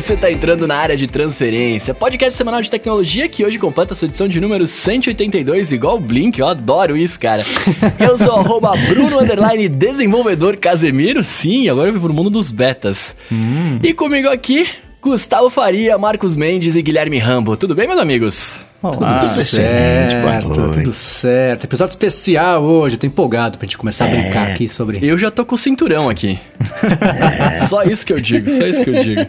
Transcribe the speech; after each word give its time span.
você 0.00 0.16
tá 0.16 0.30
entrando 0.30 0.64
na 0.64 0.76
área 0.76 0.96
de 0.96 1.08
transferência, 1.08 1.92
podcast 1.92 2.36
semanal 2.36 2.62
de 2.62 2.70
tecnologia 2.70 3.28
que 3.28 3.44
hoje 3.44 3.58
completa 3.58 3.96
sua 3.96 4.06
edição 4.06 4.28
de 4.28 4.40
número 4.40 4.64
182, 4.64 5.72
igual 5.72 5.96
o 5.96 6.00
Blink, 6.00 6.38
eu 6.38 6.46
adoro 6.46 6.96
isso, 6.96 7.18
cara. 7.18 7.44
Eu 7.98 8.16
sou 8.16 8.36
arroba 8.36 8.70
Bruno 8.88 9.18
Underline 9.18 9.68
Desenvolvedor 9.68 10.56
Casemiro, 10.56 11.24
sim, 11.24 11.68
agora 11.68 11.88
eu 11.88 11.92
vivo 11.92 12.06
no 12.06 12.14
mundo 12.14 12.30
dos 12.30 12.52
betas. 12.52 13.16
Hum. 13.30 13.80
E 13.82 13.92
comigo 13.92 14.28
aqui, 14.28 14.68
Gustavo 15.02 15.50
Faria, 15.50 15.98
Marcos 15.98 16.36
Mendes 16.36 16.76
e 16.76 16.82
Guilherme 16.82 17.18
Rambo. 17.18 17.56
Tudo 17.56 17.74
bem, 17.74 17.88
meus 17.88 17.98
amigos? 17.98 18.64
Olá, 18.80 19.18
tudo 19.18 19.28
certo, 19.28 20.72
tudo 20.72 20.92
certo. 20.92 21.64
Episódio 21.64 21.90
especial 21.90 22.62
hoje, 22.62 22.94
eu 22.94 23.00
tô 23.00 23.06
empolgado 23.08 23.58
pra 23.58 23.66
gente 23.66 23.76
começar 23.76 24.04
a 24.04 24.08
brincar 24.08 24.50
é. 24.50 24.52
aqui 24.52 24.68
sobre. 24.68 25.00
Eu 25.02 25.18
já 25.18 25.32
tô 25.32 25.44
com 25.44 25.56
o 25.56 25.58
cinturão 25.58 26.08
aqui. 26.08 26.38
É. 26.60 27.66
Só 27.66 27.82
isso 27.82 28.06
que 28.06 28.12
eu 28.12 28.20
digo, 28.20 28.48
só 28.50 28.64
isso 28.64 28.84
que 28.84 28.90
eu 28.90 29.02
digo. 29.02 29.26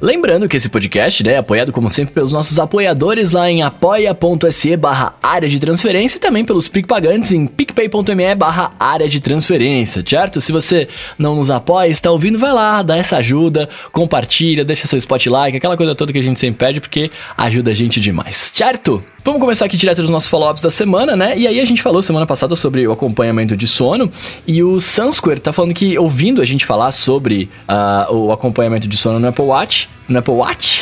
Lembrando 0.00 0.48
que 0.48 0.56
esse 0.56 0.70
podcast 0.70 1.22
né, 1.22 1.34
é 1.34 1.36
apoiado, 1.36 1.72
como 1.72 1.90
sempre, 1.90 2.14
pelos 2.14 2.32
nossos 2.32 2.58
apoiadores 2.58 3.32
lá 3.32 3.50
em 3.50 3.62
apoia.se 3.62 4.76
barra 4.78 5.14
área 5.22 5.48
de 5.48 5.60
transferência 5.60 6.16
e 6.16 6.20
também 6.20 6.44
pelos 6.44 6.66
PicPagantes 6.66 7.32
em 7.32 7.46
picpay.me 7.46 8.34
barra 8.34 8.72
área 8.80 9.08
de 9.08 9.20
transferência, 9.20 10.02
certo? 10.06 10.40
Se 10.40 10.52
você 10.52 10.88
não 11.18 11.36
nos 11.36 11.50
apoia, 11.50 11.88
está 11.88 12.10
ouvindo, 12.10 12.38
vai 12.38 12.52
lá, 12.52 12.82
dá 12.82 12.96
essa 12.96 13.18
ajuda, 13.18 13.68
compartilha, 13.92 14.64
deixa 14.64 14.86
seu 14.86 14.98
spotlight, 14.98 15.54
aquela 15.54 15.76
coisa 15.76 15.94
toda 15.94 16.14
que 16.14 16.18
a 16.18 16.22
gente 16.22 16.40
sempre 16.40 16.66
pede, 16.66 16.80
porque 16.80 17.10
ajuda 17.36 17.72
a 17.72 17.74
gente 17.74 18.00
demais, 18.00 18.52
certo? 18.54 18.85
Certo? 18.86 19.02
Vamos 19.24 19.40
começar 19.40 19.64
aqui 19.64 19.76
direto 19.76 20.00
dos 20.00 20.10
nossos 20.10 20.28
follow-ups 20.28 20.62
da 20.62 20.70
semana, 20.70 21.16
né? 21.16 21.36
E 21.36 21.48
aí 21.48 21.58
a 21.58 21.64
gente 21.64 21.82
falou 21.82 22.00
semana 22.00 22.24
passada 22.24 22.54
sobre 22.54 22.86
o 22.86 22.92
acompanhamento 22.92 23.56
de 23.56 23.66
sono 23.66 24.10
e 24.46 24.62
o 24.62 24.80
Sunsquare 24.80 25.40
tá 25.40 25.52
falando 25.52 25.74
que, 25.74 25.98
ouvindo 25.98 26.40
a 26.40 26.44
gente 26.44 26.64
falar 26.64 26.92
sobre 26.92 27.50
uh, 27.68 28.14
o 28.14 28.30
acompanhamento 28.30 28.86
de 28.86 28.96
sono 28.96 29.18
no 29.18 29.26
Apple 29.26 29.44
Watch, 29.44 29.88
no 30.08 30.18
Apple 30.18 30.34
Watch? 30.34 30.80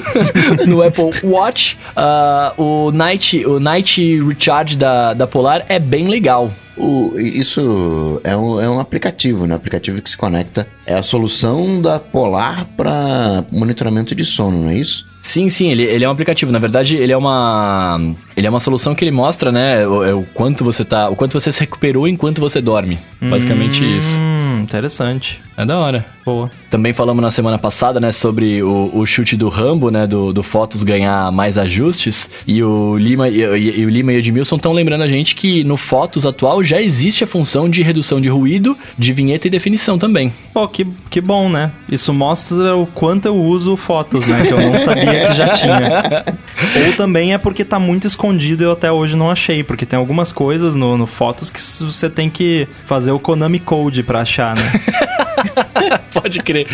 no 0.66 0.82
Apple 0.82 1.10
Watch, 1.22 1.76
uh, 1.90 2.62
o, 2.62 2.90
Night, 2.90 3.44
o 3.44 3.60
Night 3.60 4.22
Recharge 4.22 4.78
da, 4.78 5.12
da 5.12 5.26
Polar 5.26 5.66
é 5.68 5.78
bem 5.78 6.08
legal. 6.08 6.50
O, 6.76 7.12
isso 7.16 8.20
é 8.24 8.34
um, 8.34 8.60
é 8.60 8.68
um 8.68 8.80
aplicativo, 8.80 9.46
né? 9.46 9.54
aplicativo 9.54 10.00
que 10.00 10.08
se 10.08 10.16
conecta. 10.16 10.66
É 10.86 10.94
a 10.94 11.02
solução 11.02 11.80
da 11.80 12.00
Polar 12.00 12.64
para 12.76 13.44
monitoramento 13.52 14.14
de 14.14 14.24
sono, 14.24 14.62
não 14.62 14.70
é 14.70 14.76
isso? 14.76 15.06
Sim, 15.24 15.48
sim, 15.48 15.70
ele, 15.70 15.84
ele 15.84 16.04
é 16.04 16.08
um 16.08 16.12
aplicativo. 16.12 16.52
Na 16.52 16.58
verdade, 16.58 16.98
ele 16.98 17.10
é 17.10 17.16
uma. 17.16 17.98
Ele 18.36 18.46
é 18.46 18.50
uma 18.50 18.60
solução 18.60 18.94
que 18.94 19.02
ele 19.02 19.10
mostra, 19.10 19.50
né? 19.50 19.88
O, 19.88 20.04
é 20.04 20.12
o 20.12 20.22
quanto 20.22 20.62
você 20.62 20.84
tá. 20.84 21.08
O 21.08 21.16
quanto 21.16 21.32
você 21.32 21.50
se 21.50 21.60
recuperou 21.60 22.06
enquanto 22.06 22.42
você 22.42 22.60
dorme. 22.60 22.98
Basicamente 23.22 23.82
hum, 23.82 23.96
isso. 23.96 24.20
Interessante. 24.62 25.40
É 25.56 25.64
da 25.64 25.78
hora. 25.78 26.04
Boa. 26.24 26.50
Também 26.70 26.92
falamos 26.92 27.22
na 27.22 27.30
semana 27.30 27.58
passada, 27.58 28.00
né, 28.00 28.10
sobre 28.10 28.62
o, 28.62 28.90
o 28.92 29.04
chute 29.04 29.36
do 29.36 29.48
Rambo, 29.48 29.90
né? 29.90 30.06
Do, 30.06 30.32
do 30.32 30.42
Fotos 30.42 30.82
ganhar 30.82 31.30
mais 31.30 31.58
ajustes. 31.58 32.30
E 32.46 32.62
o 32.62 32.96
Lima 32.96 33.28
e, 33.28 33.40
e, 33.40 33.80
e 33.80 33.86
o 33.86 33.90
Lima 33.90 34.12
e 34.12 34.16
o 34.16 34.18
Edmilson 34.18 34.56
estão 34.56 34.72
lembrando 34.72 35.02
a 35.02 35.08
gente 35.08 35.36
que 35.36 35.62
no 35.64 35.76
Fotos 35.76 36.24
atual 36.24 36.64
já 36.64 36.80
existe 36.80 37.22
a 37.22 37.26
função 37.26 37.68
de 37.68 37.82
redução 37.82 38.20
de 38.20 38.28
ruído, 38.28 38.76
de 38.98 39.12
vinheta 39.12 39.46
e 39.46 39.50
definição 39.50 39.98
também. 39.98 40.32
Pô, 40.52 40.66
que, 40.66 40.86
que 41.10 41.20
bom, 41.20 41.48
né? 41.48 41.72
Isso 41.88 42.12
mostra 42.12 42.74
o 42.74 42.86
quanto 42.86 43.26
eu 43.26 43.36
uso 43.36 43.76
Fotos, 43.76 44.26
né? 44.26 44.46
Que 44.46 44.52
eu 44.52 44.60
não 44.60 44.76
sabia 44.76 45.28
que 45.28 45.34
já 45.34 45.48
tinha. 45.50 46.24
Ou 46.86 46.92
também 46.96 47.34
é 47.34 47.38
porque 47.38 47.64
tá 47.64 47.78
muito 47.78 48.06
escondido 48.06 48.62
e 48.62 48.66
eu 48.66 48.72
até 48.72 48.90
hoje 48.90 49.14
não 49.14 49.30
achei, 49.30 49.62
porque 49.62 49.84
tem 49.84 49.98
algumas 49.98 50.32
coisas 50.32 50.74
no, 50.74 50.96
no 50.96 51.06
Fotos 51.06 51.50
que 51.50 51.60
você 51.60 52.08
tem 52.08 52.30
que 52.30 52.66
fazer 52.86 53.12
o 53.12 53.18
Konami 53.18 53.60
Code 53.60 54.02
pra 54.02 54.20
achar, 54.20 54.56
né? 54.56 54.62
Pode 56.12 56.38
crer. 56.40 56.66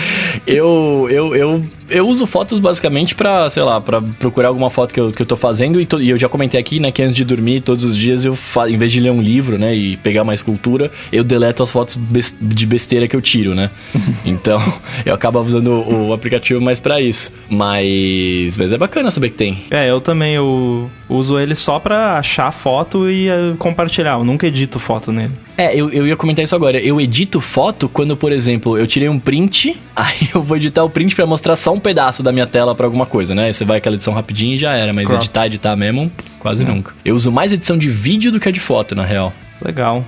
Eu, 0.46 1.08
eu, 1.10 1.34
eu, 1.34 1.64
eu 1.88 2.06
uso 2.06 2.26
fotos 2.26 2.60
basicamente 2.60 3.14
pra, 3.14 3.48
sei 3.50 3.62
lá, 3.62 3.80
pra 3.80 4.00
procurar 4.00 4.48
alguma 4.48 4.70
foto 4.70 4.94
que 4.94 5.00
eu, 5.00 5.10
que 5.10 5.22
eu 5.22 5.26
tô 5.26 5.36
fazendo. 5.36 5.80
E, 5.80 5.86
to, 5.86 6.00
e 6.00 6.10
eu 6.10 6.16
já 6.16 6.28
comentei 6.28 6.58
aqui, 6.60 6.78
né, 6.78 6.92
que 6.92 7.02
antes 7.02 7.16
de 7.16 7.24
dormir, 7.24 7.60
todos 7.60 7.84
os 7.84 7.96
dias, 7.96 8.24
eu, 8.24 8.36
em 8.68 8.78
vez 8.78 8.92
de 8.92 9.00
ler 9.00 9.10
um 9.10 9.20
livro, 9.20 9.58
né, 9.58 9.74
e 9.74 9.96
pegar 9.96 10.22
uma 10.22 10.34
escultura, 10.34 10.90
eu 11.12 11.24
deleto 11.24 11.62
as 11.62 11.70
fotos 11.70 11.98
de 12.40 12.66
besteira 12.66 13.08
que 13.08 13.16
eu 13.16 13.20
tiro, 13.20 13.54
né? 13.54 13.70
então, 14.24 14.60
eu 15.04 15.14
acabo 15.14 15.40
usando 15.40 15.68
o, 15.68 16.08
o 16.08 16.12
aplicativo 16.12 16.60
mais 16.60 16.80
pra 16.80 17.00
isso. 17.00 17.32
Mas, 17.48 18.56
mas 18.58 18.72
é 18.72 18.78
bacana 18.78 19.10
saber 19.10 19.30
que 19.30 19.36
tem. 19.36 19.58
É, 19.70 19.90
eu 19.90 20.00
também 20.00 20.34
eu 20.34 20.90
uso 21.08 21.38
ele 21.38 21.54
só 21.54 21.78
pra 21.78 22.18
achar 22.18 22.50
foto 22.52 23.10
e 23.10 23.28
uh, 23.28 23.56
compartilhar. 23.58 24.12
Eu 24.12 24.24
nunca 24.24 24.46
edito 24.46 24.78
foto 24.78 25.12
nele. 25.12 25.32
É, 25.60 25.74
eu, 25.74 25.90
eu 25.90 26.06
ia 26.06 26.16
comentar 26.16 26.42
isso 26.42 26.56
agora. 26.56 26.80
Eu 26.80 26.98
edito 26.98 27.38
foto 27.38 27.86
quando, 27.86 28.16
por 28.16 28.32
exemplo, 28.32 28.78
eu 28.78 28.86
tirei 28.86 29.10
um 29.10 29.18
print, 29.18 29.78
aí 29.94 30.30
eu 30.34 30.42
vou 30.42 30.56
editar 30.56 30.82
o 30.82 30.88
print 30.88 31.14
para 31.14 31.26
mostrar 31.26 31.54
só 31.54 31.70
um 31.74 31.78
pedaço 31.78 32.22
da 32.22 32.32
minha 32.32 32.46
tela 32.46 32.74
para 32.74 32.86
alguma 32.86 33.04
coisa, 33.04 33.34
né? 33.34 33.44
Aí 33.44 33.52
você 33.52 33.62
vai 33.62 33.76
aquela 33.76 33.94
edição 33.94 34.14
rapidinho 34.14 34.54
e 34.54 34.58
já 34.58 34.72
era, 34.72 34.90
mas 34.94 35.08
Crop. 35.08 35.20
editar, 35.20 35.44
editar 35.44 35.76
mesmo, 35.76 36.10
quase 36.38 36.64
nunca. 36.64 36.94
Eu 37.04 37.14
uso 37.14 37.30
mais 37.30 37.52
edição 37.52 37.76
de 37.76 37.90
vídeo 37.90 38.32
do 38.32 38.40
que 38.40 38.48
a 38.48 38.52
de 38.52 38.58
foto, 38.58 38.94
na 38.94 39.04
real. 39.04 39.34
Legal. 39.62 40.02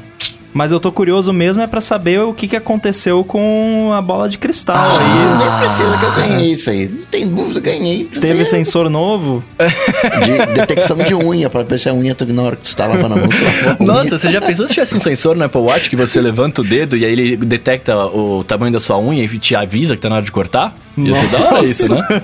Mas 0.53 0.71
eu 0.71 0.79
tô 0.79 0.93
curioso 0.93 1.33
mesmo 1.33 1.63
é 1.63 1.67
para 1.67 1.81
saber 1.81 2.21
o 2.21 2.35
que, 2.35 2.47
que 2.47 2.57
aconteceu 2.57 3.25
com 3.25 3.91
a 3.95 4.03
bola 4.03 4.29
de 4.29 4.39
cristal 4.39 4.77
ah, 4.77 4.99
aí. 4.99 5.39
Nem 5.39 5.59
precisa 5.59 5.99
que 5.99 6.05
eu 6.05 6.13
ganhei 6.13 6.53
isso 6.53 6.71
aí. 6.71 6.89
Não 6.89 7.05
tem 7.05 7.29
dúvida, 7.29 7.61
ganhei. 7.61 8.05
Teve 8.05 8.45
sensor 8.45 8.91
novo? 8.91 9.43
De 9.59 10.55
detecção 10.55 10.99
de 10.99 11.15
unha, 11.15 11.49
pra 11.49 11.63
ver 11.63 11.79
se 11.79 11.89
a 11.89 11.95
unha 11.95 12.15
na 12.29 12.43
hora 12.43 12.57
que 12.57 12.69
você 12.69 12.77
tá 12.77 12.87
lavando 12.87 13.15
a 13.15 13.17
mão. 13.17 13.29
Você 13.29 13.83
Nossa, 13.83 14.19
você 14.19 14.31
já 14.31 14.41
pensou 14.41 14.67
se 14.67 14.75
tivesse 14.75 14.97
um 14.97 15.01
sensor 15.01 15.37
no 15.37 15.45
Apple 15.45 15.61
Watch 15.61 15.89
que 15.89 15.97
você 15.97 16.21
levanta 16.21 16.61
o 16.61 16.65
dedo 16.65 16.97
e 16.97 17.05
aí 17.05 17.13
ele 17.13 17.37
detecta 17.37 17.97
o 18.07 18.45
tamanho 18.45 18.73
da 18.73 18.81
sua 18.81 18.99
unha 18.99 19.25
e 19.25 19.39
te 19.39 19.57
avisa 19.57 19.95
que 19.95 20.03
tá 20.03 20.09
na 20.09 20.17
hora 20.17 20.25
de 20.25 20.33
cortar? 20.33 20.77
Ia 20.97 21.15
ser 21.15 21.29
da 21.29 21.39
hora 21.39 21.65
isso, 21.65 21.95
né? 21.95 22.23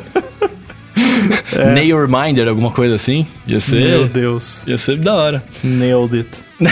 É. 1.59 1.75
Nail 1.75 2.07
Reminder, 2.07 2.49
alguma 2.49 2.71
coisa 2.71 2.95
assim. 2.95 3.27
Ia 3.47 3.59
ser. 3.61 3.81
Meu 3.81 4.09
Deus. 4.09 4.65
Ia 4.67 4.79
ser 4.79 4.97
da 4.99 5.15
hora. 5.15 5.43
Nailed 5.63 6.17
it. 6.17 6.45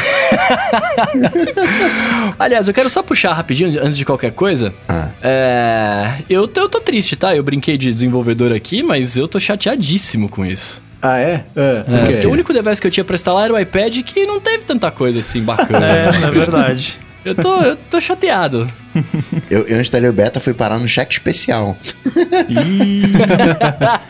Aliás, 2.38 2.69
eu 2.69 2.74
quero 2.74 2.88
só 2.88 3.02
puxar 3.02 3.32
rapidinho, 3.32 3.82
antes 3.82 3.97
de 3.97 4.04
qualquer 4.04 4.32
coisa. 4.32 4.72
Ah. 4.88 5.10
É, 5.22 6.08
eu, 6.30 6.42
eu 6.54 6.69
tô 6.69 6.80
triste, 6.80 7.16
tá? 7.16 7.34
Eu 7.34 7.42
brinquei 7.42 7.76
de 7.76 7.92
desenvolvedor 7.92 8.52
aqui, 8.52 8.82
mas 8.82 9.16
eu 9.16 9.26
tô 9.26 9.41
chateadíssimo 9.41 10.28
com 10.28 10.44
isso. 10.44 10.82
Ah, 11.00 11.18
é? 11.18 11.44
É, 11.54 11.84
é 11.86 11.98
porque 12.12 12.26
o 12.26 12.30
único 12.30 12.53
device 12.53 12.80
que 12.80 12.86
eu 12.86 12.91
tinha 12.91 13.04
pra 13.04 13.14
instalar 13.14 13.44
era 13.44 13.54
o 13.54 13.58
iPad 13.58 14.03
que 14.03 14.24
não 14.26 14.41
teve 14.41 14.64
tanta 14.64 14.91
coisa 14.91 15.20
assim 15.20 15.42
bacana. 15.42 15.86
é, 15.86 16.08
é 16.08 16.30
verdade. 16.30 16.98
Eu 17.26 17.34
tô, 17.34 17.62
eu 17.62 17.76
tô 17.76 18.00
chateado. 18.00 18.66
Eu, 19.50 19.69
eu 19.69 19.78
instalei 19.78 20.09
o 20.09 20.12
beta, 20.12 20.41
fui 20.41 20.54
parar 20.54 20.78
no 20.78 20.88
cheque 20.88 21.12
especial. 21.12 21.76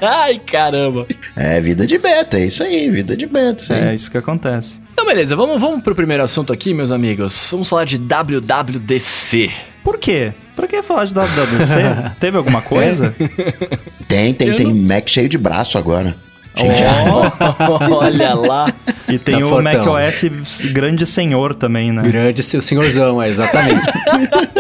Ai, 0.00 0.38
caramba. 0.38 1.06
É, 1.34 1.60
vida 1.60 1.84
de 1.84 1.99
beta, 1.99 2.38
é 2.38 2.47
isso 2.47 2.62
aí, 2.62 2.88
vida 2.88 3.16
de 3.16 3.26
beta. 3.26 3.62
Isso 3.62 3.72
é 3.72 3.94
isso 3.94 4.10
que 4.10 4.16
acontece. 4.16 4.78
Então, 4.93 5.05
beleza, 5.05 5.34
vamos, 5.34 5.60
vamos 5.60 5.82
pro 5.82 5.93
primeiro 5.93 6.22
assunto 6.22 6.53
aqui, 6.53 6.72
meus 6.72 6.93
amigos. 6.93 7.49
Vamos 7.50 7.69
falar 7.69 7.84
de 7.84 7.99
WWDC. 7.99 9.50
Por 9.82 9.99
quê? 9.99 10.32
Pra 10.55 10.69
que 10.69 10.81
falar 10.82 11.05
de 11.05 11.15
WWDC? 11.15 11.75
Teve 12.21 12.37
alguma 12.37 12.62
coisa? 12.62 13.12
Tem, 14.06 14.32
tem, 14.32 14.49
eu 14.49 14.56
tem 14.56 14.72
não... 14.72 14.82
Mac 14.82 15.09
cheio 15.09 15.28
de 15.28 15.37
braço 15.37 15.76
agora. 15.76 16.16
Oh, 16.59 17.94
olha 17.97 18.34
lá. 18.34 18.72
E 19.09 19.19
tem 19.19 19.41
tá 19.41 19.47
o 19.47 19.62
macOS 19.62 20.25
Grande 20.72 21.06
Senhor 21.06 21.55
também, 21.55 21.93
né? 21.93 22.03
Grande 22.03 22.43
seu 22.43 22.61
senhorzão, 22.61 23.22
é, 23.22 23.28
exatamente. 23.28 23.83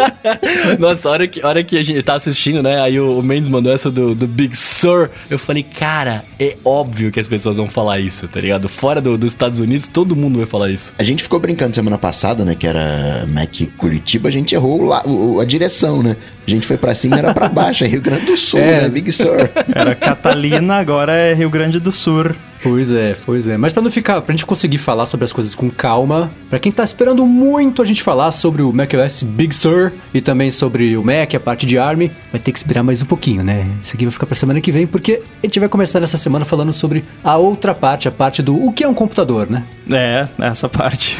Nossa, 0.78 1.08
a 1.08 1.12
hora 1.12 1.28
que, 1.28 1.40
a 1.42 1.48
hora 1.48 1.64
que 1.64 1.76
a 1.76 1.82
gente 1.82 2.02
tá 2.02 2.14
assistindo, 2.14 2.62
né? 2.62 2.80
Aí 2.80 2.98
o, 3.00 3.18
o 3.18 3.22
Mendes 3.22 3.48
mandou 3.48 3.72
essa 3.72 3.90
do, 3.90 4.14
do 4.14 4.26
Big 4.26 4.56
Sur. 4.56 5.10
Eu 5.28 5.38
falei, 5.38 5.62
cara, 5.62 6.24
é 6.38 6.56
óbvio 6.64 7.10
que 7.10 7.18
as 7.18 7.28
pessoas 7.28 7.56
vão 7.56 7.68
falar 7.68 7.98
isso, 7.98 8.26
tá 8.28 8.40
ligado? 8.40 8.68
Fora 8.68 9.00
do, 9.00 9.16
dos 9.18 9.32
Estados 9.32 9.58
Unidos, 9.58 9.88
todo 9.88 10.14
mundo 10.14 10.38
vai 10.38 10.46
falar 10.46 10.70
isso. 10.70 10.92
A 10.98 11.02
gente 11.02 11.22
ficou 11.22 11.40
brincando 11.40 11.74
semana 11.74 11.98
passada, 11.98 12.44
né? 12.44 12.54
Que 12.54 12.66
era 12.66 13.26
Mac 13.28 13.54
Curitiba, 13.76 14.28
a 14.28 14.32
gente 14.32 14.54
errou 14.54 14.84
lá, 14.84 15.02
a 15.40 15.44
direção, 15.44 16.02
né? 16.02 16.16
A 16.46 16.50
gente 16.50 16.66
foi 16.66 16.76
para 16.76 16.94
cima, 16.94 17.18
era 17.18 17.34
para 17.34 17.48
baixo, 17.48 17.84
é 17.84 17.88
Rio 17.88 18.00
Grande 18.00 18.26
do 18.26 18.36
Sul, 18.36 18.60
é. 18.60 18.82
né? 18.82 18.88
Big 18.88 19.10
Sur. 19.10 19.50
Era 19.74 19.94
Catalina, 19.94 20.76
agora 20.76 21.12
é 21.12 21.34
Rio 21.34 21.50
Grande 21.50 21.80
do 21.80 21.90
Sul. 21.90 22.34
Pois 22.62 22.92
é, 22.92 23.16
pois 23.24 23.46
é. 23.46 23.56
Mas 23.56 23.72
para 23.72 23.82
não 23.82 23.90
ficar, 23.90 24.20
pra 24.22 24.32
gente 24.36 24.46
conseguir 24.46 24.78
falar 24.78 25.06
sobre 25.06 25.24
as 25.24 25.32
coisas 25.32 25.54
com 25.54 25.70
calma, 25.70 26.30
para 26.48 26.58
quem 26.58 26.70
tá 26.70 26.84
esperando 26.84 27.26
muito 27.26 27.82
a 27.82 27.84
gente 27.84 28.02
falar 28.02 28.30
sobre 28.30 28.62
o 28.62 28.72
macOS 28.72 29.22
Big 29.22 29.54
Sur 29.54 29.92
e 30.12 30.20
também 30.20 30.50
sobre 30.50 30.96
o 30.96 31.02
Mac, 31.02 31.34
a 31.34 31.40
parte 31.40 31.66
de 31.66 31.78
ARM, 31.78 32.10
vai 32.30 32.40
ter 32.40 32.52
que 32.52 32.58
esperar 32.58 32.82
mais 32.82 33.02
um 33.02 33.06
pouquinho, 33.06 33.42
né? 33.42 33.66
Isso 33.82 33.94
aqui 33.94 34.04
vai 34.04 34.12
ficar 34.12 34.26
pra 34.26 34.36
semana 34.36 34.60
que 34.60 34.70
vem, 34.70 34.86
porque 34.86 35.22
a 35.42 35.46
gente 35.46 35.58
vai 35.58 35.68
começar 35.68 36.00
nessa 36.00 36.16
semana 36.16 36.44
falando 36.44 36.72
sobre 36.72 37.02
a 37.24 37.36
outra 37.36 37.74
parte, 37.74 38.08
a 38.08 38.12
parte 38.12 38.42
do 38.42 38.54
o 38.54 38.72
que 38.72 38.84
é 38.84 38.88
um 38.88 38.94
computador, 38.94 39.50
né? 39.50 39.64
É, 39.90 40.28
essa 40.40 40.68
parte. 40.68 41.16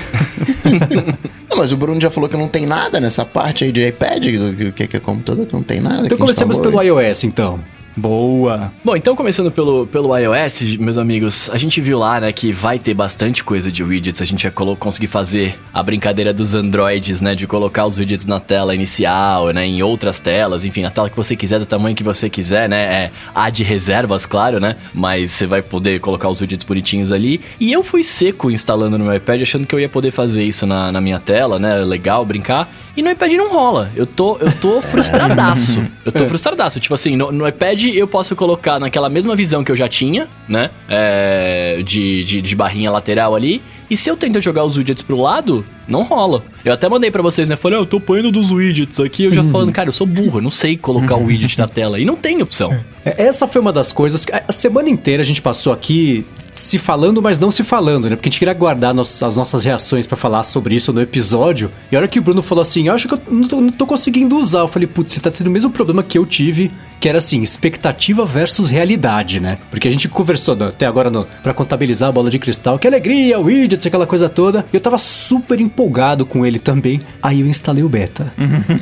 não, 1.49 1.57
mas 1.57 1.73
o 1.73 1.77
Bruno 1.77 2.01
já 2.01 2.11
falou 2.11 2.29
que 2.29 2.37
não 2.37 2.49
tem 2.49 2.67
nada 2.67 3.01
nessa 3.01 3.25
parte 3.25 3.65
aí 3.65 3.73
de 3.73 3.87
iPad, 3.87 4.25
o 4.69 4.73
que 4.73 4.97
é 4.97 5.01
computador, 5.01 5.47
que 5.47 5.55
não 5.55 5.63
tem 5.63 5.81
nada. 5.81 6.07
Então 6.07 6.19
comecemos 6.19 6.59
pelo 6.59 6.83
iOS, 6.83 7.25
então. 7.25 7.61
Boa. 7.97 8.71
Bom, 8.85 8.95
então 8.95 9.17
começando 9.17 9.51
pelo, 9.51 9.87
pelo 9.87 10.15
iOS, 10.15 10.77
meus 10.77 10.99
amigos, 10.99 11.49
a 11.49 11.57
gente 11.57 11.81
viu 11.81 11.99
lá, 11.99 12.21
né, 12.21 12.31
que 12.31 12.53
vai 12.53 12.79
ter 12.79 12.93
bastante 12.93 13.43
coisa 13.43 13.73
de 13.73 13.83
widgets, 13.83 14.21
a 14.21 14.25
gente 14.27 14.47
vai 14.47 14.77
conseguir 14.77 15.07
fazer 15.07 15.59
a 15.73 15.83
brincadeira 15.83 16.31
dos 16.31 16.55
Androids, 16.55 17.23
né, 17.23 17.35
de 17.35 17.47
colocar 17.47 17.87
os 17.87 17.97
widgets 17.97 18.27
na 18.27 18.39
tela 18.39 18.75
inicial, 18.75 19.49
né, 19.49 19.65
em 19.65 19.83
outras 19.83 20.21
telas, 20.21 20.63
enfim, 20.63 20.83
na 20.83 20.91
tela 20.91 21.09
que 21.09 21.17
você 21.17 21.35
quiser, 21.35 21.59
do 21.59 21.65
tamanho 21.65 21.97
que 21.97 22.03
você 22.03 22.29
quiser, 22.29 22.69
né, 22.69 23.05
é, 23.05 23.11
há 23.35 23.49
de 23.49 23.65
reservas, 23.65 24.27
claro, 24.27 24.61
né, 24.61 24.77
mas 24.93 25.31
você 25.31 25.47
vai 25.47 25.63
poder 25.63 25.99
colocar 25.99 26.29
os 26.29 26.39
widgets 26.39 26.67
bonitinhos 26.67 27.13
ali. 27.13 27.41
E 27.59 27.73
eu 27.73 27.83
fui 27.83 28.03
seco 28.03 28.51
instalando 28.51 28.99
no 28.99 29.07
meu 29.07 29.15
iPad, 29.15 29.41
achando 29.41 29.67
que 29.67 29.75
eu 29.75 29.81
ia 29.81 29.89
poder 29.89 30.11
fazer 30.11 30.45
isso 30.45 30.67
na, 30.67 30.93
na 30.93 31.01
minha 31.01 31.19
tela, 31.19 31.59
né, 31.59 31.77
legal, 31.79 32.27
brincar. 32.27 32.69
E 32.97 33.03
no 33.03 33.11
iPad 33.11 33.33
não 33.33 33.53
rola. 33.53 33.91
Eu 33.95 34.07
tô, 34.07 34.39
eu 34.39 34.51
tô 34.59 34.81
frustradaço. 34.83 35.85
Eu 36.05 36.11
tô 36.11 36.27
frustradaço. 36.27 36.81
Tipo 36.81 36.95
assim, 36.95 37.15
no, 37.15 37.31
no, 37.31 37.47
iPad 37.47 37.85
eu 37.95 38.09
posso 38.09 38.35
colocar 38.35 38.81
naquela 38.81 39.09
mesma 39.09 39.37
visão 39.37 39.63
que 39.63 39.71
eu 39.71 39.77
já 39.77 39.89
tinha, 39.89 40.29
né? 40.49 40.71
É, 40.89 41.83
de, 41.85 42.25
de, 42.25 42.41
de, 42.41 42.57
barrinha 42.57 42.91
lateral 42.91 43.35
ali. 43.35 43.63
E 43.91 43.97
se 43.97 44.09
eu 44.09 44.17
tento 44.17 44.41
jogar 44.41 44.65
os 44.65 44.77
widgets 44.77 45.03
pro 45.03 45.21
lado, 45.21 45.65
não 45.87 46.03
rola. 46.03 46.43
Eu 46.65 46.73
até 46.73 46.89
mandei 46.89 47.11
para 47.11 47.23
vocês, 47.23 47.49
né? 47.49 47.57
Falei, 47.57 47.79
ah, 47.79 47.83
eu 47.83 47.87
tô 47.87 48.01
põendo 48.01 48.31
dos 48.31 48.53
widgets 48.53 48.99
aqui. 49.01 49.25
Eu 49.25 49.33
já 49.33 49.43
uhum. 49.43 49.51
falando, 49.51 49.73
cara, 49.73 49.89
eu 49.89 49.93
sou 49.93 50.07
burro, 50.07 50.39
eu 50.39 50.43
não 50.43 50.51
sei 50.51 50.77
colocar 50.77 51.17
o 51.17 51.25
widget 51.25 51.59
na 51.59 51.69
tela. 51.69 51.99
E 51.99 52.05
não 52.05 52.17
tem 52.17 52.43
opção. 52.43 52.73
É, 53.05 53.25
essa 53.25 53.47
foi 53.47 53.61
uma 53.61 53.73
das 53.73 53.93
coisas 53.93 54.25
que 54.25 54.33
a 54.33 54.53
semana 54.53 54.89
inteira 54.89 55.23
a 55.23 55.27
gente 55.27 55.41
passou 55.41 55.73
aqui 55.73 56.25
se 56.57 56.79
falando, 56.79 57.21
mas 57.21 57.39
não 57.39 57.51
se 57.51 57.63
falando, 57.63 58.09
né? 58.09 58.17
Porque 58.17 58.29
a 58.29 58.31
gente 58.31 58.39
queria 58.39 58.55
guardar 58.55 58.99
as 58.99 59.37
nossas 59.37 59.65
reações 59.65 60.07
para 60.07 60.17
falar 60.17 60.43
sobre 60.43 60.75
isso 60.75 60.93
no 60.93 61.01
episódio. 61.01 61.71
E 61.93 61.97
a 61.97 61.99
hora 61.99 62.09
que 62.09 62.19
o 62.19 62.23
Bruno 62.23 62.43
falou 62.43 62.63
assim, 62.63 62.89
eu 62.89 62.95
acho 62.95 63.07
que 63.07 63.15
eu 63.15 63.21
não 63.31 63.47
tô, 63.47 63.61
não 63.61 63.71
tô 63.71 63.87
conseguindo 63.87 64.37
usar, 64.37 64.61
eu 64.61 64.69
falei, 64.69 64.89
putz, 64.89 65.13
ele 65.13 65.21
tá 65.21 65.31
sendo 65.31 65.49
o 65.49 65.51
mesmo 65.51 65.71
problema 65.71 66.03
que 66.03 66.17
eu 66.17 66.25
tive, 66.25 66.71
que 66.99 67.09
era 67.09 67.19
assim, 67.19 67.43
expectativa 67.43 68.25
versus 68.25 68.71
realidade, 68.71 69.39
né? 69.39 69.59
Porque 69.71 69.87
a 69.87 69.91
gente 69.91 70.09
conversou 70.09 70.57
até 70.65 70.87
agora 70.87 71.11
para 71.43 71.53
contabilizar 71.53 72.09
a 72.09 72.13
bola 72.13 72.31
de 72.31 72.39
cristal, 72.39 72.79
que 72.79 72.87
alegria, 72.87 73.39
widgets, 73.39 73.87
aquela 73.87 74.07
coisa 74.07 74.29
toda. 74.29 74.65
E 74.73 74.77
eu 74.77 74.81
tava 74.81 74.99
super 74.99 75.61
empolgado 75.77 76.25
com 76.25 76.47
ele 76.47 76.59
também. 76.59 77.03
Aí 77.23 77.43
eu 77.43 77.47
instalei 77.47 77.85
o 77.85 77.89
beta. 77.89 78.33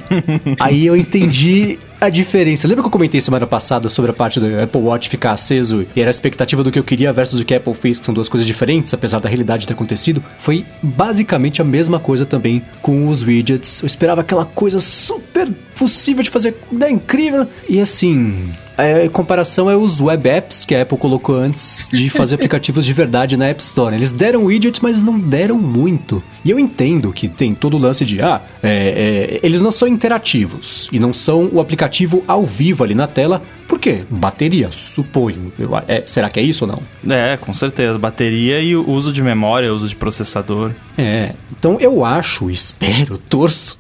Aí 0.61 0.87
eu 0.87 0.97
entendi 0.97 1.77
a 2.01 2.09
diferença. 2.09 2.69
Lembra 2.69 2.85
que 2.85 2.87
eu 2.87 2.93
comentei 2.93 3.21
semana 3.21 3.47
passada 3.47 3.89
sobre 3.89 4.13
a 4.13 4.15
parte 4.15 4.39
do 4.39 4.47
Apple 4.63 4.81
Watch 4.81 5.09
ficar 5.09 5.33
aceso 5.33 5.85
e 5.97 6.01
era 6.01 6.09
a 6.09 6.13
expectativa 6.13 6.63
do 6.63 6.71
que 6.71 6.79
eu 6.79 6.85
queria 6.85 7.13
versus 7.13 7.41
o 7.41 7.45
que 7.45 7.53
a 7.53 7.57
Apple 7.57 7.75
fez, 7.75 7.99
que 7.99 8.07
são 8.07 8.15
duas 8.15 8.29
coisas 8.29 8.47
diferentes, 8.47 8.95
apesar 8.95 9.19
da 9.19 9.29
realidade 9.29 9.67
ter 9.67 9.73
acontecido? 9.73 10.23
Foi 10.39 10.65
basicamente 10.81 11.61
a 11.61 11.65
mesma 11.65 11.99
coisa 11.99 12.25
também 12.25 12.63
com 12.81 13.09
os 13.09 13.25
widgets. 13.25 13.83
Eu 13.83 13.87
esperava 13.87 14.21
aquela 14.21 14.45
coisa 14.45 14.79
super 14.79 15.51
possível 15.75 16.23
de 16.23 16.31
fazer, 16.31 16.55
né, 16.71 16.91
incrível. 16.91 17.49
E 17.69 17.81
assim, 17.81 18.51
a 18.77 19.09
comparação 19.09 19.71
é 19.71 19.77
os 19.77 20.01
web 20.01 20.29
apps 20.29 20.65
que 20.65 20.75
a 20.75 20.83
Apple 20.83 20.99
colocou 20.99 21.37
antes 21.37 21.89
de 21.93 22.11
fazer 22.11 22.35
aplicativos 22.37 22.85
de 22.85 22.93
verdade 22.93 23.37
na 23.37 23.47
App 23.47 23.63
Store. 23.63 23.95
Eles 23.95 24.13
deram 24.13 24.45
widget, 24.45 24.83
mas 24.83 25.03
não 25.03 25.19
deram 25.19 25.59
muito. 25.59 26.23
E 26.45 26.51
eu 26.51 26.59
entendo 26.59 27.13
que 27.13 27.29
tem 27.29 27.55
todo 27.55 27.77
o 27.77 27.81
lance 27.81 28.05
de, 28.05 28.21
ah, 28.21 28.43
é, 28.63 29.39
é, 29.41 29.47
eles 29.47 29.63
não 29.63 29.71
são 29.71 29.87
interativos 29.87 30.89
e 30.93 30.99
não 30.99 31.13
são 31.13 31.49
o 31.53 31.61
aplicativo 31.61 32.23
ao 32.27 32.45
vivo 32.45 32.85
ali 32.85 32.95
na 32.95 33.07
tela. 33.07 33.43
Por 33.69 33.79
quê? 33.79 34.03
Bateria, 34.11 34.71
suponho. 34.71 35.53
Eu, 35.59 35.71
é, 35.89 36.03
será 36.07 36.29
que 36.29 36.39
é 36.39 36.43
isso 36.43 36.65
ou 36.65 36.71
não? 36.73 37.15
É, 37.15 37.37
com 37.37 37.53
certeza. 37.53 37.99
Bateria 37.99 38.61
e 38.61 38.77
o 38.77 38.89
uso 38.89 39.13
de 39.13 39.23
memória, 39.23 39.73
uso 39.73 39.89
de 39.89 39.97
processador. 39.97 40.73
É, 40.99 41.35
então 41.57 41.79
eu 41.81 42.05
acho, 42.05 42.51
espero, 42.51 43.19
torço, 43.19 43.79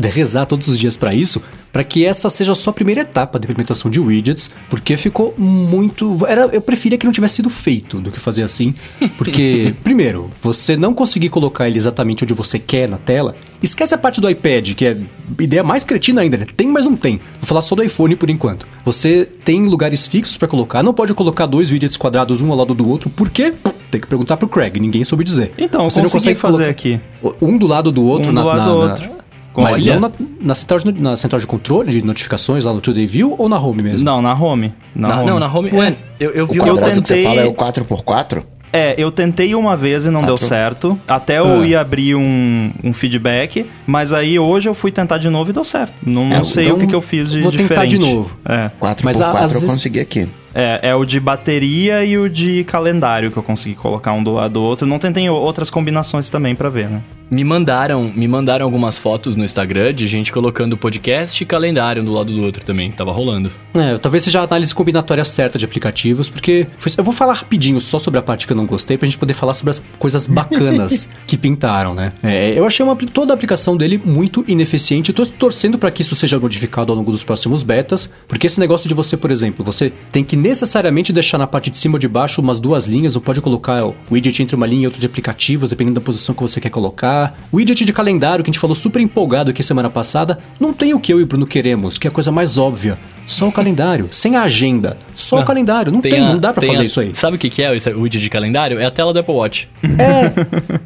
rezar 0.00 0.46
todos 0.46 0.68
os 0.68 0.78
dias 0.78 0.96
para 0.96 1.14
isso, 1.14 1.40
para 1.72 1.82
que 1.82 2.04
essa 2.04 2.28
seja 2.28 2.54
só 2.54 2.70
a 2.70 2.72
primeira 2.72 3.00
etapa 3.00 3.38
da 3.38 3.44
implementação 3.44 3.90
de 3.90 3.98
widgets, 3.98 4.50
porque 4.68 4.96
ficou 4.96 5.34
muito. 5.38 6.26
Era, 6.26 6.42
eu 6.52 6.60
preferia 6.60 6.98
que 6.98 7.06
não 7.06 7.12
tivesse 7.12 7.36
sido 7.36 7.48
feito 7.48 7.98
do 7.98 8.10
que 8.10 8.20
fazer 8.20 8.42
assim, 8.42 8.74
porque, 9.16 9.74
primeiro, 9.82 10.30
você 10.42 10.76
não 10.76 10.92
conseguir 10.92 11.30
colocar 11.30 11.66
ele 11.66 11.78
exatamente 11.78 12.24
onde 12.24 12.34
você 12.34 12.58
quer 12.58 12.88
na 12.88 12.98
tela. 12.98 13.34
Esquece 13.62 13.94
a 13.94 13.98
parte 13.98 14.20
do 14.20 14.28
iPad, 14.28 14.74
que 14.74 14.84
é 14.84 14.96
ideia 15.38 15.62
mais 15.62 15.84
cretina 15.84 16.20
ainda, 16.20 16.36
né? 16.36 16.46
Tem, 16.56 16.66
mas 16.66 16.84
não 16.84 16.96
tem. 16.96 17.18
Vou 17.38 17.46
falar 17.46 17.62
só 17.62 17.74
do 17.74 17.82
iPhone 17.82 18.16
por 18.16 18.28
enquanto. 18.28 18.66
Você 18.84 19.24
tem 19.44 19.66
lugares 19.66 20.06
fixos 20.06 20.36
para 20.36 20.48
colocar, 20.48 20.82
não 20.82 20.92
pode 20.92 21.14
colocar 21.14 21.46
dois 21.46 21.70
widgets 21.70 21.96
quadrados 21.96 22.42
um 22.42 22.50
ao 22.50 22.58
lado 22.58 22.74
do 22.74 22.88
outro, 22.88 23.08
por 23.08 23.30
quê? 23.30 23.54
Tem 23.90 24.00
que 24.00 24.06
perguntar 24.06 24.36
pro 24.36 24.48
Craig, 24.48 24.80
ninguém 24.80 25.04
soube 25.04 25.22
dizer. 25.22 25.52
Então, 25.56 25.88
você 25.88 26.02
não 26.02 26.10
consegue 26.10 26.38
fazer 26.38 26.68
aqui. 26.68 27.00
Um 27.40 27.56
do 27.56 27.66
lado 27.66 27.92
do 27.92 28.04
outro 28.04 28.30
um 28.30 28.32
na, 28.32 28.40
do 28.40 28.46
lado 28.48 28.58
na, 28.58 28.66
do 28.66 28.74
outro. 28.74 29.21
Mas 29.54 29.74
Olha. 29.74 29.98
não 29.98 30.08
na, 30.08 30.10
na, 30.40 30.54
central 30.54 30.80
de, 30.80 31.00
na 31.00 31.16
central 31.16 31.40
de 31.40 31.46
controle 31.46 31.92
de 31.92 32.02
notificações 32.02 32.64
lá 32.64 32.72
no 32.72 32.80
Today 32.80 33.06
View 33.06 33.34
ou 33.36 33.48
na 33.48 33.58
home 33.58 33.82
mesmo? 33.82 34.04
Não, 34.04 34.22
na 34.22 34.34
home. 34.34 34.72
Na, 34.94 35.08
na 35.08 35.16
home. 35.20 35.30
Não, 35.30 35.38
na 35.38 35.52
home. 35.52 35.70
Ué, 35.72 35.94
eu, 36.18 36.30
eu 36.30 36.46
vi 36.46 36.60
o 36.60 36.66
eu 36.66 36.74
tentei... 36.76 37.02
que 37.02 37.06
você 37.06 37.22
fala 37.22 37.40
é 37.42 37.46
o 37.46 37.54
4x4? 37.54 38.42
É, 38.72 38.94
eu 38.96 39.12
tentei 39.12 39.54
uma 39.54 39.76
vez 39.76 40.06
e 40.06 40.10
não 40.10 40.24
deu 40.24 40.38
certo. 40.38 40.98
Até 41.06 41.38
eu 41.38 41.60
ah. 41.60 41.66
ia 41.66 41.80
abrir 41.80 42.14
um, 42.14 42.70
um 42.82 42.94
feedback, 42.94 43.66
mas 43.86 44.14
aí 44.14 44.38
hoje 44.38 44.68
eu 44.68 44.74
fui 44.74 44.90
tentar 44.90 45.18
de 45.18 45.28
novo 45.28 45.50
e 45.50 45.52
deu 45.52 45.62
certo. 45.62 45.92
Não, 46.06 46.24
não 46.24 46.38
é, 46.38 46.44
sei 46.44 46.64
então 46.64 46.76
o 46.76 46.80
que, 46.80 46.86
que 46.86 46.94
eu 46.94 47.02
fiz 47.02 47.30
de 47.30 47.42
vou 47.42 47.50
diferente. 47.50 47.68
Vou 47.68 47.84
tentar 47.84 47.86
de 47.86 47.98
novo. 47.98 48.36
É. 48.46 48.70
4x4 48.80 49.00
mas 49.04 49.20
a, 49.20 49.28
eu 49.28 49.48
vezes... 49.48 49.64
consegui 49.64 50.00
aqui. 50.00 50.26
É, 50.54 50.90
é 50.90 50.94
o 50.94 51.04
de 51.04 51.18
bateria 51.18 52.04
e 52.04 52.16
o 52.18 52.28
de 52.28 52.64
calendário 52.64 53.30
que 53.30 53.36
eu 53.36 53.42
consegui 53.42 53.74
colocar 53.74 54.12
um 54.12 54.22
do 54.22 54.32
lado 54.32 54.52
do 54.52 54.62
outro. 54.62 54.86
Não 54.86 54.98
tentei 54.98 55.28
outras 55.28 55.70
combinações 55.70 56.30
também 56.30 56.54
para 56.54 56.68
ver, 56.68 56.88
né? 56.88 57.00
Me 57.32 57.44
mandaram, 57.44 58.12
me 58.14 58.28
mandaram 58.28 58.66
algumas 58.66 58.98
fotos 58.98 59.36
no 59.36 59.42
Instagram 59.42 59.94
de 59.94 60.06
gente 60.06 60.30
colocando 60.30 60.76
podcast 60.76 61.42
e 61.42 61.46
calendário 61.46 62.02
um 62.02 62.04
do 62.04 62.12
lado 62.12 62.30
do 62.30 62.42
outro 62.42 62.62
também. 62.62 62.92
Tava 62.92 63.10
rolando. 63.10 63.50
É, 63.72 63.96
talvez 63.96 64.24
seja 64.24 64.40
a 64.40 64.44
análise 64.44 64.74
combinatória 64.74 65.24
certa 65.24 65.58
de 65.58 65.64
aplicativos, 65.64 66.28
porque 66.28 66.66
eu 66.98 67.02
vou 67.02 67.14
falar 67.14 67.32
rapidinho 67.32 67.80
só 67.80 67.98
sobre 67.98 68.20
a 68.20 68.22
parte 68.22 68.46
que 68.46 68.52
eu 68.52 68.56
não 68.56 68.66
gostei 68.66 68.98
pra 68.98 69.06
gente 69.06 69.16
poder 69.16 69.32
falar 69.32 69.54
sobre 69.54 69.70
as 69.70 69.82
coisas 69.98 70.26
bacanas 70.26 71.08
que 71.26 71.38
pintaram, 71.38 71.94
né? 71.94 72.12
É, 72.22 72.52
eu 72.54 72.66
achei 72.66 72.84
uma, 72.84 72.94
toda 72.94 73.32
a 73.32 73.34
aplicação 73.34 73.78
dele 73.78 73.98
muito 74.04 74.44
ineficiente. 74.46 75.08
Eu 75.08 75.14
tô 75.14 75.24
torcendo 75.24 75.78
para 75.78 75.90
que 75.90 76.02
isso 76.02 76.14
seja 76.14 76.38
modificado 76.38 76.92
ao 76.92 76.98
longo 76.98 77.10
dos 77.10 77.24
próximos 77.24 77.62
betas, 77.62 78.12
porque 78.28 78.46
esse 78.46 78.60
negócio 78.60 78.86
de 78.88 78.94
você, 78.94 79.16
por 79.16 79.30
exemplo, 79.30 79.64
você 79.64 79.90
tem 80.10 80.22
que 80.22 80.36
necessariamente 80.42 81.12
deixar 81.12 81.38
na 81.38 81.46
parte 81.46 81.70
de 81.70 81.78
cima 81.78 81.94
ou 81.94 81.98
de 81.98 82.08
baixo 82.08 82.40
umas 82.40 82.58
duas 82.58 82.86
linhas, 82.86 83.14
ou 83.16 83.22
pode 83.22 83.40
colocar 83.40 83.84
o 83.86 83.94
widget 84.10 84.42
entre 84.42 84.56
uma 84.56 84.66
linha 84.66 84.82
e 84.82 84.86
outra 84.86 85.00
de 85.00 85.06
aplicativos, 85.06 85.70
dependendo 85.70 85.94
da 85.94 86.00
posição 86.00 86.34
que 86.34 86.42
você 86.42 86.60
quer 86.60 86.70
colocar. 86.70 87.38
O 87.50 87.56
widget 87.56 87.84
de 87.84 87.92
calendário, 87.92 88.44
que 88.44 88.50
a 88.50 88.52
gente 88.52 88.60
falou 88.60 88.74
super 88.74 89.00
empolgado 89.00 89.50
aqui 89.50 89.62
semana 89.62 89.88
passada, 89.88 90.38
não 90.58 90.72
tem 90.72 90.92
o 90.92 91.00
que 91.00 91.12
eu 91.12 91.20
e 91.20 91.22
o 91.22 91.26
Bruno 91.26 91.46
queremos, 91.46 91.96
que 91.96 92.06
é 92.06 92.10
a 92.10 92.12
coisa 92.12 92.32
mais 92.32 92.58
óbvia. 92.58 92.98
Só 93.26 93.48
o 93.48 93.52
calendário, 93.52 94.08
sem 94.10 94.36
a 94.36 94.42
agenda. 94.42 94.96
Só 95.14 95.36
não, 95.36 95.42
o 95.44 95.46
calendário. 95.46 95.92
Não 95.92 96.00
tem, 96.00 96.12
tem 96.12 96.20
a, 96.20 96.28
não 96.28 96.38
dá 96.38 96.52
para 96.52 96.66
fazer 96.66 96.82
a, 96.82 96.86
isso 96.86 97.00
aí. 97.00 97.14
Sabe 97.14 97.36
o 97.36 97.38
que, 97.38 97.48
que 97.48 97.62
é 97.62 97.70
o 97.70 98.00
widget 98.02 98.20
de 98.20 98.28
calendário? 98.28 98.78
É 98.78 98.84
a 98.84 98.90
tela 98.90 99.12
do 99.12 99.20
Apple 99.20 99.34
Watch. 99.34 99.68
É. 99.82 100.32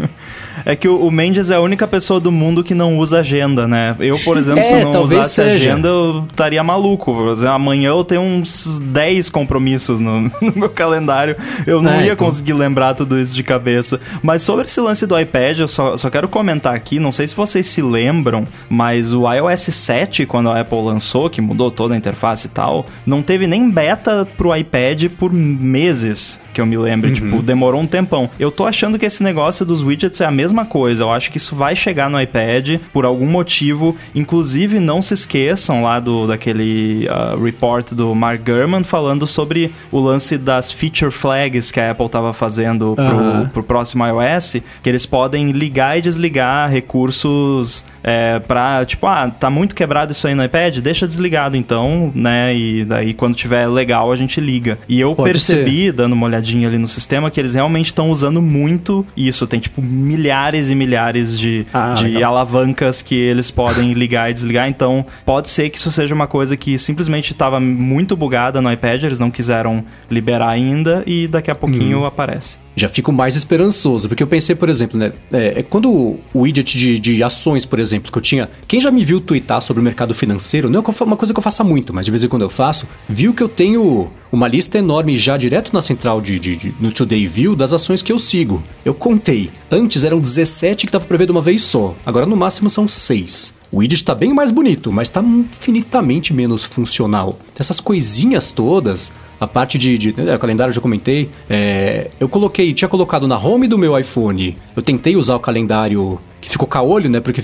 É 0.66 0.74
que 0.74 0.88
o, 0.88 1.08
Mendes 1.12 1.52
é 1.52 1.54
a 1.54 1.60
única 1.60 1.86
pessoa 1.86 2.18
do 2.18 2.32
mundo 2.32 2.64
que 2.64 2.74
não 2.74 2.98
usa 2.98 3.20
agenda, 3.20 3.68
né? 3.68 3.94
Eu, 4.00 4.18
por 4.18 4.36
exemplo, 4.36 4.58
é, 4.62 4.64
se 4.64 4.74
eu 4.74 4.90
não 4.90 5.02
usasse 5.02 5.34
seja. 5.34 5.54
agenda, 5.54 5.86
eu 5.86 6.24
estaria 6.28 6.60
maluco. 6.64 7.14
Amanhã 7.48 7.90
eu 7.90 8.02
tenho 8.02 8.20
uns 8.20 8.80
10 8.80 9.30
compromissos 9.30 10.00
no, 10.00 10.22
no 10.42 10.52
meu 10.56 10.68
calendário. 10.68 11.36
Eu 11.64 11.80
não 11.80 11.92
é, 11.92 12.06
ia 12.06 12.12
então... 12.14 12.26
conseguir 12.26 12.54
lembrar 12.54 12.94
tudo 12.94 13.16
isso 13.16 13.32
de 13.36 13.44
cabeça. 13.44 14.00
Mas 14.24 14.42
sobre 14.42 14.66
esse 14.66 14.80
lance 14.80 15.06
do 15.06 15.16
iPad, 15.16 15.60
eu 15.60 15.68
só, 15.68 15.96
só 15.96 16.10
quero 16.10 16.28
comentar 16.28 16.74
aqui, 16.74 16.98
não 16.98 17.12
sei 17.12 17.28
se 17.28 17.36
vocês 17.36 17.64
se 17.68 17.80
lembram, 17.80 18.44
mas 18.68 19.14
o 19.14 19.32
iOS 19.32 19.60
7, 19.60 20.26
quando 20.26 20.50
a 20.50 20.60
Apple 20.60 20.82
lançou, 20.82 21.30
que 21.30 21.40
mudou 21.40 21.70
toda 21.70 21.94
a 21.94 21.96
interface 21.96 22.48
e 22.48 22.50
tal, 22.50 22.84
não 23.06 23.22
teve 23.22 23.46
nem 23.46 23.70
beta 23.70 24.26
pro 24.36 24.54
iPad 24.56 25.04
por 25.16 25.32
meses, 25.32 26.40
que 26.52 26.60
eu 26.60 26.66
me 26.66 26.76
lembro. 26.76 27.08
Uhum. 27.08 27.14
Tipo, 27.14 27.40
demorou 27.40 27.80
um 27.80 27.86
tempão. 27.86 28.28
Eu 28.36 28.50
tô 28.50 28.66
achando 28.66 28.98
que 28.98 29.06
esse 29.06 29.22
negócio 29.22 29.64
dos 29.64 29.80
widgets 29.80 30.20
é 30.20 30.24
a 30.24 30.30
mesma 30.30 30.55
mesma 30.56 30.64
coisa. 30.64 31.04
Eu 31.04 31.12
acho 31.12 31.30
que 31.30 31.36
isso 31.36 31.54
vai 31.54 31.76
chegar 31.76 32.08
no 32.08 32.20
iPad 32.20 32.80
por 32.92 33.04
algum 33.04 33.26
motivo. 33.26 33.96
Inclusive, 34.14 34.80
não 34.80 35.02
se 35.02 35.12
esqueçam 35.12 35.82
lá 35.82 36.00
do 36.00 36.26
daquele 36.26 37.06
uh, 37.08 37.42
report 37.42 37.92
do 37.92 38.14
Mark 38.14 38.40
Gurman 38.42 38.82
falando 38.82 39.26
sobre 39.26 39.72
o 39.92 40.00
lance 40.00 40.38
das 40.38 40.72
feature 40.72 41.10
flags 41.10 41.70
que 41.70 41.78
a 41.78 41.90
Apple 41.90 42.06
estava 42.06 42.32
fazendo 42.32 42.94
pro, 42.94 43.04
uhum. 43.04 43.48
pro 43.48 43.62
próximo 43.62 44.04
iOS, 44.06 44.56
que 44.82 44.88
eles 44.88 45.04
podem 45.04 45.50
ligar 45.50 45.98
e 45.98 46.00
desligar 46.00 46.70
recursos 46.70 47.84
é, 48.02 48.38
pra, 48.38 48.84
tipo, 48.84 49.06
ah, 49.06 49.28
tá 49.28 49.50
muito 49.50 49.74
quebrado 49.74 50.12
isso 50.12 50.26
aí 50.26 50.34
no 50.34 50.44
iPad, 50.44 50.78
deixa 50.78 51.06
desligado 51.06 51.56
então, 51.56 52.10
né? 52.14 52.54
E 52.54 52.84
daí 52.84 53.12
quando 53.12 53.34
tiver 53.34 53.66
legal 53.66 54.10
a 54.10 54.16
gente 54.16 54.40
liga. 54.40 54.78
E 54.88 55.00
eu 55.00 55.14
Pode 55.14 55.30
percebi, 55.30 55.86
ser. 55.86 55.92
dando 55.92 56.12
uma 56.12 56.26
olhadinha 56.26 56.68
ali 56.68 56.78
no 56.78 56.86
sistema, 56.86 57.30
que 57.30 57.40
eles 57.40 57.54
realmente 57.54 57.86
estão 57.86 58.10
usando 58.10 58.40
muito 58.40 59.04
isso. 59.16 59.46
Tem, 59.46 59.58
tipo, 59.58 59.82
milhares 59.82 60.45
milhares 60.46 60.70
e 60.70 60.74
milhares 60.74 61.38
de, 61.38 61.66
Ah, 61.72 61.92
de 61.94 62.04
legal. 62.06 62.32
alavancas 62.36 63.02
que 63.02 63.14
eles 63.14 63.50
podem 63.50 63.92
ligar 63.92 64.30
e 64.30 64.34
desligar. 64.34 64.68
Então, 64.68 65.04
pode 65.24 65.48
ser 65.48 65.68
que 65.70 65.78
isso 65.78 65.90
seja 65.90 66.14
uma 66.14 66.26
coisa 66.26 66.56
que 66.56 66.78
simplesmente 66.78 67.32
estava 67.32 67.58
muito 67.58 68.16
bugada 68.16 68.60
no 68.62 68.70
iPad, 68.72 69.02
eles 69.04 69.18
não 69.18 69.30
quiseram 69.30 69.84
liberar 70.10 70.48
ainda 70.50 71.02
e 71.06 71.26
daqui 71.26 71.50
a 71.50 71.54
pouquinho 71.54 72.04
aparece. 72.04 72.58
Já 72.78 72.88
fico 72.90 73.10
mais 73.10 73.36
esperançoso, 73.36 74.06
porque 74.06 74.22
eu 74.22 74.26
pensei, 74.26 74.54
por 74.54 74.68
exemplo, 74.68 74.98
né? 74.98 75.10
É, 75.32 75.60
é 75.60 75.62
quando 75.62 75.90
o 75.90 76.20
widget 76.34 76.76
de, 76.76 76.98
de 76.98 77.22
ações, 77.22 77.64
por 77.64 77.78
exemplo, 77.78 78.12
que 78.12 78.18
eu 78.18 78.22
tinha. 78.22 78.50
Quem 78.68 78.78
já 78.80 78.90
me 78.90 79.02
viu 79.02 79.18
twittar 79.18 79.62
sobre 79.62 79.80
o 79.80 79.84
mercado 79.84 80.14
financeiro, 80.14 80.68
não 80.68 80.80
é 80.80 81.02
uma 81.04 81.16
coisa 81.16 81.32
que 81.32 81.38
eu 81.38 81.42
faça 81.42 81.64
muito, 81.64 81.94
mas 81.94 82.04
de 82.04 82.10
vez 82.10 82.22
em 82.22 82.28
quando 82.28 82.42
eu 82.42 82.50
faço, 82.50 82.86
viu 83.08 83.32
que 83.32 83.42
eu 83.42 83.48
tenho 83.48 84.10
uma 84.30 84.46
lista 84.46 84.76
enorme 84.76 85.16
já 85.16 85.38
direto 85.38 85.72
na 85.72 85.80
central 85.80 86.20
de, 86.20 86.38
de- 86.38 86.56
de- 86.56 86.74
no 86.78 86.92
Today 86.92 87.26
View 87.26 87.56
das 87.56 87.72
ações 87.72 88.02
que 88.02 88.12
eu 88.12 88.18
sigo. 88.18 88.62
Eu 88.84 88.92
contei. 88.92 89.50
Antes 89.70 90.04
eram 90.04 90.18
17 90.36 90.86
que 90.86 90.92
tava 90.92 91.04
pra 91.04 91.16
ver 91.16 91.26
de 91.26 91.32
uma 91.32 91.40
vez 91.40 91.62
só. 91.62 91.94
Agora 92.04 92.26
no 92.26 92.36
máximo 92.36 92.68
são 92.68 92.86
6. 92.86 93.54
O 93.72 93.78
widget 93.78 94.04
tá 94.04 94.14
bem 94.14 94.32
mais 94.32 94.50
bonito, 94.50 94.92
mas 94.92 95.08
tá 95.08 95.20
infinitamente 95.22 96.32
menos 96.32 96.64
funcional. 96.64 97.38
Essas 97.58 97.80
coisinhas 97.80 98.52
todas, 98.52 99.12
a 99.40 99.46
parte 99.46 99.76
de, 99.76 99.98
de 99.98 100.12
né, 100.12 100.36
o 100.36 100.38
calendário 100.38 100.70
eu 100.70 100.74
já 100.74 100.80
comentei, 100.80 101.30
é, 101.48 102.10
eu 102.20 102.28
coloquei, 102.28 102.72
tinha 102.72 102.88
colocado 102.88 103.26
na 103.26 103.38
home 103.38 103.66
do 103.66 103.78
meu 103.78 103.98
iPhone. 103.98 104.56
Eu 104.74 104.82
tentei 104.82 105.16
usar 105.16 105.36
o 105.36 105.40
calendário 105.40 106.20
ficou 106.50 106.66
caolho, 106.66 107.10
né? 107.10 107.20
Porque 107.20 107.42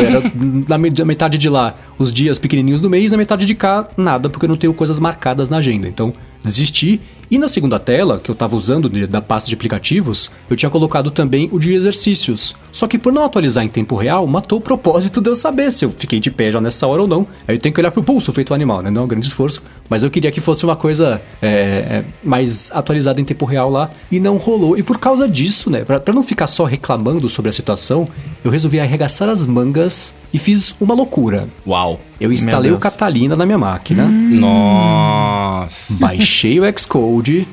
era 0.00 0.22
na 0.68 0.78
metade 0.78 1.38
de 1.38 1.48
lá 1.48 1.74
os 1.98 2.12
dias 2.12 2.38
pequenininhos 2.38 2.80
do 2.80 2.90
mês, 2.90 3.12
na 3.12 3.18
metade 3.18 3.44
de 3.44 3.54
cá 3.54 3.88
nada, 3.96 4.28
porque 4.28 4.44
eu 4.44 4.48
não 4.48 4.56
tenho 4.56 4.74
coisas 4.74 4.98
marcadas 4.98 5.48
na 5.48 5.58
agenda. 5.58 5.88
Então 5.88 6.12
desisti. 6.44 7.00
E 7.30 7.38
na 7.38 7.48
segunda 7.48 7.80
tela, 7.80 8.20
que 8.22 8.30
eu 8.30 8.34
tava 8.34 8.54
usando 8.54 8.88
da 9.08 9.20
pasta 9.20 9.48
de 9.48 9.54
aplicativos, 9.54 10.30
eu 10.48 10.56
tinha 10.56 10.68
colocado 10.68 11.10
também 11.10 11.48
o 11.50 11.58
de 11.58 11.72
exercícios. 11.72 12.54
Só 12.70 12.86
que 12.86 12.98
por 12.98 13.12
não 13.12 13.24
atualizar 13.24 13.64
em 13.64 13.68
tempo 13.68 13.96
real, 13.96 14.26
matou 14.26 14.58
o 14.58 14.60
propósito 14.60 15.20
de 15.22 15.30
eu 15.30 15.34
saber 15.34 15.72
se 15.72 15.86
eu 15.86 15.90
fiquei 15.90 16.20
de 16.20 16.30
pé 16.30 16.52
já 16.52 16.60
nessa 16.60 16.86
hora 16.86 17.02
ou 17.02 17.08
não. 17.08 17.26
Aí 17.48 17.56
eu 17.56 17.58
tenho 17.58 17.74
que 17.74 17.80
olhar 17.80 17.90
pro 17.90 18.02
pulso 18.02 18.30
feito 18.32 18.52
animal, 18.52 18.82
né? 18.82 18.90
Não 18.90 19.02
é 19.02 19.04
um 19.04 19.08
grande 19.08 19.26
esforço. 19.26 19.62
Mas 19.88 20.04
eu 20.04 20.10
queria 20.10 20.30
que 20.30 20.40
fosse 20.40 20.64
uma 20.64 20.76
coisa 20.76 21.20
é, 21.40 21.48
é, 21.48 22.04
mais 22.22 22.70
atualizada 22.72 23.20
em 23.20 23.24
tempo 23.24 23.46
real 23.46 23.70
lá. 23.70 23.90
E 24.10 24.20
não 24.20 24.36
rolou. 24.36 24.76
E 24.76 24.82
por 24.82 24.98
causa 24.98 25.26
disso, 25.26 25.70
né? 25.70 25.82
Pra 25.82 26.12
não 26.12 26.22
ficar 26.22 26.46
só 26.46 26.64
reclamando 26.64 27.28
sobre 27.28 27.48
a 27.48 27.52
situação, 27.52 28.06
eu 28.42 28.50
resolvi 28.50 28.80
arregaçar 28.80 29.28
as 29.28 29.46
mangas 29.46 30.14
e 30.32 30.38
fiz 30.38 30.74
uma 30.80 30.94
loucura. 30.94 31.48
Uau. 31.66 32.00
Eu 32.20 32.32
instalei 32.32 32.70
Meu 32.70 32.78
o. 32.78 32.80
Catalina 32.80 33.36
na 33.36 33.44
minha 33.44 33.58
máquina. 33.58 34.06
Nossa. 34.06 35.92
Baixei 35.94 36.60
o 36.60 36.78
Xcode 36.78 37.46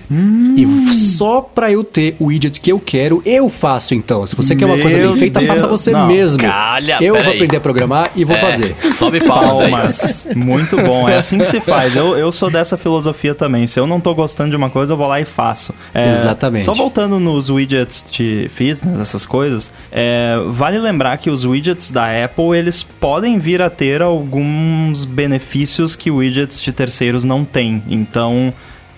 e 0.56 0.94
só 0.94 1.42
pra 1.42 1.72
eu 1.72 1.84
ter 1.84 2.16
o 2.20 2.26
widget 2.26 2.60
que 2.60 2.72
eu 2.72 2.80
quero, 2.80 3.22
eu 3.26 3.50
faço 3.50 3.94
então. 3.96 4.26
Se 4.28 4.36
você 4.36 4.56
quer 4.56 4.66
uma 4.66 4.78
coisa 4.78 4.98
bem 4.98 5.06
Meu 5.08 5.16
feita, 5.16 5.40
Deus. 5.40 5.50
faça 5.52 5.68
você 5.68 5.92
Não, 5.92 6.08
mesmo. 6.08 6.40
calha, 6.42 6.98
eu 7.02 7.14
vou 7.16 7.24
aí. 7.24 7.30
aprender 7.36 7.58
a 7.58 7.60
programar 7.60 8.12
e 8.16 8.24
vou 8.24 8.36
É, 8.36 8.40
fazer. 8.40 8.76
Sobe. 8.94 9.20
Palmas. 9.22 10.28
Muito 10.36 10.76
bom. 10.78 11.08
É 11.10 11.18
assim 11.18 11.38
que 11.38 11.46
se 11.46 11.60
faz. 11.60 11.96
Eu, 11.96 12.18
eu 12.18 12.32
sou 12.32 12.50
dessa 12.50 12.78
filosofia 12.78 13.34
também. 13.36 13.66
Se 13.68 13.80
eu 13.80 13.88
não 13.88 14.00
tô 14.00 14.14
gostando 14.14 14.50
de 14.52 14.56
uma 14.56 14.70
coisa, 14.70 14.94
eu 14.94 14.98
vou 14.98 15.08
lá 15.08 15.20
e 15.22 15.26
faço. 15.26 15.74
É, 15.94 16.10
Exatamente. 16.10 16.66
Só 16.66 16.74
voltando 16.74 17.20
nos 17.20 17.50
widgets 17.50 18.04
de 18.10 18.50
fitness, 18.54 19.00
essas 19.00 19.26
coisas, 19.26 19.72
é, 19.92 20.36
vale 20.50 20.71
lembrar 20.80 21.18
que 21.18 21.30
os 21.30 21.46
widgets 21.46 21.92
da 21.92 22.24
Apple, 22.24 22.58
eles 22.58 22.84
podem 22.84 23.40
vir 23.40 23.62
a 23.62 23.70
ter 23.70 24.02
alguns 24.02 25.06
benefícios 25.06 25.96
que 25.96 26.12
widgets 26.12 26.60
de 26.62 26.72
terceiros 26.72 27.24
não 27.24 27.44
têm. 27.46 27.84
Então... 27.88 28.54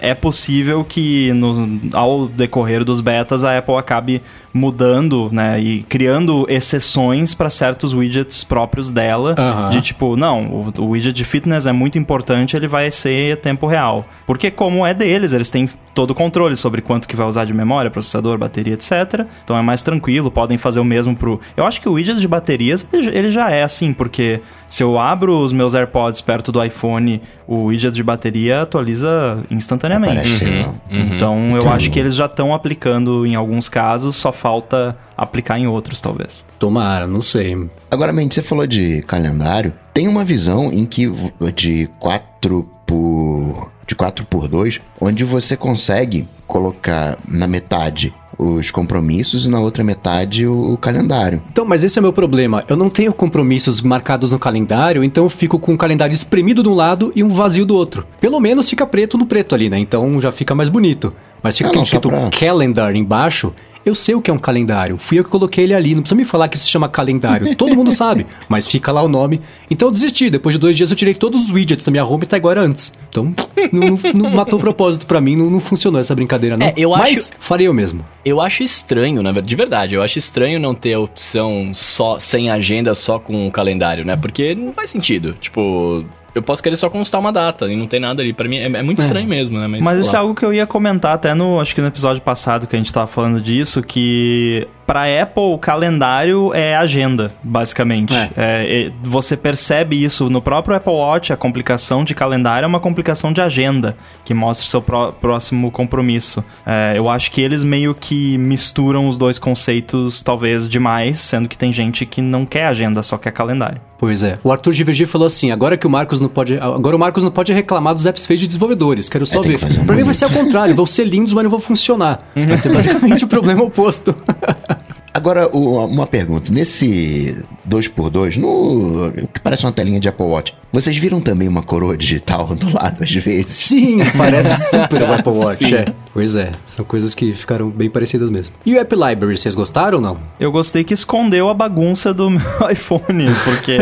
É 0.06 0.14
possível 0.14 0.84
que 0.84 1.32
no- 1.32 1.80
ao 1.94 2.28
decorrer 2.28 2.84
dos 2.84 3.00
betas 3.00 3.46
a 3.46 3.58
Apple 3.58 3.76
acabe 3.76 4.22
mudando, 4.54 5.30
né, 5.32 5.60
e 5.60 5.84
criando 5.84 6.46
exceções 6.48 7.34
para 7.34 7.50
certos 7.50 7.94
widgets 7.94 8.44
próprios 8.44 8.92
dela, 8.92 9.36
de 9.72 9.82
tipo, 9.82 10.16
não, 10.16 10.46
o, 10.46 10.74
o 10.82 10.90
widget 10.90 11.14
de 11.16 11.26
fitness 11.26 11.66
é 11.68 11.72
muito 11.72 11.98
importante, 11.98 12.56
ele 12.56 12.68
vai 12.68 12.90
ser 12.92 13.38
tempo 13.38 13.66
real. 13.66 14.06
Porque 14.26 14.52
como 14.52 14.86
é 14.86 14.94
deles, 14.94 15.34
eles 15.34 15.50
têm 15.50 15.68
todo 15.96 16.12
o 16.12 16.16
controle 16.16 16.56
sobre 16.56 16.82
quanto 16.82 17.08
que 17.08 17.16
vai 17.16 17.26
usar 17.28 17.46
de 17.46 17.54
memória, 17.54 17.90
processador, 17.92 18.38
bateria, 18.38 18.74
etc. 18.74 19.26
Então 19.44 19.56
é 19.58 19.62
mais 19.62 19.84
tranquilo, 19.84 20.32
podem 20.32 20.58
fazer 20.58 20.80
o 20.80 20.84
mesmo 20.86 21.16
pro... 21.16 21.40
Eu 21.56 21.66
acho 21.68 21.80
que 21.82 21.88
o 21.90 21.94
widget 21.94 22.20
de 22.20 22.28
baterias, 22.28 22.88
ele 22.92 23.30
já- 23.30 23.50
é 23.52 23.64
assim, 23.64 23.94
porque 23.94 24.40
se 24.68 24.82
eu 24.82 24.98
abro 24.98 25.38
os 25.40 25.52
meus 25.52 25.76
AirPods 25.76 26.20
perto 26.22 26.52
do 26.52 26.64
iPhone, 26.64 27.22
o 27.48 27.66
widget 27.66 27.94
de 27.94 28.02
bateria 28.04 28.62
atualiza 28.62 29.44
instantaneamente. 29.52 30.18
Aparece, 30.18 30.46
Uhum. 30.46 30.62
não. 30.62 30.76
Então 31.16 31.50
eu 31.52 31.58
Então- 31.58 31.74
acho 31.74 31.92
que 31.92 32.00
eles 32.00 32.16
já 32.16 32.26
estão 32.26 32.54
aplicando 32.56 33.26
em 33.26 33.36
alguns 33.36 33.70
casos, 33.70 34.16
só 34.16 34.32
falta 34.44 34.98
aplicar 35.16 35.58
em 35.58 35.68
outros, 35.68 36.02
talvez. 36.02 36.44
Tomara, 36.60 37.08
não 37.08 37.22
sei. 37.22 37.58
Agora, 37.90 38.12
Mendes, 38.12 38.36
você 38.36 38.42
falou 38.42 38.68
de 38.68 39.02
calendário. 39.04 39.72
Tem 39.94 40.06
uma 40.10 40.26
visão 40.26 40.70
em 40.70 40.86
que 40.86 41.10
de 41.56 41.90
4 41.98 42.68
por 42.86 43.72
de 43.88 43.96
4 43.96 44.26
por 44.26 44.48
2, 44.50 44.82
onde 45.00 45.24
você 45.24 45.56
consegue 45.56 46.28
colocar 46.46 47.18
na 47.28 47.48
metade 47.48 48.14
os 48.38 48.72
compromissos 48.72 49.46
e 49.46 49.50
na 49.50 49.60
outra 49.60 49.84
metade 49.84 50.46
o, 50.48 50.74
o 50.74 50.78
calendário. 50.78 51.42
Então, 51.52 51.64
mas 51.66 51.84
esse 51.84 51.98
é 51.98 52.02
o 52.02 52.04
meu 52.04 52.12
problema. 52.14 52.64
Eu 52.68 52.76
não 52.76 52.90
tenho 52.90 53.14
compromissos 53.14 53.82
marcados 53.82 54.32
no 54.32 54.40
calendário, 54.40 55.04
então 55.04 55.24
eu 55.26 55.30
fico 55.30 55.60
com 55.60 55.74
o 55.74 55.78
calendário 55.78 56.14
espremido 56.14 56.64
de 56.64 56.70
um 56.70 56.74
lado 56.74 57.12
e 57.16 57.24
um 57.24 57.30
vazio 57.30 57.66
do 57.66 57.76
outro. 57.76 58.06
Pelo 58.20 58.40
menos 58.40 58.70
fica 58.70 58.86
preto 58.88 59.18
no 59.18 59.26
preto 59.26 59.54
ali, 59.56 59.70
né? 59.70 59.78
Então 59.80 60.20
já 60.20 60.32
fica 60.32 60.56
mais 60.56 60.68
bonito. 60.70 61.14
Mas 61.42 61.58
fica 61.58 61.68
Ah, 61.70 61.72
aquele 61.72 61.84
escrito 61.84 62.10
pra- 62.10 62.30
calendar 62.32 62.96
embaixo. 62.96 63.54
Eu 63.86 63.94
sei 63.94 64.16
o 64.16 64.22
que 64.22 64.32
é 64.32 64.34
um 64.34 64.38
calendário. 64.40 64.98
Fui 64.98 65.20
eu 65.20 65.24
que 65.24 65.30
coloquei 65.30 65.66
ele 65.66 65.74
ali. 65.74 65.94
Não 65.94 66.02
precisa 66.02 66.16
me 66.16 66.24
falar 66.24 66.48
que 66.48 66.56
isso 66.56 66.66
se 66.66 66.72
chama 66.72 66.88
calendário. 66.88 67.54
Todo 67.58 67.76
mundo 67.76 67.92
sabe. 67.92 68.26
Mas 68.48 68.66
fica 68.68 68.92
lá 68.92 69.02
o 69.02 69.10
nome. 69.10 69.42
Então 69.70 69.88
eu 69.88 69.92
desisti. 69.92 70.30
Depois 70.30 70.56
de 70.56 70.60
dois 70.60 70.76
dias 70.78 70.90
eu 70.90 70.96
tirei 70.96 71.14
todos 71.14 71.46
os 71.46 71.52
widgets 71.52 71.86
da 71.86 71.92
minha 71.92 72.06
home 72.06 72.24
e 72.24 72.26
tá 72.28 72.38
era 72.38 72.62
antes. 72.62 72.94
Então 73.10 73.34
não, 73.72 73.90
não- 73.90 74.14
não 74.14 74.30
matou 74.30 74.58
o 74.58 74.62
propósito 74.62 75.06
pra 75.06 75.20
mim. 75.20 75.36
Não, 75.36 75.50
não 75.50 75.60
funcionou 75.60 76.00
essa 76.00 76.16
brincadeira, 76.16 76.56
não. 76.56 76.66
É, 76.66 76.74
eu 76.78 76.92
Mas 76.92 77.32
acho- 77.32 77.32
farei 77.40 77.68
eu 77.68 77.74
mesmo. 77.74 78.06
Eu 78.24 78.40
acho 78.40 78.64
estranho, 78.64 79.22
na 79.22 79.32
verdade, 79.32 79.48
de 79.48 79.56
verdade, 79.56 79.96
eu 79.96 80.02
acho 80.02 80.18
estranho 80.18 80.60
não 80.60 80.74
ter 80.74 80.94
a 80.94 81.00
opção 81.00 81.72
só 81.74 82.18
sem 82.20 82.50
agenda, 82.50 82.96
só 82.96 83.20
com 83.20 83.48
o 83.48 83.52
calendário, 83.52 84.06
né? 84.06 84.16
Porque 84.16 84.56
não 84.56 84.72
faz 84.72 84.90
sentido. 84.90 85.36
Tipo, 85.42 86.06
eu 86.34 86.42
posso 86.42 86.64
querer 86.64 86.76
só 86.76 86.90
constar 86.90 87.22
uma 87.22 87.32
data 87.32 87.72
e 87.72 87.76
não 87.76 87.88
tem 87.88 88.00
nada 88.00 88.22
ali. 88.22 88.34
Pra 88.34 88.48
mim 88.48 88.58
é, 88.58 88.66
é 88.66 88.82
muito 88.82 89.00
estranho 89.00 89.28
mesmo, 89.28 89.60
né? 89.60 89.68
Mas 89.68 89.84
sei 89.84 90.00
isso 90.00 90.16
é 90.16 90.20
algo 90.20 90.34
que 90.34 90.46
eu 90.46 90.54
ia 90.54 90.66
comentar 90.66 91.14
até 91.14 91.34
no, 91.34 91.60
acho 91.60 91.76
que 91.76 91.82
no 91.82 91.88
episódio 91.88 92.22
passado 92.22 92.66
que 92.68 92.76
a 92.76 92.80
gente 92.80 92.92
tava 92.92 93.08
falando 93.08 93.40
disso, 93.40 93.82
que 93.82 94.68
para 94.86 95.04
Apple 95.22 95.44
o 95.44 95.58
calendário 95.58 96.52
é 96.54 96.76
agenda, 96.76 97.32
basicamente. 97.44 98.14
É. 98.16 98.30
É, 98.36 98.92
você 99.04 99.36
percebe 99.38 100.02
isso 100.04 100.30
no 100.30 100.42
próprio 100.42 100.76
Apple 100.76 100.94
Watch, 100.94 101.32
a 101.32 101.38
complicação 101.38 102.04
de 102.04 102.14
calendário 102.14 102.66
é 102.66 102.68
uma 102.68 102.80
complicação 102.80 103.32
de 103.32 103.42
agenda, 103.42 103.96
que 104.26 104.34
mostra 104.34 104.66
o 104.66 104.70
seu 104.70 104.82
pró- 104.82 105.12
próximo 105.12 105.72
compromisso. 105.72 106.44
É, 106.66 106.94
eu 106.96 107.10
acho 107.10 107.32
que 107.32 107.42
eles 107.42 107.64
meio 107.64 107.94
que 107.96 108.38
misturam 108.38 109.08
os 109.08 109.18
dois 109.18 109.40
conceitos, 109.40 110.22
talvez 110.22 110.68
demais, 110.68 111.18
sendo 111.18 111.48
que 111.48 111.58
tem 111.58 111.72
gente 111.72 112.06
que 112.06 112.22
não 112.22 112.46
quer 112.46 112.66
agenda, 112.66 113.02
só 113.04 113.18
quer 113.18 113.32
calendário. 113.32 113.82
Pois 113.98 114.22
é. 114.22 114.38
O 114.44 114.52
Arthur 114.52 114.74
Divergir 114.74 115.08
falou 115.08 115.26
assim: 115.26 115.50
agora 115.52 115.78
que 115.78 115.88
o 115.88 115.90
Marcos 115.90 116.20
não 116.20 116.28
pode. 116.28 116.60
Agora 116.60 116.94
o 116.94 117.00
Marcos 117.00 117.24
não 117.24 117.32
pode 117.32 117.54
reclamar 117.54 117.96
dos 117.96 118.06
apps 118.06 118.26
feios 118.26 118.42
de 118.42 118.48
desenvolvedores. 118.48 119.08
Quero 119.08 119.26
só 119.26 119.40
É, 119.40 119.44
tem 119.44 119.56
ver. 119.56 119.66
que 119.70 119.86
Pra 119.86 119.96
mim 119.96 120.04
vai 120.04 120.14
ser 120.14 120.26
ao 120.26 120.32
contrário, 120.32 120.76
vão 120.76 120.86
ser 120.86 121.06
lindos, 121.06 121.32
mas 121.32 121.42
não 121.46 121.50
vão 121.52 121.60
funcionar. 121.60 122.20
Vai 122.36 122.58
ser 122.58 122.74
basicamente 122.74 123.24
o 123.24 123.28
problema 123.30 123.64
oposto. 123.64 124.14
Agora, 125.14 125.48
uma 125.48 126.08
pergunta. 126.08 126.52
Nesse 126.52 127.46
2x2, 127.70 128.38
no 128.38 129.12
que 129.28 129.40
parece 129.40 129.64
uma 129.64 129.72
telinha 129.72 130.00
de 130.00 130.10
Apple 130.10 130.26
Watch, 130.26 130.56
vocês 130.74 130.98
viram 130.98 131.22
também 131.22 131.48
uma 131.48 131.62
coroa 131.62 131.96
digital 131.96 132.48
do 132.56 132.66
lado 132.74 133.04
às 133.04 133.14
vezes? 133.14 133.54
Sim, 133.54 134.00
parece 134.18 134.72
super 134.72 135.04
o 135.04 135.14
Apple 135.14 135.32
Watch. 135.32 135.76
É. 135.76 135.86
Pois 136.14 136.36
é, 136.36 136.52
são 136.66 136.86
coisas 136.86 137.16
que 137.16 137.34
ficaram 137.34 137.70
bem 137.72 137.90
parecidas 137.90 138.30
mesmo. 138.30 138.54
E 138.64 138.76
o 138.76 138.80
App 138.80 138.94
Library, 138.94 139.36
vocês 139.36 139.56
gostaram 139.56 139.98
ou 139.98 140.04
não? 140.04 140.20
Eu 140.40 140.52
gostei 140.52 140.84
que 140.84 140.94
escondeu 140.94 141.50
a 141.50 141.54
bagunça 141.56 142.14
do 142.14 142.30
meu 142.32 142.42
iPhone, 142.72 143.26
porque. 143.44 143.78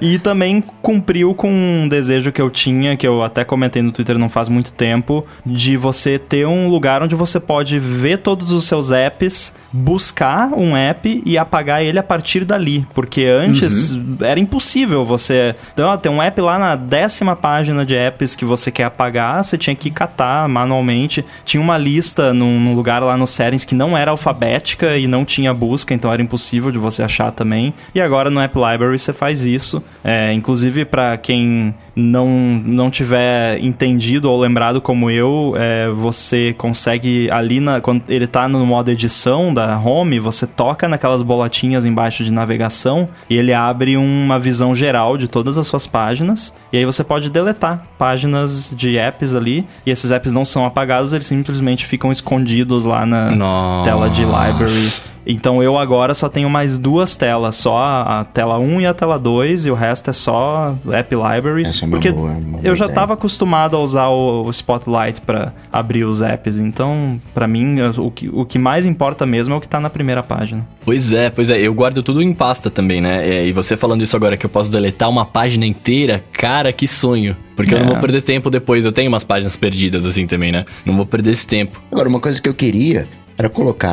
e 0.00 0.18
também 0.20 0.62
cumpriu 0.80 1.34
com 1.34 1.50
um 1.52 1.88
desejo 1.88 2.30
que 2.30 2.40
eu 2.40 2.48
tinha, 2.48 2.96
que 2.96 3.06
eu 3.06 3.24
até 3.24 3.44
comentei 3.44 3.82
no 3.82 3.90
Twitter 3.90 4.16
não 4.18 4.28
faz 4.28 4.48
muito 4.48 4.72
tempo, 4.72 5.26
de 5.44 5.76
você 5.76 6.16
ter 6.16 6.46
um 6.46 6.68
lugar 6.68 7.02
onde 7.02 7.16
você 7.16 7.40
pode 7.40 7.78
ver 7.80 8.18
todos 8.18 8.52
os 8.52 8.66
seus 8.66 8.92
apps, 8.92 9.52
buscar 9.72 10.52
um 10.52 10.76
app 10.76 11.22
e 11.26 11.36
apagar 11.36 11.82
ele 11.82 11.98
a 11.98 12.02
partir 12.04 12.44
dali. 12.44 12.86
Porque 12.94 13.24
antes 13.24 13.96
era 14.20 14.38
impossível 14.38 15.04
você. 15.04 15.56
Então, 15.72 15.88
ó, 15.88 15.96
tem 15.96 16.12
um 16.12 16.22
app 16.26 16.40
lá 16.40 16.58
na 16.58 16.76
décima 16.76 17.36
página 17.36 17.84
de 17.84 17.94
apps 17.94 18.34
que 18.34 18.44
você 18.44 18.70
quer 18.70 18.84
apagar, 18.84 19.42
você 19.42 19.56
tinha 19.56 19.74
que 19.74 19.90
catar 19.90 20.48
manualmente. 20.48 21.24
Tinha 21.44 21.60
uma 21.60 21.78
lista 21.78 22.32
num, 22.32 22.58
num 22.60 22.74
lugar 22.74 23.02
lá 23.02 23.16
no 23.16 23.26
Settings 23.26 23.64
que 23.64 23.74
não 23.74 23.96
era 23.96 24.10
alfabética 24.10 24.96
e 24.96 25.06
não 25.06 25.24
tinha 25.24 25.52
busca, 25.52 25.94
então 25.94 26.12
era 26.12 26.22
impossível 26.22 26.70
de 26.70 26.78
você 26.78 27.02
achar 27.02 27.32
também. 27.32 27.74
E 27.94 28.00
agora 28.00 28.30
no 28.30 28.40
App 28.40 28.54
Library 28.56 28.98
você 28.98 29.12
faz 29.12 29.44
isso. 29.44 29.82
É, 30.02 30.32
inclusive, 30.32 30.84
para 30.84 31.16
quem 31.16 31.74
não, 31.96 32.28
não 32.64 32.90
tiver 32.90 33.58
entendido 33.62 34.30
ou 34.30 34.38
lembrado 34.38 34.80
como 34.80 35.10
eu, 35.10 35.54
é, 35.56 35.88
você 35.90 36.54
consegue 36.56 37.30
ali 37.30 37.60
na, 37.60 37.80
quando 37.80 38.02
ele 38.08 38.26
tá 38.26 38.48
no 38.48 38.64
modo 38.66 38.90
edição 38.90 39.54
da 39.54 39.78
home, 39.78 40.18
você 40.18 40.46
toca 40.46 40.88
naquelas 40.88 41.22
bolotinhas 41.22 41.84
embaixo 41.84 42.24
de 42.24 42.32
navegação 42.32 43.08
e 43.28 43.36
ele 43.36 43.52
abre 43.52 43.96
uma 43.96 44.38
visão 44.38 44.74
geral 44.74 45.16
de 45.16 45.28
todas 45.28 45.58
as 45.58 45.66
suas 45.66 45.86
páginas. 45.86 46.54
E 46.72 46.78
aí 46.78 46.84
você 46.84 47.04
pode 47.04 47.30
deletar 47.30 47.86
páginas 47.98 48.74
de 48.76 48.96
apps 48.98 49.34
ali. 49.34 49.66
E 49.86 49.90
esses 49.90 50.10
apps 50.10 50.32
não 50.32 50.44
são 50.44 50.64
apagados, 50.66 51.12
eles 51.12 51.26
simplesmente 51.26 51.86
ficam 51.86 52.10
escondidos 52.10 52.84
lá 52.84 53.06
na 53.06 53.30
Nossa. 53.30 53.90
tela 53.90 54.10
de 54.10 54.22
library. 54.22 55.13
Então 55.26 55.62
eu 55.62 55.78
agora 55.78 56.12
só 56.14 56.28
tenho 56.28 56.50
mais 56.50 56.76
duas 56.76 57.16
telas, 57.16 57.54
só 57.56 57.78
a, 57.82 58.24
tela 58.24 58.58
1 58.58 58.80
e 58.82 58.86
a 58.86 58.92
tela 58.94 59.18
2, 59.18 59.66
e 59.66 59.70
o 59.70 59.74
resto 59.74 60.10
é 60.10 60.12
só 60.12 60.74
App 60.92 61.14
Library. 61.14 61.64
Essa 61.66 61.84
é 61.84 61.86
uma 61.86 61.92
porque 61.92 62.10
boa- 62.12 62.30
uma 62.32 62.40
boa 62.40 62.60
eu 62.62 62.74
já 62.76 62.86
estava 62.86 63.14
acostumado 63.14 63.76
a 63.76 63.80
usar 63.80 64.08
o, 64.08 64.44
o 64.44 64.50
Spotlight 64.50 65.20
para 65.22 65.52
abrir 65.72 66.04
os 66.04 66.20
apps, 66.22 66.58
então 66.58 67.20
para 67.32 67.46
mim 67.46 67.76
o 67.98 68.10
que, 68.10 68.28
o 68.32 68.44
que 68.44 68.58
mais 68.58 68.84
importa 68.86 69.24
mesmo 69.24 69.54
é 69.54 69.56
o 69.56 69.60
que 69.60 69.68
tá 69.68 69.80
na 69.80 69.88
primeira 69.90 70.22
página. 70.22 70.66
Pois 70.84 71.12
é, 71.12 71.30
pois 71.30 71.48
é. 71.50 71.58
Eu 71.60 71.72
guardo 71.72 72.02
tudo 72.02 72.20
em 72.22 72.32
pasta 72.34 72.68
também, 72.70 73.00
né? 73.00 73.26
É, 73.26 73.46
E 73.46 73.52
você 73.52 73.76
falando 73.76 74.02
isso 74.02 74.14
agora 74.16 74.36
que 74.36 74.44
eu 74.44 74.50
posso 74.50 74.70
deletar 74.70 75.08
uma 75.08 75.24
página 75.24 75.64
inteira, 75.64 76.22
cara, 76.32 76.72
que 76.72 76.86
sonho. 76.86 77.34
Porque 77.56 77.72
eu 77.74 77.78
não 77.78 77.86
É. 77.86 77.90
vou 77.92 77.98
perder 78.00 78.20
tempo 78.22 78.50
depois. 78.50 78.84
Eu 78.84 78.92
tenho 78.92 79.08
umas 79.08 79.22
páginas 79.24 79.56
perdidas 79.56 80.04
assim 80.04 80.26
também, 80.26 80.50
né? 80.52 80.64
Não 80.84 80.96
vou 80.96 81.06
perder 81.06 81.30
esse 81.32 81.46
tempo. 81.46 81.80
Agora, 81.90 82.08
uma 82.08 82.20
coisa 82.20 82.42
que 82.42 82.48
eu 82.48 82.54
queria 82.54 83.06
era 83.36 83.48
colocar 83.48 83.90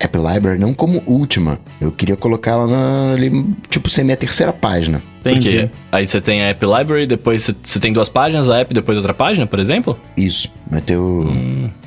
a 0.00 0.04
App 0.04 0.16
Library 0.16 0.58
não 0.58 0.72
como 0.72 1.02
última. 1.06 1.58
Eu 1.80 1.90
queria 1.90 2.16
colocar 2.16 2.52
ela 2.52 2.66
na, 2.66 3.12
ali, 3.14 3.44
tipo, 3.68 3.88
ser 3.90 4.04
minha 4.04 4.16
terceira 4.16 4.52
página. 4.52 5.02
Entendi. 5.20 5.48
Porque 5.62 5.70
aí 5.90 6.06
você 6.06 6.20
tem 6.20 6.42
a 6.42 6.48
App 6.48 6.64
Library, 6.66 7.06
depois 7.06 7.50
você- 7.62 7.80
tem 7.80 7.92
duas 7.94 8.10
páginas, 8.10 8.50
a 8.50 8.58
app, 8.58 8.74
depois 8.74 8.98
outra 8.98 9.14
página, 9.14 9.46
por 9.46 9.58
exemplo? 9.58 9.98
Isso, 10.16 10.50
meter 10.70 10.98
o... 10.98 11.26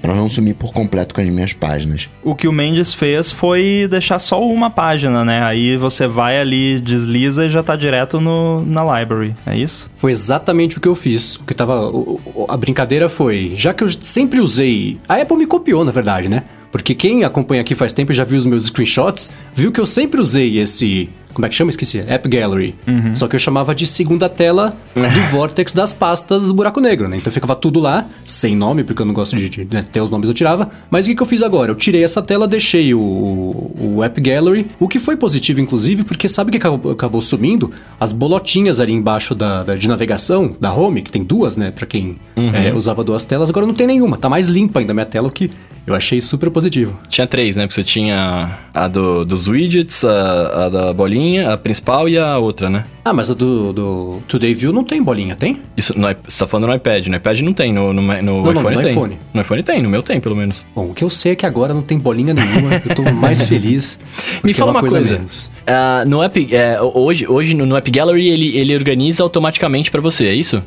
Pra 0.02 0.16
não 0.16 0.28
sumir 0.28 0.56
por 0.56 0.74
completo 0.74 1.14
com 1.14 1.22
as 1.22 1.28
minhas 1.28 1.54
páginas. 1.54 2.10
O 2.24 2.34
que 2.34 2.48
o 2.48 2.52
Mendes 2.52 2.94
fez 2.96 3.30
foi 3.32 3.88
deixar 3.90 4.18
só 4.20 4.42
uma 4.44 4.70
página, 4.72 5.24
né? 5.24 5.44
Aí 5.44 5.78
você 5.78 6.08
vai 6.08 6.40
ali, 6.40 6.80
desliza 6.80 7.46
e 7.46 7.50
já 7.50 7.62
tá 7.62 7.76
direto 7.76 8.20
no, 8.20 8.66
na 8.66 9.00
library, 9.00 9.36
é 9.46 9.56
isso? 9.56 9.90
Foi 9.98 10.12
exatamente 10.12 10.78
o 10.78 10.82
que 10.82 10.88
eu 10.88 10.96
fiz. 10.96 11.36
O 11.36 11.44
que 11.44 11.54
tava. 11.54 11.88
o- 11.90 12.20
a 12.50 12.58
brincadeira 12.58 13.08
foi. 13.08 13.54
Já 13.56 13.72
que 13.74 13.84
eu 13.84 13.88
sempre 13.90 14.40
usei. 14.40 14.98
A 15.08 15.16
Apple 15.22 15.38
me 15.38 15.46
copiou, 15.46 15.86
na 15.86 15.92
verdade, 15.92 16.28
né? 16.28 16.44
Porque 16.72 16.94
quem 16.94 17.24
acompanha 17.24 17.62
aqui 17.62 17.76
faz 17.76 17.94
tempo 17.94 18.12
e 18.12 18.16
já 18.16 18.24
viu 18.24 18.38
os 18.38 18.46
meus 18.46 18.66
screenshots, 18.66 19.32
viu 19.56 19.72
que 19.72 19.80
eu 19.80 19.86
sempre 19.86 20.20
usei 20.20 20.58
esse. 20.60 21.10
Como 21.38 21.46
é 21.46 21.50
que 21.50 21.54
chama? 21.56 21.70
Esqueci. 21.70 22.00
App 22.08 22.28
Gallery. 22.28 22.74
Só 23.14 23.28
que 23.28 23.36
eu 23.36 23.40
chamava 23.40 23.76
de 23.76 23.86
segunda 23.86 24.28
tela 24.28 24.76
do 24.96 25.02
vortex 25.32 25.72
das 25.72 25.94
pastas 25.94 26.48
do 26.48 26.54
buraco 26.56 26.80
negro, 26.82 27.08
né? 27.08 27.16
Então 27.18 27.32
ficava 27.32 27.56
tudo 27.56 27.80
lá, 27.80 28.08
sem 28.26 28.56
nome, 28.56 28.84
porque 28.84 29.04
eu 29.04 29.06
não 29.06 29.14
gosto 29.14 29.36
de, 29.36 29.48
de 29.48 29.68
né, 29.72 29.86
ter 29.92 30.02
os 30.02 30.10
nomes 30.10 30.28
eu 30.28 30.34
tirava. 30.34 30.68
Mas 30.90 31.06
o 31.06 31.10
que, 31.10 31.16
que 31.16 31.22
eu 31.22 31.28
fiz 31.28 31.44
agora? 31.44 31.72
Eu 31.72 31.76
tirei 31.76 32.04
essa 32.04 32.24
tela, 32.24 32.48
deixei 32.48 32.92
o, 32.96 33.72
o 33.80 34.04
App 34.04 34.20
Gallery, 34.20 34.66
o 34.80 34.88
que 34.88 34.98
foi 34.98 35.16
positivo, 35.16 35.60
inclusive, 35.62 36.04
porque 36.04 36.28
sabe 36.28 36.50
o 36.50 36.52
que 36.52 36.58
acabou, 36.58 36.92
acabou 36.92 37.22
sumindo? 37.22 37.72
As 38.00 38.12
bolotinhas 38.12 38.80
ali 38.80 38.94
embaixo 38.94 39.36
da, 39.36 39.62
da- 39.62 39.76
de 39.76 39.88
navegação, 39.88 40.56
da 40.60 40.74
home, 40.74 41.04
que 41.04 41.12
tem 41.12 41.24
duas, 41.24 41.56
né? 41.56 41.70
Pra 41.70 41.86
quem 41.86 42.18
é, 42.36 42.74
usava 42.74 43.04
duas 43.04 43.24
telas, 43.24 43.50
agora 43.50 43.68
não 43.68 43.76
tem 43.76 43.86
nenhuma. 43.86 44.18
Tá 44.18 44.28
mais 44.28 44.48
limpa 44.48 44.80
ainda 44.80 44.92
a 44.92 44.96
minha 44.96 45.06
tela, 45.06 45.28
o 45.28 45.32
que 45.32 45.52
eu 45.86 45.94
achei 45.96 46.20
super 46.20 46.50
positivo. 46.50 46.98
Tinha 47.08 47.26
três, 47.28 47.56
né? 47.58 47.64
Porque 47.66 47.76
você 47.76 47.84
tinha 47.84 48.58
a 48.74 48.88
do, 48.88 49.24
dos 49.24 49.48
widgets, 49.48 50.04
a, 50.04 50.66
a 50.66 50.70
da 50.70 50.94
bolinha, 50.94 51.27
a 51.40 51.58
principal 51.58 52.08
e 52.08 52.18
a 52.18 52.38
outra, 52.38 52.70
né? 52.70 52.86
Ah, 53.04 53.14
mas 53.14 53.32
a 53.32 53.34
do, 53.34 53.74
do 53.74 54.22
Today 54.28 54.54
View 54.54 54.72
não 54.72 54.84
tem 54.84 55.02
bolinha, 55.02 55.36
tem? 55.36 55.62
Isso, 55.76 55.98
no, 55.98 56.08
você 56.26 56.40
tá 56.40 56.48
falando 56.48 56.68
no 56.68 56.76
iPad. 56.76 57.08
No 57.08 57.16
iPad 57.16 57.40
não 57.42 57.54
tem, 57.54 57.74
no, 57.74 57.94
no, 57.94 58.02
no 58.02 58.22
não, 58.22 58.52
iPhone 58.52 58.76
no 58.76 58.82
tem. 58.82 58.92
iPhone. 58.92 59.20
No 59.34 59.42
iPhone 59.42 59.64
tem, 59.64 59.82
no 59.82 59.90
meu 59.90 60.04
tem, 60.04 60.20
pelo 60.20 60.36
menos. 60.36 60.66
Bom, 60.76 60.92
o 60.92 60.94
que 60.94 61.04
eu 61.04 61.10
sei 61.10 61.34
é 61.34 61.36
que 61.36 61.46
agora 61.46 61.74
não 61.74 61.82
tem 61.82 61.98
bolinha 61.98 62.34
nenhuma, 62.34 62.82
eu 62.86 62.96
tô 62.96 63.04
mais 63.12 63.44
feliz. 63.48 64.00
Me 64.44 64.52
é 64.52 64.54
fala 64.54 64.72
uma 64.72 64.80
coisa. 64.80 65.22
Ah, 65.66 66.04
no 66.06 66.24
App, 66.24 66.56
é, 66.56 66.82
hoje, 66.82 67.28
hoje 67.28 67.54
no, 67.54 67.66
no 67.66 67.76
App 67.76 67.90
Gallery 67.90 68.28
ele, 68.28 68.58
ele 68.58 68.76
organiza 68.76 69.24
automaticamente 69.24 69.92
pra 69.92 70.02
você, 70.02 70.28
é 70.28 70.34
isso? 70.34 70.64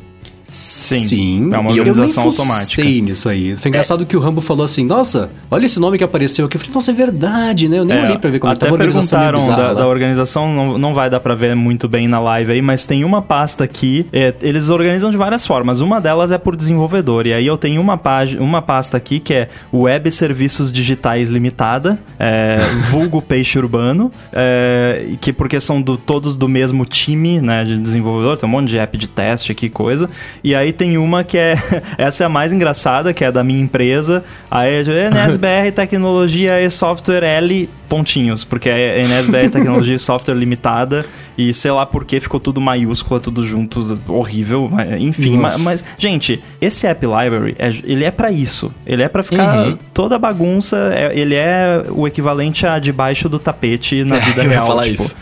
Sim. 0.53 1.49
É 1.53 1.57
uma 1.57 1.71
organização 1.71 2.23
automática. 2.25 2.81
fucei 2.81 3.01
nisso 3.01 3.29
aí. 3.29 3.55
Foi 3.55 3.69
engraçado 3.69 4.05
que 4.05 4.17
o 4.17 4.19
Rambo 4.19 4.41
falou 4.41 4.65
assim: 4.65 4.85
Nossa, 4.85 5.29
olha 5.49 5.65
esse 5.65 5.79
nome 5.79 5.97
que 5.97 6.03
apareceu 6.03 6.45
aqui. 6.45 6.57
Eu 6.57 6.59
falei: 6.59 6.75
Nossa, 6.75 6.91
é 6.91 6.93
verdade, 6.93 7.69
né? 7.69 7.79
Eu 7.79 7.85
nem 7.85 7.97
É, 7.97 8.03
olhei 8.03 8.17
pra 8.17 8.29
ver 8.29 8.39
como 8.39 8.51
até 8.51 8.65
tava 8.65 8.71
a 8.71 8.73
organização 8.73 9.19
perguntaram 9.19 9.55
da, 9.55 9.73
da 9.73 9.87
organização, 9.87 10.53
não, 10.53 10.77
não 10.77 10.93
vai 10.93 11.09
dar 11.09 11.21
pra 11.21 11.33
ver 11.35 11.55
muito 11.55 11.87
bem 11.87 12.05
na 12.07 12.19
live 12.19 12.51
aí, 12.51 12.61
mas 12.61 12.85
tem 12.85 13.05
uma 13.05 13.21
pasta 13.21 13.63
aqui, 13.63 14.05
é, 14.11 14.33
eles 14.41 14.69
organizam 14.69 15.09
de 15.09 15.15
várias 15.17 15.47
formas, 15.47 15.79
uma 15.79 16.01
delas 16.01 16.31
é 16.33 16.37
por 16.37 16.55
desenvolvedor, 16.57 17.25
e 17.27 17.33
aí 17.33 17.47
eu 17.47 17.57
tenho 17.57 17.79
uma, 17.79 17.97
página, 17.97 18.41
uma 18.43 18.61
pasta 18.61 18.97
aqui 18.97 19.19
que 19.21 19.33
é 19.33 19.47
Web 19.73 20.11
Serviços 20.11 20.69
Digitais 20.71 21.29
Limitada, 21.29 21.97
é, 22.19 22.57
vulgo 22.91 23.21
Peixe 23.21 23.57
Urbano, 23.57 24.11
é, 24.33 25.05
que 25.21 25.31
porque 25.31 25.59
são 25.61 25.81
do- 25.81 25.97
todos 25.97 26.35
do 26.35 26.49
mesmo 26.49 26.85
time, 26.85 27.39
né, 27.39 27.63
de 27.63 27.77
desenvolvedor, 27.77 28.37
tem 28.37 28.47
um 28.47 28.51
monte 28.51 28.67
de 28.69 28.77
app 28.77 28.97
de 28.97 29.07
teste 29.07 29.51
aqui, 29.51 29.69
coisa, 29.69 30.09
e 30.43 30.55
aí 30.55 30.73
tem 30.73 30.97
uma 30.97 31.23
que 31.23 31.37
é, 31.37 31.55
essa 31.97 32.23
é 32.23 32.25
a 32.25 32.29
mais 32.29 32.51
engraçada, 32.51 33.13
que 33.13 33.23
é 33.23 33.31
da 33.31 33.43
minha 33.43 33.61
empresa, 33.61 34.23
aí 34.49 34.83
é 34.89 35.07
NSBR 35.07 35.71
Tecnologia 35.71 36.61
e 36.61 36.69
Software 36.69 37.23
L 37.23 37.69
pontinhos, 37.95 38.45
porque 38.45 38.69
é 38.69 39.01
NSBR 39.01 39.49
Tecnologia 39.49 39.95
e 39.95 39.99
Software 39.99 40.33
Limitada, 40.35 41.05
e 41.37 41.53
sei 41.53 41.71
lá 41.71 41.85
por 41.85 42.05
que 42.05 42.21
ficou 42.21 42.39
tudo 42.39 42.61
maiúscula, 42.61 43.19
tudo 43.19 43.43
junto, 43.43 43.99
horrível, 44.07 44.69
mas, 44.71 45.01
enfim, 45.01 45.31
ma- 45.35 45.41
Nossa. 45.43 45.59
mas, 45.59 45.83
gente, 45.97 46.41
esse 46.61 46.87
App 46.87 47.05
Library, 47.05 47.53
é, 47.59 47.67
ele 47.83 48.05
é 48.05 48.11
pra 48.11 48.31
isso, 48.31 48.73
ele 48.87 49.03
é 49.03 49.09
pra 49.09 49.21
ficar 49.23 49.67
Uhum. 49.67 49.77
toda 49.93 50.17
bagunça, 50.17 50.77
é- 50.95 51.11
ele 51.19 51.35
é 51.35 51.83
o 51.89 52.07
equivalente 52.07 52.65
a 52.65 52.79
debaixo 52.79 53.27
do 53.27 53.37
tapete 53.37 54.05
na 54.05 54.19
vida 54.23 54.39
Eu 54.39 54.45
ia 54.45 54.49
real, 54.51 54.67
falar 54.67 54.83
tipo, 54.83 55.03
isso. 55.03 55.15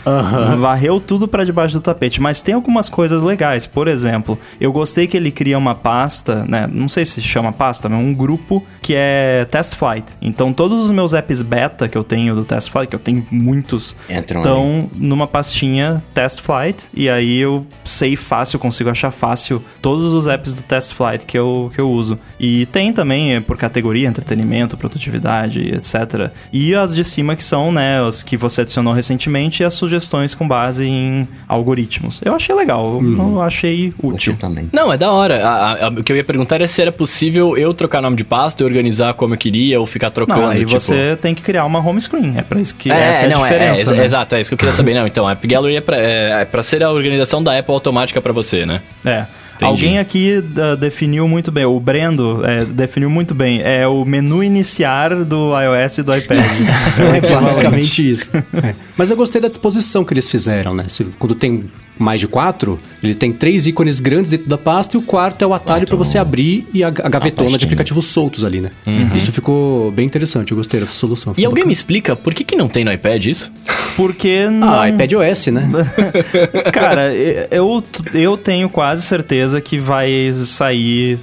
varreu 0.59 0.99
tudo 0.99 1.27
pra 1.27 1.43
debaixo 1.43 1.73
do 1.73 1.81
tapete, 1.81 2.21
mas 2.21 2.43
tem 2.43 2.53
algumas 2.53 2.87
coisas 2.87 3.23
legais. 3.23 3.65
Por 3.65 3.87
exemplo, 3.87 4.37
eu 4.61 4.71
gostei 4.71 5.07
que 5.07 5.17
ele 5.17 5.31
cria 5.31 5.57
uma 5.57 5.73
pasta, 5.73 6.45
né? 6.47 6.69
Não 6.71 6.87
sei 6.87 7.03
se 7.03 7.19
chama 7.19 7.51
pasta, 7.51 7.89
mas 7.89 7.99
um 7.99 8.13
grupo 8.13 8.63
que 8.79 8.93
é 8.95 9.47
Test 9.49 9.73
Flight. 9.75 10.13
Então 10.21 10.53
todos 10.53 10.85
os 10.85 10.91
meus 10.91 11.15
apps 11.15 11.41
beta 11.41 11.87
que 11.87 11.97
eu 11.97 12.03
tenho 12.03 12.35
do 12.35 12.45
Test 12.45 12.58
Flight, 12.67 12.89
que 12.89 12.95
eu 12.95 12.99
tenho 12.99 13.25
muitos, 13.31 13.95
Entram 14.09 14.41
estão 14.41 14.89
numa 14.95 15.27
pastinha 15.27 16.03
Test 16.13 16.41
Flight 16.41 16.87
e 16.93 17.09
aí 17.09 17.37
eu 17.39 17.65
sei 17.85 18.15
fácil, 18.15 18.59
consigo 18.59 18.89
achar 18.89 19.11
fácil 19.11 19.63
todos 19.81 20.13
os 20.13 20.27
apps 20.27 20.53
do 20.53 20.63
Test 20.63 20.93
Flight 20.93 21.25
que 21.25 21.37
eu, 21.37 21.71
que 21.73 21.79
eu 21.79 21.89
uso. 21.89 22.19
E 22.39 22.65
tem 22.67 22.91
também 22.91 23.35
eh, 23.35 23.39
por 23.39 23.57
categoria, 23.57 24.07
entretenimento, 24.07 24.75
produtividade, 24.77 25.59
etc. 25.73 26.31
E 26.51 26.73
as 26.75 26.95
de 26.95 27.03
cima 27.03 27.35
que 27.35 27.43
são, 27.43 27.71
né, 27.71 28.01
as 28.05 28.23
que 28.23 28.35
você 28.37 28.61
adicionou 28.61 28.93
recentemente 28.93 29.63
e 29.63 29.65
as 29.65 29.73
sugestões 29.73 30.33
com 30.35 30.47
base 30.47 30.85
em 30.85 31.27
algoritmos. 31.47 32.21
Eu 32.23 32.33
achei 32.35 32.55
legal, 32.55 32.85
eu- 33.01 33.17
eu 33.17 33.41
achei 33.41 33.93
útil. 33.97 34.33
Útil 34.33 34.37
também. 34.37 34.69
Não, 34.71 34.91
é 34.91 34.97
da 34.97 35.11
hora. 35.11 35.45
A- 35.45 35.49
a- 35.73 35.85
a- 35.87 35.89
o 35.89 36.03
que 36.03 36.11
eu 36.11 36.15
ia 36.15 36.23
perguntar 36.23 36.55
era 36.55 36.67
se 36.67 36.81
era 36.81 36.91
possível 36.91 37.57
eu 37.57 37.73
trocar 37.73 38.01
nome 38.01 38.15
de 38.15 38.23
pasta 38.23 38.63
e 38.63 38.65
organizar 38.65 39.13
como 39.13 39.33
eu 39.33 39.37
queria 39.37 39.79
ou 39.79 39.85
ficar 39.85 40.09
trocando. 40.11 40.41
Não, 40.41 40.49
aí 40.49 40.59
tipo... 40.65 40.79
você 40.79 41.17
tem 41.21 41.33
que 41.35 41.41
criar 41.41 41.65
uma 41.65 41.79
home 41.79 41.99
screen. 41.99 42.33
É 42.37 42.41
pra 42.49 42.59
isso 42.59 42.75
que 42.75 42.91
É, 42.91 43.09
essa 43.09 43.23
é 43.23 43.27
a 43.27 43.29
não, 43.29 43.45
é, 43.45 43.49
diferença. 43.49 43.91
é, 43.93 43.95
né? 43.97 44.03
exato, 44.03 44.35
é 44.35 44.41
isso 44.41 44.49
que 44.49 44.53
eu 44.55 44.57
queria 44.57 44.73
saber. 44.73 44.93
Não, 44.95 45.07
então, 45.07 45.27
a 45.27 45.31
App 45.31 45.47
Gallery 45.47 45.77
é 45.77 45.81
pra, 45.81 45.97
é, 45.97 46.41
é 46.41 46.45
pra 46.45 46.61
ser 46.61 46.83
a 46.83 46.89
organização 46.89 47.41
da 47.41 47.57
Apple 47.57 47.73
automática 47.73 48.19
pra 48.21 48.33
você, 48.33 48.65
né? 48.65 48.81
É. 49.05 49.25
Entendi. 49.61 49.71
Alguém 49.71 49.99
aqui 49.99 50.41
da- 50.41 50.75
definiu 50.75 51.27
muito 51.27 51.51
bem, 51.51 51.65
o 51.65 51.77
Brendo 51.81 52.45
é, 52.45 52.63
definiu 52.63 53.09
muito 53.09 53.35
bem. 53.35 53.61
É 53.61 53.85
o 53.87 54.05
menu 54.05 54.41
iniciar 54.41 55.13
do 55.25 55.51
iOS 55.59 55.97
e 55.97 56.03
do 56.03 56.15
iPad. 56.15 56.39
É 57.15 57.21
basicamente 57.21 58.09
isso. 58.09 58.31
É. 58.63 58.73
Mas 58.97 59.11
eu 59.11 59.17
gostei 59.17 59.41
da 59.41 59.47
disposição 59.49 60.03
que 60.05 60.13
eles 60.13 60.29
fizeram, 60.29 60.73
né? 60.73 60.85
Se- 60.87 61.03
quando 61.17 61.35
tem 61.35 61.65
mais 61.97 62.21
de 62.21 62.27
quatro, 62.27 62.79
ele 63.03 63.13
tem 63.13 63.31
três 63.33 63.67
ícones 63.67 63.99
grandes 63.99 64.31
dentro 64.31 64.47
da 64.47 64.57
pasta 64.57 64.95
e 64.95 64.99
o 64.99 65.01
quarto 65.01 65.41
é 65.43 65.47
o 65.47 65.53
atalho 65.53 65.85
para 65.85 65.97
você 65.97 66.17
abrir 66.17 66.65
e 66.73 66.81
a, 66.81 66.87
a 66.87 66.91
gavetona 66.91 67.47
de 67.49 67.53
pastinha. 67.53 67.67
aplicativos 67.67 68.05
soltos 68.05 68.45
ali, 68.45 68.61
né? 68.61 68.71
Isso 69.13 69.31
ficou 69.33 69.91
bem 69.91 70.05
interessante, 70.05 70.51
eu 70.51 70.57
gostei 70.57 70.79
dessa 70.79 70.93
solução. 70.93 71.33
E 71.37 71.43
alguém 71.43 71.55
me 71.57 71.59
bacana. 71.65 71.73
explica 71.73 72.15
por 72.15 72.33
que, 72.33 72.45
que 72.45 72.55
não 72.55 72.69
tem 72.69 72.85
no 72.85 72.93
iPad 72.93 73.25
isso? 73.25 73.51
Porque 73.99 74.47
não. 74.49 74.79
Ah, 74.79 74.87
iPad 74.89 75.11
OS, 75.11 75.47
né? 75.47 75.67
Cara, 76.71 77.13
eu, 77.51 77.83
eu 78.13 78.37
tenho 78.37 78.69
quase 78.69 79.01
certeza 79.01 79.59
que 79.59 79.77
vai 79.77 80.31
sair 80.33 81.19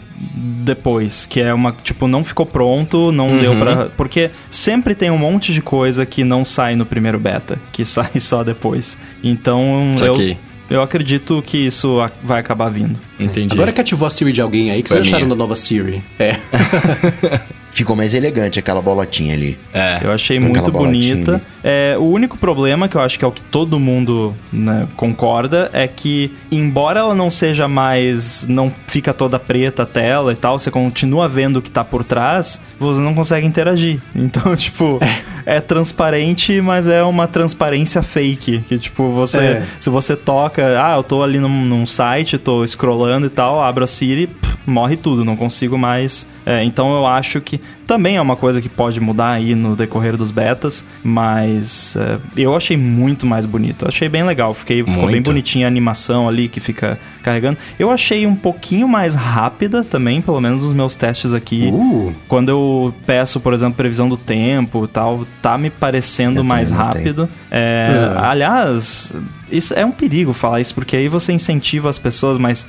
depois, 0.63 1.25
que 1.25 1.41
é 1.41 1.55
uma, 1.55 1.73
tipo, 1.73 2.07
não 2.07 2.23
ficou 2.23 2.45
pronto, 2.45 3.11
não 3.13 3.31
Uhum. 3.31 3.39
deu 3.39 3.57
pra... 3.57 3.87
Porque 3.97 4.31
sempre 4.51 4.95
tem 4.95 5.11
um 5.11 5.17
monte 5.17 5.55
de 5.55 5.63
coisa 5.63 6.05
que 6.05 6.23
não 6.23 6.45
sai 6.45 6.77
no 6.77 6.85
primeiro 6.85 7.19
beta, 7.19 7.59
que 7.73 7.83
sai 7.87 8.19
só 8.19 8.45
depois. 8.45 8.99
Então, 9.25 9.93
eu, 10.03 10.37
eu 10.69 10.83
acredito 10.83 11.43
que 11.47 11.57
isso 11.57 11.97
vai 12.23 12.41
acabar 12.41 12.69
vindo. 12.69 12.99
Entendi. 13.19 13.55
Agora 13.55 13.73
que 13.73 13.81
ativou 13.81 14.07
a 14.07 14.11
Siri 14.11 14.33
de 14.33 14.43
alguém 14.43 14.71
aí, 14.71 14.81
o 14.81 14.83
que 14.83 14.91
vocês 14.91 15.07
acharam 15.07 15.29
da 15.29 15.35
nova 15.35 15.57
Siri? 15.57 16.03
É. 16.19 16.37
ficou 17.77 17.95
mais 17.95 18.15
elegante 18.15 18.59
aquela 18.59 18.81
bolotinha 18.81 19.35
ali. 19.35 19.59
É. 19.73 20.01
Eu 20.03 20.11
achei 20.11 20.41
muito 20.41 20.73
bonita. 20.73 21.43
É, 21.63 21.95
o 21.99 22.05
único 22.05 22.39
problema, 22.39 22.89
que 22.89 22.97
eu 22.97 23.03
acho 23.03 23.19
que 23.19 23.25
é 23.25 23.29
o 23.29 23.33
que 23.33 23.43
todo 23.43 23.79
mundo 23.79 24.35
né, 24.51 24.89
concorda, 24.97 25.69
é 25.75 25.87
que, 25.87 26.33
embora 26.51 27.01
ela 27.01 27.15
não 27.15 27.29
seja 27.29 27.69
mais. 27.69 28.47
não 28.49 28.73
fica 28.87 29.13
toda 29.13 29.39
preta 29.39 29.83
a 29.83 29.87
tela 29.87 30.33
e 30.33 30.37
tal, 30.37 30.59
você 30.59 30.71
continua 30.71 31.29
vendo 31.29 31.59
o 31.59 31.63
que 31.63 31.71
tá 31.71 31.85
por 31.85 32.03
trás, 32.03 32.63
você 32.81 33.01
não 33.01 33.15
consegue 33.15 33.47
interagir. 33.47 34.01
Então, 34.27 34.57
tipo, 34.57 34.99
é, 35.01 35.36
transparente, 35.67 36.61
mas 36.61 36.89
é 36.89 37.03
uma 37.03 37.29
transparência 37.29 38.03
fake. 38.03 38.63
Que, 38.67 38.79
tipo, 38.79 39.11
você. 39.11 39.41
É. 39.41 39.67
Se 39.79 39.89
você 39.89 40.17
toca, 40.17 40.63
ah, 40.83 40.97
eu 40.97 41.03
tô 41.03 41.23
ali 41.23 41.39
num, 41.39 41.65
num 41.65 41.87
site, 41.87 42.39
tô 42.39 42.67
scrollando 42.67 43.27
e 43.27 43.31
tal, 43.31 43.63
abro 43.63 43.85
a 43.85 43.87
Siri, 43.87 44.27
pff, 44.27 44.59
morre 44.67 44.97
tudo, 44.97 45.25
não 45.25 45.37
consigo 45.37 45.79
mais. 45.79 46.29
É, 46.45 46.63
então 46.65 46.95
eu 46.95 47.07
acho 47.07 47.41
que 47.41 47.61
também 47.87 48.17
é 48.17 48.21
uma 48.21 48.37
coisa 48.37 48.61
que 48.61 48.69
pode 48.69 49.01
mudar 49.01 49.31
aí 49.31 49.55
no 49.55 49.77
decorrer 49.77 50.17
dos 50.17 50.31
betas, 50.31 50.85
mas 51.03 51.97
é, 51.97 52.19
eu 52.37 52.55
achei 52.57 52.77
muito 52.77 53.25
mais 53.25 53.47
bonito. 53.47 53.85
Eu 53.85 53.89
achei 53.89 54.09
bem 54.09 54.25
legal, 54.25 54.53
fiquei, 54.53 54.83
ficou 54.83 55.07
bem 55.07 55.17
Muito. 55.17 55.27
bonitinha 55.27 55.67
a 55.67 55.69
animação 55.69 56.29
ali 56.29 56.49
que 56.49 56.59
fica 56.59 56.99
carregando. 57.23 57.59
Eu 57.79 57.91
achei 57.91 58.27
um 58.27 58.35
pouquinho 58.35 58.89
mais 58.89 59.15
rápida 59.15 59.85
também, 59.85 60.21
pelo 60.21 60.41
menos 60.41 60.63
nos 60.63 60.73
meus 60.73 60.97
testes 60.97 61.33
aqui. 61.33 61.71
Uh, 61.73 62.13
Quando 62.27 62.49
eu 62.49 62.95
peço, 63.07 63.41
por 63.41 63.55
exemplo, 63.55 63.75
previsão 63.75 64.09
do 64.09 64.17
tempo 64.17 64.85
e 64.85 64.89
tal, 64.89 65.27
tá 65.41 65.57
me 65.57 65.71
parecendo 65.71 66.41
Eu 66.41 66.45
mais 66.45 66.71
rápido. 66.71 67.29
É, 67.51 68.13
É. 68.17 68.19
Aliás, 68.19 69.15
isso 69.51 69.75
é 69.75 69.85
um 69.85 69.91
perigo 69.93 70.33
falar 70.33 70.61
isso, 70.61 70.75
porque 70.75 70.97
aí 70.97 71.09
você 71.09 71.33
incentiva 71.33 71.89
as 71.89 71.99
pessoas, 71.99 72.39
mas 72.39 72.67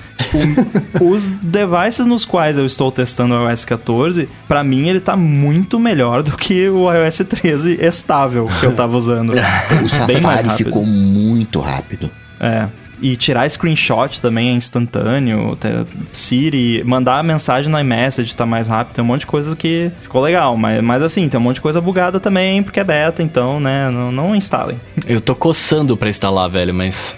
o- 1.00 1.06
os 1.14 1.28
devices 1.28 2.06
nos 2.06 2.26
quais 2.26 2.58
eu 2.58 2.66
estou 2.66 2.92
testando 2.92 3.34
o 3.34 3.50
iOS 3.50 3.66
14, 3.66 4.28
pra 4.48 4.64
mim 4.64 4.88
ele 4.88 5.00
tá 5.00 5.16
muito 5.16 5.80
melhor 5.80 6.22
do 6.24 6.36
que 6.38 6.70
o 6.70 6.92
iOS 6.94 7.18
13 7.28 7.78
estável 7.82 8.48
que 8.60 8.66
eu 8.66 8.74
tava 8.76 8.96
usando. 8.98 9.34
O 9.84 9.90
Safari 9.90 10.58
ficou 10.58 10.86
muito 10.86 11.60
rápido. 11.60 12.10
É. 12.40 12.68
E 13.02 13.16
tirar 13.16 13.48
screenshot 13.50 14.20
também 14.22 14.50
é 14.50 14.54
instantâneo. 14.54 15.56
te- 15.56 15.68
Siri, 16.12 16.84
mandar 16.84 17.20
a 17.20 17.24
mensagem 17.24 17.72
no 17.72 17.80
iMessage 17.80 18.36
tá 18.36 18.46
mais 18.46 18.68
rápido. 18.68 18.96
Tem 18.96 19.04
um 19.04 19.08
monte 19.08 19.22
de 19.22 19.28
coisa 19.28 19.56
que 19.56 19.92
ficou 20.02 20.22
legal. 20.22 20.58
Mas, 20.58 20.82
mas 20.84 21.04
assim, 21.04 21.30
tem 21.30 21.40
um 21.40 21.44
monte 21.44 21.56
de 21.56 21.62
coisa 21.62 21.80
bugada 21.80 22.20
também, 22.20 22.64
porque 22.64 22.80
é 22.80 22.84
beta, 22.84 23.22
então, 23.22 23.60
né? 23.60 23.90
Não, 23.92 24.12
não 24.12 24.36
instalem. 24.36 24.80
Eu 25.06 25.22
tô 25.22 25.36
coçando 25.36 25.96
pra 25.96 26.10
instalar, 26.10 26.50
velho, 26.50 26.74
mas. 26.74 27.16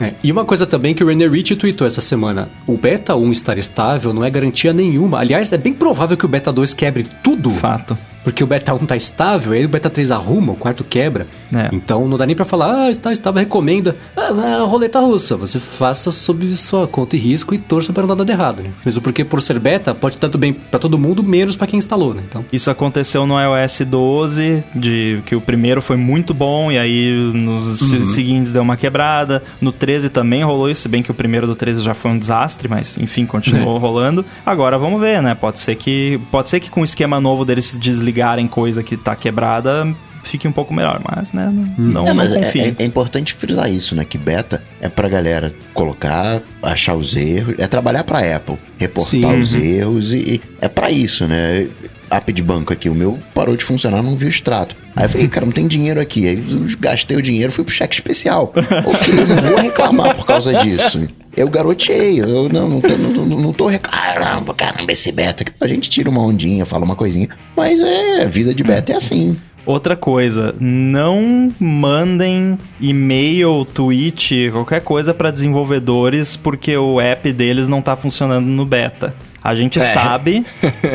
é. 0.00 0.14
E 0.22 0.32
uma 0.32 0.44
coisa 0.44 0.66
também 0.66 0.94
que 0.94 1.04
o 1.04 1.06
René 1.08 1.26
Rich 1.28 1.54
tweetou 1.56 1.86
essa 1.86 2.00
semana: 2.00 2.48
o 2.66 2.76
Beta 2.76 3.14
1 3.14 3.32
estar 3.32 3.56
estável 3.58 4.12
não 4.12 4.24
é 4.24 4.30
garantia 4.30 4.72
nenhuma. 4.72 5.20
Aliás, 5.20 5.52
é 5.52 5.58
bem 5.58 5.72
provável 5.72 6.16
que 6.16 6.24
o 6.24 6.28
Beta 6.28 6.52
2 6.52 6.74
quebre 6.74 7.06
tudo. 7.22 7.50
Fato. 7.50 7.96
Porque 8.26 8.42
o 8.42 8.46
Beta 8.46 8.74
1 8.74 8.78
tá 8.78 8.96
estável, 8.96 9.52
aí 9.52 9.64
o 9.64 9.68
Beta 9.68 9.88
3 9.88 10.10
arruma, 10.10 10.52
o 10.52 10.56
quarto 10.56 10.82
quebra. 10.82 11.28
É. 11.54 11.68
Então 11.72 12.08
não 12.08 12.18
dá 12.18 12.26
nem 12.26 12.34
pra 12.34 12.44
falar, 12.44 12.86
ah, 12.86 12.90
está 12.90 13.12
estável, 13.12 13.38
recomenda. 13.38 13.94
Ah, 14.16 14.32
é 14.44 14.54
a 14.54 14.62
roleta 14.64 14.98
russa. 14.98 15.36
Você 15.36 15.60
faça 15.60 16.10
sob 16.10 16.44
sua 16.56 16.88
conta 16.88 17.14
e 17.14 17.20
risco 17.20 17.54
e 17.54 17.58
torça 17.58 17.92
para 17.92 18.02
não 18.02 18.08
dar 18.08 18.16
nada 18.16 18.32
errado, 18.32 18.62
né? 18.64 18.70
Mesmo 18.84 19.00
porque 19.00 19.24
por 19.24 19.40
ser 19.40 19.60
beta, 19.60 19.94
pode 19.94 20.16
tanto 20.16 20.36
bem 20.36 20.52
pra 20.52 20.80
todo 20.80 20.98
mundo, 20.98 21.22
menos 21.22 21.54
pra 21.56 21.68
quem 21.68 21.78
instalou, 21.78 22.14
né? 22.14 22.22
Então. 22.28 22.44
Isso 22.52 22.68
aconteceu 22.68 23.24
no 23.28 23.36
iOS 23.40 23.82
12, 23.86 24.64
de 24.74 25.22
que 25.24 25.36
o 25.36 25.40
primeiro 25.40 25.80
foi 25.80 25.96
muito 25.96 26.34
bom 26.34 26.72
e 26.72 26.78
aí 26.80 27.30
nos 27.32 27.62
se- 27.78 28.08
seguintes 28.08 28.50
deu 28.50 28.62
uma 28.62 28.76
quebrada. 28.76 29.40
No 29.60 29.70
13 29.70 30.10
também 30.10 30.42
rolou 30.42 30.68
isso, 30.68 30.80
se 30.82 30.88
bem 30.88 31.00
que 31.00 31.12
o 31.12 31.14
primeiro 31.14 31.46
do 31.46 31.54
13 31.54 31.80
já 31.80 31.94
foi 31.94 32.10
um 32.10 32.18
desastre, 32.18 32.68
mas 32.68 32.98
enfim, 32.98 33.24
continuou 33.24 33.78
rolando. 33.78 34.24
Agora 34.44 34.76
vamos 34.76 35.00
ver, 35.00 35.22
né? 35.22 35.32
Pode 35.36 35.60
ser 35.60 35.76
que 35.76 36.20
pode 36.32 36.48
ser 36.48 36.58
que 36.58 36.68
com 36.70 36.80
o 36.80 36.84
esquema 36.84 37.20
novo 37.20 37.44
deles 37.44 37.76
desligarem 38.16 38.46
coisa 38.48 38.82
que 38.82 38.96
tá 38.96 39.14
quebrada 39.14 39.94
fique 40.24 40.48
um 40.48 40.52
pouco 40.52 40.74
melhor, 40.74 41.00
mas 41.08 41.32
né, 41.32 41.52
não, 41.78 42.02
não, 42.02 42.08
É, 42.08 42.12
mas 42.12 42.32
é, 42.32 42.40
confio. 42.42 42.62
é- 42.62 42.82
é 42.82 42.84
importante 42.84 43.32
frisar 43.32 43.70
isso, 43.70 43.94
né? 43.94 44.04
Que 44.04 44.18
beta 44.18 44.60
é 44.80 44.88
pra 44.88 45.08
galera 45.08 45.54
colocar, 45.72 46.42
achar 46.60 46.94
os 46.96 47.14
erros, 47.14 47.54
é 47.58 47.66
trabalhar 47.68 48.02
pra 48.02 48.18
Apple, 48.34 48.56
reportar 48.76 49.10
Sim. 49.20 49.38
os 49.38 49.54
erros 49.54 50.12
e, 50.12 50.16
e 50.34 50.40
é 50.60 50.66
pra 50.66 50.90
isso, 50.90 51.28
né? 51.28 51.68
App 52.10 52.32
de 52.32 52.42
banco 52.42 52.72
aqui, 52.72 52.88
o 52.88 52.94
meu 52.94 53.16
parou 53.32 53.56
de 53.56 53.64
funcionar, 53.64 54.02
não 54.02 54.16
vi 54.16 54.26
o 54.26 54.28
extrato. 54.28 54.74
Aí 54.96 55.04
eu 55.04 55.08
falei, 55.08 55.28
cara, 55.28 55.46
não 55.46 55.52
tem 55.52 55.66
dinheiro 55.68 56.00
aqui. 56.00 56.26
Aí 56.26 56.36
eu 56.50 56.64
gastei 56.80 57.16
o 57.16 57.22
dinheiro, 57.22 57.52
fui 57.52 57.62
pro 57.62 57.72
cheque 57.72 57.94
especial. 57.94 58.52
ok, 58.84 59.14
eu 59.20 59.26
não 59.28 59.42
vou 59.42 59.58
reclamar 59.60 60.16
por 60.16 60.26
causa 60.26 60.54
disso. 60.54 61.06
Eu 61.36 61.50
garoteei, 61.50 62.18
eu 62.18 62.48
não, 62.48 62.66
não, 62.68 62.80
tô, 62.80 62.96
não, 62.96 63.24
não 63.26 63.52
tô 63.52 63.66
reclamando, 63.66 64.54
caramba, 64.54 64.90
esse 64.90 65.12
beta. 65.12 65.44
A 65.60 65.66
gente 65.66 65.90
tira 65.90 66.08
uma 66.08 66.22
ondinha, 66.22 66.64
fala 66.64 66.84
uma 66.84 66.96
coisinha, 66.96 67.28
mas 67.54 67.80
é, 67.82 68.22
a 68.22 68.26
vida 68.26 68.54
de 68.54 68.64
beta 68.64 68.92
é 68.92 68.96
assim. 68.96 69.36
Outra 69.66 69.96
coisa, 69.96 70.54
não 70.60 71.52
mandem 71.58 72.56
e-mail, 72.80 73.66
tweet, 73.74 74.48
qualquer 74.52 74.80
coisa 74.80 75.12
para 75.12 75.30
desenvolvedores 75.30 76.36
porque 76.36 76.76
o 76.76 77.00
app 77.00 77.32
deles 77.32 77.66
não 77.68 77.82
tá 77.82 77.96
funcionando 77.96 78.46
no 78.46 78.64
beta. 78.64 79.12
A 79.46 79.54
gente 79.54 79.78
É. 79.78 79.82
sabe 79.82 80.44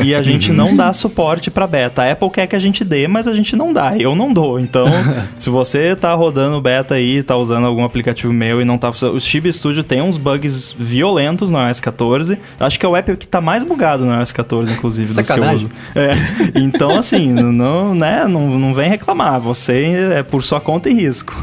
e 0.04 0.14
a 0.14 0.20
gente 0.22 0.52
não 0.52 0.76
dá 0.76 0.92
suporte 0.92 1.50
para 1.50 1.66
beta. 1.66 2.02
A 2.02 2.12
Apple 2.12 2.30
quer 2.30 2.46
que 2.46 2.54
a 2.54 2.58
gente 2.58 2.84
dê, 2.84 3.08
mas 3.08 3.26
a 3.26 3.34
gente 3.34 3.56
não 3.56 3.72
dá. 3.72 3.96
Eu 3.96 4.14
não 4.14 4.32
dou. 4.32 4.60
Então, 4.60 4.86
se 5.38 5.48
você 5.50 5.96
tá 5.96 6.12
rodando 6.14 6.60
beta 6.60 6.94
aí, 6.94 7.22
tá 7.22 7.36
usando 7.36 7.66
algum 7.66 7.84
aplicativo 7.84 8.32
meu 8.32 8.60
e 8.60 8.64
não 8.64 8.76
tá 8.78 8.92
funcionando. 8.92 9.16
O 9.16 9.20
Chibi 9.20 9.52
Studio 9.52 9.82
tem 9.82 10.02
uns 10.02 10.16
bugs 10.16 10.74
violentos 10.78 11.50
no 11.50 11.58
iOS 11.66 11.80
14. 11.80 12.38
Acho 12.60 12.78
que 12.78 12.84
é 12.86 12.88
o 12.88 12.94
app 12.96 13.16
que 13.16 13.26
tá 13.26 13.40
mais 13.40 13.64
bugado 13.64 14.04
no 14.04 14.14
iOS 14.14 14.32
14, 14.32 14.72
inclusive, 14.72 15.06
dos 15.06 15.14
que 15.14 15.20
eu 15.20 15.24
Sacanagem. 15.24 15.56
uso. 15.66 15.70
É, 15.94 16.12
então 16.60 16.96
assim, 16.98 17.32
não, 17.32 17.94
né, 17.94 18.26
não, 18.28 18.58
não 18.58 18.74
vem 18.74 18.88
reclamar, 18.88 19.40
você 19.40 20.12
é 20.18 20.22
por 20.22 20.42
sua 20.42 20.60
conta 20.60 20.88
e 20.90 20.94
risco. 20.94 21.34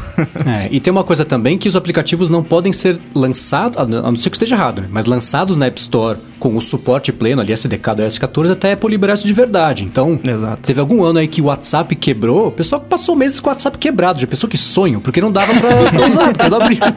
É, 0.46 0.68
e 0.70 0.80
tem 0.80 0.90
uma 0.90 1.04
coisa 1.04 1.24
também 1.24 1.58
que 1.58 1.68
os 1.68 1.76
aplicativos 1.76 2.30
não 2.30 2.42
podem 2.42 2.72
ser 2.72 2.98
lançados, 3.14 3.76
a 3.78 3.84
não 3.86 4.16
ser 4.16 4.30
que 4.30 4.36
esteja 4.36 4.54
errado, 4.54 4.82
né? 4.82 4.88
mas 4.90 5.06
lançados 5.06 5.56
na 5.56 5.66
App 5.66 5.78
Store 5.80 6.18
com 6.40 6.56
o 6.56 6.60
suporte 6.60 7.12
pleno 7.12 7.42
ali, 7.42 7.52
SDK 7.52 7.94
do 7.94 8.02
iOS 8.02 8.18
14, 8.18 8.52
até 8.52 8.72
Apple 8.72 8.90
liberar 8.90 9.14
isso 9.14 9.26
de 9.26 9.32
verdade. 9.32 9.84
Então, 9.84 10.18
Exato. 10.24 10.62
teve 10.62 10.80
algum 10.80 11.04
ano 11.04 11.18
aí 11.18 11.28
que 11.28 11.40
o 11.40 11.44
WhatsApp 11.44 11.94
quebrou, 11.94 12.48
o 12.48 12.50
pessoal 12.50 12.80
passou 12.80 13.14
meses 13.14 13.38
com 13.38 13.48
o 13.48 13.52
WhatsApp 13.52 13.76
quebrado, 13.78 14.18
já 14.18 14.26
pensou 14.26 14.48
que 14.48 14.56
sonho, 14.56 15.00
porque 15.00 15.20
não 15.20 15.30
dava 15.30 15.52
pra, 15.52 16.06
usar, 16.08 16.32
porque 16.32 16.48
não 16.48 16.60
abria. 16.60 16.80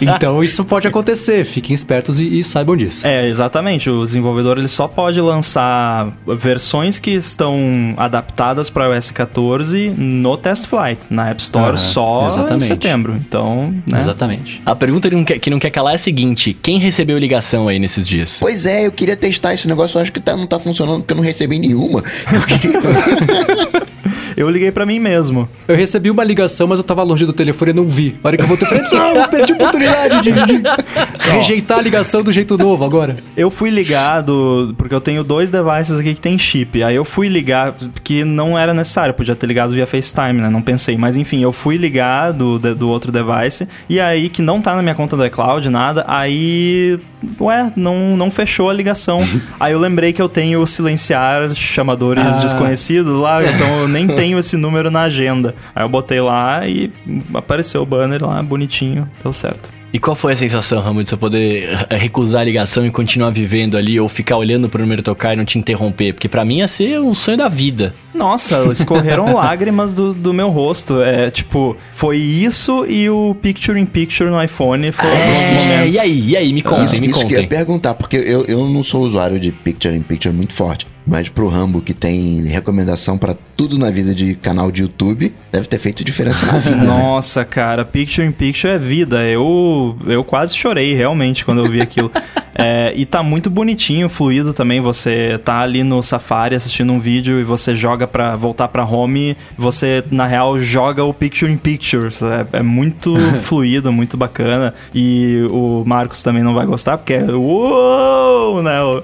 Então, 0.00 0.42
isso 0.44 0.64
pode 0.64 0.86
acontecer, 0.86 1.44
fiquem 1.44 1.72
espertos 1.72 2.20
e, 2.20 2.38
e 2.38 2.44
saibam 2.44 2.76
disso. 2.76 3.06
É, 3.06 3.26
exatamente, 3.26 3.88
o 3.88 4.04
desenvolvedor 4.04 4.58
ele 4.58 4.68
só 4.68 4.86
pode 4.86 5.20
lançar 5.20 6.12
versões 6.26 6.98
que 6.98 7.12
estão 7.12 7.94
adaptadas 7.96 8.68
para 8.68 8.94
iOS 8.94 9.10
14 9.10 9.90
no 9.96 10.36
Test 10.36 10.66
Flight, 10.66 11.06
na 11.08 11.30
App 11.30 11.40
Store 11.40 11.68
Aham, 11.68 11.76
só 11.76 12.26
exatamente. 12.26 12.64
em 12.64 12.66
setembro. 12.66 13.16
Então, 13.16 13.74
né? 13.86 13.96
Exatamente. 13.96 14.60
A 14.66 14.74
pergunta 14.74 15.08
que 15.08 15.14
não, 15.16 15.24
quer, 15.24 15.38
que 15.38 15.50
não 15.50 15.58
quer 15.58 15.70
calar 15.70 15.94
é 15.94 15.96
a 15.96 15.98
seguinte: 15.98 16.56
quem 16.60 16.78
recebeu 16.78 17.18
ligação 17.18 17.68
aí 17.68 17.78
nesses 17.78 18.06
dias? 18.06 18.38
Pois 18.40 18.65
é, 18.66 18.86
eu 18.86 18.92
queria 18.92 19.16
testar 19.16 19.54
esse 19.54 19.66
negócio, 19.68 19.96
eu 19.98 20.02
acho 20.02 20.12
que 20.12 20.20
tá, 20.20 20.36
não 20.36 20.46
tá 20.46 20.58
funcionando 20.58 20.98
porque 21.00 21.12
eu 21.12 21.16
não 21.16 21.24
recebi 21.24 21.58
nenhuma. 21.58 22.02
Eu 22.32 22.42
queria- 22.42 23.86
Eu 24.36 24.50
liguei 24.50 24.70
para 24.70 24.84
mim 24.84 24.98
mesmo. 24.98 25.48
Eu 25.66 25.74
recebi 25.76 26.10
uma 26.10 26.22
ligação, 26.22 26.66
mas 26.66 26.78
eu 26.78 26.84
tava 26.84 27.02
longe 27.02 27.24
do 27.24 27.32
telefone 27.32 27.70
e 27.70 27.74
não 27.74 27.88
vi. 27.88 28.14
A 28.22 28.28
hora 28.28 28.36
que 28.36 28.42
eu 28.42 28.46
voltei, 28.46 28.68
falei, 28.68 28.84
não, 28.92 29.16
eu 29.16 29.28
perdi 29.28 29.52
a 29.52 29.54
oportunidade 29.54 30.22
de, 30.22 30.32
de 30.32 30.62
rejeitar 31.32 31.78
a 31.78 31.82
ligação 31.82 32.22
do 32.22 32.30
jeito 32.32 32.56
novo 32.58 32.84
agora. 32.84 33.16
Eu 33.36 33.50
fui 33.50 33.70
ligado, 33.70 34.74
porque 34.76 34.94
eu 34.94 35.00
tenho 35.00 35.24
dois 35.24 35.50
devices 35.50 35.98
aqui 35.98 36.14
que 36.14 36.20
tem 36.20 36.38
chip. 36.38 36.82
Aí 36.82 36.94
eu 36.94 37.04
fui 37.04 37.28
ligar, 37.28 37.72
porque 37.72 38.24
não 38.24 38.58
era 38.58 38.74
necessário, 38.74 39.14
podia 39.14 39.34
ter 39.34 39.46
ligado 39.46 39.72
via 39.72 39.86
FaceTime, 39.86 40.34
né? 40.42 40.50
Não 40.50 40.60
pensei. 40.60 40.96
Mas 40.98 41.16
enfim, 41.16 41.42
eu 41.42 41.52
fui 41.52 41.76
ligar 41.76 42.32
do, 42.32 42.58
do 42.58 42.88
outro 42.88 43.10
device, 43.10 43.66
e 43.88 43.98
aí, 43.98 44.28
que 44.28 44.42
não 44.42 44.60
tá 44.60 44.76
na 44.76 44.82
minha 44.82 44.94
conta 44.94 45.16
do 45.16 45.24
iCloud, 45.24 45.68
nada, 45.70 46.04
aí. 46.06 46.98
Ué, 47.40 47.72
não, 47.74 48.16
não 48.16 48.30
fechou 48.30 48.68
a 48.70 48.72
ligação. 48.72 49.20
aí 49.58 49.72
eu 49.72 49.78
lembrei 49.78 50.12
que 50.12 50.20
eu 50.20 50.28
tenho 50.28 50.64
silenciar 50.66 51.54
chamadores 51.54 52.24
Ah. 52.36 52.40
desconhecidos 52.40 53.18
lá, 53.18 53.42
então 53.42 53.80
eu 53.80 53.88
nem 53.88 54.06
tenho 54.06 54.25
esse 54.34 54.56
número 54.56 54.90
na 54.90 55.02
agenda. 55.02 55.54
Aí 55.74 55.84
eu 55.84 55.88
botei 55.88 56.20
lá 56.20 56.66
e 56.66 56.90
apareceu 57.34 57.82
o 57.82 57.86
banner 57.86 58.24
lá, 58.24 58.42
bonitinho, 58.42 59.08
deu 59.22 59.32
certo. 59.32 59.76
E 59.92 59.98
qual 59.98 60.14
foi 60.14 60.34
a 60.34 60.36
sensação, 60.36 60.82
Ramon, 60.82 61.04
de 61.04 61.08
você 61.08 61.16
poder 61.16 61.86
eh, 61.88 61.96
recusar 61.96 62.42
a 62.42 62.44
ligação 62.44 62.84
e 62.84 62.90
continuar 62.90 63.30
vivendo 63.30 63.78
ali, 63.78 63.98
ou 63.98 64.08
ficar 64.10 64.36
olhando 64.36 64.68
pro 64.68 64.82
número 64.82 65.02
tocar 65.02 65.32
e 65.32 65.36
não 65.36 65.44
te 65.44 65.58
interromper? 65.58 66.12
Porque 66.12 66.28
pra 66.28 66.44
mim 66.44 66.58
ia 66.58 66.68
ser 66.68 67.00
um 67.00 67.14
sonho 67.14 67.38
da 67.38 67.48
vida. 67.48 67.94
Nossa, 68.12 68.62
escorreram 68.72 69.32
lágrimas 69.36 69.94
do, 69.94 70.12
do 70.12 70.34
meu 70.34 70.50
rosto. 70.50 71.00
É, 71.00 71.30
tipo, 71.30 71.76
foi 71.94 72.18
isso 72.18 72.84
e 72.84 73.08
o 73.08 73.34
Picture 73.40 73.78
in 73.80 73.86
Picture 73.86 74.28
no 74.28 74.42
iPhone. 74.42 74.92
Foi 74.92 75.06
um 75.06 75.10
dos 75.10 75.18
É, 75.18 75.52
momentos. 75.76 75.94
e 75.94 75.98
aí, 75.98 76.28
e 76.30 76.36
aí, 76.36 76.52
me 76.52 76.62
contem, 76.62 76.84
isso 76.84 77.00
me 77.00 77.08
isso 77.08 77.20
que 77.20 77.24
eu 77.26 77.30
ia 77.30 77.36
contem. 77.44 77.48
perguntar, 77.48 77.94
porque 77.94 78.16
eu, 78.16 78.44
eu 78.44 78.68
não 78.68 78.82
sou 78.82 79.02
usuário 79.02 79.40
de 79.40 79.50
Picture 79.50 79.96
in 79.96 80.02
Picture 80.02 80.34
muito 80.34 80.52
forte. 80.52 80.86
Mas 81.06 81.28
pro 81.28 81.48
Rambo, 81.48 81.80
que 81.80 81.94
tem 81.94 82.42
recomendação 82.42 83.16
pra 83.16 83.34
tudo 83.56 83.78
na 83.78 83.90
vida 83.90 84.12
de 84.12 84.34
canal 84.34 84.72
de 84.72 84.82
YouTube, 84.82 85.32
deve 85.52 85.68
ter 85.68 85.78
feito 85.78 86.02
diferença 86.02 86.44
na 86.46 86.58
vida, 86.58 86.76
né? 86.76 86.84
Nossa, 86.86 87.44
cara, 87.44 87.84
Picture 87.84 88.26
in 88.26 88.32
Picture 88.32 88.72
é 88.72 88.78
vida. 88.78 89.24
Eu, 89.24 89.96
eu 90.04 90.24
quase 90.24 90.56
chorei, 90.56 90.94
realmente, 90.94 91.44
quando 91.44 91.64
eu 91.64 91.70
vi 91.70 91.80
aquilo. 91.80 92.10
É, 92.58 92.92
e 92.96 93.04
tá 93.04 93.22
muito 93.22 93.50
bonitinho, 93.50 94.08
fluido 94.08 94.52
também. 94.52 94.80
Você 94.80 95.38
tá 95.44 95.60
ali 95.60 95.84
no 95.84 96.02
Safari 96.02 96.54
assistindo 96.54 96.92
um 96.92 96.98
vídeo 96.98 97.38
e 97.38 97.44
você 97.44 97.74
joga 97.74 98.06
pra 98.06 98.34
voltar 98.34 98.68
pra 98.68 98.84
home. 98.84 99.36
Você, 99.58 100.02
na 100.10 100.26
real, 100.26 100.58
joga 100.58 101.04
o 101.04 101.12
Picture 101.12 101.50
in 101.50 101.58
Pictures. 101.58 102.22
É, 102.22 102.46
é 102.54 102.62
muito 102.62 103.16
fluido, 103.42 103.92
muito 103.92 104.16
bacana. 104.16 104.72
E 104.94 105.46
o 105.50 105.84
Marcos 105.86 106.22
também 106.22 106.42
não 106.42 106.54
vai 106.54 106.64
gostar, 106.64 106.96
porque 106.96 107.14
é 107.14 107.24
uou, 107.30 108.62
né? 108.62 108.82
O, 108.82 109.02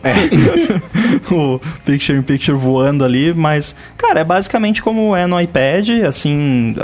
o 1.34 1.60
Picture 1.84 2.18
in 2.18 2.22
Picture 2.22 2.56
voando 2.56 3.04
ali. 3.04 3.34
Mas, 3.34 3.76
cara, 3.98 4.20
é 4.20 4.24
basicamente 4.24 4.82
como 4.82 5.14
é 5.14 5.26
no 5.26 5.38
iPad. 5.40 5.90
Assim, 6.06 6.74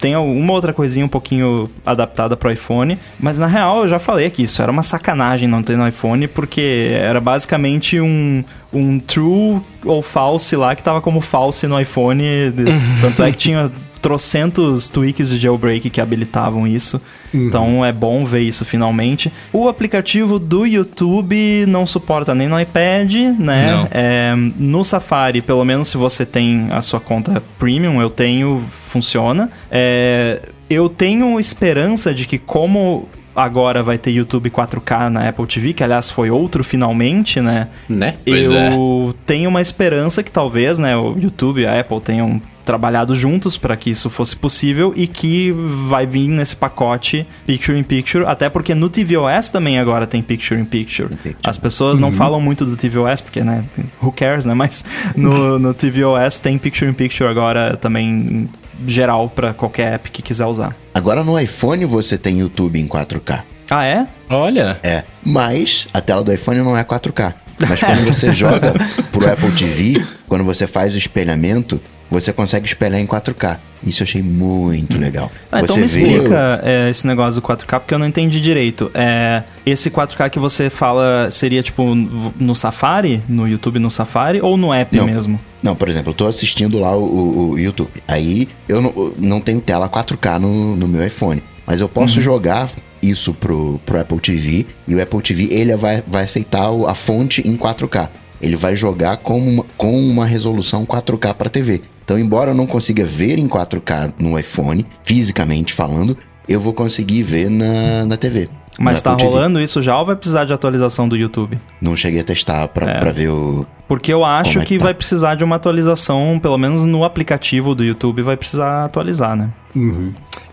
tem 0.00 0.16
uma 0.16 0.52
outra 0.52 0.72
coisinha 0.72 1.04
um 1.04 1.08
pouquinho 1.08 1.68
adaptada 1.84 2.36
pro 2.36 2.50
iPhone. 2.50 2.98
Mas 3.20 3.38
na 3.38 3.46
real, 3.46 3.82
eu 3.82 3.88
já 3.88 3.98
falei 3.98 4.26
aqui, 4.26 4.44
isso 4.44 4.62
era 4.62 4.70
uma 4.70 4.82
sacanagem 4.82 5.48
não 5.48 5.62
ter 5.62 5.76
no 5.76 5.86
iPhone, 5.86 6.13
porque 6.28 6.90
era 6.92 7.20
basicamente 7.20 8.00
um, 8.00 8.44
um 8.72 8.98
true 8.98 9.60
ou 9.84 10.02
false 10.02 10.54
lá 10.56 10.74
que 10.74 10.82
tava 10.82 11.00
como 11.00 11.20
false 11.20 11.66
no 11.66 11.80
iPhone. 11.80 12.22
Tanto 13.00 13.22
é 13.22 13.30
que 13.30 13.38
tinha 13.38 13.70
trocentos 14.04 14.90
tweaks 14.90 15.30
de 15.30 15.38
jailbreak 15.38 15.88
que 15.88 15.98
habilitavam 15.98 16.66
isso. 16.66 17.00
Então 17.32 17.82
é 17.82 17.90
bom 17.90 18.22
ver 18.26 18.40
isso 18.40 18.62
finalmente. 18.62 19.32
O 19.50 19.66
aplicativo 19.66 20.38
do 20.38 20.66
YouTube 20.66 21.64
não 21.66 21.86
suporta 21.86 22.34
nem 22.34 22.46
no 22.46 22.60
iPad, 22.60 23.14
né? 23.38 23.88
É, 23.90 24.34
no 24.58 24.84
Safari, 24.84 25.40
pelo 25.40 25.64
menos 25.64 25.88
se 25.88 25.96
você 25.96 26.26
tem 26.26 26.68
a 26.70 26.82
sua 26.82 27.00
conta 27.00 27.42
premium, 27.58 27.98
eu 27.98 28.10
tenho, 28.10 28.62
funciona. 28.70 29.50
É, 29.70 30.50
eu 30.68 30.90
tenho 30.90 31.40
esperança 31.40 32.12
de 32.12 32.26
que 32.26 32.36
como 32.38 33.08
agora 33.34 33.82
vai 33.82 33.98
ter 33.98 34.10
YouTube 34.10 34.50
4K 34.50 35.08
na 35.08 35.28
Apple 35.28 35.46
TV, 35.46 35.72
que 35.72 35.82
aliás 35.82 36.10
foi 36.10 36.30
outro 36.30 36.62
finalmente, 36.62 37.40
né? 37.40 37.68
Né? 37.88 38.16
Pois 38.24 38.52
eu 38.52 39.14
tenho 39.26 39.48
uma 39.48 39.60
esperança 39.60 40.22
que 40.22 40.30
talvez, 40.30 40.78
né, 40.78 40.96
o 40.96 41.16
YouTube 41.18 41.62
e 41.62 41.66
a 41.66 41.80
Apple 41.80 42.00
tenham 42.00 42.40
trabalhado 42.64 43.14
juntos 43.14 43.58
para 43.58 43.76
que 43.76 43.90
isso 43.90 44.08
fosse 44.08 44.34
possível 44.34 44.92
e 44.96 45.06
que 45.06 45.54
vai 45.86 46.06
vir 46.06 46.28
nesse 46.28 46.56
pacote 46.56 47.26
Picture 47.46 47.78
in 47.78 47.82
Picture, 47.82 48.24
até 48.26 48.48
porque 48.48 48.74
no 48.74 48.88
tvOS 48.88 49.50
também 49.50 49.78
agora 49.78 50.06
tem 50.06 50.22
Picture 50.22 50.58
in 50.58 50.64
Picture. 50.64 51.08
Picture. 51.10 51.36
As 51.44 51.58
pessoas 51.58 51.98
não 51.98 52.10
falam 52.10 52.40
muito 52.40 52.64
do 52.64 52.74
tvOS 52.76 53.20
porque, 53.20 53.42
né, 53.42 53.64
who 54.02 54.10
cares, 54.10 54.46
né, 54.46 54.54
mas 54.54 54.84
no, 55.14 55.58
no 55.58 55.74
tvOS 55.74 56.40
tem 56.40 56.56
Picture 56.56 56.90
in 56.90 56.94
Picture 56.94 57.28
agora 57.28 57.76
também 57.76 58.48
geral 58.86 59.28
para 59.28 59.52
qualquer 59.54 59.94
app 59.94 60.10
que 60.10 60.22
quiser 60.22 60.46
usar. 60.46 60.76
Agora 60.92 61.22
no 61.24 61.38
iPhone 61.38 61.84
você 61.84 62.16
tem 62.18 62.40
YouTube 62.40 62.80
em 62.80 62.86
4K. 62.86 63.42
Ah, 63.70 63.84
é? 63.84 64.06
Olha. 64.28 64.78
É, 64.82 65.04
mas 65.24 65.88
a 65.92 66.00
tela 66.00 66.22
do 66.22 66.32
iPhone 66.32 66.58
não 66.60 66.76
é 66.76 66.84
4K. 66.84 67.34
Mas 67.68 67.80
quando 67.80 68.04
você 68.04 68.30
joga 68.32 68.74
pro 69.10 69.30
Apple 69.30 69.52
TV, 69.52 70.04
quando 70.28 70.44
você 70.44 70.66
faz 70.66 70.94
o 70.94 70.98
espelhamento, 70.98 71.80
você 72.10 72.32
consegue 72.32 72.66
espelhar 72.66 73.00
em 73.00 73.06
4K. 73.06 73.58
Isso 73.82 74.02
eu 74.02 74.04
achei 74.04 74.22
muito 74.22 74.96
legal. 74.96 75.30
Ah, 75.52 75.60
então 75.60 75.76
me 75.76 75.84
explica 75.84 76.60
é, 76.62 76.88
esse 76.88 77.06
negócio 77.06 77.40
do 77.40 77.46
4K, 77.46 77.80
porque 77.80 77.92
eu 77.92 77.98
não 77.98 78.06
entendi 78.06 78.40
direito. 78.40 78.90
É, 78.94 79.42
esse 79.66 79.90
4K 79.90 80.30
que 80.30 80.38
você 80.38 80.70
fala 80.70 81.28
seria 81.30 81.62
tipo 81.62 81.94
no 81.94 82.54
Safari, 82.54 83.22
no 83.28 83.46
YouTube 83.46 83.78
no 83.78 83.90
Safari, 83.90 84.40
ou 84.40 84.56
no 84.56 84.72
app 84.72 84.96
Não. 84.96 85.04
mesmo? 85.06 85.38
Não, 85.62 85.74
por 85.76 85.88
exemplo, 85.88 86.10
eu 86.10 86.14
tô 86.14 86.26
assistindo 86.26 86.78
lá 86.78 86.96
o, 86.96 87.50
o- 87.52 87.58
YouTube. 87.58 87.90
Aí 88.08 88.48
eu 88.68 88.80
não, 88.80 88.90
eu 88.96 89.14
não 89.18 89.40
tenho 89.40 89.60
tela 89.60 89.88
4K 89.88 90.38
no, 90.38 90.76
no 90.76 90.88
meu 90.88 91.06
iPhone. 91.06 91.42
Mas 91.66 91.80
eu 91.80 91.88
posso 91.88 92.20
jogar 92.20 92.70
isso 93.02 93.34
pro, 93.34 93.78
pro 93.84 94.00
Apple 94.00 94.18
TV. 94.20 94.66
E 94.88 94.94
o 94.94 95.02
Apple 95.02 95.20
TV 95.20 95.48
ele 95.50 95.74
vai, 95.76 96.02
vai 96.06 96.24
aceitar 96.24 96.68
a 96.86 96.94
fonte 96.94 97.46
em 97.46 97.56
4K. 97.56 98.08
Ele 98.40 98.56
vai 98.56 98.76
jogar 98.76 99.18
com 99.18 99.38
uma, 99.38 99.64
com 99.76 99.98
uma 99.98 100.26
resolução 100.26 100.84
4K 100.84 101.34
para 101.34 101.48
TV. 101.48 101.80
Então, 102.04 102.18
embora 102.18 102.50
eu 102.50 102.54
não 102.54 102.66
consiga 102.66 103.04
ver 103.04 103.38
em 103.38 103.48
4K 103.48 104.12
no 104.18 104.38
iPhone, 104.38 104.84
fisicamente 105.04 105.72
falando, 105.72 106.16
eu 106.46 106.60
vou 106.60 106.72
conseguir 106.74 107.22
ver 107.22 107.48
na, 107.50 108.04
na 108.04 108.16
TV. 108.16 108.48
Mas 108.78 109.00
tá 109.00 109.14
TV. 109.14 109.30
rolando 109.30 109.60
isso 109.60 109.80
já 109.80 109.96
ou 109.98 110.04
vai 110.04 110.16
precisar 110.16 110.44
de 110.44 110.52
atualização 110.52 111.08
do 111.08 111.16
YouTube? 111.16 111.58
Não 111.80 111.94
cheguei 111.94 112.20
a 112.20 112.24
testar 112.24 112.66
pra, 112.68 112.90
É. 112.90 112.98
pra 112.98 113.12
ver 113.12 113.28
o. 113.28 113.64
Porque 113.86 114.12
eu 114.12 114.24
acho 114.24 114.58
é 114.58 114.62
que 114.62 114.68
que 114.74 114.78
tá? 114.78 114.84
vai 114.84 114.94
precisar 114.94 115.36
de 115.36 115.44
uma 115.44 115.56
atualização, 115.56 116.38
pelo 116.42 116.58
menos 116.58 116.84
no 116.84 117.04
aplicativo 117.04 117.74
do 117.74 117.84
YouTube 117.84 118.22
vai 118.22 118.36
precisar 118.36 118.84
atualizar, 118.84 119.36
né? 119.36 119.50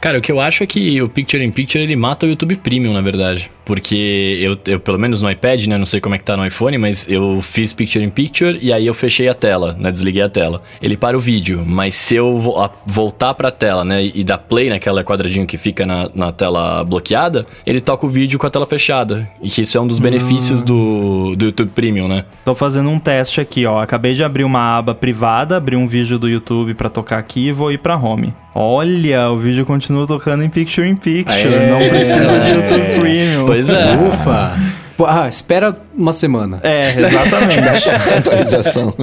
Cara, 0.02 0.18
o 0.18 0.22
que 0.22 0.32
eu 0.32 0.40
acho 0.42 0.64
é 0.64 0.66
que 0.66 1.00
o 1.00 1.08
Picture 1.08 1.44
in 1.46 1.52
Picture 1.52 1.84
ele 1.84 1.96
mata 1.96 2.26
o 2.26 2.30
YouTube 2.30 2.56
Premium, 2.56 2.92
na 2.92 3.02
verdade. 3.02 3.52
Porque 3.64 4.36
eu, 4.42 4.58
eu, 4.74 4.80
pelo 4.80 4.98
menos 4.98 5.22
no 5.22 5.30
iPad, 5.30 5.68
né? 5.68 5.78
Não 5.78 5.86
sei 5.86 6.02
como 6.02 6.16
é 6.16 6.18
que 6.18 6.24
tá 6.24 6.36
no 6.36 6.44
iPhone, 6.44 6.76
mas 6.80 7.08
eu 7.08 7.40
fiz 7.42 7.72
Picture 7.72 8.04
in 8.04 8.10
Picture 8.10 8.58
e 8.62 8.74
aí 8.74 8.88
eu 8.88 8.96
fechei 8.96 9.30
a 9.30 9.36
tela, 9.36 9.76
né? 9.80 9.92
Desliguei 9.92 10.24
a 10.24 10.30
tela. 10.30 10.64
Ele 10.82 10.98
para 10.98 11.16
o 11.16 11.20
vídeo, 11.20 11.64
mas 11.64 11.94
se 11.94 12.16
eu 12.16 12.36
vo- 12.40 12.58
a- 12.60 12.72
voltar 12.88 13.36
pra 13.36 13.52
tela, 13.52 13.86
né? 13.86 14.04
E 14.04 14.24
dar 14.24 14.40
play 14.40 14.70
naquela 14.72 15.04
quadradinho 15.04 15.46
que 15.46 15.56
fica 15.58 15.86
na, 15.86 16.10
na 16.16 16.32
tela 16.32 16.84
bloqueada, 16.84 17.46
ele 17.64 17.80
toca 17.80 18.04
o 18.04 18.10
vídeo 18.10 18.40
com 18.40 18.48
a 18.48 18.50
tela 18.50 18.66
fechada. 18.66 19.30
E 19.40 19.48
que 19.52 19.62
isso 19.62 19.78
é 19.78 19.82
um 19.82 19.86
dos 19.88 20.00
benefícios 20.00 20.64
do, 20.64 21.36
do 21.38 21.46
YouTube 21.46 21.70
Premium, 21.76 22.08
né? 22.08 22.26
Tô 22.44 22.56
fazendo 22.56 22.90
um 22.90 22.98
teste 22.98 23.40
aqui, 23.40 23.68
ó. 23.68 23.80
Acabei 23.80 24.16
de 24.16 24.24
abrir 24.24 24.44
uma 24.46 24.78
aba 24.80 24.96
privada, 24.96 25.58
abri 25.58 25.76
um 25.76 25.88
vídeo 25.88 26.18
do 26.18 26.28
YouTube 26.28 26.74
pra 26.74 26.90
tocar 26.90 27.20
aqui 27.20 27.50
e 27.50 27.52
vou 27.52 27.72
ir 27.72 27.78
pra 27.78 27.96
home. 27.96 28.34
Olha, 28.54 29.30
o 29.32 29.38
vídeo 29.38 29.66
continua 29.66 30.06
tocando 30.06 30.44
em 30.44 30.50
Picture 30.50 30.88
in 30.88 30.96
Picture. 30.96 31.56
Aê. 31.56 31.70
Não 31.70 31.90
precisa 31.90 32.40
de 32.40 32.50
YouTube 32.52 33.00
Premium. 33.00 33.46
Pois 33.46 33.70
é. 33.70 33.96
Ufa! 33.96 34.52
Pô, 34.98 35.06
Ah, 35.06 35.28
espera 35.28 35.76
uma 35.96 36.14
semana. 36.14 36.60
É, 36.62 36.94
exatamente. 37.00 37.60
atualização. 38.18 38.94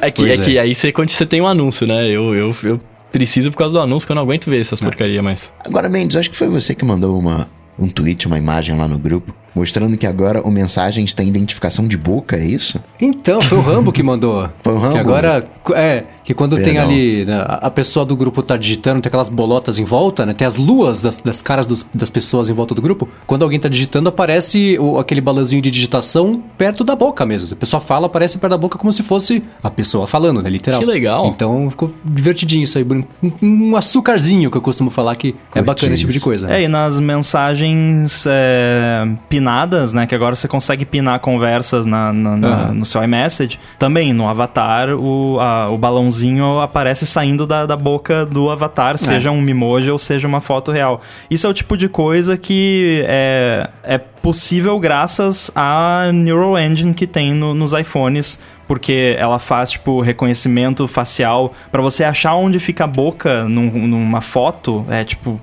É 0.00 0.10
que, 0.10 0.22
Pois 0.22 0.38
é 0.38 0.42
é. 0.42 0.44
que 0.44 0.58
aí 0.58 0.74
você, 0.74 0.90
você 0.92 1.26
tem 1.26 1.40
um 1.40 1.46
anúncio, 1.46 1.86
né? 1.86 2.06
Eu, 2.08 2.34
eu, 2.34 2.54
eu 2.64 2.80
preciso 3.12 3.50
por 3.50 3.58
causa 3.58 3.74
do 3.74 3.80
anúncio, 3.80 4.06
que 4.06 4.12
eu 4.12 4.16
não 4.16 4.22
aguento 4.22 4.50
ver 4.50 4.60
essas 4.60 4.80
porcaria 4.80 5.22
mais. 5.22 5.52
Agora, 5.64 5.88
Mendes, 5.88 6.16
acho 6.16 6.30
que 6.30 6.36
foi 6.36 6.48
você 6.48 6.74
que 6.74 6.84
mandou 6.84 7.16
uma, 7.18 7.48
um 7.78 7.88
tweet, 7.88 8.26
uma 8.26 8.38
imagem 8.38 8.76
lá 8.76 8.88
no 8.88 8.98
grupo, 8.98 9.34
mostrando 9.54 9.96
que 9.96 10.06
agora 10.06 10.40
o 10.42 10.50
Mensagens 10.50 11.12
tem 11.12 11.28
identificação 11.28 11.86
de 11.86 11.96
boca, 11.96 12.36
é 12.36 12.44
isso? 12.44 12.80
Então, 13.00 13.40
foi 13.40 13.58
o 13.58 13.60
Rambo 13.60 13.92
que 13.92 14.02
mandou. 14.02 14.48
Foi 14.62 14.72
o 14.74 14.78
Rambo? 14.78 14.94
Que 14.94 14.98
agora, 15.00 15.46
é, 15.74 16.02
que 16.24 16.32
quando 16.34 16.56
tem 16.56 16.74
Perdão. 16.74 16.84
ali, 16.84 17.24
né, 17.24 17.44
a 17.46 17.70
pessoa 17.70 18.04
do 18.04 18.16
grupo 18.16 18.42
tá 18.42 18.56
digitando, 18.56 19.00
tem 19.00 19.08
aquelas 19.08 19.28
bolotas 19.28 19.78
em 19.78 19.84
volta, 19.84 20.24
né? 20.24 20.32
Tem 20.32 20.46
as 20.46 20.56
luas 20.56 21.02
das, 21.02 21.18
das 21.20 21.42
caras 21.42 21.66
dos- 21.66 21.86
das 21.94 22.08
pessoas 22.10 22.48
em 22.48 22.52
volta 22.52 22.74
do 22.74 22.80
grupo. 22.82 23.08
Quando 23.26 23.42
alguém 23.42 23.60
tá 23.60 23.68
digitando, 23.68 24.08
aparece 24.08 24.78
o- 24.80 24.98
aquele 24.98 25.20
balãozinho 25.20 25.60
de 25.60 25.70
digitação 25.70 26.42
perto 26.56 26.82
da 26.82 26.96
boca 26.96 27.24
mesmo. 27.26 27.52
A 27.52 27.56
pessoa 27.56 27.80
fala, 27.80 28.06
aparece 28.06 28.38
perto 28.38 28.50
da 28.52 28.58
boca 28.58 28.78
como 28.78 28.90
se 28.92 29.02
fosse 29.02 29.42
a 29.62 29.70
pessoa 29.70 30.06
falando, 30.06 30.42
né? 30.42 30.48
Literal. 30.48 30.80
Que 30.80 30.86
legal. 30.86 31.26
Então 31.28 31.68
ficou 31.70 31.92
divertidinho 32.04 32.64
isso 32.64 32.78
aí. 32.78 32.84
Um, 33.22 33.32
um 33.42 33.76
açucarzinho 33.76 34.50
que 34.50 34.56
eu 34.56 34.62
costumo 34.62 34.90
falar 34.90 35.14
que 35.16 35.34
é 35.54 35.62
bacana 35.62 35.92
esse 35.92 36.00
tipo 36.02 36.12
de 36.12 36.20
coisa. 36.20 36.50
É, 36.52 36.62
e 36.62 36.68
nas 36.68 36.98
mensagens 37.00 38.24
é, 38.26 39.06
pinadas, 39.44 39.92
né? 39.92 40.06
Que 40.06 40.14
agora 40.14 40.34
você 40.34 40.48
consegue 40.48 40.84
pinar 40.86 41.18
conversas 41.20 41.84
na, 41.86 42.12
na- 42.12 42.36
na- 42.36 42.48
Aham. 42.48 42.74
no 42.74 42.86
seu 42.86 43.02
iMessage. 43.04 43.58
Também 43.78 44.12
no 44.14 44.26
avatar, 44.26 44.90
o, 44.94 45.38
a- 45.38 45.68
o 45.70 45.76
balãozinho 45.76 46.60
aparece 46.60 47.06
saindo 47.06 47.46
da, 47.46 47.66
da 47.66 47.76
boca 47.76 48.24
do 48.24 48.50
avatar, 48.50 48.96
seja 48.96 49.30
um 49.30 49.40
Mimoji 49.42 49.90
ou 49.90 49.98
seja 49.98 50.26
uma 50.26 50.40
foto 50.40 50.72
real. 50.72 51.00
Isso 51.30 51.46
é 51.46 51.50
o 51.50 51.52
tipo 51.52 51.76
de 51.76 51.88
coisa 51.88 52.36
que 52.38 53.04
é, 53.06 53.68
é 53.82 53.98
possível 53.98 54.78
graças 54.78 55.50
à 55.54 56.10
Neural 56.12 56.58
Engine 56.58 56.94
que 56.94 57.06
tem 57.06 57.34
no- 57.34 57.52
nos 57.54 57.72
iPhones. 57.74 58.40
Porque 58.66 59.14
ela 59.18 59.38
faz, 59.38 59.72
tipo, 59.72 60.00
reconhecimento 60.00 60.88
facial. 60.88 61.52
Pra 61.70 61.82
você 61.82 62.02
achar 62.02 62.34
onde 62.34 62.58
fica 62.58 62.84
a 62.84 62.86
boca 62.86 63.44
num- 63.44 63.86
numa 63.86 64.22
foto, 64.22 64.86
é 64.88 65.04
tipo 65.04 65.38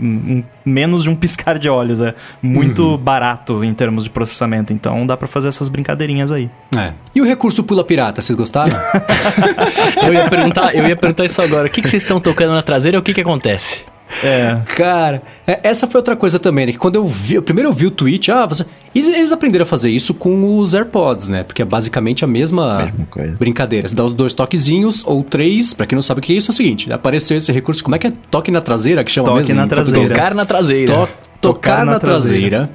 um- 0.00 0.42
menos 0.64 1.02
de 1.04 1.10
um 1.10 1.14
piscar 1.14 1.58
de 1.58 1.68
olhos. 1.68 2.00
É 2.00 2.14
muito 2.42 2.96
barato 2.98 3.62
em 3.64 3.72
termos 3.74 4.04
de 4.04 4.10
processamento. 4.10 4.72
Então 4.72 5.06
dá 5.06 5.16
pra 5.16 5.28
fazer 5.28 5.48
essas 5.48 5.68
brincadeirinhas 5.68 6.32
aí. 6.32 6.48
É. 6.76 6.92
E 7.14 7.20
o 7.20 7.24
recurso 7.24 7.62
pula 7.62 7.84
pirata, 7.84 8.22
vocês 8.22 8.36
gostaram? 8.36 8.74
Eu 10.06 10.12
ia 10.12 10.28
perguntar, 10.28 10.74
eu 10.74 10.86
ia 10.88 10.96
perguntar 10.96 11.24
isso 11.24 11.40
agora. 11.42 11.66
O 11.66 11.70
que, 11.70 11.80
que 11.82 11.88
vocês 11.88 12.02
estão 12.02 12.20
tocando 12.20 12.52
na 12.52 12.62
traseira 12.62 12.96
e 12.96 13.00
o 13.00 13.02
que, 13.02 13.14
que 13.14 13.20
acontece? 13.20 13.84
É. 14.24 14.58
Cara, 14.76 15.22
é- 15.46 15.60
essa 15.62 15.86
foi 15.86 15.98
outra 15.98 16.14
coisa 16.16 16.38
também, 16.38 16.66
né? 16.66 16.72
Que 16.72 16.78
quando 16.78 16.96
eu 16.96 17.06
vi, 17.06 17.40
primeiro 17.40 17.70
eu 17.70 17.72
vi 17.72 17.86
o 17.86 17.90
tweet, 17.90 18.30
ah, 18.30 18.46
você. 18.46 18.64
E 18.94 19.00
eles 19.00 19.32
aprenderam 19.32 19.62
a 19.62 19.66
fazer 19.66 19.90
isso 19.90 20.12
com 20.12 20.58
os 20.58 20.74
AirPods, 20.74 21.28
né? 21.28 21.42
Porque 21.44 21.62
é 21.62 21.64
basicamente 21.64 22.24
a 22.24 22.28
mesma, 22.28 22.84
Mesma 22.84 23.06
coisa. 23.10 23.36
brincadeira. 23.38 23.88
Você 23.88 23.94
dá 23.94 24.04
os 24.04 24.12
dois 24.12 24.34
toquezinhos, 24.34 25.02
ou 25.06 25.22
três, 25.24 25.72
pra 25.72 25.86
quem 25.86 25.96
não 25.96 26.02
sabe 26.02 26.20
o 26.20 26.22
que 26.22 26.32
é 26.32 26.36
isso, 26.36 26.50
é 26.50 26.52
o 26.52 26.56
seguinte: 26.56 26.92
apareceu 26.92 27.36
esse 27.36 27.50
recurso, 27.52 27.82
como 27.82 27.96
é 27.96 27.98
que 27.98 28.06
é? 28.08 28.12
Toque 28.30 28.50
na 28.50 28.60
traseira, 28.60 29.02
que 29.02 29.10
chama 29.10 29.26
Toque 29.28 29.38
mesmo? 29.40 29.54
na 29.54 29.64
em 29.64 29.68
português? 29.68 29.92
traseira. 29.92 30.14
Tocar 30.14 30.34
na 30.34 30.44
traseira. 30.46 30.92
To- 30.94 31.08
tocar, 31.40 31.84
na, 31.86 31.92
na 31.92 31.98
traseira. 31.98 32.70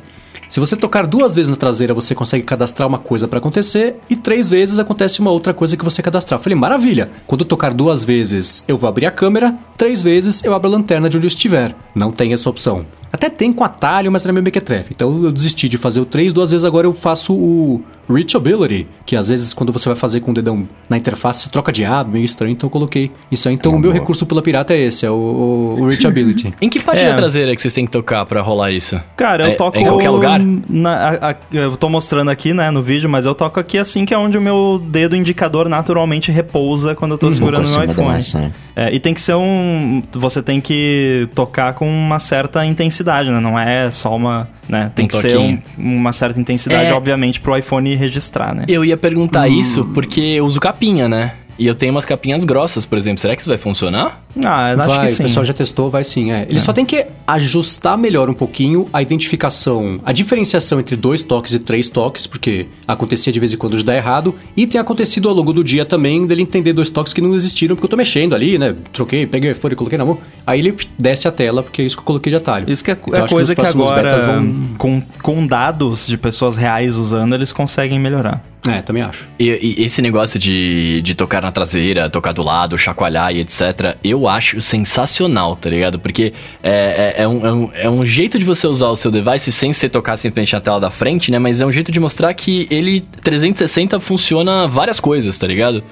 Se 0.49 0.59
você 0.59 0.75
tocar 0.75 1.05
duas 1.05 1.35
vezes 1.35 1.49
na 1.49 1.57
traseira, 1.57 1.93
você 1.93 2.15
consegue 2.15 2.43
cadastrar 2.43 2.87
uma 2.87 2.97
coisa 2.97 3.27
pra 3.27 3.39
acontecer 3.39 3.95
e 4.09 4.15
três 4.15 4.47
vezes 4.47 4.79
acontece 4.79 5.19
uma 5.19 5.31
outra 5.31 5.53
coisa 5.53 5.75
que 5.75 5.83
você 5.83 6.01
cadastrar. 6.01 6.39
Eu 6.39 6.43
falei, 6.43 6.57
maravilha. 6.57 7.09
Quando 7.25 7.41
eu 7.41 7.47
tocar 7.47 7.73
duas 7.73 8.03
vezes, 8.03 8.63
eu 8.67 8.77
vou 8.77 8.87
abrir 8.87 9.05
a 9.05 9.11
câmera, 9.11 9.55
três 9.77 10.01
vezes 10.01 10.43
eu 10.43 10.53
abro 10.53 10.69
a 10.69 10.71
lanterna 10.71 11.09
de 11.09 11.17
onde 11.17 11.25
eu 11.25 11.29
estiver. 11.29 11.75
Não 11.93 12.11
tem 12.11 12.31
essa 12.31 12.49
opção. 12.49 12.85
Até 13.11 13.29
tem 13.29 13.51
com 13.51 13.63
atalho, 13.63 14.11
mas 14.11 14.23
era 14.23 14.33
meio 14.33 14.43
mequetrefe. 14.43 14.93
Então 14.93 15.23
eu 15.23 15.31
desisti 15.31 15.67
de 15.67 15.77
fazer 15.77 15.99
o 15.99 16.05
3 16.05 16.31
duas 16.31 16.51
vezes, 16.51 16.65
agora 16.65 16.87
eu 16.87 16.93
faço 16.93 17.33
o 17.33 17.81
Reachability, 18.09 18.87
que 19.05 19.15
às 19.15 19.29
vezes 19.29 19.53
quando 19.53 19.71
você 19.71 19.87
vai 19.89 19.95
fazer 19.95 20.19
com 20.21 20.31
o 20.31 20.33
dedão 20.33 20.67
na 20.89 20.97
interface, 20.97 21.43
você 21.43 21.49
troca 21.49 21.71
de 21.71 21.83
aba, 21.85 22.09
meio 22.11 22.25
estranho, 22.25 22.51
então 22.51 22.67
eu 22.67 22.71
coloquei 22.71 23.11
isso 23.31 23.47
aí. 23.47 23.55
Então 23.55 23.73
É 23.73 23.75
o 23.75 23.79
meu 23.79 23.91
boa. 23.91 23.99
recurso 24.01 24.25
pela 24.25 24.41
pirata 24.41 24.73
é 24.73 24.77
esse, 24.79 25.05
é 25.05 25.11
o, 25.11 25.75
o 25.79 25.85
Reachability. 25.87 26.53
Em 26.61 26.69
que 26.69 26.79
parte 26.79 27.01
É. 27.01 27.09
da 27.09 27.15
traseira 27.15 27.55
que 27.55 27.61
vocês 27.61 27.73
têm 27.73 27.85
que 27.85 27.91
tocar 27.91 28.25
pra 28.25 28.41
rolar 28.41 28.71
isso? 28.71 28.99
Cara, 29.15 29.45
eu 29.45 29.51
É- 29.51 29.55
toco. 29.55 29.77
é 29.77 29.81
em 29.81 29.85
qualquer 29.85 30.09
lugar? 30.09 30.39
na- 30.39 30.95
a- 31.21 31.31
a- 31.31 31.35
eu 31.51 31.75
tô 31.77 31.89
mostrando 31.89 32.29
aqui, 32.29 32.53
né, 32.53 32.71
no 32.71 32.81
vídeo, 32.81 33.09
mas 33.09 33.25
eu 33.25 33.35
toco 33.35 33.59
aqui 33.59 33.77
assim, 33.77 34.05
que 34.05 34.13
é 34.13 34.17
onde 34.17 34.37
o 34.37 34.41
meu 34.41 34.81
dedo 34.87 35.15
indicador 35.15 35.67
naturalmente 35.69 36.31
repousa 36.31 36.95
quando 36.95 37.11
eu 37.11 37.17
tô 37.17 37.29
segurando 37.31 37.67
Um 37.67 37.71
o 37.71 37.73
pouco 37.73 37.85
meu 37.85 37.91
iPhone. 37.93 38.09
maçã. 38.17 38.53
É, 38.75 38.93
e 38.93 38.99
tem 38.99 39.11
que 39.13 39.19
ser 39.21 39.33
um. 39.35 40.03
Você 40.13 40.41
tem 40.43 40.61
que 40.61 41.27
tocar 41.33 41.73
com 41.73 41.89
uma 41.89 42.19
certa 42.19 42.63
intensidade, 42.63 43.27
né? 43.31 43.39
Não 43.39 43.57
é 43.57 43.89
só 43.89 44.15
uma. 44.15 44.47
Né? 44.69 44.91
Tem 44.93 45.05
Um 45.05 45.07
que 45.07 45.15
ser 45.15 45.35
um- 45.37 45.41
toquinho. 45.57 45.61
uma 45.77 46.11
certa 46.11 46.39
intensidade, 46.39 46.89
É. 46.89 46.93
obviamente, 46.93 47.39
pro 47.41 47.57
iPhone 47.57 47.95
registrar, 47.97 48.55
né? 48.55 48.65
Eu 48.67 48.85
ia 48.85 48.95
perguntar 48.95 49.47
isso 49.47 49.85
porque 49.93 50.21
eu 50.21 50.45
uso 50.45 50.59
capinha, 50.59 51.09
né? 51.09 51.33
E 51.59 51.65
eu 51.65 51.73
tenho 51.75 51.91
umas 51.91 52.05
capinhas 52.05 52.43
grossas, 52.45 52.85
por 52.85 52.97
exemplo. 52.97 53.19
Será 53.19 53.35
que 53.35 53.41
isso 53.41 53.49
vai 53.49 53.57
funcionar? 53.57 54.21
Ah, 54.45 54.71
eu 54.73 54.79
acho 54.79 54.87
vai, 54.89 54.99
que 55.07 55.11
o 55.11 55.15
sim. 55.15 55.23
pessoal 55.23 55.45
já 55.45 55.53
testou, 55.53 55.89
vai 55.89 56.03
sim. 56.03 56.31
É. 56.31 56.45
Ele 56.49 56.59
só 56.59 56.71
tem 56.71 56.85
que 56.85 57.05
ajustar 57.25 57.97
melhor 57.97 58.29
um 58.29 58.33
pouquinho 58.33 58.87
a 58.93 59.01
identificação, 59.01 59.99
a 60.05 60.11
diferenciação 60.11 60.79
entre 60.79 60.95
dois 60.95 61.23
toques 61.23 61.53
e 61.53 61.59
três 61.59 61.89
toques, 61.89 62.27
porque 62.27 62.67
acontecia 62.87 63.31
de 63.33 63.39
vez 63.39 63.53
em 63.53 63.57
quando 63.57 63.77
de 63.77 63.83
dar 63.83 63.95
errado, 63.95 64.35
e 64.55 64.65
tem 64.67 64.79
acontecido 64.79 65.27
ao 65.29 65.35
longo 65.35 65.51
do 65.53 65.63
dia 65.63 65.85
também 65.85 66.25
dele 66.25 66.41
entender 66.41 66.73
dois 66.73 66.89
toques 66.89 67.13
que 67.13 67.21
não 67.21 67.35
existiram, 67.35 67.75
porque 67.75 67.85
eu 67.85 67.89
tô 67.89 67.97
mexendo 67.97 68.33
ali, 68.35 68.57
né? 68.57 68.75
Troquei, 68.93 69.25
peguei 69.25 69.49
o 69.49 69.53
iPhone 69.53 69.73
e 69.73 69.75
coloquei 69.75 69.97
na 69.97 70.05
mão. 70.05 70.17
Aí 70.45 70.59
ele 70.59 70.75
desce 70.97 71.27
a 71.27 71.31
tela, 71.31 71.63
porque 71.63 71.81
é 71.81 71.85
isso 71.85 71.95
que 71.95 72.01
eu 72.01 72.05
coloquei 72.05 72.29
de 72.29 72.37
atalho. 72.37 72.69
Isso 72.71 72.83
que 72.83 72.91
é, 72.91 72.97
Então, 72.99 73.19
é 73.19 73.23
acho 73.23 73.33
coisa 73.33 73.55
que, 73.55 73.61
próximos 73.61 73.87
agora, 73.89 74.03
betas 74.03 74.25
vão- 74.25 74.69
com, 74.77 75.01
com 75.21 75.47
dados 75.47 76.07
de 76.07 76.17
pessoas 76.17 76.55
reais 76.57 76.95
usando, 76.95 77.33
eles 77.35 77.51
conseguem 77.51 77.99
melhorar. 77.99 78.43
É, 78.67 78.81
também 78.81 79.01
acho. 79.01 79.27
E, 79.39 79.75
e 79.79 79.83
esse 79.83 80.01
negócio 80.01 80.37
de, 80.39 81.01
de 81.01 81.15
tocar 81.15 81.45
na 81.47 81.51
traseira, 81.51 82.09
tocar 82.09 82.33
do 82.33 82.43
lado, 82.43 82.77
chacoalhar 82.77 83.33
e 83.33 83.39
etc., 83.39 83.95
eu 84.03 84.27
acho 84.27 84.61
sensacional, 84.61 85.55
tá 85.55 85.69
ligado? 85.69 85.97
Porque 85.97 86.33
é, 86.61 87.15
é, 87.17 87.23
é 87.23 87.27
um, 87.27 87.45
é, 87.45 87.53
um, 87.53 87.69
é 87.73 87.89
um 87.89 88.05
jeito 88.05 88.37
de 88.37 88.43
você 88.43 88.67
usar 88.67 88.89
o 88.89 88.95
seu 88.95 89.09
device 89.09 89.51
sem 89.51 89.71
você 89.71 89.87
tocar 89.87 90.17
simplesmente 90.17 90.53
na 90.53 90.59
tela 90.59 90.79
da 90.79 90.89
frente, 90.89 91.31
né? 91.31 91.39
Mas 91.39 91.61
é 91.61 91.65
um 91.65 91.71
jeito 91.71 91.91
de 91.91 91.99
mostrar 91.99 92.33
que 92.33 92.67
ele 92.69 93.01
360 93.23 93.99
funciona 93.99 94.67
várias 94.67 94.99
coisas, 94.99 95.37
tá 95.39 95.47
ligado? 95.47 95.83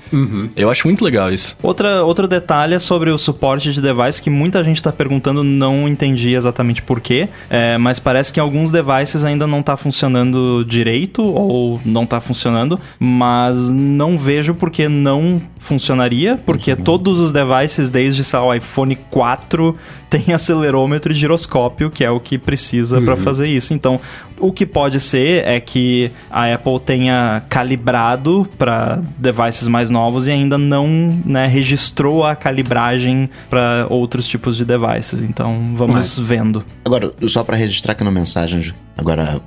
Eu 0.56 0.70
acho 0.70 0.88
muito 0.88 1.04
legal 1.04 1.32
isso. 1.32 1.56
Outra, 1.64 2.04
outro 2.04 2.28
detalhe 2.28 2.74
é 2.74 2.80
sobre 2.80 3.10
o 3.10 3.18
suporte 3.18 3.72
de 3.72 3.82
device 3.82 4.22
que 4.22 4.30
muita 4.30 4.64
gente 4.64 4.78
está 4.78 4.92
perguntando, 4.92 5.44
não 5.44 5.88
entendi 5.88 6.36
exatamente 6.36 6.82
porquê, 6.82 7.30
é, 7.50 7.78
mas 7.78 7.98
parece 7.98 8.34
que 8.34 8.40
alguns 8.40 8.72
devices 8.72 9.24
ainda 9.24 9.48
não 9.48 9.64
tá 9.64 9.78
funcionando 9.78 10.66
direito 10.66 11.24
ou 11.24 11.80
não 11.86 12.06
tá 12.06 12.20
funcionando, 12.20 12.80
mas 13.00 13.72
não 13.72 14.18
vejo 14.18 14.54
porque 14.54 14.90
não 14.90 15.42
funcionaria, 15.58 16.38
porque 16.46 16.76
todos 16.76 17.20
os 17.20 17.32
devices, 17.32 17.90
desde 17.90 18.24
sei 18.24 18.40
lá, 18.40 18.46
o 18.46 18.54
iPhone 18.54 18.96
4, 19.10 19.76
tem 20.10 20.34
acelerômetro 20.34 21.12
e 21.12 21.16
giroscópio, 21.16 21.90
que 21.90 22.04
é 22.04 22.10
o 22.10 22.20
que 22.20 22.38
precisa 22.38 23.02
para 23.02 23.16
fazer 23.16 23.48
isso. 23.48 23.74
Então, 23.74 24.00
o 24.40 24.52
que 24.52 24.66
pode 24.66 25.00
ser 25.00 25.46
é 25.46 25.60
que 25.60 26.12
a 26.30 26.54
Apple 26.54 26.80
tenha 26.80 27.44
calibrado 27.50 28.48
para 28.58 29.02
devices 29.18 29.68
mais 29.68 29.90
novos 29.90 30.28
e 30.28 30.32
ainda 30.32 30.58
não 30.58 30.88
né, 31.26 31.48
registrou 31.48 32.24
a 32.24 32.36
calibragem 32.36 33.30
para 33.50 33.88
outros 33.90 34.28
tipos 34.28 34.58
de 34.58 34.66
devices. 34.66 35.22
Então, 35.22 35.74
vamos 35.76 36.18
vendo. 36.20 36.64
Agora, 36.84 37.12
só 37.28 37.44
pra 37.44 37.56
registrar 37.56 37.94
aqui 37.94 38.04
na 38.04 38.12
mensagem, 38.12 38.74
agora 38.98 39.42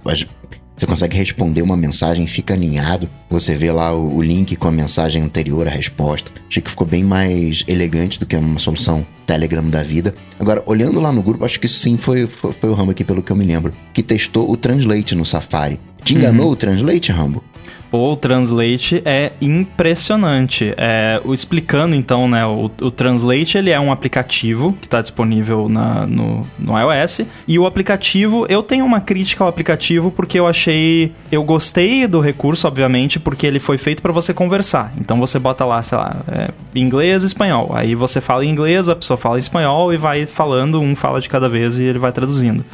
você 0.78 0.86
consegue 0.86 1.16
responder 1.16 1.62
uma 1.62 1.76
mensagem, 1.76 2.26
fica 2.26 2.54
alinhado, 2.54 3.08
você 3.28 3.56
vê 3.56 3.72
lá 3.72 3.92
o, 3.92 4.16
o 4.16 4.22
link 4.22 4.54
com 4.54 4.68
a 4.68 4.72
mensagem 4.72 5.22
anterior, 5.22 5.66
a 5.66 5.70
resposta. 5.70 6.30
Achei 6.48 6.62
que 6.62 6.70
ficou 6.70 6.86
bem 6.86 7.02
mais 7.02 7.64
elegante 7.66 8.20
do 8.20 8.26
que 8.26 8.36
uma 8.36 8.60
solução 8.60 9.04
Telegram 9.26 9.68
da 9.68 9.82
vida. 9.82 10.14
Agora, 10.38 10.62
olhando 10.66 11.00
lá 11.00 11.12
no 11.12 11.20
grupo, 11.20 11.44
acho 11.44 11.58
que 11.58 11.66
isso 11.66 11.80
sim 11.80 11.96
foi, 11.96 12.26
foi, 12.26 12.52
foi 12.52 12.70
o 12.70 12.74
Rambo 12.74 12.92
aqui, 12.92 13.02
pelo 13.02 13.22
que 13.22 13.32
eu 13.32 13.36
me 13.36 13.44
lembro, 13.44 13.74
que 13.92 14.02
testou 14.02 14.50
o 14.50 14.56
Translate 14.56 15.14
no 15.14 15.26
Safari. 15.26 15.80
Te 16.04 16.14
enganou 16.14 16.52
o 16.52 16.56
Translate, 16.56 17.10
Rambo? 17.10 17.42
O 17.90 18.14
Translate 18.16 19.02
é 19.04 19.32
impressionante. 19.40 20.74
É, 20.76 21.20
o, 21.24 21.32
explicando 21.32 21.94
então, 21.94 22.28
né, 22.28 22.44
o, 22.44 22.70
o 22.80 22.90
Translate 22.90 23.56
ele 23.56 23.70
é 23.70 23.80
um 23.80 23.90
aplicativo 23.90 24.74
que 24.80 24.86
está 24.86 25.00
disponível 25.00 25.68
na, 25.68 26.06
no, 26.06 26.46
no 26.58 26.78
iOS. 26.78 27.22
E 27.46 27.58
o 27.58 27.66
aplicativo, 27.66 28.46
eu 28.48 28.62
tenho 28.62 28.84
uma 28.84 29.00
crítica 29.00 29.42
ao 29.42 29.48
aplicativo 29.48 30.10
porque 30.10 30.38
eu 30.38 30.46
achei, 30.46 31.12
eu 31.32 31.42
gostei 31.42 32.06
do 32.06 32.20
recurso, 32.20 32.66
obviamente, 32.66 33.18
porque 33.18 33.46
ele 33.46 33.58
foi 33.58 33.78
feito 33.78 34.02
para 34.02 34.12
você 34.12 34.34
conversar. 34.34 34.92
Então 34.98 35.18
você 35.18 35.38
bota 35.38 35.64
lá, 35.64 35.82
sei 35.82 35.96
lá, 35.96 36.16
é, 36.28 36.50
inglês, 36.74 37.22
espanhol. 37.22 37.70
Aí 37.74 37.94
você 37.94 38.20
fala 38.20 38.44
em 38.44 38.50
inglês, 38.50 38.88
a 38.88 38.96
pessoa 38.96 39.16
fala 39.16 39.36
em 39.36 39.38
espanhol 39.38 39.92
e 39.94 39.96
vai 39.96 40.26
falando, 40.26 40.80
um 40.80 40.94
fala 40.94 41.20
de 41.20 41.28
cada 41.28 41.48
vez 41.48 41.78
e 41.78 41.84
ele 41.84 41.98
vai 41.98 42.12
traduzindo 42.12 42.64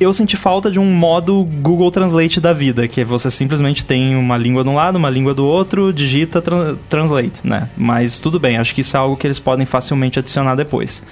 eu 0.00 0.12
senti 0.12 0.36
falta 0.36 0.70
de 0.70 0.78
um 0.78 0.92
modo 0.92 1.44
Google 1.60 1.90
Translate 1.90 2.40
da 2.40 2.52
vida, 2.52 2.86
que 2.88 3.04
você 3.04 3.30
simplesmente 3.30 3.84
tem 3.84 4.16
uma 4.16 4.36
língua 4.36 4.62
de 4.62 4.70
um 4.70 4.74
lado, 4.74 4.96
uma 4.96 5.10
língua 5.10 5.34
do 5.34 5.44
outro, 5.44 5.92
digita 5.92 6.40
tran- 6.40 6.76
translate, 6.88 7.46
né? 7.46 7.68
Mas 7.76 8.20
tudo 8.20 8.38
bem, 8.38 8.56
acho 8.58 8.74
que 8.74 8.80
isso 8.80 8.96
é 8.96 9.00
algo 9.00 9.16
que 9.16 9.26
eles 9.26 9.38
podem 9.38 9.66
facilmente 9.66 10.18
adicionar 10.18 10.54
depois. 10.54 11.04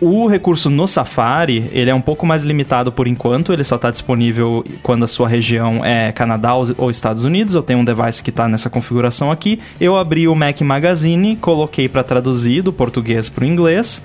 O 0.00 0.26
recurso 0.26 0.68
no 0.68 0.84
Safari, 0.84 1.70
ele 1.72 1.88
é 1.88 1.94
um 1.94 2.00
pouco 2.00 2.26
mais 2.26 2.42
limitado 2.42 2.90
por 2.90 3.06
enquanto, 3.06 3.52
ele 3.52 3.62
só 3.62 3.76
está 3.76 3.88
disponível 3.88 4.64
quando 4.82 5.04
a 5.04 5.06
sua 5.06 5.28
região 5.28 5.84
é 5.84 6.10
Canadá 6.10 6.54
ou 6.56 6.90
Estados 6.90 7.24
Unidos. 7.24 7.54
Eu 7.54 7.62
tenho 7.62 7.78
um 7.78 7.84
device 7.84 8.20
que 8.20 8.30
está 8.30 8.48
nessa 8.48 8.68
configuração 8.68 9.30
aqui. 9.30 9.60
Eu 9.80 9.96
abri 9.96 10.26
o 10.26 10.34
Mac 10.34 10.60
Magazine, 10.60 11.36
coloquei 11.36 11.88
para 11.88 12.02
traduzir 12.02 12.62
do 12.62 12.72
português 12.72 13.28
para 13.28 13.44
o 13.44 13.46
inglês 13.46 14.02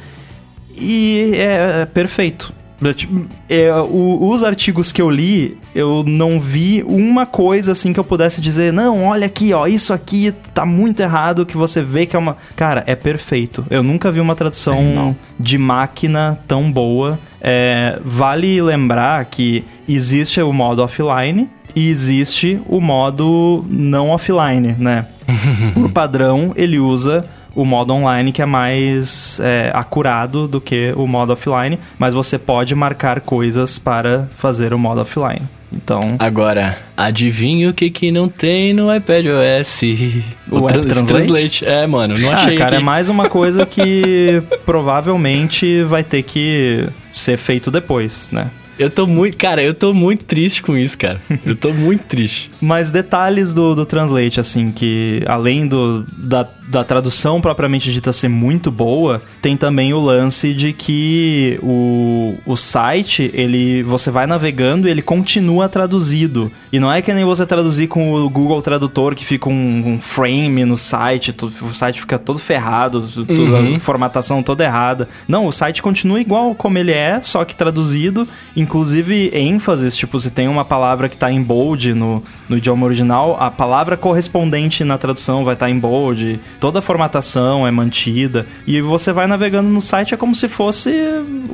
e 0.75 1.31
é, 1.33 1.81
é 1.81 1.85
perfeito. 1.87 2.53
Tipo, 2.95 3.25
é, 3.49 3.73
o- 3.73 4.29
os 4.29 4.43
artigos 4.43 4.91
que 4.91 5.01
eu 5.01 5.09
li, 5.09 5.57
eu 5.73 6.03
não 6.07 6.39
vi 6.39 6.83
uma 6.87 7.25
coisa 7.25 7.71
assim 7.71 7.91
que 7.91 7.99
eu 7.99 8.03
pudesse 8.03 8.39
dizer, 8.39 8.71
não, 8.71 9.05
olha 9.05 9.25
aqui, 9.25 9.51
ó, 9.51 9.65
isso 9.65 9.91
aqui 9.91 10.31
tá 10.53 10.63
muito 10.63 10.99
errado, 11.01 11.43
que 11.45 11.57
você 11.57 11.81
vê 11.81 12.05
que 12.05 12.15
é 12.15 12.19
uma. 12.19 12.37
Cara, 12.55 12.83
é 12.85 12.95
perfeito. 12.95 13.65
Eu 13.69 13.81
nunca 13.81 14.11
vi 14.11 14.19
uma 14.19 14.35
tradução 14.35 14.77
Animal. 14.77 15.15
de 15.39 15.57
máquina 15.57 16.37
tão 16.47 16.71
boa. 16.71 17.17
É, 17.41 17.99
vale 18.05 18.61
lembrar 18.61 19.25
que 19.25 19.63
existe 19.89 20.39
o 20.41 20.53
modo 20.53 20.83
offline 20.83 21.49
e 21.75 21.89
existe 21.89 22.59
o 22.67 22.79
modo 22.79 23.65
não 23.69 24.09
offline, 24.09 24.75
né? 24.77 25.05
Por 25.73 25.89
padrão, 25.91 26.53
ele 26.55 26.79
usa 26.79 27.25
o 27.57 27.65
modo 27.65 27.91
online 27.91 28.31
que 28.31 28.39
é 28.39 28.45
mais 28.45 29.39
é, 29.43 29.71
acurado 29.73 30.47
do 30.47 30.61
que 30.61 30.93
o 30.95 31.07
modo 31.07 31.33
offline, 31.33 31.79
mas 31.97 32.13
você 32.13 32.37
pode 32.37 32.75
marcar 32.75 33.19
coisas 33.19 33.79
para 33.79 34.29
fazer 34.37 34.75
o 34.75 34.77
modo 34.77 35.01
offline. 35.01 35.41
Então, 35.73 35.99
Agora, 36.19 36.77
adivinha 36.95 37.69
o 37.69 37.73
que 37.73 37.89
que 37.89 38.11
não 38.11 38.29
tem 38.29 38.73
no 38.73 38.95
iPad 38.95 39.25
OS? 39.25 39.81
O 40.49 40.69
App 40.69 40.87
Trans- 40.87 41.07
Translate? 41.07 41.65
É, 41.65 41.85
mano, 41.87 42.17
não 42.17 42.29
ah, 42.29 42.35
achei 42.35 42.55
cara, 42.55 42.75
aqui. 42.75 42.81
é 42.81 42.85
mais 42.85 43.09
uma 43.09 43.27
coisa 43.27 43.65
que 43.65 44.41
provavelmente 44.65 45.83
vai 45.83 46.03
ter 46.03 46.23
que 46.23 46.87
ser 47.13 47.37
feito 47.37 47.69
depois, 47.69 48.29
né? 48.31 48.49
Eu 48.79 48.89
tô 48.89 49.07
muito, 49.07 49.37
cara, 49.37 49.61
eu 49.63 49.73
tô 49.73 49.93
muito 49.93 50.23
triste 50.25 50.61
com 50.61 50.77
isso, 50.77 50.97
cara. 50.97 51.19
Eu 51.45 51.55
tô 51.55 51.71
muito 51.73 52.03
triste. 52.05 52.51
Mas 52.61 52.91
detalhes 52.91 53.53
do, 53.53 53.73
do 53.73 53.85
Translate, 53.85 54.39
assim, 54.39 54.71
que 54.71 55.23
além 55.27 55.65
do, 55.67 56.05
da, 56.15 56.47
da 56.67 56.83
tradução 56.83 57.41
propriamente 57.41 57.91
dita 57.91 58.13
ser 58.13 58.27
muito 58.27 58.69
boa, 58.69 59.21
tem 59.41 59.57
também 59.57 59.93
o 59.93 59.99
lance 59.99 60.53
de 60.53 60.73
que 60.73 61.59
o, 61.63 62.35
o 62.45 62.55
site, 62.55 63.31
ele 63.33 63.81
você 63.83 64.11
vai 64.11 64.27
navegando 64.27 64.87
e 64.87 64.91
ele 64.91 65.01
continua 65.01 65.67
traduzido. 65.67 66.51
E 66.71 66.79
não 66.79 66.91
é 66.91 67.01
que 67.01 67.11
nem 67.13 67.25
você 67.25 67.45
traduzir 67.47 67.87
com 67.87 68.13
o 68.13 68.29
Google 68.29 68.61
Tradutor, 68.61 69.15
que 69.15 69.25
fica 69.25 69.49
um, 69.49 69.93
um 69.93 69.99
frame 69.99 70.65
no 70.65 70.77
site, 70.77 71.33
tu- 71.33 71.51
o 71.61 71.73
site 71.73 71.99
fica 72.01 72.19
todo 72.19 72.37
ferrado, 72.37 73.01
tu- 73.01 73.25
tu- 73.25 73.55
a 73.75 73.79
formatação 73.79 74.43
toda 74.43 74.63
errada. 74.63 75.07
Não, 75.27 75.47
o 75.47 75.51
site 75.51 75.81
continua 75.81 76.21
igual 76.21 76.53
como 76.53 76.77
ele 76.77 76.91
é, 76.91 77.19
só 77.23 77.43
que 77.43 77.55
traduzido. 77.55 78.27
Inclusive, 78.67 79.31
ênfases, 79.33 79.95
tipo, 79.95 80.19
se 80.19 80.29
tem 80.29 80.49
uma 80.49 80.65
palavra 80.65 81.07
que 81.07 81.17
tá 81.17 81.31
em 81.31 81.41
bold 81.41 81.93
no, 81.93 82.21
no 82.49 82.57
idioma 82.57 82.85
original, 82.85 83.37
a 83.39 83.49
palavra 83.49 83.95
correspondente 83.95 84.83
na 84.83 84.97
tradução 84.97 85.45
vai 85.45 85.53
estar 85.53 85.69
em 85.69 85.79
bold. 85.79 86.37
Toda 86.59 86.79
a 86.79 86.81
formatação 86.81 87.65
é 87.65 87.71
mantida. 87.71 88.45
E 88.67 88.81
você 88.81 89.13
vai 89.13 89.25
navegando 89.25 89.69
no 89.69 89.79
site, 89.79 90.13
é 90.13 90.17
como 90.17 90.35
se 90.35 90.49
fosse 90.49 90.91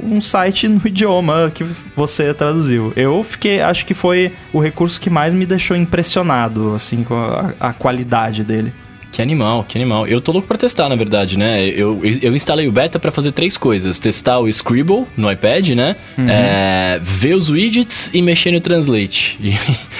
um 0.03 0.19
site 0.19 0.67
no 0.67 0.81
idioma 0.87 1.51
que 1.53 1.63
você 1.95 2.33
traduziu. 2.33 2.91
Eu 2.95 3.23
fiquei, 3.23 3.61
acho 3.61 3.85
que 3.85 3.93
foi 3.93 4.31
o 4.51 4.59
recurso 4.59 4.99
que 4.99 5.11
mais 5.11 5.35
me 5.35 5.45
deixou 5.45 5.77
impressionado, 5.77 6.73
assim, 6.73 7.03
com 7.03 7.13
a, 7.13 7.53
a 7.59 7.73
qualidade 7.73 8.43
dele. 8.43 8.73
Que 9.13 9.21
animal, 9.21 9.63
que 9.63 9.77
animal. 9.77 10.07
Eu 10.07 10.19
tô 10.19 10.31
louco 10.31 10.47
pra 10.47 10.57
testar, 10.57 10.89
na 10.89 10.95
verdade, 10.95 11.37
né? 11.37 11.63
Eu, 11.69 12.01
eu 12.03 12.35
instalei 12.35 12.67
o 12.67 12.71
beta 12.71 12.97
pra 12.99 13.11
fazer 13.11 13.31
três 13.31 13.55
coisas: 13.57 13.99
testar 13.99 14.39
o 14.39 14.49
Scribble 14.49 15.05
no 15.15 15.31
iPad, 15.31 15.69
né? 15.69 15.95
Uhum. 16.17 16.25
É, 16.27 16.99
ver 17.03 17.35
os 17.35 17.47
widgets 17.47 18.09
e 18.11 18.23
mexer 18.23 18.51
no 18.51 18.59
Translate. 18.59 19.37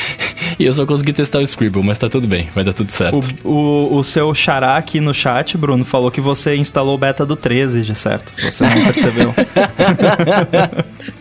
E, 0.60 0.64
e 0.64 0.66
eu 0.66 0.74
só 0.74 0.86
consegui 0.86 1.14
testar 1.14 1.40
o 1.40 1.42
Scribble, 1.48 1.82
mas 1.84 1.98
tá 1.98 2.10
tudo 2.10 2.28
bem, 2.28 2.50
vai 2.54 2.64
dar 2.64 2.74
tudo 2.74 2.92
certo. 2.92 3.20
O, 3.44 3.50
o, 3.50 3.98
o 3.98 4.04
seu 4.04 4.34
xará 4.36 4.78
aqui 4.78 5.00
no 5.00 5.14
chat, 5.14 5.58
Bruno, 5.58 5.86
falou 5.86 6.12
que 6.12 6.20
você 6.22 6.56
instalou 6.56 6.96
o 6.96 6.98
beta 6.98 7.26
do 7.26 7.36
13, 7.36 7.82
de 7.82 7.96
certo. 7.96 8.34
Você 8.38 8.64
não 8.66 8.84
percebeu. 8.84 9.34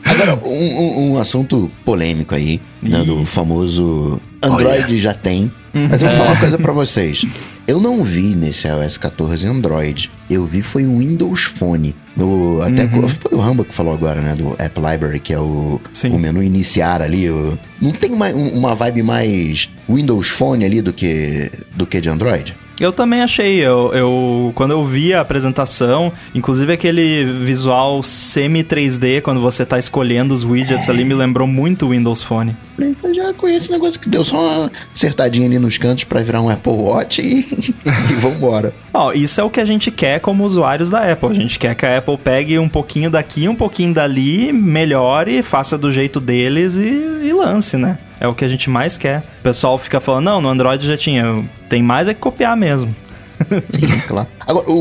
Agora, 0.04 0.38
um, 0.44 0.48
um- 0.50 1.12
um 1.12 1.18
assunto 1.18 1.70
polêmico 1.84 2.34
aí, 2.34 2.60
né, 2.82 3.02
do 3.04 3.24
famoso 3.24 4.20
Android 4.42 4.98
já 5.00 5.14
tem. 5.14 5.50
Mas 5.72 6.02
eu 6.02 6.08
vou 6.08 6.16
falar 6.18 6.30
uma 6.32 6.40
coisa 6.40 6.58
pra 6.58 6.72
vocês. 6.72 7.24
Eu 7.72 7.80
não 7.80 8.04
vi 8.04 8.34
nesse 8.34 8.68
iOS 8.68 8.98
14 8.98 9.46
Android. 9.46 10.10
Eu 10.28 10.44
vi 10.44 10.60
foi 10.60 10.84
o 10.84 10.98
Windows 10.98 11.44
Phone. 11.44 11.96
No, 12.14 12.60
até 12.60 12.86
co- 12.86 13.08
foi 13.08 13.32
o 13.32 13.40
Rambo 13.40 13.64
que 13.64 13.72
falou 13.72 13.94
agora, 13.94 14.20
né? 14.20 14.34
Do 14.34 14.54
App 14.58 14.78
Library, 14.78 15.18
que 15.18 15.32
é 15.32 15.38
o, 15.40 15.80
Sim. 15.90 16.10
o 16.10 16.18
menu 16.18 16.42
iniciar 16.42 17.00
ali. 17.00 17.30
o- 17.30 17.58
não 17.80 17.92
tem 17.92 18.10
mais, 18.14 18.36
um- 18.36 18.50
uma 18.50 18.74
vibe 18.74 19.02
mais 19.02 19.70
Windows 19.88 20.28
Phone 20.28 20.66
ali 20.66 20.82
do 20.82 20.92
que, 20.92 21.50
do 21.74 21.86
que 21.86 21.98
de 21.98 22.10
Android? 22.10 22.54
Eu 22.84 22.92
também 22.92 23.22
achei. 23.22 23.56
Eu, 23.60 23.92
eu- 23.94 24.52
quando 24.54 24.72
eu 24.72 24.84
vi 24.84 25.14
a 25.14 25.20
apresentação, 25.20 26.12
inclusive 26.34 26.72
aquele 26.72 27.24
visual 27.24 28.02
semi 28.02 28.62
3D, 28.64 29.20
quando 29.22 29.40
você 29.40 29.64
tá 29.64 29.78
escolhendo 29.78 30.34
os 30.34 30.44
widgets 30.44 30.88
ali, 30.88 31.04
me 31.04 31.14
lembrou 31.14 31.46
muito 31.46 31.86
o 31.86 31.90
Windows 31.90 32.22
Phone. 32.22 32.56
Eu 32.78 33.14
já 33.14 33.32
conheço 33.34 33.64
esse 33.66 33.72
negócio 33.72 33.98
que 34.00 34.08
deu 34.08 34.24
só 34.24 34.36
uma 34.40 34.72
acertadinha 34.94 35.46
ali 35.46 35.58
nos 35.58 35.78
cantos 35.78 36.04
pra 36.04 36.22
virar 36.22 36.40
um 36.40 36.48
Apple 36.48 36.72
Watch 36.72 37.20
e, 37.20 37.40
e 37.84 38.14
vambora. 38.20 38.74
Ó, 38.94 39.12
isso 39.12 39.40
é 39.40 39.44
o 39.44 39.48
que 39.50 39.60
a 39.60 39.64
gente 39.64 39.90
quer 39.90 40.20
como 40.20 40.44
usuários 40.44 40.90
da 40.90 41.10
Apple. 41.10 41.30
A 41.30 41.34
gente 41.34 41.58
quer 41.58 41.74
que 41.74 41.86
a 41.86 41.98
Apple 41.98 42.18
pegue 42.18 42.58
um 42.58 42.68
pouquinho 42.68 43.10
daqui, 43.10 43.48
um 43.48 43.54
pouquinho 43.54 43.94
dali, 43.94 44.52
melhore, 44.52 45.42
faça 45.42 45.78
do 45.78 45.90
jeito 45.90 46.20
deles 46.20 46.76
e, 46.76 46.82
e 47.24 47.32
lance, 47.32 47.76
né? 47.76 47.96
É 48.20 48.28
o 48.28 48.34
que 48.34 48.44
a 48.44 48.48
gente 48.48 48.68
mais 48.68 48.96
quer. 48.98 49.20
O 49.40 49.42
pessoal 49.42 49.78
fica 49.78 49.98
falando, 49.98 50.26
não, 50.26 50.40
no 50.42 50.48
Android 50.50 50.86
já 50.86 50.96
tinha. 50.96 51.42
Tem 51.68 51.82
mais 51.82 52.06
é 52.06 52.12
que 52.14 52.20
copiar 52.20 52.56
mesmo. 52.56 52.94
Sim, 53.70 53.88
claro. 54.06 54.28
Agora, 54.46 54.70
o, 54.70 54.74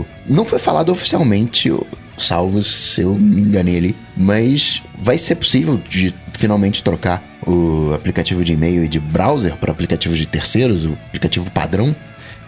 o- 0.00 0.06
Não 0.28 0.44
foi 0.44 0.58
falado 0.58 0.92
oficialmente, 0.92 1.72
salvo 2.18 2.62
se 2.62 3.00
eu 3.00 3.14
me 3.14 3.40
enganei 3.40 3.76
ali, 3.78 3.96
mas 4.16 4.82
vai 4.98 5.16
ser 5.18 5.34
possível 5.36 5.80
de 5.88 6.14
finalmente 6.34 6.82
trocar 6.82 7.22
o 7.46 7.92
aplicativo 7.94 8.44
de 8.44 8.52
e-mail 8.52 8.84
e 8.84 8.88
de 8.88 9.00
browser 9.00 9.56
para 9.56 9.72
aplicativos 9.72 10.18
de 10.18 10.26
terceiros, 10.26 10.84
o 10.84 10.92
aplicativo 11.06 11.50
padrão? 11.50 11.94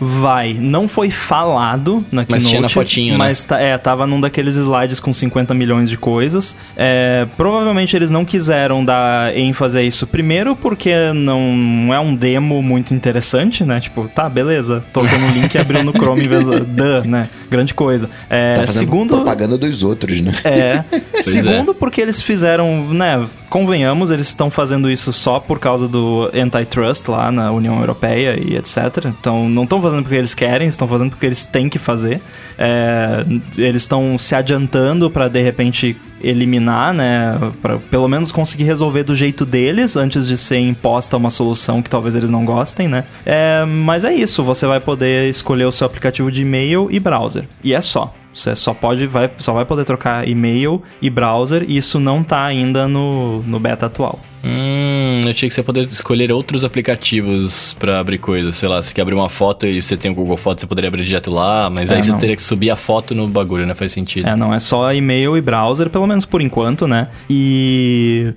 Vai. 0.01 0.55
Não 0.59 0.87
foi 0.87 1.11
falado 1.11 2.05
na 2.13 2.25
Mas 2.29 2.43
Keynote, 2.43 2.49
tinha 2.49 2.61
na 2.61 2.69
fotinho, 2.69 3.13
né? 3.13 3.19
Mas 3.19 3.45
tá- 3.45 3.59
é, 3.61 3.77
tava 3.79 4.07
num 4.07 4.21
daqueles 4.21 4.57
slides 4.57 5.01
com 5.01 5.13
50 5.13 5.55
milhões 5.55 5.89
de 5.89 5.97
coisas. 5.97 6.57
É, 6.77 7.27
provavelmente 7.37 7.97
eles 7.97 8.11
não 8.11 8.25
quiseram 8.25 8.85
dar 8.85 9.37
ênfase 9.37 9.79
a 9.79 9.83
isso 9.83 10.07
primeiro 10.07 10.55
porque 10.55 10.93
não 11.15 11.93
é 11.93 11.99
um 12.01 12.15
demo 12.15 12.63
muito 12.63 12.95
interessante, 12.95 13.65
né? 13.65 13.81
Tipo, 13.81 14.09
tá, 14.09 14.29
beleza, 14.29 14.83
toquei 14.93 15.19
no 15.19 15.29
link 15.29 15.55
e 15.55 15.59
abriu 15.59 15.83
no 15.83 15.93
Chrome 15.93 16.25
em 16.25 16.29
vez 16.29 16.47
da... 16.47 16.57
Né? 17.07 17.29
Grande 17.51 17.75
coisa. 17.75 18.09
É, 18.29 18.55
Tá 18.55 18.67
segundo... 18.67 19.15
propaganda 19.15 19.57
dos 19.59 19.83
outros, 19.83 20.21
né? 20.21 20.33
É. 20.45 20.85
é. 21.15 21.23
Segundo, 21.23 21.75
porque 21.75 22.01
eles 22.01 22.21
fizeram, 22.21 22.89
né? 22.93 23.25
Convenhamos, 23.49 24.11
eles 24.11 24.29
estão 24.29 24.51
fazendo 24.51 24.91
isso 24.91 25.13
só 25.13 25.39
por 25.39 25.59
causa 25.59 25.87
do 25.87 26.31
antitrust 26.35 27.09
lá 27.09 27.31
na 27.31 27.51
União 27.53 27.79
Europeia 27.79 28.39
e 28.39 28.57
etc. 28.57 29.07
Então, 29.07 29.49
não 29.49 29.63
estão 29.65 29.81
fazendo 29.87 30.03
porque 30.03 30.17
eles 30.17 30.35
querem, 30.35 30.69
estão 30.69 30.89
fazendo 30.89 31.11
porque 31.11 31.27
eles 31.27 31.47
têm 31.47 31.69
que 31.69 31.79
fazer. 31.79 32.21
É, 32.59 33.25
eles 33.57 33.83
estão 33.83 34.19
se 34.19 34.35
adiantando 34.35 35.11
para 35.11 35.29
de 35.29 35.41
repente 35.41 35.97
eliminar, 36.23 36.93
né? 36.93 37.39
Para 37.63 37.79
pelo 37.79 38.09
menos 38.09 38.33
conseguir 38.33 38.65
resolver 38.65 39.05
do 39.05 39.15
jeito 39.15 39.45
deles 39.47 39.97
antes 39.97 40.27
de 40.27 40.37
ser 40.37 40.59
imposta 40.59 41.17
uma 41.17 41.31
solução 41.31 41.83
que 41.83 41.91
talvez 41.91 42.17
eles 42.17 42.31
não 42.31 42.45
gostem, 42.45 42.89
né? 42.89 43.05
É, 43.25 43.65
mas 43.65 44.05
é 44.05 44.13
isso, 44.13 44.43
você 44.43 44.67
vai 44.67 44.81
poder 44.81 45.29
escolher 45.29 45.65
o 45.65 45.73
seu 45.73 45.87
aplicativo 45.87 46.31
de 46.31 46.43
e-mail 46.43 46.89
e 46.91 46.99
browser. 46.99 47.45
E 47.63 47.75
é 47.75 47.81
só. 47.81 48.13
Você 48.33 48.55
só 48.55 48.75
pode, 48.75 49.07
vai, 49.07 49.31
só 49.39 49.55
vai 49.55 49.65
poder 49.65 49.85
trocar 49.85 50.29
e-mail 50.29 50.83
e 51.01 51.09
browser, 51.09 51.65
e 51.67 51.79
isso 51.79 51.99
não 51.99 52.23
tá 52.23 52.45
ainda 52.45 52.87
no, 52.87 53.43
no 53.43 53.59
beta 53.59 53.87
atual. 53.87 54.21
Hum, 54.47 55.23
eu 55.25 55.31
achei 55.31 55.49
que 55.49 55.55
você 55.55 55.63
poder 55.63 55.81
escolher 55.83 56.31
outros 56.31 56.65
aplicativos 56.65 57.75
pra 57.81 57.99
abrir 57.99 58.19
coisas. 58.19 58.57
Sei 58.57 58.69
lá, 58.69 58.81
você 58.81 58.95
quer 58.95 59.03
abrir 59.03 59.15
uma 59.15 59.29
foto 59.29 59.67
e 59.67 59.83
você 59.83 59.97
tem 59.97 60.11
o 60.11 60.15
Google 60.15 60.37
Fotos, 60.37 60.61
você 60.61 60.67
poderia 60.69 60.89
abrir 60.89 61.03
direto 61.05 61.31
lá, 61.31 61.69
mas 61.69 61.91
É, 61.91 61.97
aí 61.97 62.03
você 62.03 62.13
não. 62.13 62.19
teria 62.19 62.37
que 62.37 62.43
subir 62.43 62.71
a 62.71 62.77
foto 62.77 63.15
no 63.15 63.27
bagulho, 63.27 63.67
né? 63.67 63.75
Faz 63.75 63.91
sentido. 63.91 64.29
É, 64.29 64.37
não 64.37 64.55
é 64.55 64.59
só 64.61 64.93
e-mail 64.93 65.37
e 65.37 65.41
browser, 65.41 65.91
pelo 65.91 66.07
menos 66.07 66.25
por 66.25 66.41
enquanto, 66.41 66.87
né? 66.87 67.09
E 67.29 68.33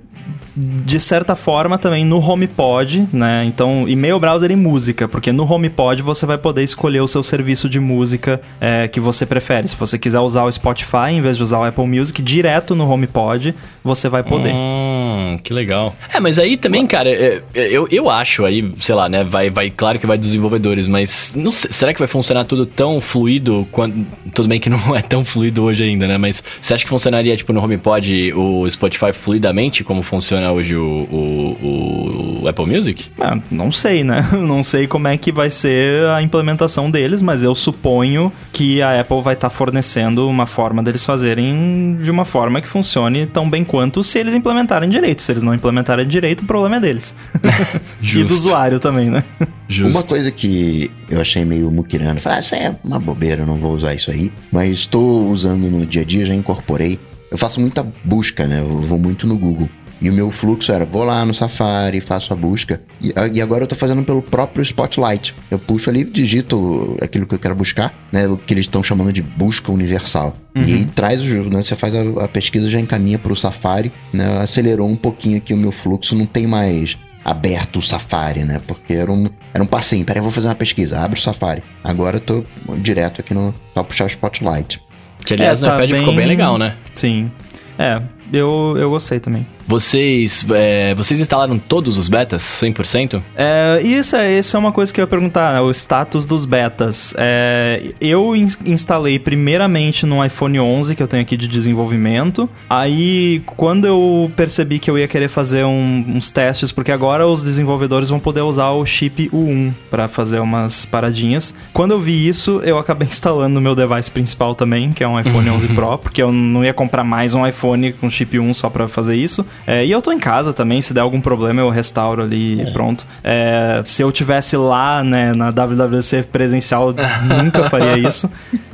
de 0.56 0.98
certa 0.98 1.36
forma 1.36 1.78
também 1.78 2.04
no 2.04 2.18
HomePod, 2.18 3.08
né? 3.12 3.44
Então, 3.46 3.88
e-mail, 3.88 4.18
browser 4.18 4.50
e 4.50 4.56
música, 4.56 5.08
porque 5.08 5.32
no 5.32 5.50
HomePod 5.50 6.02
você 6.02 6.26
vai 6.26 6.36
poder 6.36 6.62
escolher 6.62 7.00
o 7.00 7.06
seu 7.06 7.22
serviço 7.22 7.68
de 7.68 7.78
música 7.78 8.40
é, 8.60 8.88
que 8.88 8.98
você 9.00 9.24
prefere. 9.24 9.68
Se 9.68 9.76
você 9.76 9.96
quiser 9.98 10.18
usar 10.18 10.42
o 10.44 10.52
Spotify 10.52 11.10
em 11.12 11.22
vez 11.22 11.36
de 11.36 11.42
usar 11.44 11.60
o 11.60 11.64
Apple 11.64 11.86
Music 11.86 12.20
direto 12.20 12.74
no 12.74 12.90
HomePod, 12.90 13.54
você 13.82 14.08
vai 14.08 14.22
poder. 14.22 14.52
Hum, 14.54 15.38
que 15.42 15.52
legal. 15.52 15.94
É, 16.12 16.20
mas 16.20 16.38
aí 16.38 16.56
também, 16.56 16.86
cara, 16.86 17.08
é, 17.08 17.42
é, 17.54 17.68
eu, 17.70 17.88
eu 17.90 18.10
acho 18.10 18.44
aí, 18.44 18.70
sei 18.76 18.94
lá, 18.94 19.08
né? 19.08 19.24
Vai, 19.24 19.50
vai, 19.50 19.70
claro 19.70 19.98
que 19.98 20.06
vai 20.06 20.18
dos 20.18 20.26
desenvolvedores, 20.26 20.86
mas 20.86 21.34
não 21.36 21.50
sei, 21.50 21.72
será 21.72 21.92
que 21.92 21.98
vai 21.98 22.08
funcionar 22.08 22.44
tudo 22.44 22.66
tão 22.66 23.00
fluido 23.00 23.66
quanto. 23.70 23.96
Tudo 24.34 24.48
bem 24.48 24.60
que 24.60 24.68
não 24.70 24.78
é 24.94 25.02
tão 25.02 25.24
fluido 25.24 25.62
hoje 25.62 25.82
ainda, 25.84 26.06
né? 26.06 26.18
Mas 26.18 26.42
você 26.60 26.74
acha 26.74 26.84
que 26.84 26.90
funcionaria, 26.90 27.36
tipo, 27.36 27.52
no 27.52 27.62
HomePod 27.62 28.32
o 28.34 28.68
Spotify 28.68 29.12
fluidamente, 29.12 29.82
como 29.82 30.02
funciona 30.02 30.52
hoje 30.52 30.76
o, 30.76 30.80
o, 30.82 32.40
o 32.42 32.48
Apple 32.48 32.66
Music? 32.66 33.06
Ah, 33.20 33.38
não 33.50 33.72
sei, 33.72 34.04
né? 34.04 34.28
Não 34.50 34.62
sei 34.62 34.86
como 34.86 35.06
é 35.06 35.16
que 35.16 35.30
vai 35.30 35.48
ser 35.48 36.06
a 36.08 36.22
implementação 36.22 36.90
deles, 36.90 37.22
mas 37.22 37.42
eu 37.42 37.54
suponho 37.54 38.32
que 38.52 38.82
a 38.82 39.00
Apple 39.00 39.22
vai 39.22 39.34
estar 39.34 39.50
fornecendo 39.50 40.28
uma 40.28 40.46
forma 40.46 40.82
deles 40.82 41.04
fazerem 41.04 41.98
de 42.02 42.10
uma 42.10 42.24
forma 42.24 42.60
que 42.60 42.68
funcione 42.68 43.26
tão 43.26 43.48
bem 43.48 43.64
quanto 43.70 44.02
se 44.02 44.18
eles 44.18 44.34
implementarem 44.34 44.88
direito. 44.88 45.22
Se 45.22 45.30
eles 45.30 45.44
não 45.44 45.54
implementarem 45.54 46.04
direito, 46.04 46.40
o 46.40 46.44
problema 46.44 46.78
é 46.78 46.80
deles. 46.80 47.14
e 48.02 48.24
do 48.24 48.34
usuário 48.34 48.80
também, 48.80 49.08
né? 49.08 49.22
Justo. 49.68 49.96
Uma 49.96 50.02
coisa 50.02 50.32
que 50.32 50.90
eu 51.08 51.20
achei 51.20 51.44
meio 51.44 51.70
muquirana, 51.70 52.18
falei, 52.18 52.38
ah, 52.38 52.40
isso 52.40 52.54
é 52.56 52.74
uma 52.82 52.98
bobeira, 52.98 53.42
eu 53.42 53.46
não 53.46 53.54
vou 53.54 53.72
usar 53.72 53.94
isso 53.94 54.10
aí. 54.10 54.32
Mas 54.50 54.70
estou 54.72 55.30
usando 55.30 55.70
no 55.70 55.86
dia 55.86 56.02
a 56.02 56.04
dia, 56.04 56.26
já 56.26 56.34
incorporei. 56.34 56.98
Eu 57.30 57.38
faço 57.38 57.60
muita 57.60 57.86
busca, 58.02 58.44
né? 58.44 58.58
Eu 58.58 58.80
vou 58.80 58.98
muito 58.98 59.24
no 59.24 59.38
Google. 59.38 59.68
E 60.00 60.08
o 60.08 60.12
meu 60.12 60.30
fluxo 60.30 60.72
era, 60.72 60.84
vou 60.84 61.04
lá 61.04 61.24
no 61.24 61.34
Safari, 61.34 62.00
faço 62.00 62.32
a 62.32 62.36
busca. 62.36 62.80
E, 63.02 63.12
e 63.34 63.42
agora 63.42 63.64
eu 63.64 63.68
tô 63.68 63.76
fazendo 63.76 64.02
pelo 64.02 64.22
próprio 64.22 64.62
Spotlight. 64.62 65.34
Eu 65.50 65.58
puxo 65.58 65.90
ali, 65.90 66.04
digito 66.04 66.96
aquilo 67.02 67.26
que 67.26 67.34
eu 67.34 67.38
quero 67.38 67.54
buscar, 67.54 67.92
né? 68.10 68.26
O 68.26 68.36
que 68.36 68.54
eles 68.54 68.64
estão 68.64 68.82
chamando 68.82 69.12
de 69.12 69.20
busca 69.20 69.70
universal. 69.70 70.36
E 70.54 70.74
aí 70.74 70.86
traz 70.86 71.20
o 71.20 71.24
jogo, 71.28 71.50
né? 71.50 71.62
Você 71.62 71.76
faz 71.76 71.94
a, 71.94 72.00
a 72.24 72.28
pesquisa, 72.28 72.68
já 72.68 72.80
encaminha 72.80 73.18
pro 73.18 73.36
Safari, 73.36 73.92
né? 74.12 74.38
Acelerou 74.38 74.88
um 74.88 74.96
pouquinho 74.96 75.36
aqui 75.36 75.52
o 75.52 75.56
meu 75.56 75.70
fluxo, 75.70 76.16
não 76.16 76.26
tem 76.26 76.46
mais 76.46 76.96
aberto 77.24 77.76
o 77.76 77.82
Safari, 77.82 78.44
né? 78.44 78.60
Porque 78.66 78.94
era 78.94 79.12
um, 79.12 79.26
era 79.52 79.62
um 79.62 79.66
passinho. 79.66 80.04
Peraí, 80.04 80.18
eu 80.18 80.24
vou 80.24 80.32
fazer 80.32 80.48
uma 80.48 80.54
pesquisa. 80.54 80.98
Abre 80.98 81.18
o 81.18 81.22
Safari. 81.22 81.62
Agora 81.84 82.16
eu 82.16 82.20
tô 82.20 82.44
direto 82.78 83.20
aqui 83.20 83.34
no. 83.34 83.54
Só 83.74 83.82
puxar 83.82 84.04
o 84.04 84.06
Spotlight. 84.08 84.80
Que 85.24 85.34
aliás 85.34 85.62
É, 85.62 85.66
tá 85.66 85.76
iPad 85.76 85.98
ficou 85.98 86.16
bem 86.16 86.26
legal, 86.26 86.56
né? 86.58 86.74
Sim. 86.94 87.30
É, 87.78 88.00
eu, 88.32 88.74
eu 88.78 88.90
gostei 88.90 89.18
também. 89.20 89.46
Vocês, 89.66 90.44
é, 90.52 90.94
vocês 90.96 91.20
instalaram 91.20 91.56
todos 91.56 91.96
os 91.96 92.08
betas 92.08 92.42
100%? 92.42 93.22
É, 93.36 93.80
isso, 93.84 94.16
é, 94.16 94.36
isso 94.36 94.56
é 94.56 94.58
uma 94.58 94.72
coisa 94.72 94.92
que 94.92 95.00
eu 95.00 95.04
ia 95.04 95.06
perguntar, 95.06 95.54
né, 95.54 95.60
o 95.60 95.70
status 95.70 96.26
dos 96.26 96.44
betas. 96.44 97.14
É, 97.16 97.92
eu 98.00 98.34
ins- 98.34 98.58
instalei 98.66 99.16
primeiramente 99.16 100.04
no 100.04 100.24
iPhone 100.24 100.58
11, 100.58 100.96
que 100.96 101.02
eu 101.02 101.06
tenho 101.06 101.22
aqui 101.22 101.36
de 101.36 101.46
desenvolvimento. 101.46 102.50
Aí, 102.68 103.42
quando 103.46 103.86
eu 103.86 104.30
percebi 104.34 104.80
que 104.80 104.90
eu 104.90 104.98
ia 104.98 105.06
querer 105.06 105.28
fazer 105.28 105.64
um- 105.64 106.04
uns 106.16 106.32
testes, 106.32 106.72
porque 106.72 106.90
agora 106.90 107.24
os 107.28 107.40
desenvolvedores 107.40 108.08
vão 108.08 108.18
poder 108.18 108.40
usar 108.40 108.70
o 108.70 108.84
chip 108.84 109.30
U1 109.32 109.72
para 109.88 110.08
fazer 110.08 110.40
umas 110.40 110.84
paradinhas. 110.84 111.54
Quando 111.72 111.92
eu 111.92 112.00
vi 112.00 112.26
isso, 112.26 112.60
eu 112.64 112.76
acabei 112.76 113.06
instalando 113.08 113.54
no 113.54 113.60
meu 113.60 113.76
device 113.76 114.10
principal 114.10 114.52
também, 114.56 114.90
que 114.92 115.04
é 115.04 115.06
um 115.08 115.18
iPhone 115.18 115.48
11 115.50 115.68
Pro, 115.74 115.96
porque 115.96 116.20
eu 116.20 116.32
não 116.32 116.64
ia 116.64 116.74
comprar 116.74 117.04
mais 117.04 117.34
um 117.34 117.46
iPhone 117.46 117.92
com 117.92 118.10
chip 118.10 118.19
1 118.24 118.54
só 118.54 118.68
para 118.70 118.88
fazer 118.88 119.16
isso. 119.16 119.44
É, 119.66 119.84
e 119.84 119.90
eu 119.90 120.00
tô 120.02 120.12
em 120.12 120.18
casa 120.18 120.52
também, 120.52 120.80
se 120.80 120.92
der 120.92 121.00
algum 121.00 121.20
problema 121.20 121.60
eu 121.60 121.70
restauro 121.70 122.22
ali 122.22 122.62
e 122.62 122.70
pronto. 122.72 123.06
É, 123.22 123.82
se 123.84 124.02
eu 124.02 124.10
tivesse 124.12 124.56
lá, 124.56 125.02
né, 125.02 125.32
na 125.34 125.50
WWC 125.50 126.24
presencial, 126.24 126.94
nunca 127.42 127.68
faria 127.68 127.96
isso. 127.98 128.30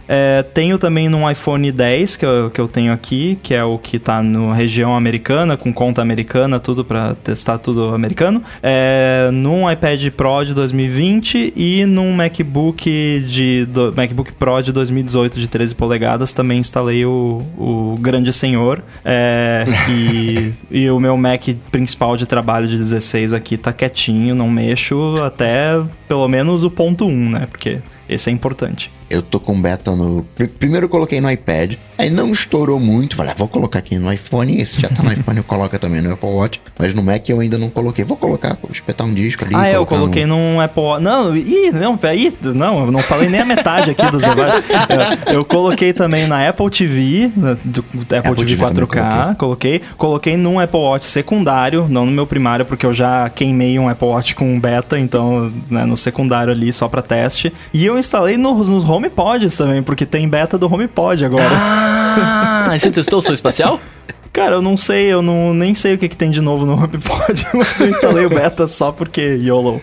É, 0.08 0.42
tenho 0.42 0.78
também 0.78 1.08
num 1.08 1.28
iPhone 1.30 1.70
10 1.70 2.16
que 2.16 2.26
eu, 2.26 2.50
que 2.50 2.60
eu 2.60 2.68
tenho 2.68 2.92
aqui, 2.92 3.38
que 3.42 3.54
é 3.54 3.64
o 3.64 3.78
que 3.78 3.98
tá 3.98 4.22
na 4.22 4.54
região 4.54 4.96
americana, 4.96 5.56
com 5.56 5.72
conta 5.72 6.00
americana, 6.02 6.60
tudo 6.60 6.84
para 6.84 7.14
testar 7.16 7.58
tudo 7.58 7.94
americano. 7.94 8.42
É, 8.62 9.30
num 9.32 9.70
iPad 9.70 10.10
Pro 10.10 10.44
de 10.44 10.54
2020 10.54 11.52
e 11.56 11.84
num 11.86 12.12
MacBook 12.12 13.24
de 13.26 13.66
do, 13.66 13.92
MacBook 13.96 14.32
Pro 14.32 14.62
de 14.62 14.72
2018 14.72 15.38
de 15.38 15.48
13 15.48 15.74
polegadas 15.74 16.32
também 16.32 16.58
instalei 16.58 17.04
o, 17.04 17.42
o 17.56 17.96
grande 18.00 18.32
senhor. 18.32 18.82
É, 19.04 19.64
e, 19.90 20.52
e 20.70 20.90
o 20.90 21.00
meu 21.00 21.16
Mac 21.16 21.42
principal 21.70 22.16
de 22.16 22.26
trabalho 22.26 22.68
de 22.68 22.76
16 22.76 23.34
aqui 23.34 23.56
tá 23.56 23.72
quietinho, 23.72 24.34
não 24.34 24.50
mexo 24.50 25.14
até 25.22 25.80
pelo 26.08 26.28
menos 26.28 26.64
o 26.64 26.70
ponto 26.70 27.06
1, 27.06 27.30
né? 27.30 27.46
Porque 27.50 27.80
esse 28.08 28.30
é 28.30 28.32
importante. 28.32 28.90
Eu 29.08 29.22
tô 29.22 29.38
com 29.38 29.60
beta 29.60 29.92
no. 29.92 30.24
Primeiro 30.58 30.86
eu 30.86 30.88
coloquei 30.88 31.20
no 31.20 31.30
iPad, 31.30 31.74
aí 31.96 32.10
não 32.10 32.30
estourou 32.30 32.80
muito. 32.80 33.14
Falei, 33.14 33.32
ah, 33.32 33.36
vou 33.38 33.46
colocar 33.46 33.78
aqui 33.78 33.98
no 33.98 34.12
iPhone. 34.12 34.60
Esse 34.60 34.80
já 34.80 34.88
tá 34.88 35.02
no 35.02 35.10
iPhone, 35.14 35.38
eu 35.38 35.44
coloco 35.44 35.78
também 35.78 36.02
no 36.02 36.12
Apple 36.12 36.28
Watch. 36.28 36.60
Mas 36.78 36.92
no 36.92 37.02
Mac 37.02 37.28
eu 37.28 37.40
ainda 37.40 37.56
não 37.56 37.70
coloquei. 37.70 38.04
Vou 38.04 38.16
colocar, 38.16 38.58
vou 38.60 38.70
espetar 38.70 39.06
um 39.06 39.14
disco 39.14 39.44
ali. 39.44 39.54
Ah, 39.54 39.70
eu 39.70 39.86
coloquei 39.86 40.24
um... 40.24 40.28
num 40.28 40.60
Apple 40.60 40.82
Watch. 40.82 41.04
Não, 41.04 41.36
ih, 41.36 41.70
não, 41.70 41.96
peraí. 41.96 42.36
Não, 42.42 42.86
eu 42.86 42.92
não 42.92 42.98
falei 42.98 43.28
nem 43.28 43.40
a 43.40 43.44
metade 43.44 43.92
aqui 43.92 44.10
dos 44.10 44.22
debates. 44.22 44.68
eu 45.32 45.44
coloquei 45.44 45.92
também 45.92 46.26
na 46.26 46.48
Apple 46.48 46.68
TV, 46.70 47.30
do 47.64 47.80
Apple, 47.80 48.16
Apple 48.18 48.44
TV, 48.44 48.66
TV 48.66 48.86
4K. 48.86 49.36
Coloquei. 49.36 49.82
coloquei. 49.96 50.36
num 50.36 50.58
Apple 50.58 50.80
Watch 50.80 51.06
secundário, 51.06 51.86
não 51.88 52.04
no 52.04 52.12
meu 52.12 52.26
primário, 52.26 52.64
porque 52.64 52.84
eu 52.84 52.92
já 52.92 53.28
queimei 53.30 53.78
um 53.78 53.88
Apple 53.88 54.08
Watch 54.08 54.34
com 54.34 54.58
beta, 54.58 54.98
então, 54.98 55.52
né, 55.70 55.84
no 55.84 55.96
secundário 55.96 56.52
ali, 56.52 56.72
só 56.72 56.88
pra 56.88 57.02
teste. 57.02 57.52
E 57.72 57.86
eu 57.86 57.95
instalei 57.98 58.36
nos, 58.36 58.68
nos 58.68 58.84
HomePods 58.84 59.56
também 59.56 59.82
porque 59.82 60.06
tem 60.06 60.28
beta 60.28 60.56
do 60.56 60.72
HomePod 60.72 61.24
agora. 61.24 61.50
Ah, 61.50 62.76
você 62.78 62.90
testou 62.90 63.18
o 63.18 63.22
seu 63.22 63.34
espacial? 63.34 63.80
Cara, 64.36 64.56
eu 64.56 64.60
não 64.60 64.76
sei, 64.76 65.06
eu 65.06 65.22
não, 65.22 65.54
nem 65.54 65.74
sei 65.74 65.94
o 65.94 65.98
que, 65.98 66.10
que 66.10 66.16
tem 66.16 66.30
de 66.30 66.42
novo 66.42 66.66
no 66.66 66.74
HomePod, 66.74 67.46
mas 67.56 67.80
eu 67.80 67.88
instalei 67.88 68.26
o 68.26 68.28
beta 68.28 68.66
só 68.66 68.92
porque 68.92 69.22
YOLO. 69.22 69.80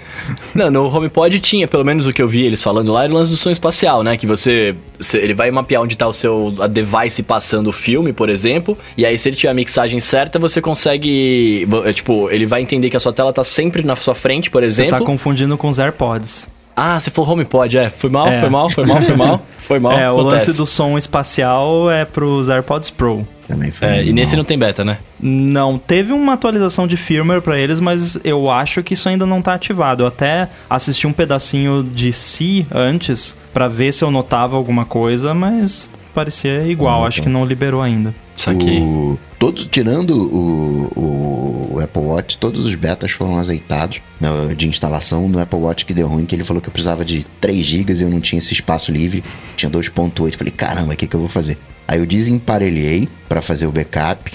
Não, 0.53 0.69
no 0.69 0.95
HomePod 0.95 1.39
tinha, 1.39 1.67
pelo 1.67 1.83
menos 1.83 2.05
o 2.05 2.13
que 2.13 2.21
eu 2.21 2.27
vi 2.27 2.43
eles 2.43 2.61
falando 2.61 2.93
lá, 2.93 3.05
era 3.05 3.11
o 3.11 3.15
lance 3.15 3.31
do 3.31 3.37
som 3.37 3.49
espacial, 3.49 4.03
né? 4.03 4.15
Que 4.15 4.27
você, 4.27 4.75
ele 5.15 5.33
vai 5.33 5.49
mapear 5.49 5.81
onde 5.81 5.97
tá 5.97 6.07
o 6.07 6.13
seu 6.13 6.53
device 6.69 7.23
passando 7.23 7.71
o 7.71 7.71
filme, 7.71 8.13
por 8.13 8.29
exemplo, 8.29 8.77
e 8.95 9.07
aí 9.07 9.17
se 9.17 9.27
ele 9.27 9.35
tiver 9.35 9.49
a 9.49 9.55
mixagem 9.55 9.99
certa, 9.99 10.37
você 10.37 10.61
consegue, 10.61 11.67
é, 11.85 11.91
tipo, 11.91 12.29
ele 12.29 12.45
vai 12.45 12.61
entender 12.61 12.91
que 12.91 12.97
a 12.97 12.99
sua 12.99 13.11
tela 13.11 13.33
tá 13.33 13.43
sempre 13.43 13.81
na 13.81 13.95
sua 13.95 14.13
frente, 14.13 14.51
por 14.51 14.61
exemplo. 14.61 14.91
Você 14.91 14.99
tá 14.99 15.03
confundindo 15.03 15.57
com 15.57 15.67
os 15.67 15.79
AirPods. 15.79 16.47
Ah, 16.75 16.99
você 16.99 17.11
falou 17.11 17.31
HomePod, 17.31 17.77
é. 17.77 17.89
Foi 17.89 18.09
mal, 18.09 18.27
é. 18.27 18.41
foi 18.41 18.49
mal, 18.49 18.69
foi 18.69 18.85
mal, 18.85 19.01
foi 19.01 19.15
mal. 19.15 19.45
Foi 19.57 19.79
mal. 19.79 19.91
É, 19.93 20.07
acontece. 20.07 20.21
o 20.21 20.23
lance 20.23 20.53
do 20.53 20.65
som 20.65 20.97
espacial 20.97 21.89
é 21.89 22.03
pros 22.03 22.49
AirPods 22.49 22.89
Pro. 22.89 23.27
Também 23.47 23.71
foi. 23.71 23.87
É, 23.87 24.05
e 24.05 24.13
nesse 24.13 24.35
não 24.35 24.43
tem 24.43 24.57
beta, 24.57 24.83
né? 24.83 24.97
Não, 25.19 25.77
teve 25.77 26.11
uma 26.11 26.33
atualização 26.33 26.87
de 26.87 26.97
firmware 26.97 27.41
para 27.41 27.57
eles, 27.57 27.79
mas 27.79 28.19
eu 28.23 28.49
acho 28.49 28.81
que 28.81 28.93
isso 28.93 29.07
ainda 29.07 29.25
não 29.25 29.41
tá 29.41 29.53
ativado. 29.53 30.03
Eu 30.03 30.07
até 30.07 30.49
assisti 30.69 31.05
um 31.05 31.13
pedacinho 31.13 31.83
de 31.83 32.11
Si 32.11 32.65
antes 32.73 33.35
para 33.53 33.67
ver 33.67 33.93
se 33.93 34.03
eu 34.03 34.09
notava 34.09 34.55
alguma 34.55 34.85
coisa, 34.85 35.33
mas 35.33 35.91
parecia 36.13 36.63
igual. 36.65 37.05
acho 37.05 37.21
que 37.21 37.29
não 37.29 37.45
liberou 37.45 37.81
ainda. 37.81 38.13
Saquei. 38.43 38.81
O, 38.81 39.17
todos, 39.39 39.65
tirando 39.67 40.11
o, 40.17 41.75
o, 41.75 41.79
Apple 41.79 42.01
Watch, 42.01 42.37
todos 42.37 42.65
os 42.65 42.75
betas 42.75 43.11
foram 43.11 43.37
azeitados 43.37 44.01
né, 44.19 44.29
de 44.53 44.67
instalação. 44.67 45.29
No 45.29 45.39
Apple 45.39 45.59
Watch 45.59 45.85
que 45.85 45.93
deu 45.93 46.09
ruim, 46.09 46.25
que 46.25 46.35
ele 46.35 46.43
falou 46.43 46.61
que 46.61 46.67
eu 46.67 46.73
precisava 46.73 47.05
de 47.05 47.23
3 47.39 47.65
GB 47.65 47.93
e 47.93 48.01
eu 48.01 48.09
não 48.09 48.19
tinha 48.19 48.39
esse 48.39 48.51
espaço 48.51 48.91
livre. 48.91 49.23
Tinha 49.55 49.71
2.8. 49.71 50.35
Falei, 50.35 50.51
caramba, 50.51 50.93
o 50.93 50.97
que, 50.97 51.07
que 51.07 51.15
eu 51.15 51.21
vou 51.21 51.29
fazer? 51.29 51.57
Aí 51.87 51.99
eu 51.99 52.05
desemparelhei 52.05 53.07
para 53.29 53.41
fazer 53.41 53.65
o 53.65 53.71
backup, 53.71 54.31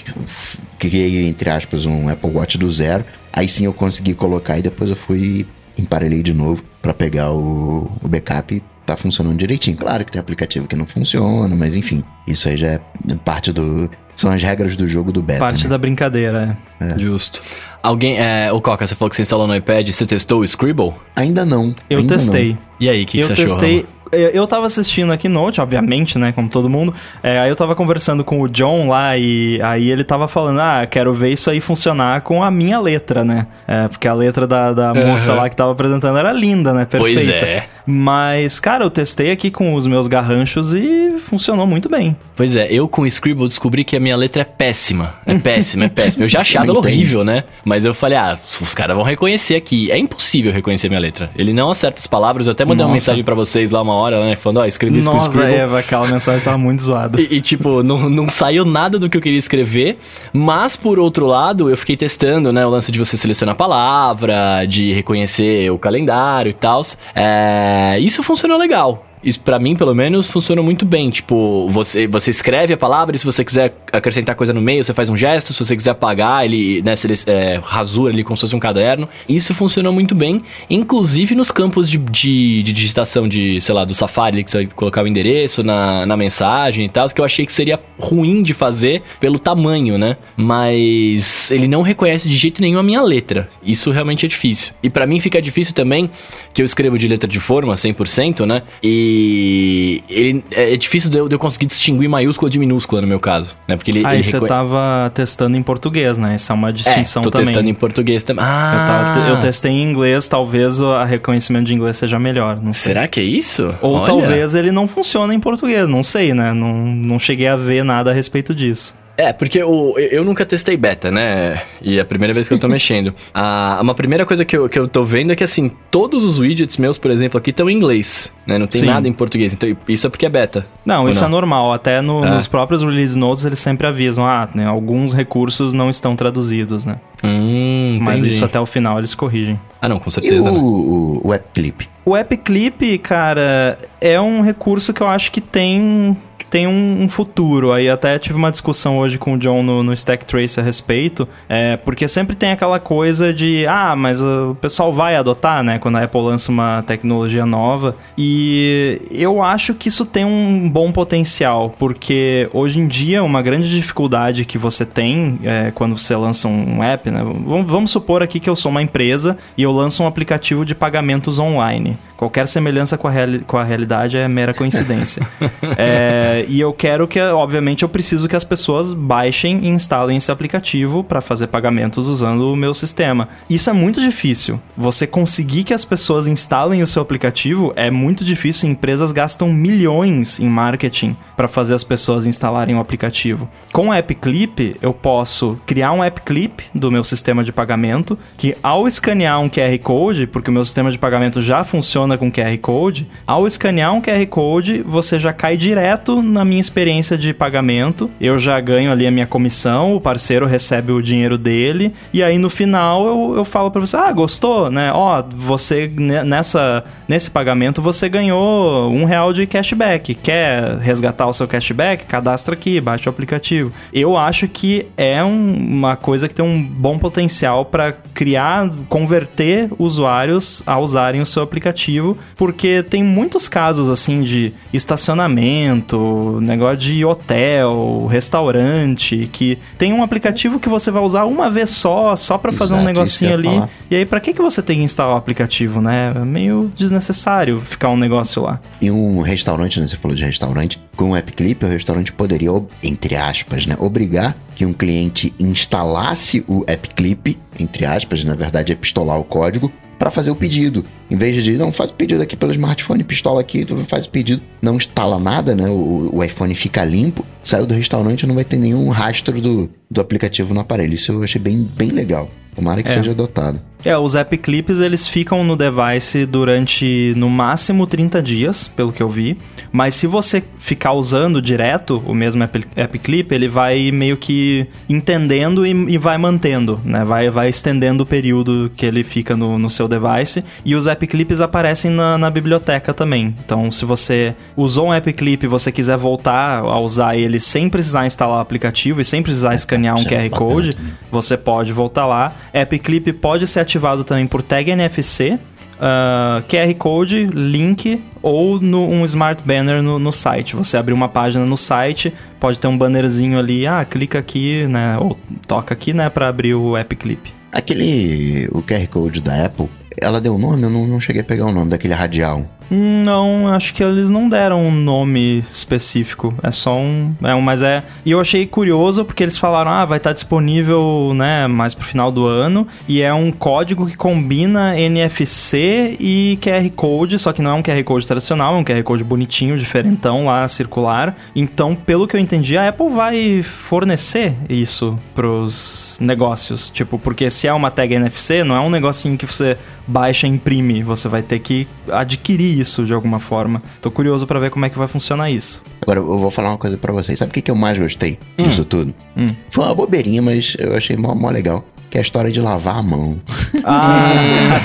criei, 0.79 1.27
entre 1.27 1.49
aspas, 1.51 1.85
um 1.85 2.09
Apple 2.09 2.31
Watch 2.31 2.57
do 2.57 2.69
zero. 2.69 3.05
Aí 3.31 3.47
sim 3.47 3.65
eu 3.65 3.73
consegui 3.73 4.15
colocar 4.15 4.57
e 4.57 4.63
depois 4.63 4.89
eu 4.89 4.95
fui 4.95 5.45
emparelhei 5.77 6.21
de 6.21 6.33
novo 6.33 6.63
para 6.81 6.93
pegar 6.93 7.31
o, 7.31 7.91
o 8.01 8.07
backup 8.07 8.61
tá 8.89 8.97
funcionando 8.97 9.37
direitinho. 9.37 9.77
Claro 9.77 10.03
que 10.03 10.11
tem 10.11 10.19
aplicativo 10.19 10.67
que 10.67 10.75
não 10.75 10.85
funciona, 10.85 11.55
mas 11.55 11.75
enfim, 11.75 12.03
isso 12.27 12.47
aí 12.47 12.57
já 12.57 12.67
é 12.67 12.81
parte 13.23 13.51
do. 13.51 13.89
São 14.15 14.31
as 14.31 14.41
regras 14.41 14.75
do 14.75 14.87
jogo 14.87 15.11
do 15.11 15.21
beta. 15.21 15.39
Parte 15.39 15.63
né? 15.65 15.69
da 15.69 15.77
brincadeira, 15.77 16.57
é. 16.79 16.91
é. 16.91 16.99
Justo. 16.99 17.41
Alguém. 17.81 18.17
É, 18.19 18.51
o 18.51 18.59
Coca, 18.59 18.85
você 18.85 18.95
falou 18.95 19.09
que 19.09 19.15
você 19.15 19.21
instalou 19.21 19.47
no 19.47 19.55
iPad, 19.55 19.87
você 19.87 20.05
testou 20.05 20.41
o 20.41 20.43
Scribble? 20.43 20.93
Ainda 21.15 21.45
não. 21.45 21.73
Eu 21.89 21.99
ainda 21.99 22.15
testei. 22.15 22.53
Não. 22.53 22.59
E 22.79 22.89
aí, 22.89 23.03
o 23.03 23.05
que, 23.05 23.19
que, 23.19 23.23
você 23.23 23.33
achou? 23.33 23.45
Eu 23.45 23.49
testei. 23.49 23.85
Eu 24.11 24.47
tava 24.47 24.65
assistindo 24.65 25.11
aqui 25.11 25.29
Note, 25.29 25.61
obviamente, 25.61 26.17
né? 26.17 26.31
Como 26.31 26.49
todo 26.49 26.69
mundo. 26.69 26.93
É, 27.21 27.39
aí 27.39 27.49
eu 27.49 27.55
tava 27.55 27.75
conversando 27.75 28.23
com 28.23 28.41
o 28.41 28.47
John 28.47 28.89
lá 28.89 29.17
e 29.17 29.61
aí 29.61 29.89
ele 29.89 30.03
tava 30.03 30.27
falando: 30.27 30.59
Ah, 30.59 30.85
quero 30.89 31.13
ver 31.13 31.31
isso 31.31 31.49
aí 31.49 31.61
funcionar 31.61 32.21
com 32.21 32.43
a 32.43 32.49
minha 32.49 32.79
letra, 32.79 33.23
né? 33.23 33.47
É, 33.67 33.87
porque 33.87 34.07
a 34.07 34.13
letra 34.13 34.47
da, 34.47 34.71
da 34.73 34.93
moça 34.93 35.31
uhum. 35.31 35.37
lá 35.37 35.49
que 35.49 35.55
tava 35.55 35.71
apresentando 35.71 36.17
era 36.17 36.31
linda, 36.31 36.73
né? 36.73 36.85
Perfeita. 36.85 37.21
Pois 37.21 37.29
é. 37.29 37.67
Mas, 37.91 38.59
cara, 38.59 38.83
eu 38.83 38.89
testei 38.89 39.31
aqui 39.31 39.49
com 39.49 39.73
os 39.73 39.87
meus 39.87 40.05
garranchos 40.05 40.75
e 40.75 41.17
funcionou 41.19 41.65
muito 41.65 41.89
bem. 41.89 42.15
Pois 42.35 42.55
é, 42.55 42.71
eu 42.71 42.87
com 42.87 43.01
o 43.01 43.07
Scribble 43.07 43.47
descobri 43.47 43.83
que 43.83 43.95
a 43.95 43.99
minha 43.99 44.15
letra 44.15 44.43
é 44.43 44.45
péssima. 44.45 45.15
É 45.25 45.35
péssima, 45.39 45.85
é 45.85 45.89
péssima. 45.89 46.25
Eu 46.25 46.29
já 46.29 46.41
achava 46.41 46.65
ela 46.69 46.77
horrível, 46.77 47.23
né? 47.23 47.45
Mas 47.65 47.85
eu 47.85 47.93
falei, 47.93 48.17
ah, 48.17 48.37
os 48.61 48.75
caras 48.75 48.95
vão 48.95 49.03
reconhecer 49.03 49.55
aqui. 49.55 49.91
É 49.91 49.97
impossível 49.97 50.51
reconhecer 50.51 50.87
minha 50.87 50.99
letra. 50.99 51.31
Ele 51.35 51.51
não 51.51 51.71
acerta 51.71 51.99
as 51.99 52.05
palavras. 52.05 52.45
Eu 52.45 52.51
até 52.51 52.63
mandei 52.63 52.83
Nossa. 52.83 52.89
uma 52.89 52.93
mensagem 52.93 53.23
para 53.23 53.33
vocês 53.33 53.71
lá 53.71 53.81
uma 53.81 53.98
hora, 53.99 54.25
né? 54.25 54.35
Falando, 54.35 54.57
ó, 54.59 54.61
oh, 54.61 54.65
escrevi 54.65 54.99
isso 54.99 55.11
Nossa, 55.11 55.29
Scribble. 55.29 55.53
Eva, 55.53 55.79
aquela 55.79 56.07
mensagem 56.07 56.41
tava 56.41 56.57
muito 56.57 56.81
zoada. 56.81 57.19
E, 57.21 57.35
e, 57.35 57.41
tipo, 57.41 57.83
não, 57.83 58.09
não 58.09 58.29
saiu 58.29 58.65
nada 58.65 58.97
do 58.97 59.09
que 59.09 59.17
eu 59.17 59.21
queria 59.21 59.39
escrever. 59.39 59.97
Mas, 60.33 60.75
por 60.75 60.99
outro 60.99 61.27
lado, 61.27 61.69
eu 61.69 61.77
fiquei 61.77 61.97
testando, 61.97 62.51
né? 62.51 62.65
O 62.65 62.69
lance 62.69 62.91
de 62.91 62.99
você 62.99 63.17
selecionar 63.17 63.53
a 63.53 63.57
palavra, 63.57 64.65
de 64.65 64.93
reconhecer 64.93 65.71
o 65.71 65.77
calendário 65.77 66.49
e 66.49 66.53
tal. 66.53 66.81
É, 67.13 67.97
isso 67.99 68.23
funcionou 68.23 68.57
legal. 68.57 69.08
Isso 69.23 69.41
para 69.41 69.59
mim, 69.59 69.75
pelo 69.75 69.93
menos, 69.93 70.31
funciona 70.31 70.61
muito 70.61 70.85
bem. 70.85 71.09
Tipo, 71.09 71.67
você, 71.69 72.07
você 72.07 72.29
escreve 72.29 72.73
a 72.73 72.77
palavra 72.77 73.15
e 73.15 73.19
se 73.19 73.25
você 73.25 73.43
quiser 73.43 73.75
acrescentar 73.91 74.35
coisa 74.35 74.53
no 74.53 74.61
meio, 74.61 74.83
você 74.83 74.93
faz 74.93 75.09
um 75.09 75.17
gesto. 75.17 75.51
Se 75.51 75.63
você 75.63 75.75
quiser 75.75 75.91
apagar, 75.91 76.45
ele, 76.45 76.81
né, 76.81 76.93
ele 77.03 77.13
é, 77.27 77.59
rasura 77.61 78.13
ali 78.13 78.23
como 78.23 78.37
se 78.37 78.41
fosse 78.41 78.55
um 78.55 78.59
caderno. 78.59 79.09
Isso 79.27 79.53
funcionou 79.53 79.91
muito 79.91 80.15
bem, 80.15 80.41
inclusive 80.69 81.35
nos 81.35 81.51
campos 81.51 81.89
de, 81.89 81.97
de, 81.97 82.63
de, 82.63 82.73
digitação 82.73 83.27
de, 83.27 83.59
sei 83.59 83.75
lá, 83.75 83.83
do 83.83 83.93
Safari, 83.93 84.43
que 84.43 84.51
você 84.51 84.57
vai 84.59 84.67
colocar 84.67 85.03
o 85.03 85.07
endereço 85.07 85.63
na, 85.63 86.05
na 86.05 86.15
mensagem 86.15 86.85
e 86.85 86.89
tal, 86.89 87.09
que 87.09 87.19
eu 87.19 87.25
achei 87.25 87.45
que 87.45 87.51
seria 87.51 87.79
ruim 87.99 88.41
de 88.41 88.53
fazer 88.53 89.01
pelo 89.19 89.37
tamanho, 89.37 89.97
né? 89.97 90.15
Mas 90.37 91.51
ele 91.51 91.67
não 91.67 91.81
reconhece 91.81 92.29
de 92.29 92.37
jeito 92.37 92.61
nenhum 92.61 92.79
a 92.79 92.83
minha 92.83 93.01
letra. 93.01 93.49
Isso 93.63 93.91
realmente 93.91 94.25
é 94.25 94.29
difícil. 94.29 94.73
E 94.81 94.89
para 94.89 95.05
mim 95.05 95.19
fica 95.19 95.41
difícil 95.41 95.73
também, 95.73 96.09
que 96.53 96.61
eu 96.61 96.65
escrevo 96.65 96.97
de 96.97 97.07
letra 97.07 97.27
de 97.27 97.39
forma, 97.39 97.73
100%, 97.73 98.45
né? 98.45 98.63
E 98.81 99.08
e 99.11 100.03
ele, 100.07 100.43
é, 100.51 100.73
é 100.73 100.77
difícil 100.77 101.09
de 101.09 101.17
eu, 101.17 101.27
de 101.27 101.33
eu, 101.33 101.39
conseguir 101.39 101.65
distinguir 101.65 102.07
maiúscula 102.07 102.49
de 102.49 102.59
minúscula 102.59 103.01
no 103.01 103.07
meu 103.07 103.19
caso, 103.19 103.55
né? 103.67 103.75
Porque 103.75 103.89
ele. 103.89 104.05
Aí 104.05 104.17
ele 104.17 104.23
você 104.23 104.33
reconhe... 104.33 104.49
tava 104.49 105.11
testando 105.15 105.57
em 105.57 105.63
português, 105.63 106.17
né? 106.19 106.35
Essa 106.35 106.53
é 106.53 106.55
uma 106.55 106.71
distinção 106.71 107.21
é, 107.21 107.23
tô 107.23 107.31
também. 107.31 107.47
testando 107.47 107.69
em 107.69 107.73
português 107.73 108.23
também. 108.23 108.45
Ah! 108.47 108.73
Eu, 108.73 109.13
tava, 109.13 109.29
eu, 109.29 109.39
testei 109.39 109.71
em 109.71 109.83
inglês, 109.83 110.27
talvez 110.27 110.79
o 110.79 111.03
reconhecimento 111.03 111.65
de 111.65 111.73
inglês 111.73 111.97
seja 111.97 112.19
melhor. 112.19 112.57
Não 112.61 112.71
sei. 112.71 112.93
Será 112.93 113.07
que 113.07 113.19
é 113.19 113.23
isso? 113.23 113.73
Ou 113.81 113.95
Olha. 113.95 114.05
talvez 114.05 114.53
ele 114.53 114.71
não 114.71 114.87
funcione 114.87 115.33
em 115.33 115.39
português, 115.39 115.89
não 115.89 116.03
sei, 116.03 116.33
né? 116.33 116.53
Não, 116.53 116.73
não 116.73 117.17
cheguei 117.17 117.47
a 117.47 117.55
ver 117.55 117.83
nada 117.83 118.11
a 118.11 118.13
respeito 118.13 118.53
disso. 118.53 118.93
É, 119.19 119.33
porque 119.33 119.61
o, 119.61 119.99
eu 119.99 120.23
nunca 120.23 120.45
testei 120.45 120.77
beta, 120.77 121.11
né? 121.11 121.61
E 121.81 121.97
é 121.97 122.01
a 122.01 122.05
primeira 122.05 122.33
vez 122.33 122.47
que 122.47 122.53
eu 122.53 122.57
tô 122.57 122.69
mexendo. 122.71 123.13
A, 123.33 123.77
uma 123.81 123.93
primeira 123.93 124.25
coisa 124.25 124.45
que 124.45 124.55
eu, 124.55 124.69
que 124.69 124.79
eu 124.79 124.87
tô 124.87 125.03
vendo 125.03 125.33
é 125.33 125.35
que, 125.35 125.43
assim, 125.43 125.69
todos 125.91 126.23
os 126.23 126.39
widgets 126.39 126.77
meus, 126.77 126.97
por 126.97 127.11
exemplo, 127.11 127.37
aqui 127.37 127.49
estão 127.49 127.69
em 127.69 127.75
inglês, 127.75 128.31
né? 128.47 128.57
Não 128.57 128.65
tem 128.65 128.79
Sim. 128.79 128.87
nada 128.87 129.09
em 129.09 129.11
português. 129.11 129.53
Então, 129.53 129.75
isso 129.89 130.07
é 130.07 130.09
porque 130.09 130.25
é 130.25 130.29
beta. 130.29 130.65
Não, 130.85 131.09
isso 131.09 131.19
não? 131.19 131.27
é 131.27 131.31
normal. 131.31 131.73
Até 131.73 131.99
no, 132.01 132.23
é. 132.23 132.29
nos 132.29 132.47
próprios 132.47 132.81
release 132.81 133.17
notes 133.17 133.43
eles 133.43 133.59
sempre 133.59 133.85
avisam, 133.87 134.25
ah, 134.25 134.47
né, 134.55 134.65
alguns 134.65 135.13
recursos 135.13 135.73
não 135.73 135.89
estão 135.89 136.15
traduzidos, 136.15 136.85
né? 136.85 136.95
Hum, 137.21 137.99
Mas 138.01 138.23
isso 138.23 138.45
até 138.45 138.57
o 138.57 138.65
final 138.65 138.99
eles 138.99 139.13
corrigem. 139.13 139.59
Ah, 139.81 139.89
não, 139.89 139.99
com 139.99 140.09
certeza. 140.09 140.47
E 140.47 140.51
o, 140.51 140.53
né? 140.53 140.59
o, 140.61 141.21
o 141.25 141.33
App 141.33 141.45
Clip? 141.53 141.89
O 142.05 142.15
App 142.15 142.37
Clip, 142.37 142.97
cara, 142.99 143.77
é 143.99 144.19
um 144.19 144.41
recurso 144.41 144.93
que 144.93 145.01
eu 145.01 145.07
acho 145.07 145.29
que 145.29 145.41
tem 145.41 146.15
tem 146.49 146.67
um, 146.67 147.03
um, 147.03 147.09
futuro. 147.09 147.71
Aí 147.71 147.89
até 147.89 148.17
tive 148.17 148.37
uma 148.37 148.51
discussão 148.51 148.97
hoje 148.97 149.17
com 149.17 149.33
o 149.33 149.37
John 149.37 149.63
no, 149.63 149.83
no 149.83 149.93
Stack 149.93 150.25
Trace 150.25 150.59
a 150.59 150.63
respeito, 150.63 151.27
é, 151.47 151.77
porque 151.77 152.07
sempre 152.07 152.35
tem 152.35 152.51
aquela 152.51 152.79
coisa 152.79 153.33
de, 153.33 153.65
ah, 153.67 153.95
mas 153.95 154.21
o 154.21 154.55
pessoal 154.59 154.91
vai 154.91 155.15
adotar, 155.15 155.63
né, 155.63 155.79
quando 155.79 155.97
a 155.97 156.03
Apple 156.03 156.21
lança 156.21 156.51
uma 156.51 156.83
tecnologia 156.85 157.45
nova. 157.45 157.95
E 158.17 159.01
eu 159.11 159.41
acho 159.41 159.73
que 159.73 159.87
isso 159.87 160.05
tem 160.05 160.25
um 160.25 160.69
bom 160.69 160.91
potencial, 160.91 161.73
porque 161.77 162.49
hoje 162.53 162.79
em 162.79 162.87
dia 162.87 163.23
uma 163.23 163.41
grande 163.41 163.69
dificuldade 163.69 164.45
que 164.45 164.57
você 164.57 164.85
tem 164.85 165.39
é, 165.43 165.71
quando 165.73 165.97
você 165.97 166.15
lança 166.15 166.47
um 166.47 166.83
app, 166.83 167.09
né, 167.09 167.21
vamos 167.65 167.91
supor 167.91 168.23
aqui 168.23 168.39
que 168.39 168.49
eu 168.49 168.55
sou 168.55 168.71
uma 168.71 168.81
empresa 168.81 169.37
e 169.57 169.63
eu 169.63 169.71
lanço 169.71 170.03
um 170.03 170.07
aplicativo 170.07 170.65
de 170.65 170.73
pagamentos 170.73 171.39
online. 171.39 171.97
Qualquer 172.19 172.49
semelhança 172.49 172.97
com 172.97 173.07
a, 173.07 173.11
reali 173.11 173.39
com 173.39 173.57
a 173.57 173.63
realidade 173.63 174.17
é 174.17 174.27
mera 174.27 174.53
coincidência. 174.53 175.25
é, 175.77 176.43
e 176.49 176.59
eu 176.59 176.73
quero 176.73 177.07
que, 177.07 177.17
obviamente, 177.17 177.83
eu 177.83 177.87
preciso 177.87 178.27
que 178.27 178.35
as 178.35 178.43
pessoas 178.43 178.93
baixem 178.93 179.59
e 179.59 179.69
instalem 179.69 180.17
esse 180.17 180.29
aplicativo 180.29 181.01
para 181.01 181.21
fazer 181.21 181.47
pagamentos 181.47 182.09
usando 182.09 182.51
o 182.51 182.57
meu 182.57 182.73
sistema. 182.73 183.29
Isso 183.49 183.69
é 183.69 183.73
muito 183.73 184.01
difícil. 184.01 184.59
Você 184.75 185.07
conseguir 185.07 185.63
que 185.63 185.73
as 185.73 185.85
pessoas 185.85 186.27
instalem 186.27 186.83
o 186.83 186.87
seu 186.87 187.01
aplicativo 187.01 187.71
é 187.73 187.89
muito 187.89 188.25
difícil. 188.25 188.67
Empresas 188.67 189.13
gastam 189.13 189.53
milhões 189.53 190.41
em 190.41 190.49
marketing 190.49 191.15
para 191.37 191.47
fazer 191.47 191.73
as 191.73 191.85
pessoas 191.85 192.25
instalarem 192.25 192.75
o 192.75 192.81
aplicativo. 192.81 193.47
Com 193.71 193.87
o 193.87 193.93
App 193.93 194.13
Clip, 194.15 194.75
eu 194.81 194.91
posso 194.91 195.57
criar 195.65 195.93
um 195.93 196.03
App 196.03 196.19
Clip 196.23 196.65
do 196.75 196.91
meu 196.91 197.05
sistema 197.05 197.45
de 197.45 197.53
pagamento 197.53 198.19
que, 198.35 198.57
ao 198.61 198.89
escanear 198.89 199.39
um 199.39 199.47
QR 199.47 199.79
Code, 199.81 200.27
porque 200.27 200.49
o 200.49 200.53
meu 200.53 200.65
sistema 200.65 200.91
de 200.91 200.97
pagamento 200.97 201.39
já 201.39 201.63
funciona 201.63 202.08
com 202.17 202.31
QR 202.31 202.57
Code, 202.61 203.07
ao 203.25 203.45
escanear 203.45 203.93
um 203.93 204.01
QR 204.01 204.25
Code, 204.27 204.83
você 204.85 205.17
já 205.19 205.33
cai 205.33 205.57
direto 205.57 206.21
na 206.21 206.43
minha 206.45 206.61
experiência 206.61 207.17
de 207.17 207.33
pagamento. 207.33 208.09
Eu 208.19 208.37
já 208.39 208.59
ganho 208.59 208.91
ali 208.91 209.05
a 209.05 209.11
minha 209.11 209.27
comissão, 209.27 209.95
o 209.95 210.01
parceiro 210.01 210.45
recebe 210.45 210.91
o 210.91 211.01
dinheiro 211.01 211.37
dele, 211.37 211.93
e 212.13 212.23
aí 212.23 212.37
no 212.37 212.49
final 212.49 213.05
eu, 213.05 213.33
eu 213.37 213.45
falo 213.45 213.71
para 213.71 213.81
você: 213.81 213.97
ah, 213.97 214.11
gostou, 214.11 214.69
né? 214.69 214.91
Ó, 214.93 215.23
você 215.35 215.91
nessa, 215.97 216.83
nesse 217.07 217.29
pagamento 217.29 217.81
você 217.81 218.07
ganhou 218.07 218.91
um 218.91 219.05
real 219.05 219.33
de 219.33 219.45
cashback. 219.45 220.15
Quer 220.15 220.77
resgatar 220.77 221.27
o 221.27 221.33
seu 221.33 221.47
cashback? 221.47 222.05
Cadastra 222.05 222.53
aqui, 222.53 222.79
baixa 222.79 223.09
o 223.09 223.13
aplicativo. 223.13 223.71
Eu 223.93 224.17
acho 224.17 224.47
que 224.47 224.87
é 224.97 225.23
um, 225.23 225.55
uma 225.55 225.95
coisa 225.95 226.27
que 226.27 226.35
tem 226.35 226.45
um 226.45 226.61
bom 226.61 226.97
potencial 226.97 227.65
para 227.65 227.93
criar, 228.13 228.69
converter 228.87 229.69
usuários 229.77 230.63
a 230.65 230.79
usarem 230.79 231.21
o 231.21 231.25
seu 231.25 231.43
aplicativo, 231.43 231.98
porque 232.35 232.83
tem 232.83 233.03
muitos 233.03 233.47
casos 233.47 233.89
assim 233.89 234.21
de 234.21 234.53
estacionamento, 234.73 236.39
negócio 236.41 236.77
de 236.77 237.05
hotel, 237.05 238.07
restaurante, 238.09 239.29
que 239.31 239.57
tem 239.77 239.93
um 239.93 240.03
aplicativo 240.03 240.59
que 240.59 240.69
você 240.69 240.91
vai 240.91 241.01
usar 241.01 241.25
uma 241.25 241.49
vez 241.49 241.69
só, 241.69 242.15
só 242.15 242.37
para 242.37 242.51
fazer 242.51 242.75
um 242.75 242.83
negocinho 242.83 243.33
ali. 243.33 243.49
Falar. 243.49 243.69
E 243.89 243.95
aí, 243.95 244.05
para 244.05 244.19
que, 244.19 244.33
que 244.33 244.41
você 244.41 244.61
tem 244.61 244.77
que 244.77 244.83
instalar 244.83 245.15
o 245.15 245.17
aplicativo, 245.17 245.81
né? 245.81 246.13
É 246.15 246.19
meio 246.25 246.71
desnecessário 246.75 247.61
ficar 247.61 247.89
um 247.89 247.97
negócio 247.97 248.43
lá. 248.43 248.59
E 248.81 248.89
um 248.91 249.21
restaurante, 249.21 249.79
né? 249.79 249.87
Você 249.87 249.95
falou 249.95 250.15
de 250.15 250.23
restaurante. 250.23 250.79
Com 250.95 251.11
o 251.11 251.15
AppClip, 251.15 251.63
o 251.63 251.69
restaurante 251.69 252.11
poderia, 252.11 252.51
entre 252.83 253.15
aspas, 253.15 253.65
né? 253.65 253.75
Obrigar 253.79 254.35
que 254.55 254.65
um 254.65 254.73
cliente 254.73 255.33
instalasse 255.39 256.43
o 256.47 256.65
AppClip, 256.69 257.37
entre 257.59 257.85
aspas, 257.85 258.23
na 258.23 258.35
verdade 258.35 258.73
é 258.73 258.75
pistolar 258.75 259.17
o 259.17 259.23
código, 259.23 259.71
para 259.99 260.09
fazer 260.09 260.31
o 260.31 260.35
pedido. 260.35 260.85
Em 261.11 261.17
vez 261.17 261.43
de, 261.43 261.57
não, 261.57 261.73
faz 261.73 261.89
o 261.89 261.93
pedido 261.93 262.23
aqui 262.23 262.37
pelo 262.37 262.53
smartphone, 262.53 263.03
pistola 263.03 263.41
aqui, 263.41 263.65
tu 263.65 263.77
faz 263.79 264.05
o 264.05 264.09
pedido, 264.09 264.41
não 264.61 264.77
instala 264.77 265.19
nada, 265.19 265.53
né? 265.53 265.69
O, 265.69 266.15
o 266.15 266.23
iPhone 266.23 266.55
fica 266.55 266.83
limpo, 266.85 267.25
saiu 267.43 267.65
do 267.65 267.73
restaurante 267.73 268.25
não 268.25 268.35
vai 268.35 268.45
ter 268.45 268.57
nenhum 268.57 268.87
rastro 268.89 269.41
do, 269.41 269.69
do 269.91 269.99
aplicativo 269.99 270.53
no 270.53 270.61
aparelho. 270.61 270.93
Isso 270.93 271.11
eu 271.11 271.21
achei 271.21 271.41
bem, 271.41 271.67
bem 271.75 271.89
legal. 271.89 272.31
Tomara 272.55 272.81
que 272.81 272.89
é. 272.89 272.93
seja 272.93 273.11
adotado. 273.11 273.61
É, 273.85 273.97
os 273.97 274.13
app 274.13 274.37
clips 274.37 274.81
eles 274.81 275.07
ficam 275.07 275.41
no 275.41 275.55
device 275.55 276.25
durante 276.25 277.13
no 277.15 277.29
máximo 277.29 277.87
30 277.87 278.21
dias, 278.21 278.67
pelo 278.67 278.91
que 278.91 279.01
eu 279.01 279.07
vi. 279.07 279.37
Mas 279.71 279.95
se 279.95 280.05
você 280.05 280.43
ficar 280.57 280.91
usando 280.91 281.41
direto 281.41 282.03
o 282.05 282.13
mesmo 282.13 282.43
app, 282.43 282.65
app 282.75 282.99
clip, 282.99 283.33
ele 283.33 283.47
vai 283.47 283.89
meio 283.91 284.17
que 284.17 284.67
entendendo 284.89 285.65
e, 285.65 285.71
e, 285.71 285.97
vai 285.97 286.17
mantendo, 286.17 286.79
né? 286.83 287.05
Vai, 287.05 287.29
vai 287.29 287.47
estendendo 287.47 288.03
o 288.03 288.05
período 288.05 288.69
que 288.75 288.85
ele 288.85 289.01
fica 289.03 289.37
no, 289.37 289.57
no 289.57 289.69
seu 289.69 289.87
device. 289.87 290.43
E 290.65 290.75
os 290.75 290.85
app 290.87 291.07
clips 291.07 291.39
aparecem 291.39 291.89
na, 291.89 292.17
na 292.17 292.29
biblioteca 292.29 292.93
também. 292.93 293.33
Então, 293.45 293.71
se 293.71 293.85
você 293.85 294.35
usou 294.57 294.87
um 294.87 294.93
app 294.93 295.11
clip 295.13 295.43
e 295.45 295.47
você 295.47 295.71
quiser 295.71 295.95
voltar 295.95 296.59
a 296.59 296.79
usar 296.79 297.15
ele 297.15 297.39
sem 297.39 297.69
precisar 297.69 298.05
instalar 298.05 298.39
o 298.39 298.41
aplicativo 298.41 298.99
e 298.99 299.05
sem 299.05 299.23
precisar 299.23 299.55
escanear 299.55 299.95
um 299.95 300.03
QR 300.03 300.29
Code, 300.31 300.75
você 301.09 301.37
pode 301.37 301.71
voltar 301.71 302.05
lá. 302.05 302.33
App 302.51 302.77
clip 302.79 303.13
pode 303.13 303.47
ser 303.47 303.61
ativado 303.69 304.03
também 304.03 304.25
por 304.25 304.41
tag 304.41 304.71
NFC, 304.71 305.33
uh, 305.33 305.37
ah, 305.79 306.43
QR 306.47 306.73
Code, 306.75 307.27
link 307.27 308.01
ou 308.21 308.59
no, 308.59 308.89
um 308.89 309.05
smart 309.05 309.43
banner 309.45 309.83
no, 309.83 309.99
no, 309.99 310.11
site. 310.11 310.55
Você 310.55 310.75
abrir 310.75 310.93
uma 310.93 311.07
página 311.07 311.45
no 311.45 311.55
site, 311.55 312.11
pode 312.39 312.59
ter 312.59 312.67
um 312.67 312.77
bannerzinho 312.77 313.37
ali, 313.37 313.67
ah, 313.67 313.85
clica 313.85 314.17
aqui, 314.17 314.65
né, 314.65 314.97
ou 314.97 315.17
toca 315.47 315.73
aqui, 315.73 315.93
né, 315.93 316.09
para 316.09 316.27
abrir 316.27 316.55
o 316.55 316.75
app 316.75 316.95
clip. 316.95 317.31
Aquele, 317.51 318.47
o 318.51 318.61
QR 318.61 318.87
Code 318.87 319.21
da 319.21 319.45
Apple, 319.45 319.69
ela 319.99 320.19
deu 320.19 320.35
o 320.35 320.37
nome? 320.37 320.63
Eu 320.63 320.69
não, 320.69 320.87
não 320.87 320.99
cheguei 320.99 321.21
a 321.21 321.25
pegar 321.25 321.45
o 321.45 321.51
nome 321.51 321.69
daquele 321.69 321.93
radial. 321.93 322.45
Não, 322.69 323.47
acho 323.47 323.73
que 323.73 323.83
eles 323.83 324.09
não 324.09 324.29
deram 324.29 324.63
um 324.63 324.71
nome 324.71 325.43
específico. 325.51 326.33
É 326.43 326.51
só 326.51 326.77
um. 326.77 327.15
É 327.23 327.33
um 327.33 327.41
mas 327.41 327.63
é. 327.63 327.83
E 328.05 328.11
eu 328.11 328.19
achei 328.19 328.45
curioso 328.45 329.03
porque 329.03 329.23
eles 329.23 329.37
falaram, 329.37 329.71
ah, 329.71 329.85
vai 329.85 329.97
estar 329.97 330.13
disponível, 330.13 331.13
né, 331.15 331.47
mais 331.47 331.73
pro 331.73 331.85
final 331.85 332.11
do 332.11 332.25
ano. 332.25 332.67
E 332.87 333.01
é 333.01 333.13
um 333.13 333.31
código 333.31 333.87
que 333.87 333.97
combina 333.97 334.79
NFC 334.79 335.97
e 335.99 336.37
QR 336.41 336.69
Code, 336.75 337.17
só 337.17 337.33
que 337.33 337.41
não 337.41 337.51
é 337.51 337.53
um 337.55 337.63
QR 337.63 337.83
Code 337.83 338.05
tradicional, 338.05 338.55
é 338.55 338.57
um 338.57 338.63
QR 338.63 338.83
Code 338.83 339.03
bonitinho, 339.03 339.57
diferentão 339.57 340.25
lá, 340.25 340.47
circular. 340.47 341.15
Então, 341.35 341.73
pelo 341.75 342.07
que 342.07 342.15
eu 342.15 342.19
entendi, 342.19 342.57
a 342.57 342.69
Apple 342.69 342.89
vai 342.89 343.41
fornecer 343.41 344.33
isso 344.47 344.97
pros 345.15 345.97
negócios. 346.01 346.69
Tipo, 346.69 346.99
porque 346.99 347.29
se 347.29 347.47
é 347.47 347.53
uma 347.53 347.71
tag 347.71 347.93
NFC, 347.93 348.43
não 348.43 348.55
é 348.55 348.59
um 348.59 348.69
negocinho 348.69 349.17
que 349.17 349.25
você 349.25 349.57
baixa 349.87 350.27
e 350.27 350.29
imprime. 350.29 350.83
Você 350.83 351.07
vai 351.07 351.23
ter 351.23 351.39
que 351.39 351.67
adquirir 351.91 352.58
isso 352.59 352.85
de 352.85 352.93
alguma 352.93 353.19
forma. 353.19 353.61
Tô 353.81 353.89
curioso 353.89 354.27
para 354.27 354.39
ver 354.39 354.49
como 354.49 354.65
é 354.65 354.69
que 354.69 354.77
vai 354.77 354.87
funcionar 354.87 355.29
isso. 355.29 355.63
Agora, 355.81 355.99
eu 355.99 356.19
vou 356.19 356.31
falar 356.31 356.49
uma 356.49 356.57
coisa 356.57 356.77
para 356.77 356.93
vocês. 356.93 357.17
Sabe 357.17 357.31
o 357.31 357.33
que, 357.33 357.41
que 357.41 357.51
eu 357.51 357.55
mais 357.55 357.77
gostei 357.77 358.19
hum. 358.37 358.43
disso 358.43 358.65
tudo? 358.65 358.93
Hum. 359.17 359.33
Foi 359.49 359.65
uma 359.65 359.75
bobeirinha, 359.75 360.21
mas 360.21 360.55
eu 360.59 360.75
achei 360.75 360.95
mó, 360.95 361.13
mó 361.15 361.29
legal 361.29 361.63
que 361.89 361.97
é 361.97 362.01
a 362.01 362.03
história 362.03 362.31
de 362.31 362.39
lavar 362.39 362.77
a 362.77 362.83
mão. 362.83 363.19
Ah! 363.63 364.59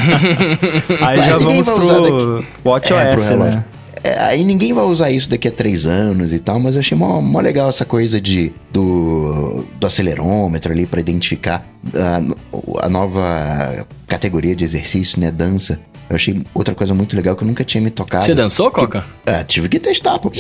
Aí 1.01 1.23
já 1.23 1.39
vamos 1.39 1.71
pro 1.71 2.45
WatchOS, 2.63 3.31
é, 3.31 3.37
né? 3.37 3.65
É, 4.07 4.19
aí 4.19 4.45
ninguém 4.45 4.75
vai 4.75 4.85
usar 4.85 5.11
isso 5.11 5.31
daqui 5.31 5.49
a 5.49 5.51
três 5.51 5.87
anos 5.87 6.35
e 6.35 6.39
tal, 6.39 6.61
mas 6.61 6.75
eu 6.75 6.81
achei 6.81 6.97
mó, 6.97 7.23
mó 7.23 7.41
legal 7.41 7.71
essa 7.71 7.87
coisa 7.87 8.21
de, 8.21 8.53
do, 8.71 9.65
do 9.81 9.87
acelerômetro 9.87 10.71
ali 10.71 10.87
para 10.87 11.01
identificar 11.01 11.67
a, 11.95 12.85
a 12.85 12.89
nova 12.91 13.87
categoria 14.07 14.55
de 14.55 14.63
exercício, 14.63 15.19
né? 15.19 15.31
Dança. 15.31 15.81
Eu 16.09 16.17
achei 16.17 16.43
outra 16.53 16.75
coisa 16.75 16.93
muito 16.93 17.17
legal 17.17 17.35
que 17.35 17.43
eu 17.43 17.49
nunca 17.49 17.65
tinha 17.65 17.81
me 17.81 17.91
tocado. 17.91 18.25
Você 18.25 18.35
dançou, 18.35 18.71
Coca? 18.71 19.05
Que, 19.25 19.31
é, 19.31 19.43
tive 19.45 19.69
que 19.69 19.81
testar, 19.81 20.19
pô. 20.19 20.31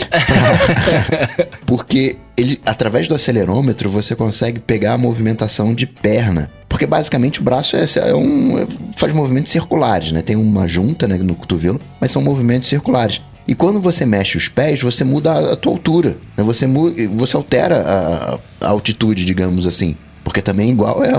Porque 1.64 2.16
ele, 2.36 2.60
através 2.66 3.08
do 3.08 3.14
acelerômetro, 3.14 3.88
você 3.88 4.14
consegue 4.14 4.58
pegar 4.58 4.94
a 4.94 4.98
movimentação 4.98 5.74
de 5.74 5.86
perna. 5.86 6.50
Porque 6.68 6.86
basicamente 6.86 7.40
o 7.40 7.44
braço 7.44 7.76
é, 7.76 7.84
é 8.08 8.14
um, 8.14 8.58
é, 8.58 8.66
faz 8.96 9.12
movimentos 9.12 9.52
circulares, 9.52 10.12
né? 10.12 10.22
Tem 10.22 10.36
uma 10.36 10.66
junta 10.66 11.06
né, 11.06 11.16
no 11.16 11.34
cotovelo, 11.34 11.80
mas 12.00 12.10
são 12.10 12.20
movimentos 12.20 12.68
circulares. 12.68 13.20
E 13.46 13.54
quando 13.54 13.80
você 13.80 14.04
mexe 14.06 14.36
os 14.36 14.48
pés, 14.48 14.82
você 14.82 15.04
muda 15.04 15.32
a, 15.32 15.52
a 15.52 15.56
tua 15.56 15.72
altura. 15.72 16.16
Né? 16.36 16.42
Você, 16.42 16.66
você 17.14 17.36
altera 17.36 18.38
a, 18.60 18.66
a 18.66 18.70
altitude, 18.70 19.24
digamos 19.24 19.66
assim. 19.66 19.96
Porque 20.24 20.40
também 20.40 20.70
igual 20.70 21.04
é 21.04 21.12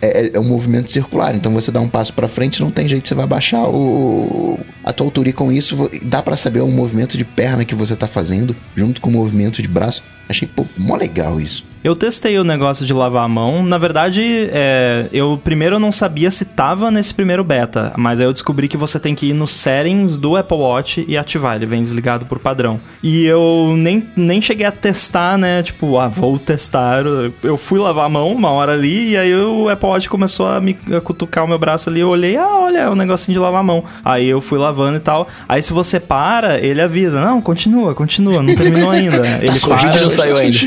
é, 0.00 0.36
é 0.36 0.40
um 0.40 0.44
movimento 0.44 0.90
circular. 0.90 1.34
Então 1.34 1.52
você 1.52 1.70
dá 1.70 1.80
um 1.80 1.88
passo 1.88 2.12
para 2.12 2.28
frente, 2.28 2.60
não 2.60 2.70
tem 2.70 2.88
jeito, 2.88 3.08
você 3.08 3.14
vai 3.14 3.26
baixar 3.26 3.62
o, 3.68 4.58
a 4.84 4.92
tua 4.92 5.06
altura. 5.06 5.28
E 5.30 5.32
com 5.32 5.52
isso 5.52 5.90
dá 6.04 6.22
para 6.22 6.36
saber 6.36 6.60
o 6.60 6.68
movimento 6.68 7.16
de 7.16 7.24
perna 7.24 7.64
que 7.64 7.74
você 7.74 7.96
tá 7.96 8.06
fazendo, 8.06 8.54
junto 8.76 9.00
com 9.00 9.10
o 9.10 9.12
movimento 9.12 9.62
de 9.62 9.68
braço. 9.68 10.02
Achei, 10.28 10.46
pô, 10.46 10.66
mó 10.76 10.94
legal 10.94 11.40
isso. 11.40 11.64
Eu 11.82 11.94
testei 11.96 12.38
o 12.38 12.44
negócio 12.44 12.84
de 12.84 12.92
lavar 12.92 13.24
a 13.24 13.28
mão. 13.28 13.62
Na 13.62 13.78
verdade, 13.78 14.22
é, 14.52 15.06
eu 15.12 15.40
primeiro 15.42 15.78
não 15.78 15.92
sabia 15.92 16.30
se 16.30 16.44
tava 16.44 16.90
nesse 16.90 17.14
primeiro 17.14 17.44
beta, 17.44 17.94
mas 17.96 18.20
aí 18.20 18.26
eu 18.26 18.32
descobri 18.32 18.68
que 18.68 18.76
você 18.76 18.98
tem 18.98 19.14
que 19.14 19.26
ir 19.26 19.32
nos 19.32 19.52
settings 19.52 20.18
do 20.18 20.36
Apple 20.36 20.58
Watch 20.58 21.04
e 21.08 21.16
ativar. 21.16 21.56
Ele 21.56 21.66
vem 21.66 21.82
desligado 21.82 22.26
por 22.26 22.38
padrão. 22.40 22.80
E 23.02 23.24
eu 23.24 23.74
nem, 23.76 24.06
nem 24.16 24.42
cheguei 24.42 24.66
a 24.66 24.72
testar, 24.72 25.38
né? 25.38 25.62
Tipo, 25.62 25.98
ah, 25.98 26.08
vou 26.08 26.38
testar. 26.38 27.04
Eu 27.42 27.56
fui 27.56 27.78
lavar 27.78 28.06
a 28.06 28.08
mão 28.08 28.32
uma 28.32 28.50
hora 28.50 28.72
ali 28.72 29.12
e 29.12 29.16
aí 29.16 29.34
o 29.34 29.68
Apple 29.68 29.87
Watch 29.88 30.08
começou 30.08 30.46
a 30.46 30.60
me 30.60 30.78
a 30.96 31.00
cutucar 31.00 31.44
o 31.44 31.48
meu 31.48 31.58
braço 31.58 31.88
ali. 31.88 32.00
Eu 32.00 32.08
olhei, 32.08 32.36
ah, 32.36 32.58
olha, 32.58 32.78
é 32.78 32.90
um 32.90 32.94
negocinho 32.94 33.34
de 33.34 33.38
lavar 33.38 33.60
a 33.60 33.64
mão. 33.64 33.84
Aí 34.04 34.26
eu 34.26 34.40
fui 34.40 34.58
lavando 34.58 34.96
e 34.96 35.00
tal. 35.00 35.28
Aí 35.48 35.62
se 35.62 35.72
você 35.72 35.98
para, 35.98 36.58
ele 36.58 36.80
avisa: 36.80 37.24
não, 37.24 37.40
continua, 37.40 37.94
continua, 37.94 38.42
não 38.42 38.54
terminou 38.54 38.90
ainda. 38.90 39.26
Ele 39.40 39.58
tá 39.58 39.68
para. 39.68 40.00
Não 40.00 40.10
saiu 40.10 40.36
ainda. 40.36 40.58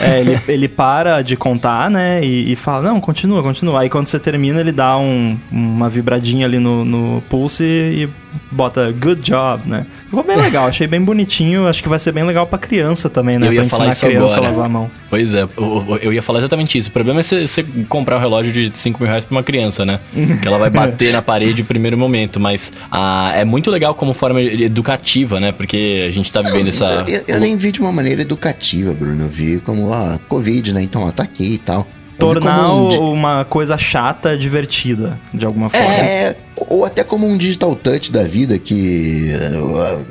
É, 0.00 0.20
ele, 0.20 0.40
ele 0.48 0.68
para 0.68 1.22
de 1.22 1.36
contar, 1.36 1.90
né? 1.90 2.24
E, 2.24 2.52
e, 2.52 2.56
fala, 2.56 2.82
não, 2.82 3.00
continua, 3.00 3.42
continua. 3.42 3.80
Aí 3.80 3.88
quando 3.88 4.06
você 4.06 4.18
termina, 4.18 4.60
ele 4.60 4.72
dá 4.72 4.96
um, 4.96 5.38
uma 5.50 5.88
vibradinha 5.88 6.46
ali 6.46 6.58
no, 6.58 6.84
no 6.84 7.22
pulse 7.28 7.64
e 7.64 8.08
bota 8.50 8.92
good 8.92 9.20
job, 9.22 9.68
né? 9.68 9.86
Ficou 10.04 10.22
bem 10.22 10.36
legal, 10.36 10.66
achei 10.66 10.86
bem 10.86 11.00
bonitinho. 11.00 11.66
Acho 11.66 11.82
que 11.82 11.88
vai 11.88 11.98
ser 11.98 12.12
bem 12.12 12.24
legal 12.24 12.46
pra 12.46 12.58
criança 12.58 13.08
também, 13.08 13.38
né? 13.38 13.48
Eu 13.48 13.52
ia 13.52 13.60
pra 13.60 13.70
falar 13.70 13.88
ensinar 13.88 13.92
isso 13.92 14.06
a 14.06 14.08
criança 14.08 14.36
agora. 14.36 14.46
a 14.46 14.50
lavar 14.50 14.66
a 14.66 14.68
mão. 14.68 14.90
Pois 15.10 15.34
é, 15.34 15.42
eu, 15.42 15.98
eu 16.02 16.12
ia 16.12 16.22
falar 16.22 16.40
exatamente 16.40 16.78
isso. 16.78 16.88
O 16.88 16.92
problema 16.92 17.20
é 17.20 17.22
você 17.22 17.46
você 17.46 17.64
comprar 17.88 18.16
um 18.16 18.20
relógio 18.20 18.52
de 18.52 18.76
5 18.76 18.98
mil 19.00 19.08
reais 19.08 19.24
pra 19.24 19.36
uma 19.36 19.42
criança, 19.42 19.84
né? 19.84 20.00
Que 20.40 20.48
ela 20.48 20.58
vai 20.58 20.70
bater 20.70 21.12
na 21.12 21.22
parede 21.22 21.62
no 21.62 21.68
primeiro 21.68 21.96
momento. 21.96 22.38
Mas 22.38 22.72
ah, 22.90 23.32
é 23.34 23.44
muito 23.44 23.70
legal 23.70 23.94
como 23.94 24.12
forma 24.12 24.40
educativa, 24.40 25.40
né? 25.40 25.52
Porque 25.52 26.04
a 26.06 26.10
gente 26.10 26.30
tá 26.30 26.42
vivendo 26.42 26.68
essa. 26.68 27.04
Eu, 27.08 27.24
eu 27.26 27.40
nem 27.40 27.56
vi 27.56 27.72
de 27.72 27.80
uma 27.80 27.92
maneira 27.92 28.22
educativa, 28.22 28.92
Bruno. 28.92 29.24
Eu 29.24 29.28
vi 29.28 29.60
como, 29.60 29.88
ó, 29.88 30.18
Covid, 30.28 30.74
né? 30.74 30.82
Então, 30.82 31.02
ó, 31.02 31.10
tá 31.10 31.22
aqui 31.22 31.54
e 31.54 31.58
tal. 31.58 31.86
Tornar 32.18 32.72
um 32.74 32.88
di- 32.88 32.96
uma 32.98 33.44
coisa 33.44 33.76
chata 33.76 34.36
divertida, 34.36 35.18
de 35.34 35.44
alguma 35.44 35.68
forma. 35.68 35.86
É, 35.86 36.36
ou 36.56 36.84
até 36.84 37.04
como 37.04 37.26
um 37.26 37.36
digital 37.36 37.74
touch 37.76 38.10
da 38.10 38.22
vida 38.22 38.58
que. 38.58 39.30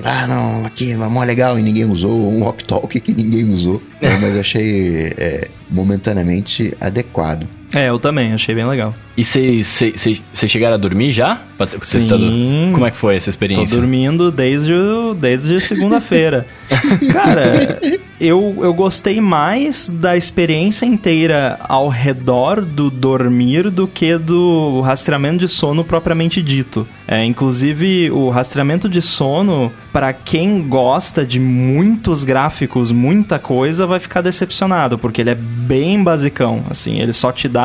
Ah, 0.03 0.27
não, 0.27 0.65
aqui 0.65 0.91
é 0.91 0.95
mó 0.95 1.23
legal 1.23 1.57
e 1.57 1.63
ninguém 1.63 1.85
usou, 1.85 2.11
ou 2.11 2.31
um 2.31 2.43
walk 2.43 2.63
talk 2.63 2.99
que 2.99 3.13
ninguém 3.13 3.49
usou. 3.51 3.81
É, 4.01 4.09
mas 4.21 4.33
eu 4.35 4.41
achei 4.41 5.13
é, 5.17 5.47
momentaneamente 5.69 6.75
adequado. 6.79 7.47
É, 7.75 7.89
eu 7.89 7.99
também, 7.99 8.33
achei 8.33 8.55
bem 8.55 8.65
legal. 8.65 8.93
E 9.17 9.23
vocês 9.23 10.23
chegaram 10.47 10.75
a 10.75 10.77
dormir 10.77 11.11
já? 11.11 11.39
Pra- 11.57 11.67
com 11.67 11.77
o 11.77 11.85
Sim. 11.85 12.71
Como 12.73 12.85
é 12.85 12.91
que 12.91 12.97
foi 12.97 13.15
essa 13.15 13.25
Tô 13.25 13.29
experiência? 13.29 13.77
dormindo 13.77 14.29
desde, 14.31 14.73
desde 15.17 15.59
segunda-feira. 15.61 16.45
Cara, 17.13 17.79
eu, 18.19 18.57
eu 18.61 18.73
gostei 18.73 19.21
mais 19.21 19.89
da 19.89 20.17
experiência 20.17 20.85
inteira 20.85 21.57
ao 21.63 21.87
redor 21.87 22.61
do 22.61 22.89
dormir 22.89 23.69
do 23.69 23.87
que 23.87 24.17
do 24.17 24.81
rastreamento 24.81 25.39
de 25.39 25.47
sono 25.47 25.83
propriamente 25.83 26.41
dito. 26.41 26.85
É, 27.07 27.23
inclusive, 27.23 28.11
o 28.11 28.29
rastreamento 28.29 28.89
de 28.89 29.01
sono, 29.01 29.71
para 29.93 30.11
quem 30.11 30.61
gosta 30.67 31.23
de 31.25 31.39
muitos 31.39 32.25
gráficos, 32.25 32.91
muita 32.91 33.39
coisa, 33.39 33.85
vai 33.87 33.99
ficar 33.99 34.21
decepcionado, 34.21 34.97
porque 34.97 35.21
ele 35.21 35.29
é 35.29 35.35
bem 35.35 36.03
basicão. 36.03 36.63
Assim, 36.69 36.99
ele 36.99 37.13
só 37.13 37.31
te 37.31 37.47
dá 37.47 37.64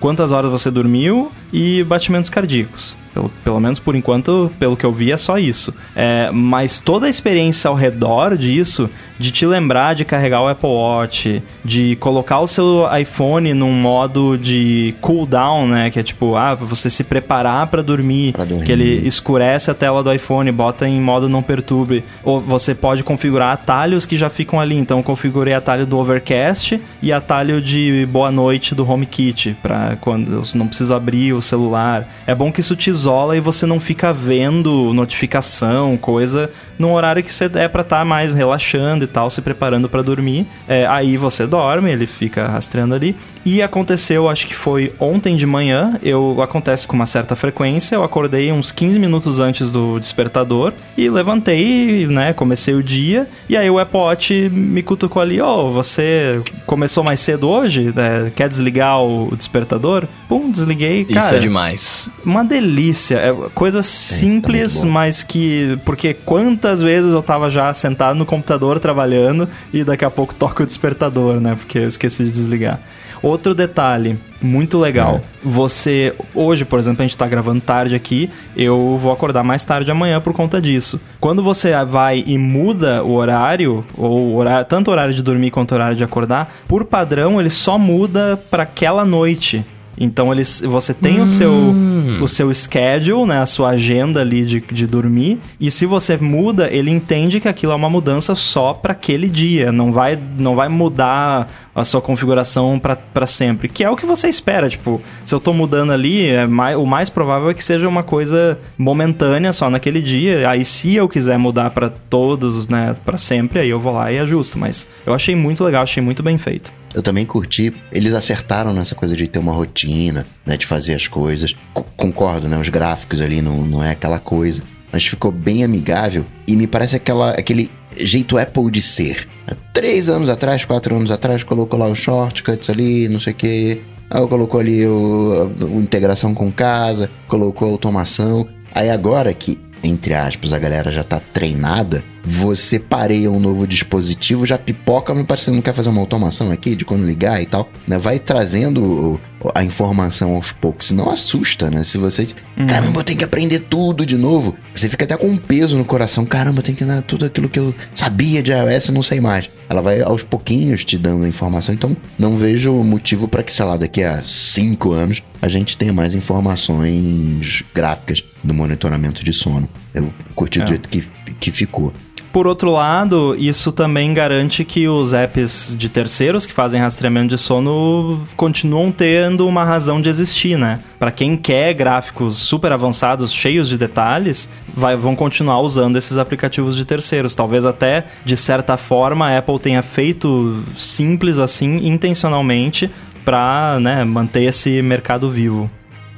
quantas 0.00 0.32
horas 0.32 0.50
você 0.50 0.70
dormiu 0.70 1.30
e 1.52 1.82
batimentos 1.84 2.30
cardíacos. 2.30 2.96
Pelo, 3.18 3.30
pelo 3.42 3.60
menos 3.60 3.80
por 3.80 3.96
enquanto, 3.96 4.50
pelo 4.60 4.76
que 4.76 4.86
eu 4.86 4.92
vi, 4.92 5.10
é 5.10 5.16
só 5.16 5.38
isso. 5.38 5.74
É, 5.96 6.30
mas 6.32 6.78
toda 6.78 7.06
a 7.06 7.08
experiência 7.08 7.68
ao 7.68 7.74
redor 7.74 8.36
disso, 8.36 8.88
de 9.18 9.32
te 9.32 9.44
lembrar 9.44 9.94
de 9.94 10.04
carregar 10.04 10.40
o 10.42 10.46
Apple 10.46 10.68
Watch, 10.68 11.42
de 11.64 11.96
colocar 11.96 12.38
o 12.38 12.46
seu 12.46 12.86
iPhone 12.96 13.52
num 13.54 13.72
modo 13.72 14.38
de 14.38 14.94
cooldown, 15.00 15.66
né? 15.66 15.90
Que 15.90 15.98
é 15.98 16.02
tipo, 16.02 16.36
ah, 16.36 16.54
você 16.54 16.88
se 16.88 17.02
preparar 17.02 17.66
para 17.66 17.82
dormir, 17.82 18.32
dormir. 18.32 18.64
que 18.64 18.70
ele 18.70 19.06
escurece 19.06 19.70
a 19.70 19.74
tela 19.74 20.02
do 20.02 20.12
iPhone, 20.12 20.52
bota 20.52 20.88
em 20.88 21.00
modo 21.00 21.28
não 21.28 21.42
perturbe. 21.42 22.04
Ou 22.22 22.38
você 22.38 22.74
pode 22.74 23.02
configurar 23.02 23.50
atalhos 23.50 24.06
que 24.06 24.16
já 24.16 24.30
ficam 24.30 24.60
ali. 24.60 24.76
Então, 24.76 24.98
eu 24.98 25.04
configurei 25.04 25.54
atalho 25.54 25.84
do 25.84 25.98
Overcast 25.98 26.80
e 27.02 27.12
atalho 27.12 27.60
de 27.60 28.06
boa 28.12 28.30
noite 28.30 28.74
do 28.76 28.88
HomeKit, 28.88 29.56
para 29.60 29.96
quando 30.00 30.32
eu 30.32 30.42
não 30.54 30.68
preciso 30.68 30.94
abrir 30.94 31.32
o 31.32 31.42
celular. 31.42 32.06
É 32.26 32.34
bom 32.34 32.52
que 32.52 32.60
isso 32.60 32.76
te 32.76 32.92
isola 33.08 33.36
e 33.36 33.40
você 33.40 33.64
não 33.64 33.80
fica 33.80 34.12
vendo 34.12 34.92
notificação, 34.92 35.96
coisa, 35.96 36.50
num 36.78 36.92
horário 36.92 37.22
que 37.22 37.32
você 37.32 37.50
é 37.54 37.66
pra 37.66 37.80
estar 37.80 38.04
mais 38.04 38.34
relaxando 38.34 39.04
e 39.04 39.08
tal, 39.08 39.30
se 39.30 39.40
preparando 39.40 39.88
pra 39.88 40.02
dormir. 40.02 40.46
É, 40.68 40.86
aí 40.86 41.16
você 41.16 41.46
dorme, 41.46 41.90
ele 41.90 42.06
fica 42.06 42.46
rastreando 42.46 42.94
ali. 42.94 43.16
E 43.46 43.62
aconteceu, 43.62 44.28
acho 44.28 44.46
que 44.46 44.54
foi 44.54 44.92
ontem 45.00 45.34
de 45.34 45.46
manhã, 45.46 45.98
eu 46.02 46.42
acontece 46.42 46.86
com 46.86 46.94
uma 46.94 47.06
certa 47.06 47.34
frequência, 47.34 47.94
eu 47.94 48.04
acordei 48.04 48.52
uns 48.52 48.70
15 48.70 48.98
minutos 48.98 49.40
antes 49.40 49.70
do 49.70 49.98
despertador 49.98 50.74
e 50.98 51.08
levantei, 51.08 52.06
né, 52.06 52.34
comecei 52.34 52.74
o 52.74 52.82
dia, 52.82 53.26
e 53.48 53.56
aí 53.56 53.70
o 53.70 53.78
Apple 53.78 54.00
Watch 54.00 54.50
me 54.50 54.82
cutucou 54.82 55.22
ali, 55.22 55.40
ô, 55.40 55.70
você 55.70 56.42
começou 56.66 57.02
mais 57.02 57.20
cedo 57.20 57.48
hoje? 57.48 57.90
É, 57.96 58.30
quer 58.30 58.50
desligar 58.50 59.02
o 59.02 59.34
despertador? 59.34 60.04
Pum, 60.28 60.50
desliguei, 60.50 61.06
cara. 61.06 61.20
Isso 61.20 61.34
é 61.34 61.38
demais. 61.38 62.10
Uma 62.22 62.44
delícia. 62.44 62.87
É 63.14 63.32
coisa 63.54 63.82
simples, 63.82 64.82
tá 64.82 64.86
mas 64.86 65.22
que. 65.22 65.78
Porque 65.84 66.14
quantas 66.14 66.80
vezes 66.80 67.12
eu 67.12 67.22
tava 67.22 67.50
já 67.50 67.72
sentado 67.74 68.16
no 68.16 68.26
computador 68.26 68.78
trabalhando 68.78 69.48
e 69.72 69.84
daqui 69.84 70.04
a 70.04 70.10
pouco 70.10 70.34
toca 70.34 70.62
o 70.62 70.66
despertador, 70.66 71.40
né? 71.40 71.54
Porque 71.54 71.78
eu 71.78 71.88
esqueci 71.88 72.24
de 72.24 72.30
desligar. 72.30 72.80
Outro 73.22 73.54
detalhe, 73.54 74.18
muito 74.40 74.78
legal. 74.78 75.16
É. 75.16 75.22
Você. 75.42 76.14
Hoje, 76.34 76.64
por 76.64 76.78
exemplo, 76.78 77.02
a 77.02 77.06
gente 77.06 77.18
tá 77.18 77.26
gravando 77.26 77.60
tarde 77.60 77.94
aqui. 77.94 78.30
Eu 78.56 78.96
vou 78.96 79.12
acordar 79.12 79.42
mais 79.42 79.64
tarde 79.64 79.90
amanhã 79.90 80.20
por 80.20 80.32
conta 80.32 80.60
disso. 80.60 81.00
Quando 81.18 81.42
você 81.42 81.72
vai 81.84 82.22
e 82.26 82.38
muda 82.38 83.02
o 83.02 83.14
horário, 83.14 83.84
ou 83.96 84.32
o 84.32 84.36
horário, 84.36 84.66
tanto 84.66 84.88
o 84.88 84.92
horário 84.92 85.14
de 85.14 85.22
dormir 85.22 85.50
quanto 85.50 85.72
o 85.72 85.74
horário 85.74 85.96
de 85.96 86.04
acordar, 86.04 86.54
por 86.66 86.84
padrão 86.84 87.40
ele 87.40 87.50
só 87.50 87.78
muda 87.78 88.38
para 88.50 88.62
aquela 88.62 89.04
noite. 89.04 89.64
Então 89.98 90.32
eles, 90.32 90.62
você 90.64 90.94
tem 90.94 91.20
o 91.20 91.26
seu 91.26 91.74
o 92.20 92.26
seu 92.26 92.52
schedule, 92.52 93.26
né, 93.26 93.40
a 93.40 93.46
sua 93.46 93.70
agenda 93.70 94.20
ali 94.20 94.44
de, 94.44 94.60
de 94.60 94.86
dormir, 94.86 95.38
e 95.60 95.70
se 95.70 95.86
você 95.86 96.16
muda, 96.16 96.68
ele 96.70 96.90
entende 96.90 97.40
que 97.40 97.48
aquilo 97.48 97.72
é 97.72 97.74
uma 97.74 97.90
mudança 97.90 98.34
só 98.34 98.72
para 98.72 98.92
aquele 98.92 99.28
dia, 99.28 99.70
não 99.70 99.92
vai 99.92 100.18
não 100.38 100.54
vai 100.54 100.68
mudar 100.68 101.50
a 101.78 101.84
sua 101.84 102.00
configuração 102.00 102.78
para 102.78 103.26
sempre, 103.26 103.68
que 103.68 103.84
é 103.84 103.90
o 103.90 103.96
que 103.96 104.06
você 104.06 104.28
espera, 104.28 104.68
tipo, 104.68 105.00
se 105.24 105.34
eu 105.34 105.40
tô 105.40 105.52
mudando 105.52 105.92
ali, 105.92 106.28
é 106.28 106.46
mais, 106.46 106.76
o 106.76 106.84
mais 106.86 107.08
provável 107.08 107.50
é 107.50 107.54
que 107.54 107.62
seja 107.62 107.88
uma 107.88 108.02
coisa 108.02 108.58
momentânea 108.76 109.52
só 109.52 109.68
naquele 109.70 110.00
dia. 110.00 110.48
Aí 110.48 110.64
se 110.64 110.94
eu 110.94 111.08
quiser 111.08 111.38
mudar 111.38 111.70
para 111.70 111.88
todos, 111.90 112.68
né, 112.68 112.94
para 113.04 113.16
sempre, 113.16 113.60
aí 113.60 113.68
eu 113.70 113.78
vou 113.80 113.92
lá 113.92 114.10
e 114.10 114.18
ajusto, 114.18 114.58
mas 114.58 114.88
eu 115.06 115.12
achei 115.14 115.34
muito 115.34 115.62
legal, 115.64 115.82
achei 115.82 116.02
muito 116.02 116.22
bem 116.22 116.38
feito. 116.38 116.72
Eu 116.94 117.02
também 117.02 117.26
curti. 117.26 117.72
Eles 117.92 118.14
acertaram 118.14 118.72
nessa 118.72 118.94
coisa 118.94 119.14
de 119.14 119.28
ter 119.28 119.38
uma 119.38 119.52
rotina, 119.52 120.26
né? 120.46 120.56
De 120.56 120.64
fazer 120.64 120.94
as 120.94 121.06
coisas. 121.06 121.54
Co- 121.74 121.84
concordo, 121.96 122.48
né? 122.48 122.56
Os 122.58 122.70
gráficos 122.70 123.20
ali 123.20 123.42
não, 123.42 123.58
não 123.58 123.84
é 123.84 123.90
aquela 123.90 124.18
coisa. 124.18 124.62
Mas 124.90 125.04
ficou 125.06 125.30
bem 125.30 125.62
amigável 125.62 126.24
e 126.46 126.56
me 126.56 126.66
parece 126.66 126.96
aquela, 126.96 127.32
aquele 127.32 127.70
jeito 128.00 128.38
Apple 128.38 128.70
de 128.70 128.80
ser. 128.82 129.28
Três 129.72 130.08
anos 130.08 130.28
atrás, 130.28 130.64
quatro 130.64 130.96
anos 130.96 131.10
atrás, 131.10 131.42
colocou 131.42 131.78
lá 131.78 131.86
os 131.88 131.98
shortcuts 131.98 132.68
ali, 132.70 133.08
não 133.08 133.18
sei 133.18 133.32
o 133.32 133.36
quê. 133.36 133.80
Aí 134.10 134.26
colocou 134.26 134.58
ali 134.60 134.86
o, 134.86 135.50
a- 135.60 135.64
o 135.66 135.80
integração 135.80 136.34
com 136.34 136.50
casa, 136.50 137.10
colocou 137.28 137.68
a 137.68 137.70
automação. 137.70 138.48
Aí 138.74 138.90
agora 138.90 139.32
que, 139.32 139.58
entre 139.84 140.14
aspas, 140.14 140.52
a 140.52 140.58
galera 140.58 140.90
já 140.90 141.02
tá 141.04 141.20
treinada, 141.32 142.02
você 142.28 142.78
pareia 142.78 143.30
um 143.30 143.40
novo 143.40 143.66
dispositivo, 143.66 144.44
já 144.44 144.58
pipoca, 144.58 145.14
me 145.14 145.24
parece 145.24 145.46
que 145.46 145.50
não 145.52 145.62
quer 145.62 145.72
fazer 145.72 145.88
uma 145.88 146.00
automação 146.00 146.50
aqui 146.50 146.76
de 146.76 146.84
quando 146.84 147.04
ligar 147.06 147.40
e 147.40 147.46
tal. 147.46 147.70
Né? 147.86 147.96
Vai 147.96 148.18
trazendo 148.18 149.18
a 149.54 149.64
informação 149.64 150.34
aos 150.34 150.52
poucos, 150.52 150.88
senão 150.88 151.08
assusta, 151.10 151.70
né? 151.70 151.82
Se 151.84 151.96
você. 151.96 152.26
Caramba, 152.68 153.00
eu 153.00 153.04
tenho 153.04 153.18
que 153.18 153.24
aprender 153.24 153.60
tudo 153.60 154.04
de 154.04 154.16
novo. 154.18 154.54
Você 154.74 154.88
fica 154.88 155.04
até 155.04 155.16
com 155.16 155.26
um 155.28 155.36
peso 155.38 155.76
no 155.78 155.84
coração. 155.84 156.26
Caramba, 156.26 156.58
eu 156.58 156.62
tenho 156.62 156.76
que 156.76 156.84
dar 156.84 157.00
tudo 157.02 157.24
aquilo 157.24 157.48
que 157.48 157.58
eu 157.58 157.74
sabia 157.94 158.42
de 158.42 158.52
iOS, 158.52 158.90
não 158.90 159.02
sei 159.02 159.20
mais. 159.20 159.48
Ela 159.68 159.80
vai 159.80 160.00
aos 160.02 160.22
pouquinhos 160.22 160.84
te 160.84 160.98
dando 160.98 161.24
a 161.24 161.28
informação, 161.28 161.74
então 161.74 161.96
não 162.18 162.36
vejo 162.36 162.72
motivo 162.82 163.26
para 163.28 163.42
que, 163.42 163.52
sei 163.52 163.64
lá, 163.64 163.76
daqui 163.76 164.02
a 164.02 164.22
cinco 164.22 164.92
anos 164.92 165.22
a 165.40 165.48
gente 165.48 165.76
tenha 165.78 165.92
mais 165.92 166.14
informações 166.14 167.62
gráficas 167.74 168.22
do 168.42 168.52
monitoramento 168.52 169.24
de 169.24 169.32
sono. 169.32 169.68
Eu 169.94 170.12
curti 170.34 170.60
É. 170.60 170.64
do 170.64 170.68
jeito 170.68 170.88
que, 170.88 171.04
que 171.38 171.50
ficou. 171.52 171.92
Por 172.32 172.46
outro 172.46 172.70
lado, 172.70 173.34
isso 173.38 173.72
também 173.72 174.12
garante 174.12 174.64
que 174.64 174.86
os 174.86 175.14
apps 175.14 175.74
de 175.78 175.88
terceiros 175.88 176.44
que 176.46 176.52
fazem 176.52 176.80
rastreamento 176.80 177.28
de 177.34 177.38
sono 177.38 178.20
continuam 178.36 178.92
tendo 178.92 179.46
uma 179.48 179.64
razão 179.64 180.00
de 180.00 180.08
existir, 180.10 180.58
né? 180.58 180.78
Para 180.98 181.10
quem 181.10 181.36
quer 181.36 181.72
gráficos 181.72 182.36
super 182.36 182.70
avançados, 182.70 183.32
cheios 183.32 183.68
de 183.68 183.78
detalhes, 183.78 184.48
vai- 184.74 184.94
vão 184.94 185.16
continuar 185.16 185.60
usando 185.60 185.96
esses 185.96 186.18
aplicativos 186.18 186.76
de 186.76 186.84
terceiros. 186.84 187.34
Talvez 187.34 187.64
até, 187.64 188.04
de 188.24 188.36
certa 188.36 188.76
forma, 188.76 189.26
a 189.28 189.38
Apple 189.38 189.58
tenha 189.58 189.82
feito 189.82 190.62
simples 190.76 191.38
assim, 191.38 191.78
intencionalmente, 191.86 192.90
para 193.24 193.78
né, 193.80 194.04
manter 194.04 194.44
esse 194.44 194.80
mercado 194.82 195.30
vivo. 195.30 195.70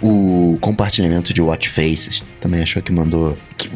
O 0.02 0.58
compartilhamento 0.60 1.32
de 1.32 1.40
watch 1.42 1.68
faces 1.68 2.22
também 2.40 2.62
achou 2.62 2.82
que 2.82 2.92
mandou. 2.92 3.36
que 3.56 3.68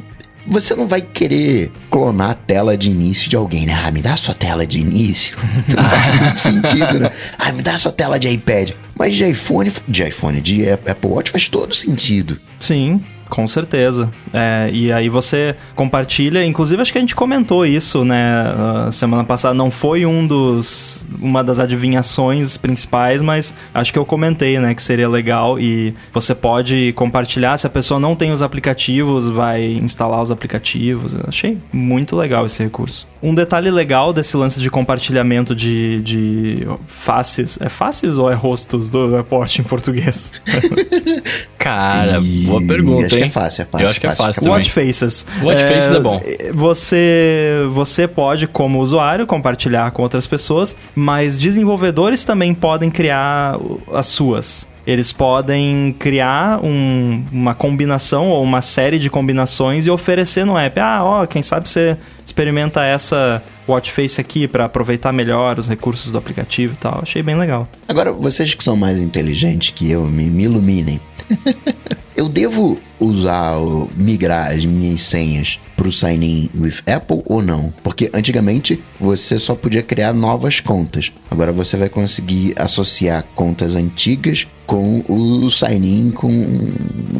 você 0.47 0.75
não 0.75 0.87
vai 0.87 1.01
querer 1.01 1.73
clonar 1.91 2.31
a 2.31 2.35
tela 2.35 2.77
de 2.77 2.91
início 2.91 3.29
de 3.29 3.37
alguém, 3.37 3.67
né? 3.67 3.75
Ah, 3.75 3.91
me 3.91 4.03
dá 4.03 4.13
a 4.13 4.17
sua 4.17 4.35
tela 4.35 4.67
de 4.67 4.79
início. 4.79 5.37
Não 5.69 5.85
faz 5.85 6.21
muito 6.21 6.41
sentido, 6.41 7.01
né? 7.01 7.11
Ah, 7.39 7.53
me 7.53 7.63
dá 7.63 7.75
a 7.75 7.79
sua 7.79 7.93
tela 7.93 8.19
de 8.19 8.29
iPad. 8.29 8.73
Mas 8.97 9.15
de 9.15 9.29
iPhone, 9.29 9.73
de 9.89 10.05
iPhone, 10.05 10.41
de 10.41 10.71
Apple 10.71 11.11
Watch 11.11 11.31
faz 11.31 11.49
todo 11.49 11.75
sentido. 11.75 12.39
Sim, 12.59 13.03
Com 13.35 13.49
certeza. 13.49 14.09
É, 14.33 14.71
e 14.73 14.93
aí 14.93 15.09
você 15.09 15.57
compartilha. 15.75 16.45
Inclusive, 16.47 16.81
acho 16.81 16.93
que 16.93 16.99
a 16.99 17.01
gente 17.01 17.17
comentou 17.17 17.67
isso, 17.67 18.05
né? 18.05 18.55
semana 18.93 19.25
passada. 19.25 19.53
Não 19.53 19.73
foi 19.73 20.07
um 20.07 20.25
dos. 20.25 21.05
uma 21.21 21.43
das 21.43 21.59
adivinhações 21.59 22.57
principais, 22.57 23.21
mas 23.21 23.53
acho 23.75 23.93
que 23.93 23.99
eu 23.99 24.07
comentei, 24.07 24.61
né? 24.61 24.73
Que 24.73 24.81
seria 24.81 25.09
legal. 25.09 25.59
E 25.59 25.97
você 26.13 26.33
pode 26.33 26.93
compartilhar. 26.93 27.57
Se 27.57 27.67
a 27.67 27.71
pessoa 27.71 27.99
não 27.99 28.15
tem 28.15 28.31
os 28.31 28.41
aplicativos, 28.41 29.29
vai 29.29 29.65
instalar 29.65 30.23
os 30.23 30.31
aplicativos. 30.31 31.13
Eu 31.13 31.25
achei 31.27 31.59
muito 31.73 32.15
legal 32.15 32.47
esse 32.47 32.63
recurso. 32.63 33.05
Um 33.21 33.35
detalhe 33.35 33.69
legal 33.69 34.13
desse 34.13 34.37
lance 34.37 34.61
de 34.61 34.71
compartilhamento 34.71 35.57
de, 35.57 36.01
de 36.03 36.69
faces. 36.87 37.59
É 37.61 37.69
faces 37.69 38.17
ou 38.17 38.31
é 38.31 38.35
rostos 38.35 38.91
do 38.91 39.17
report 39.17 39.59
em 39.59 39.65
português? 39.65 40.33
Cara, 41.65 42.19
e... 42.19 42.45
boa 42.45 42.61
pergunta, 42.61 43.07
acho 43.07 43.15
hein? 43.15 43.23
Que 43.23 43.29
é 43.29 43.31
fácil, 43.31 43.63
é 43.63 43.65
fácil. 43.65 43.85
Eu 43.87 43.91
acho 43.91 44.01
que 44.01 44.07
é 44.07 44.15
fácil. 44.15 44.43
também. 44.43 44.59
Watch 44.59 44.71
Faces. 44.71 45.27
Watch 45.43 45.63
é, 45.63 45.67
Faces 45.67 45.93
é 45.93 46.01
bom. 46.01 46.21
Você, 46.53 47.67
você 47.71 48.07
pode, 48.07 48.47
como 48.47 48.81
usuário, 48.81 49.27
compartilhar 49.27 49.91
com 49.93 50.03
outras 50.03 50.27
pessoas, 50.27 50.77
mas 50.95 51.39
desenvolvedores 51.39 52.23
também 52.23 52.53
podem 52.53 52.91
criar 52.91 53.59
as 53.95 54.05
suas. 54.05 54.69
Eles 54.87 55.11
podem 55.11 55.97
criar 55.99 56.63
um, 56.63 57.25
uma 57.33 57.55
combinação 57.55 58.29
ou 58.29 58.43
uma 58.43 58.61
série 58.61 58.99
de 58.99 59.09
combinações 59.09 59.87
e 59.87 59.91
oferecer 59.91 60.45
no 60.45 60.59
app. 60.59 60.79
Ah, 60.79 61.03
ó, 61.03 61.27
quem 61.27 61.41
sabe 61.41 61.67
você 61.67 61.97
experimenta 62.23 62.85
essa 62.85 63.43
watch 63.67 63.91
face 63.91 64.21
aqui 64.21 64.47
para 64.47 64.67
aproveitar 64.67 65.13
melhor 65.13 65.59
os 65.59 65.71
recursos 65.71 66.13
do 66.13 66.19
aplicativo 66.19 66.75
e 66.75 66.77
tal. 66.77 66.99
Achei 67.03 67.23
bem 67.23 67.37
legal. 67.37 67.67
Agora, 67.89 68.13
vocês 68.13 68.53
que 68.53 68.63
são 68.63 68.77
mais 68.77 69.01
inteligentes 69.01 69.71
que 69.71 69.91
eu, 69.91 70.05
me, 70.05 70.25
me 70.25 70.43
iluminem. 70.43 71.01
eu 72.17 72.29
devo 72.29 72.79
usar, 72.99 73.57
migrar 73.97 74.53
as 74.53 74.65
minhas 74.65 75.03
senhas 75.03 75.59
para 75.77 75.89
o 75.89 75.93
sign-in 75.93 76.51
with 76.55 76.77
Apple 76.87 77.23
ou 77.27 77.43
não? 77.43 77.73
Porque 77.83 78.11
antigamente 78.15 78.83
você 78.99 79.39
só 79.39 79.55
podia 79.55 79.83
criar 79.83 80.13
novas 80.13 80.61
contas. 80.61 81.13
Agora 81.31 81.53
você 81.53 81.77
vai 81.77 81.89
conseguir 81.89 82.55
associar 82.57 83.25
contas 83.35 83.77
antigas 83.77 84.47
com 84.67 85.03
o 85.09 85.51
sign-in 85.51 86.11
com 86.11 86.31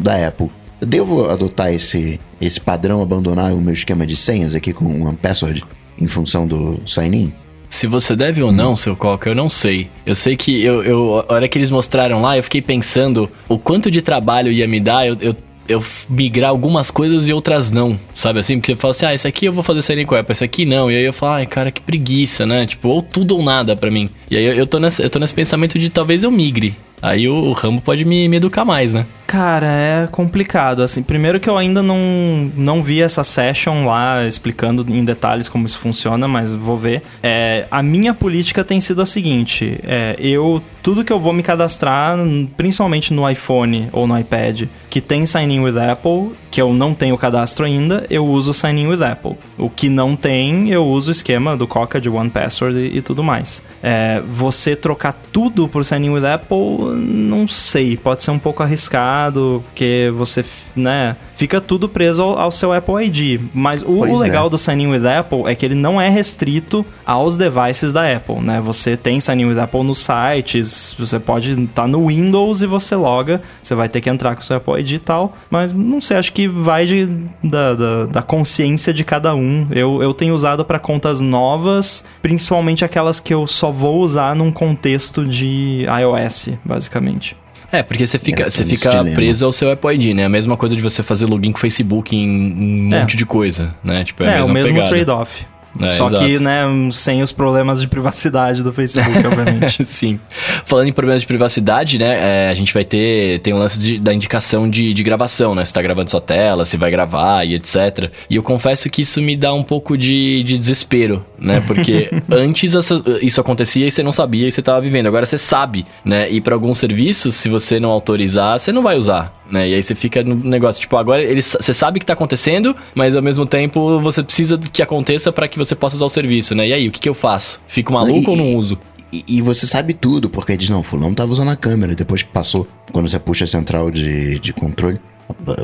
da 0.01 0.27
Apple. 0.27 0.49
Eu 0.81 0.87
devo 0.87 1.25
adotar 1.25 1.73
esse, 1.73 2.19
esse 2.39 2.59
padrão, 2.59 3.01
abandonar 3.01 3.53
o 3.53 3.61
meu 3.61 3.73
esquema 3.73 4.05
de 4.05 4.15
senhas 4.15 4.55
aqui 4.55 4.73
com 4.73 4.85
uma 4.85 5.13
password 5.13 5.63
em 5.97 6.07
função 6.07 6.47
do 6.47 6.81
sign-in? 6.85 7.33
Se 7.69 7.87
você 7.87 8.15
deve 8.15 8.41
ou 8.41 8.51
não, 8.51 8.75
seu 8.75 8.95
Coca, 8.95 9.29
eu 9.29 9.35
não 9.35 9.49
sei. 9.49 9.89
Eu 10.05 10.15
sei 10.15 10.35
que 10.35 10.63
eu, 10.63 10.83
eu, 10.83 11.25
a 11.27 11.33
hora 11.33 11.47
que 11.47 11.57
eles 11.57 11.71
mostraram 11.71 12.21
lá, 12.21 12.37
eu 12.37 12.43
fiquei 12.43 12.61
pensando 12.61 13.29
o 13.49 13.57
quanto 13.57 13.91
de 13.91 14.01
trabalho 14.01 14.51
ia 14.51 14.67
me 14.67 14.79
dar 14.79 15.07
eu, 15.07 15.17
eu, 15.19 15.35
eu 15.67 15.83
migrar 16.09 16.51
algumas 16.51 16.91
coisas 16.91 17.27
e 17.27 17.33
outras 17.33 17.71
não, 17.71 17.99
sabe 18.13 18.39
assim? 18.39 18.59
Porque 18.59 18.73
você 18.73 18.79
fala 18.79 18.91
assim, 18.91 19.05
ah, 19.05 19.13
esse 19.13 19.27
aqui 19.27 19.45
eu 19.45 19.53
vou 19.53 19.63
fazer 19.63 19.81
série 19.81 20.05
com 20.05 20.15
esse 20.15 20.43
aqui 20.43 20.65
não. 20.65 20.91
E 20.91 20.95
aí 20.95 21.03
eu 21.03 21.13
falo, 21.13 21.33
ai, 21.33 21.45
cara, 21.45 21.71
que 21.71 21.81
preguiça, 21.81 22.45
né? 22.45 22.65
Tipo, 22.65 22.89
ou 22.89 23.01
tudo 23.01 23.35
ou 23.35 23.43
nada 23.43 23.75
para 23.75 23.89
mim. 23.89 24.09
E 24.29 24.37
aí 24.37 24.45
eu, 24.45 24.53
eu, 24.53 24.67
tô 24.67 24.79
nesse, 24.79 25.03
eu 25.03 25.09
tô 25.09 25.19
nesse 25.19 25.33
pensamento 25.33 25.79
de 25.79 25.89
talvez 25.89 26.23
eu 26.23 26.31
migre. 26.31 26.75
Aí 27.01 27.27
o, 27.27 27.35
o 27.35 27.53
Rambo 27.53 27.81
pode 27.81 28.05
me, 28.05 28.27
me 28.27 28.37
educar 28.37 28.65
mais, 28.65 28.93
né? 28.93 29.05
Cara, 29.27 29.67
é 29.67 30.07
complicado, 30.07 30.81
assim. 30.81 31.01
Primeiro 31.01 31.39
que 31.39 31.49
eu 31.49 31.57
ainda 31.57 31.81
não, 31.81 32.51
não 32.55 32.83
vi 32.83 33.01
essa 33.01 33.23
session 33.23 33.85
lá 33.85 34.25
explicando 34.25 34.85
em 34.87 35.03
detalhes 35.03 35.49
como 35.49 35.65
isso 35.65 35.79
funciona, 35.79 36.27
mas 36.27 36.53
vou 36.53 36.77
ver. 36.77 37.01
É, 37.23 37.65
a 37.71 37.81
minha 37.81 38.13
política 38.13 38.63
tem 38.63 38.79
sido 38.79 39.01
a 39.01 39.05
seguinte: 39.05 39.79
é, 39.83 40.15
eu 40.19 40.61
tudo 40.85 41.03
que 41.03 41.11
eu 41.11 41.19
vou 41.19 41.33
me 41.33 41.41
cadastrar, 41.41 42.15
principalmente 42.55 43.11
no 43.11 43.27
iPhone 43.27 43.89
ou 43.91 44.05
no 44.05 44.17
iPad, 44.19 44.67
que 44.87 45.01
tem 45.01 45.25
Sign 45.25 45.55
in 45.55 45.61
with 45.61 45.79
Apple, 45.79 46.33
que 46.51 46.61
eu 46.61 46.71
não 46.73 46.93
tenho 46.93 47.17
cadastro 47.17 47.65
ainda, 47.65 48.05
eu 48.07 48.23
uso 48.23 48.53
Sign 48.53 48.83
in 48.83 48.87
with 48.87 49.01
Apple. 49.01 49.33
O 49.57 49.67
que 49.67 49.89
não 49.89 50.15
tem, 50.15 50.69
eu 50.69 50.85
uso 50.85 51.09
o 51.09 51.11
esquema 51.11 51.57
do 51.57 51.65
Coca 51.65 51.99
de 51.99 52.07
One 52.07 52.29
Password 52.29 52.77
e, 52.77 52.97
e 52.97 53.01
tudo 53.01 53.23
mais. 53.23 53.63
É, 53.81 54.21
você 54.27 54.75
trocar 54.75 55.13
tudo 55.13 55.67
por 55.67 55.83
Sign 55.83 56.05
in 56.05 56.11
with 56.11 56.25
Apple, 56.25 56.84
não 56.93 57.47
sei, 57.47 57.97
pode 57.97 58.23
ser 58.23 58.31
um 58.31 58.39
pouco 58.39 58.61
arriscado 58.61 59.63
porque 59.65 60.11
você, 60.15 60.43
né, 60.75 61.15
fica 61.35 61.61
tudo 61.61 61.87
preso 61.87 62.23
ao, 62.23 62.39
ao 62.39 62.51
seu 62.51 62.73
Apple 62.73 63.05
ID. 63.05 63.41
Mas 63.53 63.81
o, 63.81 63.87
o 63.87 64.17
legal 64.17 64.47
é. 64.47 64.49
do 64.49 64.57
Sign 64.57 64.83
in 64.83 64.87
with 64.87 65.07
Apple 65.07 65.43
é 65.45 65.55
que 65.55 65.65
ele 65.65 65.75
não 65.75 65.99
é 65.99 66.09
restrito 66.09 66.85
aos 67.05 67.37
devices 67.37 67.93
da 67.93 68.11
Apple, 68.11 68.41
né? 68.41 68.59
Você 68.61 68.97
tem 68.97 69.19
Sign 69.19 69.43
in 69.43 69.45
with 69.47 69.59
Apple 69.59 69.83
nos 69.83 69.99
sites, 69.99 70.95
você 70.97 71.19
pode 71.19 71.51
estar 71.53 71.83
tá 71.83 71.87
no 71.87 72.07
Windows 72.07 72.61
e 72.61 72.67
você 72.67 72.95
loga, 72.95 73.41
você 73.61 73.75
vai 73.75 73.87
ter 73.89 74.01
que 74.01 74.09
entrar 74.09 74.35
com 74.35 74.41
o 74.41 74.43
seu 74.43 74.57
Apple 74.57 74.79
ID 74.79 74.91
e 74.91 74.99
tal, 74.99 75.33
mas 75.49 75.71
não 75.71 76.01
sei, 76.01 76.17
acho 76.17 76.33
que 76.33 76.47
vai 76.47 76.85
de, 76.85 77.07
da, 77.43 77.73
da, 77.73 78.05
da 78.05 78.21
consciência 78.21 78.93
de 78.93 79.03
cada 79.03 79.35
um. 79.35 79.67
Eu, 79.71 80.01
eu 80.01 80.13
tenho 80.13 80.33
usado 80.33 80.65
para 80.65 80.79
contas 80.79 81.21
novas, 81.21 82.05
principalmente 82.21 82.83
aquelas 82.83 83.19
que 83.19 83.33
eu 83.33 83.45
só 83.47 83.71
vou 83.71 83.99
usar 84.01 84.35
num 84.35 84.51
contexto 84.51 85.25
de 85.25 85.85
iOS, 85.85 86.51
basicamente. 86.63 87.35
É, 87.79 87.83
porque 87.83 88.05
você 88.05 88.17
fica, 88.17 88.43
é, 88.43 88.49
você 88.49 88.65
fica 88.65 89.03
preso 89.03 89.45
ao 89.45 89.51
seu 89.51 89.71
Apple 89.71 89.93
ID, 89.95 90.15
né? 90.15 90.25
A 90.25 90.29
mesma 90.29 90.55
coisa 90.55 90.75
de 90.75 90.81
você 90.81 91.03
fazer 91.03 91.25
login 91.25 91.51
com 91.51 91.57
o 91.57 91.61
Facebook 91.61 92.15
em 92.15 92.87
um 92.87 92.89
é. 92.93 92.99
monte 92.99 93.17
de 93.17 93.25
coisa, 93.25 93.73
né? 93.83 94.03
Tipo, 94.03 94.23
é, 94.23 94.39
é 94.39 94.43
o 94.43 94.49
mesmo 94.49 94.83
trade-off. 94.85 95.45
É, 95.79 95.89
Só 95.89 96.07
exato. 96.07 96.23
que, 96.23 96.39
né, 96.39 96.63
sem 96.91 97.21
os 97.21 97.31
problemas 97.31 97.81
de 97.81 97.87
privacidade 97.87 98.63
do 98.63 98.71
Facebook, 98.71 99.17
obviamente. 99.25 99.85
Sim. 99.85 100.19
Falando 100.63 100.87
em 100.87 100.93
problemas 100.93 101.21
de 101.21 101.27
privacidade, 101.27 101.97
né, 101.97 102.45
é, 102.47 102.49
a 102.49 102.53
gente 102.53 102.73
vai 102.73 102.83
ter, 102.83 103.39
tem 103.39 103.53
um 103.53 103.57
lance 103.57 103.79
de, 103.79 103.99
da 103.99 104.13
indicação 104.13 104.69
de, 104.69 104.93
de 104.93 105.03
gravação, 105.03 105.53
né? 105.53 105.65
Se 105.65 105.73
tá 105.73 105.81
gravando 105.81 106.09
sua 106.09 106.21
tela, 106.21 106.65
se 106.65 106.77
vai 106.77 106.89
gravar 106.89 107.45
e 107.45 107.55
etc. 107.55 108.11
E 108.29 108.35
eu 108.35 108.43
confesso 108.43 108.89
que 108.89 109.01
isso 109.01 109.21
me 109.21 109.35
dá 109.35 109.53
um 109.53 109.63
pouco 109.63 109.97
de, 109.97 110.43
de 110.43 110.57
desespero, 110.57 111.25
né? 111.37 111.61
Porque 111.65 112.09
antes 112.31 112.73
essa, 112.73 113.03
isso 113.21 113.41
acontecia 113.41 113.87
e 113.87 113.91
você 113.91 114.03
não 114.03 114.11
sabia 114.11 114.47
e 114.47 114.51
você 114.51 114.61
tava 114.61 114.81
vivendo. 114.81 115.07
Agora 115.07 115.25
você 115.25 115.37
sabe, 115.37 115.85
né? 116.03 116.29
E 116.29 116.39
para 116.39 116.55
alguns 116.55 116.77
serviços, 116.77 117.35
se 117.35 117.49
você 117.49 117.79
não 117.79 117.89
autorizar, 117.89 118.59
você 118.59 118.71
não 118.71 118.81
vai 118.81 118.97
usar, 118.97 119.33
né? 119.49 119.69
E 119.69 119.73
aí 119.73 119.83
você 119.83 119.95
fica 119.95 120.23
no 120.23 120.35
negócio, 120.35 120.81
tipo, 120.81 120.95
agora 120.97 121.21
ele, 121.21 121.41
você 121.41 121.73
sabe 121.73 121.99
que 121.99 122.05
tá 122.05 122.13
acontecendo, 122.13 122.75
mas 122.93 123.15
ao 123.15 123.21
mesmo 123.21 123.45
tempo 123.45 123.99
você 123.99 124.23
precisa 124.23 124.57
que 124.57 124.81
aconteça 124.81 125.31
para 125.31 125.47
que 125.47 125.57
você 125.57 125.75
possa 125.75 125.95
usar 125.95 126.05
o 126.05 126.09
serviço, 126.09 126.55
né? 126.55 126.67
E 126.67 126.73
aí, 126.73 126.87
o 126.87 126.91
que, 126.91 126.99
que 126.99 127.09
eu 127.09 127.13
faço? 127.13 127.61
Fico 127.67 127.93
maluco 127.93 128.31
e, 128.31 128.33
ou 128.33 128.37
não 128.37 128.57
uso? 128.57 128.77
E, 129.11 129.23
e, 129.27 129.41
você 129.41 129.65
sabe 129.65 129.93
tudo, 129.93 130.29
porque 130.29 130.57
diz, 130.57 130.69
não, 130.69 130.83
fulano 130.83 131.15
tava 131.15 131.31
usando 131.31 131.51
a 131.51 131.55
câmera, 131.55 131.95
depois 131.95 132.23
que 132.23 132.29
passou, 132.29 132.67
quando 132.91 133.09
você 133.09 133.19
puxa 133.19 133.45
a 133.45 133.47
central 133.47 133.91
de, 133.91 134.39
de 134.39 134.51
controle, 134.51 134.99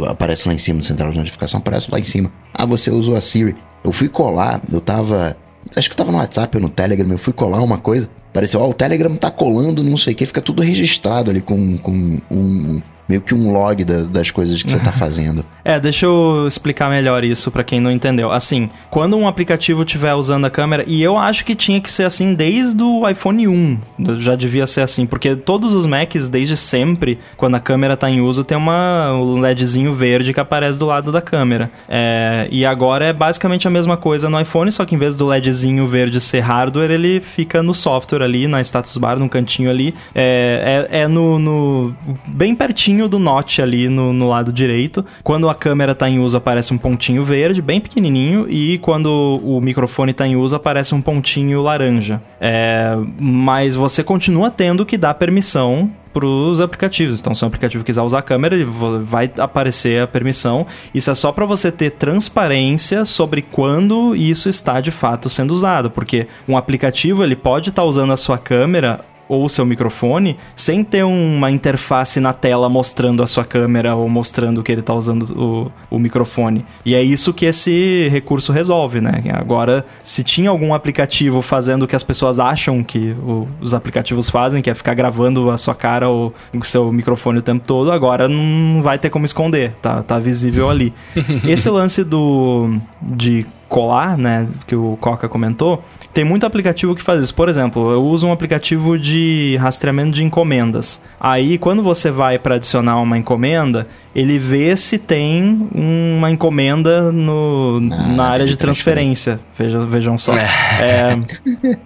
aparece 0.08 0.48
lá 0.48 0.54
em 0.54 0.58
cima, 0.58 0.82
central 0.82 1.12
de 1.12 1.18
notificação, 1.18 1.60
aparece 1.60 1.90
lá 1.92 2.00
em 2.00 2.04
cima. 2.04 2.32
Ah, 2.54 2.66
você 2.66 2.92
usou 2.92 3.16
a 3.16 3.22
Siri. 3.22 3.56
Eu 3.84 3.92
fui 3.92 4.08
colar, 4.08 4.62
eu 4.72 4.80
tava... 4.80 5.36
Acho 5.76 5.90
que 5.90 5.94
eu 5.94 5.98
tava 5.98 6.12
no 6.12 6.18
WhatsApp 6.18 6.56
ou 6.58 6.64
no 6.64 6.70
Telegram, 6.70 7.10
eu 7.10 7.18
fui 7.18 7.34
colar 7.34 7.62
uma 7.62 7.78
coisa, 7.78 8.10
Pareceu, 8.34 8.62
ó, 8.62 8.68
oh, 8.68 8.70
o 8.70 8.74
Telegram 8.74 9.14
tá 9.16 9.30
colando, 9.30 9.84
não 9.84 9.98
sei 9.98 10.14
o 10.14 10.16
que, 10.16 10.26
fica 10.26 10.42
tudo 10.42 10.62
registrado 10.62 11.30
ali 11.30 11.42
com, 11.42 11.78
com 11.78 12.18
um, 12.32 12.82
meio 13.12 13.22
que 13.22 13.36
um 13.36 13.52
log 13.52 13.84
da, 13.84 14.04
das 14.04 14.32
coisas 14.32 14.64
que 14.64 14.72
você 14.72 14.80
tá 14.80 14.92
fazendo. 14.94 15.46
é, 15.66 15.80
deixa 15.80 16.06
eu 16.06 16.46
explicar 16.48 16.90
melhor 16.90 17.24
isso 17.26 17.52
para 17.52 17.64
quem 17.64 17.82
não 17.82 17.92
entendeu. 17.92 18.32
Assim, 18.32 18.70
quando 18.90 19.18
um 19.18 19.28
aplicativo 19.28 19.84
estiver 19.84 20.14
usando 20.14 20.46
a 20.46 20.50
câmera, 20.50 20.86
e 20.88 21.04
eu 21.04 21.18
acho 21.18 21.44
que 21.44 21.54
tinha 21.54 21.82
que 21.82 21.92
ser 21.92 22.04
assim 22.04 22.34
desde 22.34 22.82
o 22.82 23.08
iPhone 23.08 23.48
1, 23.48 23.80
já 24.18 24.36
devia 24.36 24.66
ser 24.66 24.82
assim, 24.82 25.06
porque 25.06 25.36
todos 25.36 25.74
os 25.74 25.86
Macs, 25.86 26.30
desde 26.30 26.56
sempre, 26.56 27.20
quando 27.36 27.56
a 27.56 27.60
câmera 27.60 27.98
tá 27.98 28.10
em 28.10 28.22
uso, 28.22 28.44
tem 28.44 28.58
uma, 28.58 29.12
um 29.14 29.40
LEDzinho 29.42 29.94
verde 29.94 30.34
que 30.34 30.40
aparece 30.40 30.80
do 30.80 30.86
lado 30.86 31.12
da 31.12 31.22
câmera. 31.22 31.70
É, 31.90 32.48
e 32.50 32.66
agora 32.66 33.06
é 33.06 33.14
basicamente 33.14 33.68
a 33.68 33.72
mesma 33.72 33.98
coisa 33.98 34.30
no 34.30 34.40
iPhone, 34.40 34.72
só 34.72 34.86
que 34.86 34.96
em 34.96 34.98
vez 34.98 35.16
do 35.16 35.28
LEDzinho 35.28 35.86
verde 35.86 36.20
ser 36.22 36.40
hardware, 36.40 36.92
ele 36.92 37.20
fica 37.20 37.62
no 37.62 37.74
software 37.74 38.24
ali, 38.24 38.48
na 38.48 38.62
status 38.62 38.96
bar, 38.98 39.20
num 39.20 39.28
cantinho 39.28 39.70
ali. 39.70 39.94
É, 40.16 40.88
é, 40.90 41.02
é 41.02 41.08
no, 41.08 41.38
no 41.38 41.96
bem 42.28 42.56
pertinho 42.56 43.01
do 43.08 43.20
notch 43.20 43.60
ali 43.60 43.90
no, 43.90 44.14
no 44.14 44.28
lado 44.28 44.52
direito. 44.52 45.06
Quando 45.24 45.50
a 45.50 45.56
câmera 45.56 45.92
está 45.92 46.10
em 46.10 46.20
uso, 46.20 46.38
aparece 46.38 46.74
um 46.74 46.78
pontinho 46.78 47.24
verde, 47.24 47.62
bem 47.62 47.80
pequenininho, 47.80 48.50
e 48.50 48.78
quando 48.80 49.40
o 49.44 49.60
microfone 49.62 50.12
está 50.12 50.28
em 50.28 50.36
uso, 50.36 50.56
aparece 50.56 50.96
um 50.96 51.02
pontinho 51.02 51.62
laranja. 51.62 52.22
É, 52.40 52.98
mas 53.20 53.76
você 53.76 54.04
continua 54.04 54.50
tendo 54.50 54.86
que 54.86 54.98
dar 54.98 55.14
permissão 55.14 55.92
para 56.14 56.26
os 56.26 56.62
aplicativos. 56.62 57.20
Então, 57.20 57.34
se 57.34 57.44
um 57.44 57.48
aplicativo 57.48 57.84
quiser 57.84 58.02
usar 58.02 58.20
a 58.20 58.22
câmera, 58.22 58.58
vai 59.02 59.32
aparecer 59.38 60.04
a 60.04 60.08
permissão. 60.08 60.68
Isso 60.94 61.10
é 61.10 61.14
só 61.14 61.32
para 61.32 61.46
você 61.46 61.72
ter 61.72 61.92
transparência 61.92 63.06
sobre 63.06 63.42
quando 63.42 64.16
isso 64.16 64.50
está 64.50 64.82
de 64.82 64.92
fato 64.92 65.30
sendo 65.30 65.52
usado, 65.52 65.90
porque 65.90 66.28
um 66.48 66.58
aplicativo 66.58 67.24
ele 67.24 67.36
pode 67.36 67.70
estar 67.70 67.82
tá 67.82 67.88
usando 67.88 68.14
a 68.14 68.18
sua 68.18 68.38
câmera 68.38 69.02
ou 69.32 69.46
o 69.46 69.50
seu 69.50 69.66
microfone 69.66 70.36
sem 70.54 70.84
ter 70.84 71.04
uma 71.04 71.50
interface 71.50 72.20
na 72.20 72.34
tela 72.34 72.68
mostrando 72.68 73.24
a 73.24 73.28
sua 73.28 73.46
câmera 73.46 73.96
ou 73.96 74.10
mostrando 74.10 74.62
que 74.62 74.70
ele 74.70 74.82
está 74.82 74.94
usando 74.94 75.24
o, 75.32 75.72
o 75.90 75.98
microfone. 75.98 76.66
E 76.86 76.94
é 76.94 77.02
isso 77.02 77.34
que 77.34 77.46
esse 77.46 78.10
recurso 78.10 78.52
resolve, 78.52 79.00
né? 79.00 79.24
Agora, 79.34 79.86
se 80.04 80.22
tinha 80.22 80.50
algum 80.50 80.74
aplicativo 80.74 81.42
fazendo 81.42 81.84
o 81.84 81.88
que 81.88 81.96
as 81.96 82.04
pessoas 82.04 82.40
acham 82.40 82.84
que 82.84 83.16
o, 83.24 83.48
os 83.62 83.74
aplicativos 83.74 84.30
fazem, 84.30 84.62
que 84.62 84.70
é 84.70 84.76
ficar 84.76 84.96
gravando 84.96 85.50
a 85.50 85.58
sua 85.58 85.74
cara 85.74 86.10
ou 86.10 86.34
o 86.54 86.66
seu 86.66 86.92
microfone 86.92 87.40
o 87.40 87.42
tempo 87.42 87.64
todo, 87.66 87.90
agora 87.90 88.28
não 88.28 88.82
vai 88.82 89.00
ter 89.00 89.10
como 89.10 89.26
esconder, 89.26 89.72
tá, 89.82 90.04
tá 90.04 90.20
visível 90.20 90.70
ali. 90.70 90.94
Esse 91.48 91.70
lance 91.70 92.04
do 92.04 92.78
de 93.02 93.46
colar, 93.72 94.18
né, 94.18 94.50
que 94.68 94.76
o 94.76 94.98
Coca 95.00 95.30
comentou, 95.30 95.82
tem 96.14 96.26
muito 96.26 96.46
aplicativo 96.46 96.94
que 96.94 97.02
faz 97.02 97.24
isso. 97.24 97.34
Por 97.34 97.48
exemplo, 97.48 97.90
eu 97.90 98.04
uso 98.04 98.28
um 98.28 98.34
aplicativo 98.34 99.00
de 99.00 99.58
rastreamento 99.62 100.12
de 100.12 100.26
encomendas. 100.26 101.02
Aí, 101.18 101.58
quando 101.58 101.82
você 101.82 102.12
vai 102.12 102.38
para 102.38 102.56
adicionar 102.56 102.98
uma 102.98 103.18
encomenda, 103.18 103.88
ele 104.14 104.38
vê 104.38 104.76
se 104.76 104.98
tem 104.98 105.70
uma 105.74 106.30
encomenda 106.30 107.14
no, 107.14 107.80
na, 107.80 108.08
na 108.10 108.28
área 108.28 108.46
de 108.46 108.58
transferência. 108.58 109.40
transferência. 109.40 109.40
Vejam, 109.58 109.88
vejam 109.88 110.18
só. 110.18 110.36
É. 110.36 110.50
É, 110.82 111.78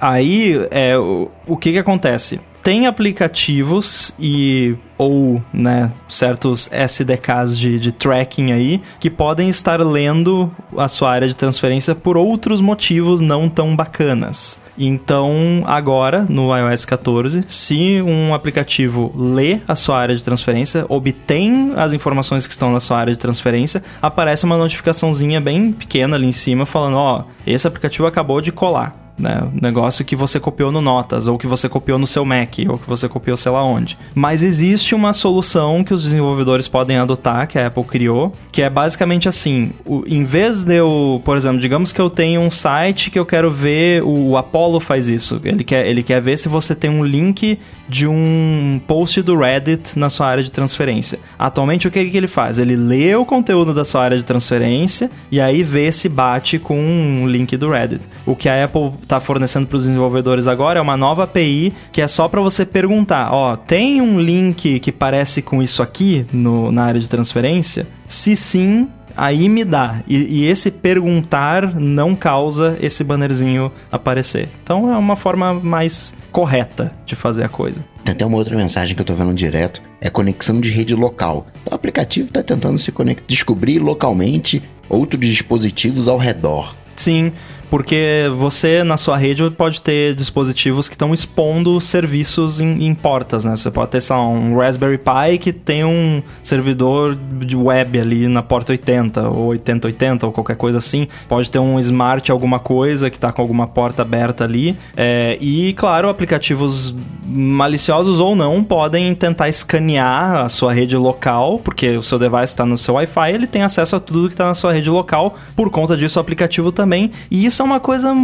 aí, 0.00 0.68
é, 0.70 0.96
o, 0.96 1.28
o 1.48 1.56
que 1.56 1.72
que 1.72 1.78
acontece? 1.78 2.38
tem 2.64 2.86
aplicativos 2.86 4.14
e 4.18 4.74
ou 4.96 5.42
né, 5.52 5.90
certos 6.08 6.70
SDKs 6.72 7.56
de, 7.56 7.78
de 7.78 7.92
tracking 7.92 8.52
aí 8.52 8.80
que 9.00 9.10
podem 9.10 9.48
estar 9.48 9.80
lendo 9.80 10.50
a 10.76 10.88
sua 10.88 11.10
área 11.10 11.28
de 11.28 11.36
transferência 11.36 11.94
por 11.94 12.16
outros 12.16 12.60
motivos 12.60 13.20
não 13.20 13.48
tão 13.48 13.74
bacanas. 13.74 14.60
Então, 14.76 15.62
agora, 15.66 16.26
no 16.28 16.56
iOS 16.56 16.84
14, 16.84 17.44
se 17.46 18.02
um 18.02 18.34
aplicativo 18.34 19.12
lê 19.16 19.60
a 19.68 19.74
sua 19.74 19.98
área 19.98 20.16
de 20.16 20.24
transferência, 20.24 20.84
obtém 20.88 21.72
as 21.76 21.92
informações 21.92 22.46
que 22.46 22.52
estão 22.52 22.72
na 22.72 22.80
sua 22.80 22.98
área 22.98 23.12
de 23.12 23.18
transferência, 23.18 23.82
aparece 24.02 24.44
uma 24.44 24.56
notificaçãozinha 24.56 25.40
bem 25.40 25.72
pequena 25.72 26.16
ali 26.16 26.26
em 26.26 26.32
cima 26.32 26.66
falando: 26.66 26.96
ó, 26.96 27.20
oh, 27.20 27.24
esse 27.46 27.66
aplicativo 27.66 28.06
acabou 28.06 28.40
de 28.40 28.50
colar 28.50 29.03
né? 29.18 29.48
Negócio 29.60 30.04
que 30.04 30.16
você 30.16 30.40
copiou 30.40 30.72
no 30.72 30.80
Notas, 30.80 31.28
ou 31.28 31.38
que 31.38 31.46
você 31.46 31.68
copiou 31.68 31.98
no 31.98 32.06
seu 32.06 32.24
Mac, 32.24 32.58
ou 32.68 32.78
que 32.78 32.88
você 32.88 33.08
copiou 33.08 33.36
sei 33.36 33.52
lá 33.52 33.64
onde. 33.64 33.96
Mas 34.14 34.42
existe 34.42 34.94
uma 34.94 35.12
solução 35.12 35.84
que 35.84 35.94
os 35.94 36.02
desenvolvedores 36.02 36.68
podem 36.68 36.98
adotar, 36.98 37.46
que 37.46 37.58
a 37.58 37.68
Apple 37.68 37.84
criou, 37.84 38.34
que 38.50 38.62
é 38.62 38.68
basicamente 38.68 39.28
assim: 39.28 39.72
o, 39.84 40.02
em 40.06 40.24
vez 40.24 40.64
de 40.64 40.74
eu, 40.74 41.20
por 41.24 41.36
exemplo, 41.36 41.58
digamos 41.58 41.92
que 41.92 42.00
eu 42.00 42.10
tenho 42.10 42.40
um 42.40 42.50
site 42.50 43.10
que 43.10 43.18
eu 43.18 43.26
quero 43.26 43.50
ver, 43.50 44.02
o, 44.02 44.30
o 44.30 44.36
Apollo 44.36 44.80
faz 44.80 45.08
isso. 45.08 45.40
Ele 45.44 45.62
quer, 45.62 45.86
ele 45.86 46.02
quer 46.02 46.20
ver 46.20 46.36
se 46.36 46.48
você 46.48 46.74
tem 46.74 46.90
um 46.90 47.04
link 47.04 47.58
de 47.88 48.06
um 48.06 48.80
post 48.86 49.22
do 49.22 49.36
Reddit 49.36 49.98
na 49.98 50.10
sua 50.10 50.26
área 50.26 50.42
de 50.42 50.50
transferência. 50.50 51.18
Atualmente, 51.38 51.86
o 51.86 51.90
que, 51.90 52.04
que 52.04 52.16
ele 52.16 52.26
faz? 52.26 52.58
Ele 52.58 52.76
lê 52.76 53.14
o 53.14 53.24
conteúdo 53.24 53.72
da 53.74 53.84
sua 53.84 54.02
área 54.02 54.16
de 54.16 54.24
transferência 54.24 55.10
e 55.30 55.40
aí 55.40 55.62
vê 55.62 55.92
se 55.92 56.08
bate 56.08 56.58
com 56.58 56.78
um 56.78 57.28
link 57.28 57.56
do 57.56 57.70
Reddit. 57.70 58.08
O 58.26 58.34
que 58.34 58.48
a 58.48 58.64
Apple 58.64 58.92
está 59.04 59.20
fornecendo 59.20 59.66
para 59.66 59.76
os 59.76 59.84
desenvolvedores 59.84 60.46
agora 60.46 60.78
é 60.78 60.82
uma 60.82 60.96
nova 60.96 61.24
API 61.24 61.72
que 61.92 62.00
é 62.00 62.08
só 62.08 62.28
para 62.28 62.40
você 62.40 62.64
perguntar, 62.66 63.32
ó, 63.32 63.56
tem 63.56 64.00
um 64.00 64.20
link 64.20 64.80
que 64.80 64.92
parece 64.92 65.42
com 65.42 65.62
isso 65.62 65.82
aqui 65.82 66.26
no, 66.32 66.72
na 66.72 66.84
área 66.84 67.00
de 67.00 67.08
transferência? 67.08 67.86
Se 68.06 68.34
sim, 68.36 68.88
aí 69.16 69.48
me 69.48 69.64
dá. 69.64 70.02
E, 70.06 70.16
e, 70.16 70.44
esse 70.46 70.70
perguntar 70.70 71.74
não 71.78 72.14
causa 72.14 72.76
esse 72.80 73.04
bannerzinho 73.04 73.70
aparecer. 73.90 74.48
Então 74.62 74.92
é 74.92 74.96
uma 74.96 75.16
forma 75.16 75.54
mais 75.54 76.14
correta 76.32 76.92
de 77.06 77.14
fazer 77.14 77.44
a 77.44 77.48
coisa. 77.48 77.84
Tem 78.04 78.12
até 78.12 78.26
uma 78.26 78.36
outra 78.36 78.56
mensagem 78.56 78.94
que 78.94 79.00
eu 79.00 79.06
tô 79.06 79.14
vendo 79.14 79.32
direto, 79.32 79.80
é 80.00 80.10
conexão 80.10 80.60
de 80.60 80.70
rede 80.70 80.94
local. 80.94 81.46
Então, 81.62 81.72
o 81.72 81.74
aplicativo 81.74 82.28
está 82.28 82.42
tentando 82.42 82.78
se 82.78 82.92
conectar, 82.92 83.24
descobrir 83.26 83.78
localmente 83.78 84.62
outros 84.88 85.24
dispositivos 85.26 86.08
ao 86.08 86.18
redor. 86.18 86.74
Sim, 86.94 87.32
porque 87.74 88.30
você 88.36 88.84
na 88.84 88.96
sua 88.96 89.16
rede 89.16 89.50
pode 89.50 89.82
ter 89.82 90.14
dispositivos 90.14 90.88
que 90.88 90.94
estão 90.94 91.12
expondo 91.12 91.80
serviços 91.80 92.60
em, 92.60 92.84
em, 92.84 92.94
portas, 92.94 93.44
né? 93.44 93.56
Você 93.56 93.68
pode 93.68 93.90
ter, 93.90 94.00
sei 94.00 94.14
lá, 94.14 94.28
um 94.28 94.56
Raspberry 94.56 94.96
Pi 94.96 95.38
que 95.38 95.52
tem 95.52 95.84
um 95.84 96.22
servidor 96.40 97.16
de 97.16 97.56
web 97.56 97.98
ali 97.98 98.28
na 98.28 98.44
porta 98.44 98.70
80 98.70 99.28
ou 99.28 99.46
8080 99.46 100.24
ou 100.24 100.30
qualquer 100.30 100.54
coisa 100.54 100.78
assim. 100.78 101.08
Pode 101.28 101.50
ter 101.50 101.58
um 101.58 101.76
Smart 101.80 102.30
alguma 102.30 102.60
coisa 102.60 103.10
que 103.10 103.16
está 103.16 103.32
com 103.32 103.42
alguma 103.42 103.66
porta 103.66 104.02
aberta 104.02 104.44
ali. 104.44 104.78
É, 104.96 105.36
e, 105.40 105.74
claro, 105.74 106.08
aplicativos 106.08 106.94
maliciosos 107.26 108.20
ou 108.20 108.36
não 108.36 108.62
podem 108.62 109.12
tentar 109.16 109.48
escanear 109.48 110.44
a 110.44 110.48
sua 110.48 110.72
rede 110.72 110.96
local, 110.96 111.58
porque 111.58 111.96
o 111.96 112.02
seu 112.02 112.20
device 112.20 112.44
está 112.44 112.64
no 112.64 112.76
seu 112.76 112.94
Wi-Fi, 112.94 113.32
ele 113.32 113.48
tem 113.48 113.62
acesso 113.62 113.96
a 113.96 114.00
tudo 114.00 114.28
que 114.28 114.34
está 114.34 114.46
na 114.46 114.54
sua 114.54 114.72
rede 114.72 114.88
local. 114.88 115.34
Por 115.56 115.70
conta 115.70 115.96
disso, 115.96 116.20
o 116.20 116.22
aplicativo 116.22 116.70
também. 116.70 117.10
E 117.28 117.44
isso 117.44 117.63
é 117.64 117.66
uma 117.66 117.80
coisa 117.80 118.14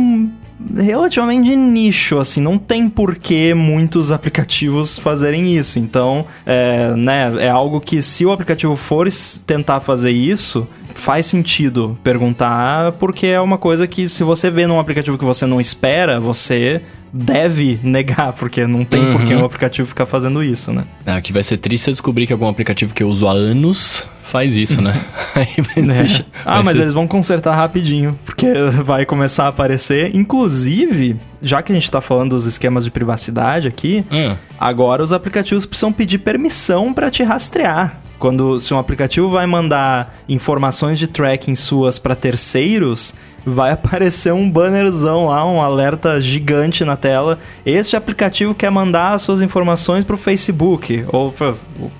relativamente 0.76 1.56
nicho, 1.56 2.18
assim, 2.18 2.40
não 2.40 2.58
tem 2.58 2.88
por 2.88 3.16
que 3.16 3.54
muitos 3.54 4.12
aplicativos 4.12 4.98
fazerem 4.98 5.56
isso. 5.56 5.78
Então, 5.78 6.26
é, 6.44 6.92
né, 6.94 7.32
é 7.38 7.48
algo 7.48 7.80
que 7.80 8.02
se 8.02 8.26
o 8.26 8.32
aplicativo 8.32 8.76
for 8.76 9.08
tentar 9.46 9.80
fazer 9.80 10.10
isso, 10.10 10.68
faz 10.94 11.26
sentido 11.26 11.98
perguntar, 12.04 12.92
porque 12.92 13.28
é 13.28 13.40
uma 13.40 13.56
coisa 13.56 13.86
que 13.86 14.06
se 14.06 14.22
você 14.22 14.50
vê 14.50 14.66
num 14.66 14.78
aplicativo 14.78 15.16
que 15.16 15.24
você 15.24 15.46
não 15.46 15.60
espera, 15.60 16.20
você 16.20 16.82
deve 17.12 17.80
negar, 17.82 18.32
porque 18.32 18.66
não 18.66 18.84
tem 18.84 19.06
uhum. 19.06 19.12
por 19.12 19.24
que 19.24 19.34
o 19.34 19.44
aplicativo 19.44 19.88
ficar 19.88 20.06
fazendo 20.06 20.44
isso, 20.44 20.72
né? 20.72 20.84
É, 21.06 21.12
aqui 21.12 21.32
vai 21.32 21.42
ser 21.42 21.56
triste 21.56 21.90
descobrir 21.90 22.26
que 22.26 22.32
algum 22.32 22.48
aplicativo 22.48 22.92
que 22.92 23.02
eu 23.02 23.08
uso 23.08 23.26
há 23.26 23.32
anos 23.32 24.06
faz 24.30 24.56
isso, 24.56 24.80
né? 24.80 24.98
é. 25.76 25.82
deixa, 25.82 26.24
ah, 26.44 26.62
mas 26.62 26.76
ser... 26.76 26.82
eles 26.82 26.92
vão 26.92 27.06
consertar 27.06 27.54
rapidinho, 27.54 28.18
porque 28.24 28.46
vai 28.84 29.04
começar 29.04 29.44
a 29.44 29.48
aparecer. 29.48 30.14
Inclusive, 30.14 31.16
já 31.42 31.60
que 31.62 31.72
a 31.72 31.74
gente 31.74 31.90
tá 31.90 32.00
falando 32.00 32.30
dos 32.30 32.46
esquemas 32.46 32.84
de 32.84 32.90
privacidade 32.90 33.68
aqui, 33.68 34.04
hum. 34.10 34.34
agora 34.58 35.02
os 35.02 35.12
aplicativos 35.12 35.66
precisam 35.66 35.92
pedir 35.92 36.18
permissão 36.18 36.94
para 36.94 37.10
te 37.10 37.22
rastrear. 37.22 38.00
Quando 38.20 38.60
se 38.60 38.74
um 38.74 38.78
aplicativo 38.78 39.30
vai 39.30 39.46
mandar 39.46 40.14
informações 40.28 40.98
de 40.98 41.06
tracking 41.06 41.54
suas 41.54 41.98
para 41.98 42.14
terceiros, 42.14 43.14
vai 43.46 43.72
aparecer 43.72 44.30
um 44.30 44.48
bannerzão 44.50 45.26
lá, 45.26 45.42
um 45.46 45.62
alerta 45.62 46.20
gigante 46.20 46.84
na 46.84 46.96
tela. 46.96 47.38
Este 47.64 47.96
aplicativo 47.96 48.54
quer 48.54 48.70
mandar 48.70 49.18
suas 49.18 49.40
informações 49.40 50.04
para 50.04 50.14
o 50.14 50.18
Facebook 50.18 51.02
ou 51.08 51.32
para 51.32 51.54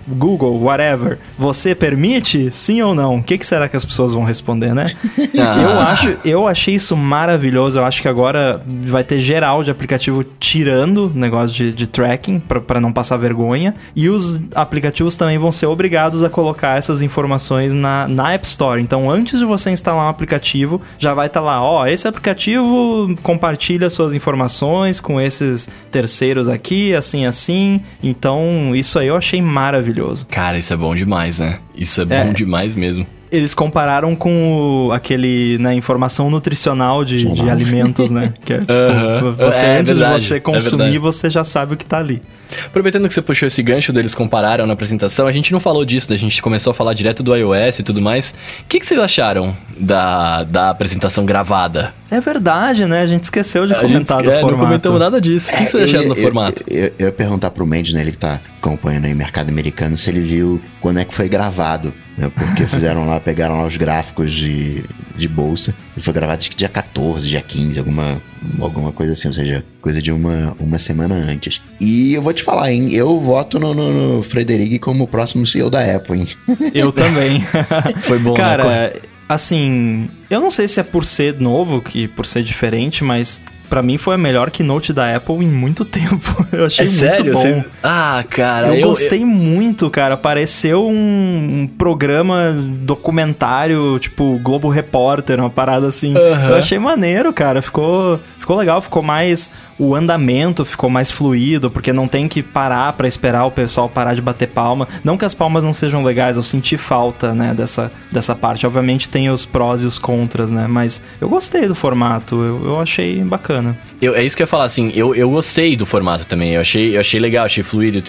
Google, 0.07 0.63
whatever. 0.63 1.19
Você 1.39 1.75
permite? 1.75 2.20
Sim 2.51 2.83
ou 2.83 2.95
não? 2.95 3.17
O 3.17 3.23
que, 3.23 3.39
que, 3.39 3.47
será 3.47 3.69
que 3.69 3.77
as 3.77 3.85
pessoas 3.85 4.13
vão 4.13 4.25
responder, 4.25 4.75
né? 4.75 4.87
Ah. 5.41 5.63
Eu 5.63 5.81
acho, 5.81 6.19
eu 6.25 6.49
achei 6.49 6.75
isso 6.75 6.97
maravilhoso. 6.97 7.79
Eu 7.79 7.85
acho 7.85 8.03
que 8.03 8.09
agora 8.09 8.61
vai 8.83 9.03
ter 9.03 9.21
geral 9.21 9.63
de 9.63 9.71
aplicativo 9.71 10.25
tirando 10.39 11.11
negócio 11.15 11.57
de, 11.57 11.73
de 11.73 11.87
tracking 11.87 12.41
para 12.41 12.81
não 12.81 12.93
passar 12.93 13.17
vergonha. 13.17 13.75
E 13.95 14.09
os 14.09 14.41
aplicativos 14.55 15.17
também 15.17 15.39
vão 15.39 15.51
ser 15.51 15.67
obrigados 15.67 16.23
a 16.23 16.29
colocar 16.29 16.77
essas 16.77 17.01
informações 17.01 17.73
na, 17.73 18.07
na 18.07 18.33
App 18.33 18.47
Store. 18.47 18.83
Então, 18.83 19.11
antes 19.11 19.39
de 19.39 19.45
você 19.45 19.71
instalar 19.71 20.07
um 20.07 20.09
aplicativo, 20.09 20.81
já 20.99 21.15
vai 21.15 21.27
estar 21.27 21.41
tá 21.41 21.47
lá, 21.47 21.63
ó, 21.63 21.87
esse 21.87 22.07
aplicativo 22.07 23.15
compartilha 23.23 23.89
suas 23.89 24.13
informações 24.15 25.01
com 25.01 25.21
esses 25.21 25.69
terceiros 25.91 26.49
aqui, 26.49 26.95
assim, 26.95 27.27
assim. 27.27 27.83
Então, 28.03 28.75
isso 28.75 28.99
aí 28.99 29.09
eu 29.09 29.17
achei 29.17 29.41
maravilhoso. 29.41 30.27
Cara, 30.27 30.59
isso 30.59 30.73
é 30.73 30.77
bom 30.77 30.95
demais, 30.95 31.41
né? 31.41 31.59
Isso 31.75 32.03
é 32.03 32.05
bom 32.11 32.31
é. 32.31 32.33
demais 32.33 32.75
mesmo 32.75 33.07
eles 33.31 33.55
compararam 33.55 34.15
com 34.17 34.89
o, 34.89 34.93
aquele, 34.93 35.59
né, 35.59 35.75
informação 35.75 36.31
nutricional 36.31 37.05
de, 37.05 37.25
de 37.25 37.49
alimentos, 37.49 38.11
né? 38.11 38.33
Que 38.45 38.55
é 38.55 38.59
tipo, 38.59 38.73
uh 38.73 38.77
-huh. 38.77 39.33
você, 39.33 39.67
é, 39.67 39.79
antes 39.79 39.97
verdade, 39.97 40.23
de 40.23 40.29
você 40.29 40.37
é 40.37 40.41
consumir, 40.41 40.97
é 40.97 40.99
você 40.99 41.31
já 41.31 41.45
sabe 41.45 41.75
o 41.75 41.77
que 41.77 41.87
tá 41.87 41.99
ali. 41.99 42.23
Aproveitando 42.67 43.07
que 43.07 43.15
você 43.15 43.23
puxou 43.23 43.47
esse 43.47 43.63
gancho 43.63 43.93
deles 43.93 44.15
compararam 44.15 44.67
na 44.67 44.73
apresentação, 44.73 45.27
a 45.27 45.33
gente 45.33 45.53
não 45.53 45.61
falou 45.61 45.85
disso, 45.85 46.13
a 46.13 46.17
gente 46.17 46.43
começou 46.43 46.73
a 46.73 46.75
falar 46.75 46.95
direto 46.95 47.23
do 47.23 47.35
iOS 47.35 47.79
e 47.79 47.83
tudo 47.83 48.01
mais. 48.01 48.35
O 48.63 48.67
que, 48.69 48.81
que 48.81 48.87
vocês 48.87 48.99
acharam 48.99 49.55
da, 49.79 50.43
da 50.45 50.71
apresentação 50.71 51.25
gravada? 51.25 51.95
É 52.11 52.21
verdade, 52.21 52.87
né? 52.87 53.03
A 53.03 53.07
gente 53.07 53.23
esqueceu 53.23 53.67
de 53.67 53.73
a 53.73 53.81
comentar 53.81 54.19
gente, 54.19 54.27
do 54.27 54.33
é, 54.33 54.41
formato. 54.41 54.59
Não 54.59 54.67
comentamos 54.67 54.99
nada 54.99 55.21
disso. 55.21 55.51
O 55.53 55.57
que, 55.57 55.65
que 55.65 55.71
vocês 55.71 55.85
acharam 55.85 56.09
do 56.09 56.17
formato? 56.17 56.65
Eu, 56.69 56.87
eu, 56.87 56.93
eu 56.99 57.07
ia 57.07 57.13
perguntar 57.13 57.51
pro 57.51 57.65
Mendes, 57.65 57.93
né? 57.93 58.01
Ele 58.01 58.11
que 58.11 58.19
tá 58.19 58.41
acompanhando 58.59 59.05
aí 59.05 59.13
o 59.13 59.17
mercado 59.17 59.49
americano, 59.49 59.97
se 59.97 60.11
ele 60.11 60.21
viu 60.21 60.61
quando 60.81 60.99
é 60.99 61.05
que 61.05 61.15
foi 61.15 61.29
gravado. 61.29 61.95
Né? 62.21 62.31
Porque 62.35 62.67
fizeram 62.67 63.07
lá, 63.07 63.19
pegaram 63.19 63.57
lá 63.57 63.67
os 63.67 63.77
gráficos 63.77 64.33
de, 64.33 64.85
de 65.17 65.27
bolsa. 65.27 65.75
E 65.97 66.01
foi 66.01 66.13
gravado 66.13 66.39
acho 66.39 66.51
que 66.51 66.57
dia 66.57 66.69
14, 66.69 67.27
dia 67.27 67.41
15, 67.41 67.79
alguma, 67.79 68.23
alguma 68.61 68.93
coisa 68.93 69.15
assim, 69.15 69.29
ou 69.29 69.35
seja, 69.35 69.65
coisa 69.81 70.03
de 70.03 70.13
uma, 70.13 70.55
uma 70.61 70.79
semana 70.79 71.15
antes. 71.15 71.63
E 71.81 72.13
eu 72.13 72.23
vou 72.23 72.33
te 72.33 72.43
falar, 72.43 72.71
hein? 72.71 72.93
Eu 72.93 73.19
voto 73.19 73.59
no, 73.59 73.73
no, 73.73 74.17
no 74.17 74.23
Frederic 74.23 74.79
como 74.79 75.05
o 75.05 75.09
próximo 75.09 75.47
CEO 75.47 75.71
da 75.71 75.83
Apple, 75.97 76.21
hein? 76.21 76.29
Eu 76.75 76.93
também. 76.93 77.43
foi 78.03 78.19
bom, 78.19 78.35
Cara, 78.35 78.65
né? 78.65 78.93
assim, 79.29 80.11
eu 80.29 80.41
não 80.41 80.51
sei 80.51 80.69
se 80.69 80.79
é 80.79 80.83
por 80.83 81.07
ser 81.07 81.41
novo, 81.41 81.81
que 81.81 82.07
por 82.07 82.27
ser 82.27 82.43
diferente, 82.43 83.03
mas 83.03 83.41
Pra 83.71 83.83
mim 83.83 83.97
foi 83.97 84.17
a 84.17 84.19
melhor 84.19 84.51
keynote 84.51 84.93
da 84.93 85.15
Apple 85.17 85.37
em 85.37 85.49
muito 85.49 85.85
tempo. 85.85 86.45
Eu 86.53 86.67
achei 86.67 86.85
É 86.87 86.89
muito 86.89 87.01
sério? 87.01 87.33
bom. 87.33 87.41
Você- 87.41 87.65
Ah, 87.83 88.25
cara, 88.29 88.77
Eu, 88.77 88.89
gostei 88.89 89.25
muito, 89.25 89.89
cara. 89.89 90.17
Pareceu 90.17 90.87
um, 90.89 91.61
um 91.63 91.67
programa 91.67 92.53
documentário, 92.55 93.99
tipo 93.99 94.39
Globo 94.43 94.69
Repórter, 94.69 95.39
uma 95.41 95.51
parada 95.51 95.87
assim. 95.89 96.15
Eu 96.17 96.57
achei 96.57 96.79
maneiro, 96.79 97.33
cara. 97.33 97.61
Ficou, 97.63 98.19
ficou 98.39 98.57
legal, 98.57 98.81
ficou 98.81 99.03
mais. 99.03 99.51
O 99.79 99.95
andamento 99.95 100.63
ficou 100.65 100.91
mais 100.91 101.11
fluido, 101.11 101.71
porque 101.71 101.91
não 101.93 102.07
tem 102.07 102.29
que 102.29 102.43
parar 102.43 102.93
pra 102.93 103.09
esperar 103.09 103.45
o 103.47 103.51
pessoal 103.51 103.89
parar 103.89 104.13
de 104.15 104.21
bater 104.21 104.49
palma. 104.49 104.87
Não 105.03 105.17
que 105.17 105.25
as 105.25 105.33
palmas 105.33 105.65
não 105.65 105.73
sejam 105.73 106.03
legais, 106.03 106.37
eu 106.37 106.43
senti 106.43 106.77
falta, 106.77 107.33
né, 107.35 107.55
dessa, 107.55 107.91
dessa 108.13 108.35
parte. 108.35 108.67
Obviamente 108.67 109.09
tem 109.09 109.31
os 109.31 109.47
prós 109.47 109.83
e 109.83 109.87
os 109.87 109.99
contras, 109.99 110.53
né? 110.53 110.67
Mas 110.69 111.03
eu 111.21 111.29
gostei 111.31 111.67
do 111.67 111.75
formato, 111.75 112.35
eu, 112.45 112.65
eu 112.67 112.81
achei 112.81 113.23
bacana. 113.25 113.60
Eu- 114.01 114.15
é 114.15 114.25
isso 114.25 114.37
que 114.37 114.43
eu 114.43 114.45
ia 114.45 114.49
falar, 114.49 114.65
assim, 114.65 114.91
eu, 114.95 115.15
eu 115.15 115.31
gostei 115.31 115.77
do 115.77 115.85
formato 115.87 116.27
também, 116.27 116.53
eu 116.55 116.61
achei, 116.61 116.97
eu 116.97 117.01
achei 117.01 117.21
legal, 117.21 117.45
achei 117.45 117.63
fluido, 117.63 118.03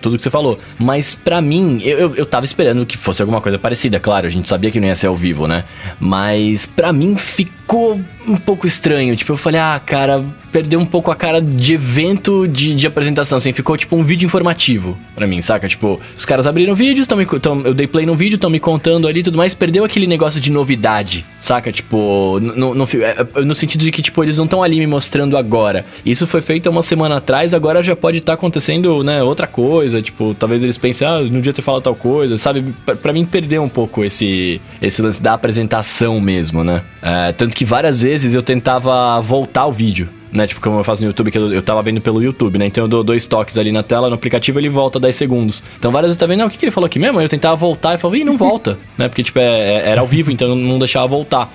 tudo 0.00 0.16
que 0.16 0.22
você 0.22 0.30
falou. 0.30 0.58
Mas 0.78 1.14
pra 1.14 1.40
mim, 1.40 1.80
eu, 1.84 1.98
eu, 1.98 2.14
eu 2.16 2.26
tava 2.26 2.44
esperando 2.44 2.84
que 2.86 2.96
fosse 2.96 3.20
alguma 3.22 3.40
coisa 3.40 3.58
parecida, 3.58 3.98
claro, 4.00 4.26
a 4.26 4.30
gente 4.30 4.48
sabia 4.48 4.70
que 4.70 4.80
não 4.80 4.88
ia 4.88 4.94
ser 4.94 5.06
ao 5.08 5.16
vivo, 5.16 5.46
né? 5.46 5.64
Mas 6.00 6.66
pra 6.66 6.92
mim 6.92 7.16
ficou 7.16 8.00
um 8.26 8.36
pouco 8.36 8.66
estranho, 8.66 9.14
tipo, 9.16 9.32
eu 9.32 9.36
falei, 9.36 9.60
ah, 9.60 9.80
cara, 9.84 10.24
perdeu 10.54 10.78
um 10.78 10.86
pouco 10.86 11.10
a 11.10 11.16
cara 11.16 11.42
de 11.42 11.74
evento 11.74 12.46
de, 12.46 12.74
de 12.76 12.86
apresentação, 12.86 13.38
assim, 13.38 13.52
ficou 13.52 13.76
tipo 13.76 13.96
um 13.96 14.04
vídeo 14.04 14.24
informativo 14.24 14.96
pra 15.12 15.26
mim, 15.26 15.40
saca? 15.42 15.66
Tipo, 15.66 16.00
os 16.16 16.24
caras 16.24 16.46
abriram 16.46 16.76
vídeos, 16.76 17.08
tão 17.08 17.18
me, 17.18 17.26
tão, 17.26 17.60
eu 17.62 17.74
dei 17.74 17.88
play 17.88 18.06
no 18.06 18.14
vídeo, 18.14 18.36
estão 18.36 18.48
me 18.48 18.60
contando 18.60 19.08
ali 19.08 19.18
e 19.18 19.22
tudo 19.24 19.36
mais, 19.36 19.52
perdeu 19.52 19.84
aquele 19.84 20.06
negócio 20.06 20.40
de 20.40 20.52
novidade, 20.52 21.24
saca? 21.40 21.72
Tipo, 21.72 22.38
no, 22.40 22.72
no, 22.72 22.84
é, 22.84 23.26
é, 23.34 23.40
no 23.40 23.52
sentido 23.52 23.80
de 23.80 23.90
que, 23.90 24.00
tipo, 24.00 24.22
eles 24.22 24.38
não 24.38 24.44
estão 24.44 24.62
ali 24.62 24.78
me 24.78 24.86
mostrando 24.86 25.36
agora. 25.36 25.84
Isso 26.06 26.24
foi 26.24 26.40
feito 26.40 26.70
uma 26.70 26.82
semana 26.82 27.16
atrás, 27.16 27.52
agora 27.52 27.82
já 27.82 27.96
pode 27.96 28.18
estar 28.18 28.34
acontecendo, 28.34 29.02
né, 29.02 29.24
outra 29.24 29.48
coisa, 29.48 30.00
tipo, 30.00 30.34
talvez 30.34 30.62
eles 30.62 30.78
pensem, 30.78 31.06
ah, 31.08 31.18
não 31.18 31.40
devia 31.40 31.52
ter 31.52 31.62
falado 31.62 31.82
tal 31.82 31.96
coisa, 31.96 32.38
sabe? 32.38 32.64
Pra 33.02 33.12
mim 33.12 33.24
perdeu 33.24 33.60
um 33.60 33.68
pouco 33.68 34.04
esse, 34.04 34.60
esse 34.80 35.02
lance 35.02 35.20
da 35.20 35.34
apresentação 35.34 36.20
mesmo, 36.20 36.62
né? 36.62 36.82
É, 37.02 37.32
tanto 37.32 37.56
que 37.56 37.64
várias 37.64 38.02
vezes 38.02 38.13
eu 38.34 38.42
tentava 38.42 39.20
voltar 39.20 39.66
o 39.66 39.72
vídeo 39.72 40.08
né? 40.30 40.48
Tipo, 40.48 40.60
como 40.60 40.80
eu 40.80 40.84
faço 40.84 41.00
no 41.02 41.06
YouTube, 41.08 41.30
que 41.30 41.38
eu, 41.38 41.52
eu 41.52 41.62
tava 41.62 41.80
vendo 41.80 42.00
pelo 42.00 42.20
YouTube, 42.20 42.58
né? 42.58 42.66
Então 42.66 42.82
eu 42.84 42.88
dou 42.88 43.04
dois 43.04 43.24
toques 43.24 43.56
ali 43.56 43.70
na 43.70 43.84
tela, 43.84 44.08
no 44.08 44.16
aplicativo 44.16 44.58
ele 44.58 44.68
volta 44.68 44.98
10 44.98 45.14
segundos. 45.14 45.62
Então 45.78 45.92
várias 45.92 46.08
vezes 46.08 46.18
tá 46.18 46.26
vendo, 46.26 46.40
não, 46.40 46.46
o 46.48 46.50
que, 46.50 46.58
que 46.58 46.64
ele 46.64 46.72
falou 46.72 46.86
aqui 46.86 46.98
mesmo? 46.98 47.20
Aí 47.20 47.24
eu 47.24 47.28
tentava 47.28 47.54
voltar 47.54 47.94
e 47.94 47.98
falava, 47.98 48.18
ih, 48.18 48.24
não 48.24 48.36
volta, 48.36 48.76
né? 48.98 49.06
Porque, 49.08 49.22
tipo, 49.22 49.38
é- 49.38 49.42
é- 49.44 49.82
era 49.90 50.00
ao 50.00 50.08
vivo, 50.08 50.32
então 50.32 50.48
não, 50.48 50.56
não 50.56 50.78
deixava 50.80 51.06
voltar. 51.06 51.48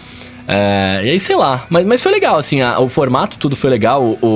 É, 0.47 1.01
e 1.03 1.09
aí, 1.09 1.19
sei 1.19 1.35
lá. 1.35 1.65
Mas, 1.69 1.85
mas 1.85 2.01
foi 2.01 2.11
legal, 2.13 2.37
assim, 2.37 2.61
a- 2.61 2.79
o 2.79 2.87
formato, 2.87 3.37
tudo 3.37 3.55
foi 3.57 3.69
legal. 3.69 4.01
O. 4.01 4.17
o, 4.25 4.27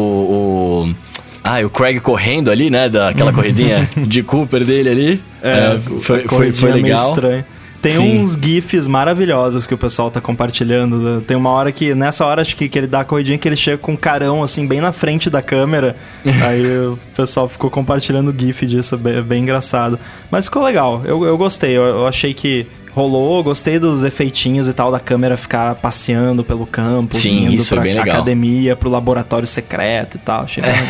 o- 0.90 0.96
ah, 1.42 1.62
e 1.62 1.66
o 1.66 1.70
Craig 1.70 2.02
correndo 2.02 2.52
ali, 2.52 2.70
né? 2.70 2.90
Daquela 2.90 3.32
corridinha 3.32 3.90
de 3.96 4.24
Cooper 4.24 4.66
dele 4.66 4.90
ali. 4.90 5.24
É, 5.42 5.80
foi, 5.80 6.00
foi, 6.00 6.20
foi 6.20 6.28
corridinha 6.28 6.72
meio 6.74 6.84
legal. 6.84 7.10
estranho. 7.10 7.46
Tem 7.84 7.92
Sim. 7.92 8.20
uns 8.22 8.36
GIFs 8.42 8.88
maravilhosos 8.88 9.68
que 9.68 9.74
o 9.74 9.78
pessoal 9.78 10.10
tá 10.10 10.22
compartilhando. 10.22 11.22
Tem 11.28 11.36
uma 11.38 11.50
hora 11.50 11.70
que, 11.70 11.94
nessa 11.94 12.26
hora, 12.26 12.42
acho 12.42 12.56
que, 12.56 12.70
que 12.70 12.78
ele 12.80 12.88
dá 12.88 13.02
a 13.02 13.04
corridinha 13.04 13.38
que 13.38 13.46
ele 13.48 13.58
chega 13.58 13.78
com 13.78 13.92
um 13.92 13.96
carão, 13.98 14.42
assim, 14.42 14.66
bem 14.66 14.80
na 14.80 14.94
frente 14.94 15.30
da 15.30 15.42
câmera. 15.42 15.94
Aí 16.48 16.66
o 16.88 16.98
pessoal 17.16 17.48
ficou 17.50 17.70
compartilhando 17.70 18.34
GIF 18.36 18.66
disso, 18.66 18.98
bem, 18.98 19.22
bem 19.22 19.42
engraçado. 19.44 20.00
Mas 20.32 20.46
ficou 20.46 20.64
legal, 20.64 21.02
eu, 21.06 21.26
eu 21.26 21.38
gostei. 21.38 21.72
Eu, 21.78 21.84
eu 21.84 22.08
achei 22.08 22.34
que 22.34 22.66
rolou, 22.94 23.44
gostei 23.44 23.78
dos 23.80 24.04
efeitinhos 24.04 24.68
e 24.68 24.74
tal 24.74 24.90
da 24.92 25.00
câmera 25.00 25.36
ficar 25.36 25.76
passeando 25.76 26.44
pelo 26.44 26.66
campus, 26.66 27.22
Sim, 27.22 27.46
indo 27.48 27.56
isso 27.56 27.74
pra 27.74 27.84
bem 27.84 27.96
legal. 27.96 28.16
academia, 28.16 28.76
pro 28.78 28.90
laboratório 28.90 29.46
secreto 29.48 30.16
e 30.16 30.20
tal. 30.20 30.44
Achei 30.44 30.64
bem 30.64 30.72
legal. 30.72 30.88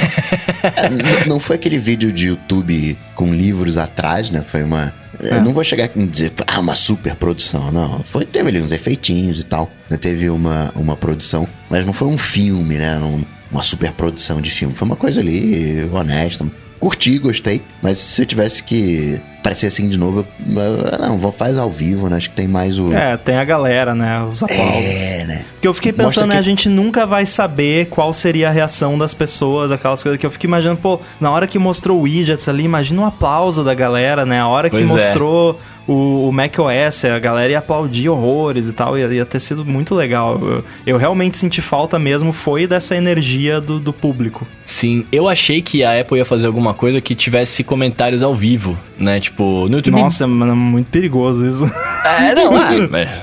É, 0.76 0.90
n- 0.90 1.04
não 1.28 1.40
foi 1.40 1.56
aquele 1.58 1.78
vídeo 1.78 2.12
de 2.12 2.28
YouTube 2.28 2.98
com 3.16 3.34
livros 3.34 3.78
atrás, 3.78 4.30
né? 4.30 4.42
Foi 4.46 4.62
uma. 4.64 4.94
Eu 5.30 5.42
não 5.44 5.54
vou 5.54 5.64
chegar 5.64 5.86
aqui 5.86 6.00
e 6.00 6.08
dizer, 6.08 6.32
ah, 6.48 6.60
uma 6.60 6.76
super 6.76 7.16
produção, 7.16 7.72
não. 7.72 8.02
Foi, 8.04 8.26
teve 8.26 8.50
ali 8.50 8.62
uns 8.62 8.72
efeitinhos 8.72 9.40
e 9.40 9.44
tal. 9.46 9.72
né, 9.90 9.98
Teve 9.98 10.30
uma, 10.30 10.72
uma 10.76 10.96
produção, 10.98 11.48
mas 11.70 11.86
não 11.86 11.94
foi 11.94 12.08
um 12.08 12.18
filme, 12.18 12.76
né? 12.78 12.98
um- 13.00 13.24
uma 13.52 13.62
super 13.64 13.92
produção 13.92 14.42
de 14.42 14.50
filme. 14.50 14.74
Foi 14.74 14.86
uma 14.88 14.96
coisa 14.96 15.22
ali 15.22 15.88
honesta. 15.92 16.46
Curti, 16.80 17.18
gostei. 17.20 17.62
Mas 17.82 17.98
se 18.00 18.22
eu 18.22 18.26
tivesse 18.26 18.64
que 18.64 19.22
parecer 19.44 19.68
assim 19.68 19.88
de 19.90 19.98
novo, 19.98 20.26
eu, 20.50 20.56
eu- 20.62 21.00
não, 21.00 21.18
vou 21.20 21.32
faz 21.32 21.58
ao 21.58 21.70
vivo, 21.70 22.10
né? 22.10 22.18
Acho 22.18 22.30
que 22.30 22.36
tem 22.36 22.48
mais 22.48 22.80
o. 22.80 22.92
É, 22.94 23.18
tem 23.18 23.36
a 23.36 23.44
galera, 23.44 23.94
né? 23.94 24.24
Os 24.24 24.42
aplausos. 24.42 25.02
É, 25.12 25.26
né? 25.26 25.46
Porque 25.54 25.68
eu 25.68 25.74
fiquei 25.74 25.94
pensando, 25.94 26.28
né, 26.28 26.36
que- 26.36 26.40
a 26.40 26.44
gente 26.44 26.68
nunca 26.70 27.06
vai 27.06 27.26
saber 27.26 27.88
qual 27.88 28.12
seria 28.14 28.50
a 28.50 28.52
reação 28.52 28.98
das 28.98 29.14
pessoas, 29.14 29.72
aquelas 29.72 30.02
coisas 30.02 30.20
que 30.20 30.26
eu 30.26 30.32
fico 30.32 30.46
imaginando, 30.46 30.80
pô, 30.82 31.00
na 31.20 31.30
hora 31.30 31.46
que 31.48 31.60
mostrou 31.60 32.00
o 32.00 32.02
widgets 32.02 32.48
ali, 32.50 32.64
imagina 32.64 33.02
o 33.02 33.06
aplauso 33.06 33.64
da 33.64 33.74
galera, 33.74 34.26
né? 34.26 34.40
A 34.40 34.48
hora 34.48 34.70
que 34.70 34.76
Pois 34.78 34.90
é. 34.90 34.94
mostrou 34.94 35.60
o, 35.88 36.30
o 36.30 36.32
macOS, 36.32 37.06
a 37.06 37.20
galera 37.20 37.52
ia 37.52 37.60
aplaudir 37.60 38.08
horrores 38.10 38.68
e 38.70 38.74
tal, 38.74 38.98
ia, 38.98 39.08
ia 39.08 39.26
ter 39.26 39.40
sido 39.40 39.66
muito 39.66 39.94
legal. 39.96 40.40
Eu, 40.42 40.64
eu 40.86 40.98
realmente 40.98 41.36
senti 41.38 41.62
falta 41.62 41.98
mesmo, 42.00 42.32
foi 42.32 42.66
dessa 42.68 42.96
energia 42.96 43.60
do, 43.60 43.80
do 43.80 43.92
público. 43.92 44.48
Sim, 44.66 45.06
eu 45.12 45.28
achei 45.28 45.62
que 45.62 45.84
a 45.84 46.00
Apple 46.00 46.18
ia 46.18 46.26
fazer 46.26 46.48
alguma 46.48 46.74
coisa 46.74 47.02
que 47.02 47.14
tivesse 47.16 47.64
comentários 47.64 48.24
ao 48.24 48.34
vivo, 48.36 48.78
né? 48.98 49.20
Tipo, 49.20 49.33
no 49.42 49.78
YouTube. 49.78 50.00
Nossa, 50.00 50.28
mano, 50.28 50.52
é 50.52 50.56
muito 50.56 50.88
perigoso 50.90 51.46
isso. 51.46 51.72
É, 52.04 52.36
não, 52.36 52.54
ah, 52.54 52.76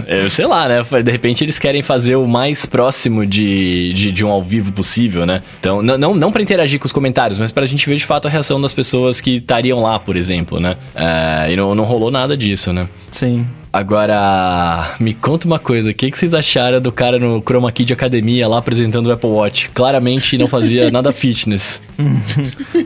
é, 0.06 0.24
eu 0.24 0.30
sei 0.32 0.46
lá, 0.46 0.66
né? 0.66 0.82
De 1.04 1.11
repente 1.11 1.44
eles 1.44 1.58
querem 1.58 1.82
fazer 1.82 2.16
o 2.16 2.26
mais 2.26 2.64
próximo 2.64 3.26
de, 3.26 3.92
de, 3.92 4.11
de 4.11 4.24
um 4.24 4.30
ao 4.30 4.42
vivo 4.42 4.72
possível, 4.72 5.26
né? 5.26 5.42
Então, 5.61 5.82
não, 5.82 5.98
não, 5.98 6.14
não 6.14 6.32
pra 6.32 6.40
interagir 6.40 6.80
com 6.80 6.86
os 6.86 6.92
comentários, 6.92 7.38
mas 7.38 7.52
pra 7.52 7.66
gente 7.66 7.86
ver 7.86 7.96
de 7.96 8.06
fato 8.06 8.26
a 8.26 8.30
reação 8.30 8.58
das 8.58 8.72
pessoas 8.72 9.20
que 9.20 9.36
estariam 9.36 9.82
lá, 9.82 9.98
por 9.98 10.16
exemplo, 10.16 10.58
né? 10.58 10.78
É, 10.94 11.52
e 11.52 11.56
não, 11.56 11.74
não 11.74 11.84
rolou 11.84 12.11
nada 12.11 12.34
disso, 12.34 12.72
né? 12.72 12.88
Sim. 13.11 13.46
Agora, 13.72 14.96
me 14.98 15.14
conta 15.14 15.46
uma 15.46 15.58
coisa, 15.58 15.90
o 15.90 15.94
que, 15.94 16.10
que 16.10 16.18
vocês 16.18 16.34
acharam 16.34 16.80
do 16.80 16.90
cara 16.90 17.20
no 17.20 17.40
Chroma 17.40 17.70
Key 17.70 17.84
de 17.84 17.92
academia 17.92 18.48
lá 18.48 18.58
apresentando 18.58 19.06
o 19.06 19.12
Apple 19.12 19.30
Watch? 19.30 19.70
Claramente 19.70 20.36
não 20.36 20.48
fazia 20.48 20.90
nada 20.92 21.12
fitness. 21.12 21.80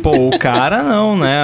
Pô, 0.03 0.29
o 0.29 0.39
cara 0.39 0.83
não, 0.83 1.17
né? 1.17 1.43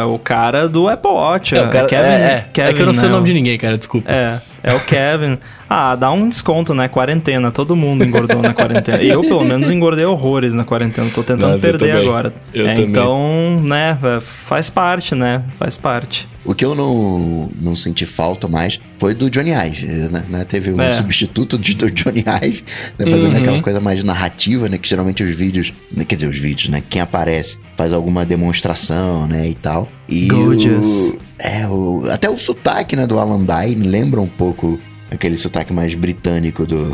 É 0.00 0.04
o 0.04 0.18
cara 0.18 0.66
do 0.66 0.88
Apple 0.88 1.10
Watch. 1.10 1.54
É, 1.54 1.62
o 1.62 1.68
cara, 1.68 1.86
Kevin, 1.86 2.02
é, 2.02 2.14
é, 2.14 2.44
Kevin, 2.50 2.70
é 2.70 2.72
que 2.72 2.80
eu 2.80 2.86
não 2.86 2.94
sei 2.94 3.08
né? 3.08 3.08
o 3.08 3.12
nome 3.12 3.26
de 3.26 3.34
ninguém, 3.34 3.58
cara, 3.58 3.76
desculpa. 3.76 4.10
É, 4.10 4.40
é 4.68 4.74
o 4.74 4.80
Kevin. 4.80 5.38
Ah, 5.70 5.94
dá 5.94 6.10
um 6.10 6.28
desconto, 6.28 6.72
né? 6.74 6.88
Quarentena. 6.88 7.50
Todo 7.52 7.76
mundo 7.76 8.02
engordou 8.04 8.40
na 8.40 8.54
quarentena. 8.54 9.02
Eu, 9.02 9.20
pelo 9.20 9.44
menos, 9.44 9.70
engordei 9.70 10.04
horrores 10.04 10.54
na 10.54 10.64
quarentena. 10.64 11.10
Tô 11.14 11.22
tentando 11.22 11.52
Nossa, 11.52 11.66
eu 11.66 11.72
perder 11.78 11.92
também. 11.92 12.08
agora. 12.08 12.32
Eu 12.54 12.66
É, 12.66 12.74
então, 12.74 13.60
né? 13.62 13.98
é, 14.02 14.20
Faz 14.20 14.70
parte, 14.70 15.14
né? 15.14 15.42
Faz 15.58 15.76
parte. 15.76 16.26
O 16.44 16.54
que 16.54 16.64
eu 16.64 16.74
não, 16.74 17.50
não 17.60 17.76
senti 17.76 18.06
falta 18.06 18.48
mais 18.48 18.80
foi 18.98 19.12
do 19.12 19.28
Johnny 19.28 19.50
Ive, 19.50 19.86
né? 20.10 20.24
né? 20.30 20.44
Teve 20.44 20.72
um 20.72 20.80
É. 20.80 20.94
substituto 20.94 21.58
de, 21.58 21.74
do 21.74 21.90
Johnny 21.90 22.24
Ive, 22.42 22.64
né? 22.98 23.10
fazendo 23.10 23.32
Uhum. 23.32 23.38
aquela 23.38 23.60
coisa 23.62 23.80
mais 23.80 24.02
narrativa, 24.02 24.66
né? 24.70 24.78
Que 24.78 24.88
geralmente 24.88 25.22
os 25.22 25.30
vídeos, 25.34 25.72
né? 25.94 26.04
quer 26.06 26.14
dizer, 26.14 26.28
os 26.28 26.38
vídeos, 26.38 26.70
né? 26.70 26.82
Quem 26.88 27.02
aparece 27.02 27.58
faz 27.76 27.92
alguma 27.92 28.24
demonstração, 28.24 29.26
né? 29.26 29.46
E 29.48 29.54
tal. 29.54 29.86
E 30.08 30.28
Gorgeous. 30.28 31.12
o, 31.12 31.18
é, 31.38 31.66
o, 31.68 32.04
até 32.10 32.30
o 32.30 32.38
sotaque, 32.38 32.96
né? 32.96 33.06
Do 33.06 33.18
Alan 33.18 33.44
Dine 33.44 33.86
lembra 33.86 34.20
um 34.20 34.26
pouco 34.26 34.78
aquele 35.10 35.36
sotaque 35.36 35.72
mais 35.72 35.94
britânico 35.94 36.66
do, 36.66 36.92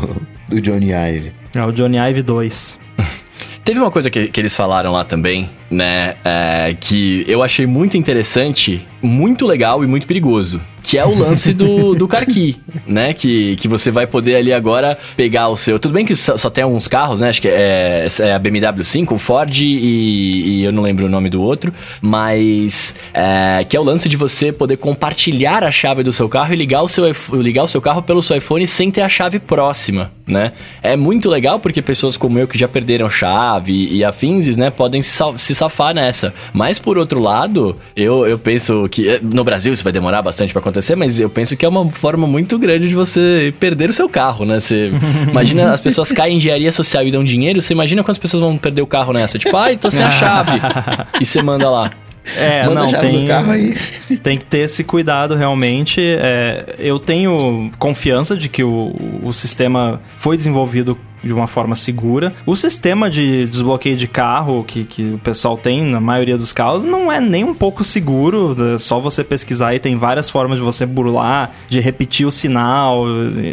do 0.49 0.61
Johnny 0.61 0.91
Ive. 0.91 1.31
É 1.55 1.63
o 1.63 1.71
Johnny 1.71 1.97
Ive 1.97 2.21
2. 2.23 2.79
Teve 3.63 3.79
uma 3.79 3.89
coisa 3.89 4.09
que, 4.09 4.27
que 4.27 4.39
eles 4.39 4.55
falaram 4.55 4.91
lá 4.91 5.03
também, 5.03 5.49
né? 5.69 6.15
é, 6.23 6.75
que 6.79 7.25
eu 7.27 7.41
achei 7.43 7.65
muito 7.65 7.97
interessante, 7.97 8.85
muito 9.01 9.45
legal 9.45 9.83
e 9.83 9.87
muito 9.87 10.07
perigoso. 10.07 10.61
Que 10.83 10.99
é 10.99 11.05
o 11.05 11.17
lance 11.17 11.51
do, 11.51 11.95
do 11.97 12.07
car 12.07 12.25
key, 12.27 12.57
né? 12.85 13.11
Que, 13.11 13.55
que 13.55 13.67
você 13.67 13.89
vai 13.89 14.05
poder 14.05 14.35
ali 14.35 14.53
agora 14.53 14.95
pegar 15.17 15.47
o 15.47 15.55
seu. 15.57 15.79
Tudo 15.79 15.95
bem 15.95 16.05
que 16.05 16.15
só, 16.15 16.37
só 16.37 16.47
tem 16.47 16.63
alguns 16.63 16.87
carros, 16.87 17.21
né? 17.21 17.29
Acho 17.29 17.41
que 17.41 17.47
é, 17.47 18.05
é 18.19 18.33
a 18.33 18.37
BMW 18.37 18.83
5, 18.83 19.15
o 19.15 19.17
Ford 19.17 19.49
e, 19.59 19.65
e 19.65 20.63
eu 20.63 20.71
não 20.71 20.83
lembro 20.83 21.07
o 21.07 21.09
nome 21.09 21.27
do 21.27 21.41
outro. 21.41 21.73
Mas 22.01 22.95
é, 23.13 23.65
que 23.67 23.75
é 23.75 23.79
o 23.79 23.83
lance 23.83 24.07
de 24.07 24.15
você 24.15 24.51
poder 24.51 24.77
compartilhar 24.77 25.63
a 25.63 25.71
chave 25.71 26.03
do 26.03 26.13
seu 26.13 26.29
carro 26.29 26.53
e 26.53 26.55
ligar 26.55 26.83
o 26.83 26.87
seu, 26.87 27.05
ligar 27.33 27.63
o 27.63 27.67
seu 27.67 27.81
carro 27.81 28.03
pelo 28.03 28.21
seu 28.21 28.37
iPhone 28.37 28.65
sem 28.67 28.91
ter 28.91 29.01
a 29.01 29.09
chave 29.09 29.39
próxima, 29.39 30.11
né? 30.27 30.51
É 30.83 30.95
muito 30.95 31.29
legal 31.29 31.59
porque 31.59 31.81
pessoas 31.81 32.15
como 32.15 32.37
eu 32.37 32.47
que 32.47 32.57
já 32.59 32.67
perderam 32.67 33.09
chave 33.09 33.73
e, 33.73 33.97
e 33.97 34.03
afins, 34.03 34.55
né, 34.55 34.69
podem 34.69 35.01
se, 35.01 35.09
sal- 35.09 35.35
se 35.55 35.59
safar 35.59 35.93
nessa. 35.93 36.33
Mas 36.53 36.79
por 36.79 36.97
outro 36.97 37.19
lado, 37.19 37.77
eu, 37.95 38.27
eu 38.27 38.37
penso 38.37 38.87
que 38.89 39.07
eh, 39.07 39.19
no 39.21 39.43
Brasil 39.43 39.73
isso 39.73 39.83
vai 39.83 39.93
demorar 39.93 40.21
bastante 40.21 40.53
pra 40.53 40.59
acontecer, 40.59 40.95
mas 40.95 41.19
eu 41.19 41.29
penso 41.29 41.55
que 41.55 41.65
é 41.65 41.69
uma 41.69 41.89
forma 41.89 42.27
muito 42.27 42.59
grande 42.59 42.89
de 42.89 42.95
você 42.95 43.53
perder 43.59 43.89
o 43.89 43.93
seu 43.93 44.09
carro, 44.09 44.45
né? 44.45 44.59
Você 44.59 44.91
imagina 45.29 45.73
as 45.73 45.81
pessoas 45.81 46.11
caem 46.11 46.35
em 46.35 46.37
engenharia 46.37 46.71
social 46.71 47.05
e 47.05 47.11
dão 47.11 47.23
dinheiro, 47.23 47.61
você 47.61 47.73
imagina 47.73 48.03
quantas 48.03 48.19
pessoas 48.19 48.43
vão 48.43 48.57
perder 48.57 48.81
o 48.81 48.87
carro 48.87 49.13
nessa? 49.13 49.39
Tipo, 49.39 49.55
ai, 49.57 49.77
tô 49.77 49.89
sem 49.89 50.03
a 50.03 50.11
chave. 50.11 50.59
e 51.19 51.25
você 51.25 51.41
manda 51.41 51.69
lá. 51.69 51.91
É, 52.37 52.65
Manda 52.65 52.81
não, 52.81 52.99
tem, 52.99 53.21
do 53.21 53.27
carro 53.27 53.51
aí. 53.51 53.77
tem 54.23 54.37
que 54.37 54.45
ter 54.45 54.59
esse 54.59 54.83
cuidado 54.83 55.35
realmente. 55.35 56.01
É, 56.01 56.75
eu 56.79 56.97
tenho 56.97 57.71
confiança 57.77 58.35
de 58.35 58.49
que 58.49 58.63
o, 58.63 58.95
o 59.21 59.31
sistema 59.31 60.01
foi 60.17 60.35
desenvolvido 60.35 60.97
de 61.25 61.33
uma 61.33 61.47
forma 61.47 61.75
segura. 61.75 62.33
O 62.45 62.55
sistema 62.55 63.09
de 63.09 63.45
desbloqueio 63.47 63.97
de 63.97 64.07
carro 64.07 64.63
que, 64.63 64.83
que 64.83 65.13
o 65.15 65.17
pessoal 65.17 65.57
tem 65.57 65.83
na 65.83 65.99
maioria 65.99 66.37
dos 66.37 66.53
carros 66.53 66.83
não 66.83 67.11
é 67.11 67.19
nem 67.19 67.43
um 67.43 67.53
pouco 67.53 67.83
seguro. 67.83 68.55
É 68.75 68.77
só 68.77 68.99
você 68.99 69.23
pesquisar 69.23 69.73
e 69.73 69.79
tem 69.79 69.95
várias 69.95 70.29
formas 70.29 70.57
de 70.57 70.63
você 70.63 70.85
burlar, 70.85 71.51
de 71.67 71.79
repetir 71.79 72.27
o 72.27 72.31
sinal, 72.31 73.05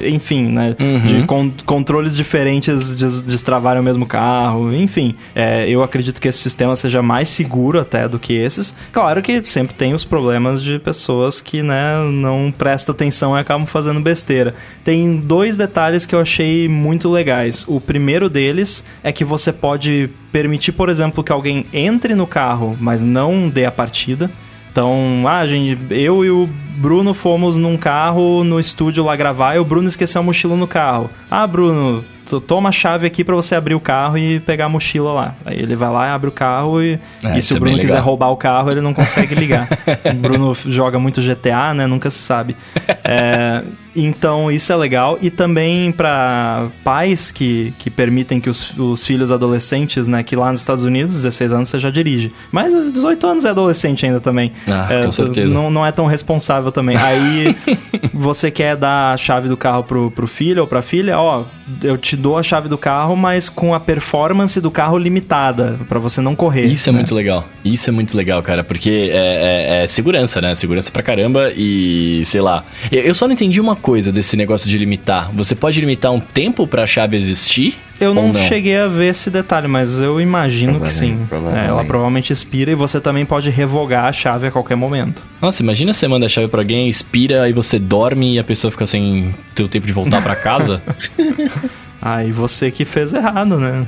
enfim, 0.07 0.49
né? 0.49 0.77
Uhum. 0.79 0.99
De 0.99 1.27
con 1.27 1.51
controles 1.65 2.15
diferentes 2.17 2.95
de 2.95 3.23
destravarem 3.23 3.81
o 3.81 3.85
mesmo 3.85 4.07
carro, 4.07 4.73
enfim. 4.73 5.15
É, 5.35 5.69
eu 5.69 5.83
acredito 5.83 6.21
que 6.21 6.29
esse 6.29 6.39
sistema 6.39 6.77
seja 6.77 7.03
mais 7.03 7.29
seguro 7.29 7.81
até 7.81 8.09
do 8.09 8.19
que 8.19 8.35
esses. 8.35 8.75
Claro 8.93 9.23
que 9.23 9.43
sempre 9.43 9.75
tem 9.75 9.95
os 9.95 10.05
problemas 10.05 10.63
de 10.63 10.79
pessoas 10.79 11.41
que, 11.41 11.63
né, 11.63 12.03
não 12.05 12.53
prestam 12.57 12.93
atenção 12.95 13.37
e 13.37 13.41
acabam 13.41 13.67
fazendo 13.67 14.01
besteira. 14.01 14.55
Tem 14.85 15.17
dois 15.17 15.57
detalhes 15.57 16.05
que 16.05 16.15
eu 16.15 16.21
achei 16.21 16.69
muito 16.69 17.11
legais. 17.11 17.62
O 17.69 17.81
primeiro 17.81 18.29
deles 18.29 18.85
é 19.03 19.13
que 19.13 19.25
você 19.25 19.53
pode 19.53 20.11
permitir, 20.31 20.73
por 20.73 20.89
exemplo, 20.89 21.23
que 21.23 21.33
alguém 21.33 21.67
entre 21.73 22.15
no 22.15 22.27
carro, 22.27 22.77
mas 22.81 23.03
não 23.03 23.49
dê 23.49 23.65
a 23.65 23.73
partida. 23.73 24.31
Então, 24.71 25.25
ah, 25.27 25.47
gente, 25.47 25.79
eu 25.91 26.25
e 26.25 26.31
o 26.31 26.49
Bruno 26.77 27.13
fomos 27.13 27.57
num 27.57 27.77
carro 27.77 28.43
no 28.43 28.59
estúdio 28.59 29.05
lá 29.05 29.15
gravar 29.15 29.55
e 29.55 29.59
o 29.59 29.65
Bruno 29.65 29.87
esqueceu 29.87 30.21
a 30.21 30.25
mochila 30.25 30.57
no 30.57 30.67
carro. 30.67 31.11
Ah, 31.31 31.47
Bruno, 31.47 32.03
toma 32.47 32.69
a 32.69 32.73
chave 32.73 33.07
aqui 33.07 33.25
para 33.25 33.35
você 33.35 33.55
abrir 33.55 33.75
o 33.75 33.81
carro 33.81 34.17
e 34.17 34.41
pegar 34.41 34.67
a 34.67 34.69
mochila 34.69 35.13
lá. 35.13 35.35
Aí 35.45 35.59
ele 35.59 35.75
vai 35.77 35.91
lá 35.91 36.13
abre 36.13 36.29
o 36.29 36.33
carro 36.33 36.83
e, 36.83 36.99
É, 37.25 37.39
e 37.39 37.43
se 37.43 37.55
o 37.55 37.57
é 37.57 37.61
Bruno 37.61 37.79
quiser 37.79 38.01
roubar 38.01 38.31
o 38.31 38.37
carro, 38.37 38.71
ele 38.71 38.81
não 38.81 38.93
consegue 38.95 39.35
ligar. 39.35 39.69
o 40.05 40.15
Bruno 40.15 40.55
joga 40.67 40.99
muito 40.99 41.21
GTA, 41.21 41.75
né? 41.75 41.87
Nunca 41.87 42.11
se 42.11 42.19
sabe. 42.19 42.57
É, 43.05 43.63
então 43.95 44.51
isso 44.51 44.73
é 44.73 44.77
legal. 44.77 45.19
E 45.21 45.31
também 45.31 45.93
para 45.93 46.69
pais 46.85 47.31
que, 47.31 47.73
que 47.79 47.91
permitem 47.91 48.41
que 48.41 48.49
os, 48.51 48.77
os 48.77 49.05
filhos 49.05 49.31
adolescentes, 49.31 50.07
né? 50.09 50.23
Que 50.23 50.37
lá 50.37 50.51
nos 50.51 50.61
Estados 50.61 50.85
Unidos, 50.85 51.15
16 51.15 51.53
anos 51.53 51.69
você 51.69 51.79
já 51.79 51.91
dirige. 51.91 52.33
Mas 52.51 52.73
18 52.73 53.27
anos 53.27 53.45
é 53.45 53.51
adolescente 53.51 54.07
ainda 54.07 54.21
também. 54.21 54.53
Ah, 54.69 54.89
É, 54.91 55.05
com 55.05 55.13
certeza. 55.13 55.53
Não, 55.53 55.71
não 55.71 55.85
é 55.87 55.93
tão 55.93 56.07
responsável 56.07 56.73
também. 56.73 56.97
Aí 56.97 57.57
você 58.13 58.51
quer 58.51 58.77
dar 58.77 59.13
a 59.13 59.17
chave 59.17 59.49
do 59.49 59.57
carro 59.57 59.85
pro, 59.85 60.11
pro 60.11 60.27
filho 60.27 60.63
ou 60.63 60.67
pra 60.69 60.83
filha, 60.83 61.19
ó, 61.19 61.45
eu 61.83 61.97
te 61.97 62.17
dou 62.17 62.37
a 62.39 62.43
chave 62.43 62.69
do 62.69 62.77
carro, 62.79 63.15
mas 63.17 63.49
com 63.49 63.75
a 63.75 63.81
performance 63.81 64.61
do 64.61 64.71
carro 64.71 64.99
limitada, 64.99 65.79
pra 65.89 65.99
você 65.99 66.21
não 66.21 66.35
correr. 66.35 66.67
Isso 66.67 66.89
é 66.89 66.93
né? 66.93 66.99
muito 66.99 67.15
legal. 67.15 67.47
Isso 67.65 67.89
é 67.89 67.93
muito 67.93 68.17
legal, 68.17 68.43
cara, 68.43 68.65
porque 68.65 69.11
é, 69.13 69.79
é- 69.81 69.83
é 69.83 69.87
segurança, 69.87 70.41
né? 70.41 70.55
Segurança 70.55 70.91
pra 70.91 71.03
caramba 71.03 71.53
e 71.57 72.21
sei 72.25 72.41
lá. 72.41 72.65
Eu 72.91 73.03
eu 73.13 73.15
só 73.15 73.27
não 73.27 73.35
entendi 73.35 73.61
uma 73.61 73.77
coisa 73.77 74.11
desse 74.11 74.37
negócio 74.37 74.69
de 74.69 74.79
limitar. 74.79 75.31
Você 75.35 75.55
pode 75.55 75.79
limitar 75.81 76.11
um 76.13 76.21
tempo 76.21 76.67
pra 76.67 76.87
chave 76.87 77.17
existir? 77.17 77.79
Eu 78.03 78.15
não, 78.15 78.29
não? 78.29 78.35
cheguei 78.35 78.77
a 78.77 78.89
ver 78.89 79.11
esse 79.11 79.31
detalhe, 79.31 79.69
mas 79.69 80.01
eu 80.01 80.21
imagino 80.21 80.81
que 80.81 80.91
sim. 80.91 81.27
Provavelmente, 81.29 81.29
provavelmente. 81.29 81.67
É, 81.67 81.69
ela 81.69 81.85
provavelmente 81.85 82.33
expira 82.33 82.71
e 82.71 82.75
você 82.75 83.01
também 83.01 83.25
pode 83.25 83.51
revogar 83.51 84.07
a 84.07 84.13
chave 84.13 84.47
a 84.47 84.51
qualquer 84.51 84.77
momento. 84.77 85.25
Nossa, 85.41 85.63
imagina 85.63 85.93
você 85.93 86.09
manda 86.09 86.27
a 86.27 86.29
chave 86.29 86.49
pra 86.49 86.61
alguém, 86.61 86.89
expira, 86.89 87.43
aí 87.43 87.53
você 87.53 87.79
dorme 87.79 88.35
e 88.35 88.39
a 88.39 88.45
pessoa 88.45 88.71
fica 88.71 88.87
sem 88.87 89.35
ter 89.55 89.63
o 89.63 89.69
tempo 89.69 89.87
de 89.87 89.93
voltar 89.93 90.23
pra 90.23 90.35
casa. 90.35 90.83
Aí 92.05 92.33
você 92.33 92.69
que 92.73 92.85
fez 92.85 93.15
errado, 93.15 93.59
né? 93.59 93.87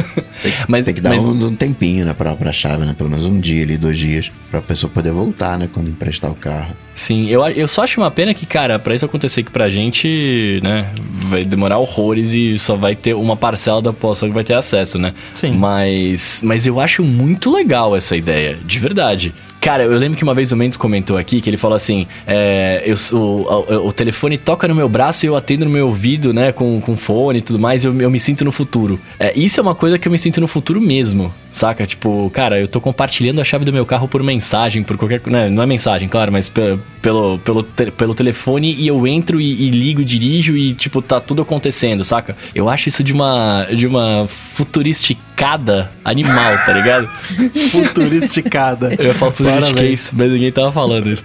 mas 0.66 0.86
Tem 0.86 0.94
que 0.94 1.02
dar 1.02 1.10
mas- 1.10 1.26
um, 1.26 1.48
um 1.48 1.54
tempinho 1.54 2.06
na 2.06 2.14
própria 2.14 2.50
chave, 2.50 2.86
né? 2.86 2.94
Pelo 2.96 3.10
menos 3.10 3.26
um 3.26 3.38
dia 3.38 3.62
ali, 3.62 3.76
dois 3.76 3.98
dias, 3.98 4.32
pra 4.50 4.62
pessoa 4.62 4.90
poder 4.90 5.12
voltar, 5.12 5.58
né? 5.58 5.68
Quando 5.70 5.90
emprestar 5.90 6.30
o 6.30 6.34
carro. 6.34 6.74
Sim, 6.94 7.28
eu, 7.28 7.46
eu 7.48 7.68
só 7.68 7.82
acho 7.84 8.00
uma 8.00 8.10
pena 8.10 8.32
que, 8.32 8.46
cara, 8.46 8.78
pra 8.78 8.94
isso 8.94 9.04
acontecer 9.04 9.42
que 9.42 9.50
pra 9.50 9.68
gente, 9.68 10.60
né, 10.62 10.90
vai 11.28 11.44
demorar 11.44 11.78
horrores 11.78 12.32
e 12.32 12.58
só 12.58 12.74
vai 12.76 12.94
ter 12.96 13.14
uma 13.14 13.36
parcela 13.36 13.82
da 13.82 13.92
população 13.92 14.28
que 14.28 14.34
vai 14.34 14.44
ter 14.44 14.54
acesso, 14.54 14.98
né? 14.98 15.12
Sim. 15.34 15.52
Mas, 15.56 16.40
mas 16.42 16.66
eu 16.66 16.80
acho 16.80 17.02
muito 17.02 17.50
legal 17.54 17.94
essa 17.94 18.16
ideia, 18.16 18.58
de 18.64 18.78
verdade. 18.78 19.34
Cara, 19.62 19.84
eu 19.84 19.96
lembro 19.96 20.18
que 20.18 20.24
uma 20.24 20.34
vez 20.34 20.50
o 20.50 20.56
Mendes 20.56 20.76
comentou 20.76 21.16
aqui 21.16 21.40
que 21.40 21.48
ele 21.48 21.56
falou 21.56 21.76
assim: 21.76 22.08
é, 22.26 22.82
eu, 22.84 22.96
o, 23.16 23.86
o 23.86 23.92
telefone 23.92 24.36
toca 24.36 24.66
no 24.66 24.74
meu 24.74 24.88
braço 24.88 25.24
e 25.24 25.28
eu 25.28 25.36
atendo 25.36 25.64
no 25.64 25.70
meu 25.70 25.86
ouvido, 25.86 26.32
né, 26.32 26.50
com, 26.50 26.80
com 26.80 26.96
fone 26.96 27.38
e 27.38 27.42
tudo 27.42 27.60
mais, 27.60 27.84
eu, 27.84 27.94
eu 28.00 28.10
me 28.10 28.18
sinto 28.18 28.44
no 28.44 28.50
futuro. 28.50 28.98
É, 29.20 29.32
isso 29.38 29.60
é 29.60 29.62
uma 29.62 29.74
coisa 29.76 30.00
que 30.00 30.08
eu 30.08 30.10
me 30.12 30.18
sinto 30.18 30.40
no 30.40 30.48
futuro 30.48 30.80
mesmo, 30.80 31.32
saca? 31.52 31.86
Tipo, 31.86 32.28
cara, 32.30 32.58
eu 32.58 32.66
tô 32.66 32.80
compartilhando 32.80 33.40
a 33.40 33.44
chave 33.44 33.64
do 33.64 33.72
meu 33.72 33.86
carro 33.86 34.08
por 34.08 34.20
mensagem, 34.24 34.82
por 34.82 34.96
qualquer. 34.98 35.20
Né, 35.26 35.48
não 35.48 35.62
é 35.62 35.66
mensagem, 35.66 36.08
claro, 36.08 36.32
mas 36.32 36.48
pe- 36.48 36.76
pelo, 37.00 37.38
pelo, 37.38 37.62
te- 37.62 37.92
pelo 37.92 38.14
telefone 38.16 38.74
e 38.74 38.88
eu 38.88 39.06
entro 39.06 39.40
e, 39.40 39.68
e 39.68 39.70
ligo, 39.70 40.04
dirijo 40.04 40.56
e, 40.56 40.74
tipo, 40.74 41.00
tá 41.00 41.20
tudo 41.20 41.40
acontecendo, 41.40 42.02
saca? 42.02 42.36
Eu 42.52 42.68
acho 42.68 42.88
isso 42.88 43.04
de 43.04 43.12
uma, 43.12 43.64
de 43.72 43.86
uma 43.86 44.26
futuristicada 45.42 45.90
animal, 46.04 46.56
tá 46.64 46.72
ligado? 46.72 47.08
Futuristicada. 47.70 48.94
Eu 48.98 49.06
ia 49.06 49.14
falar 49.14 49.32
futuristicase, 49.32 50.10
mas 50.14 50.32
ninguém 50.32 50.52
tava 50.52 50.70
falando 50.72 51.08
isso. 51.08 51.24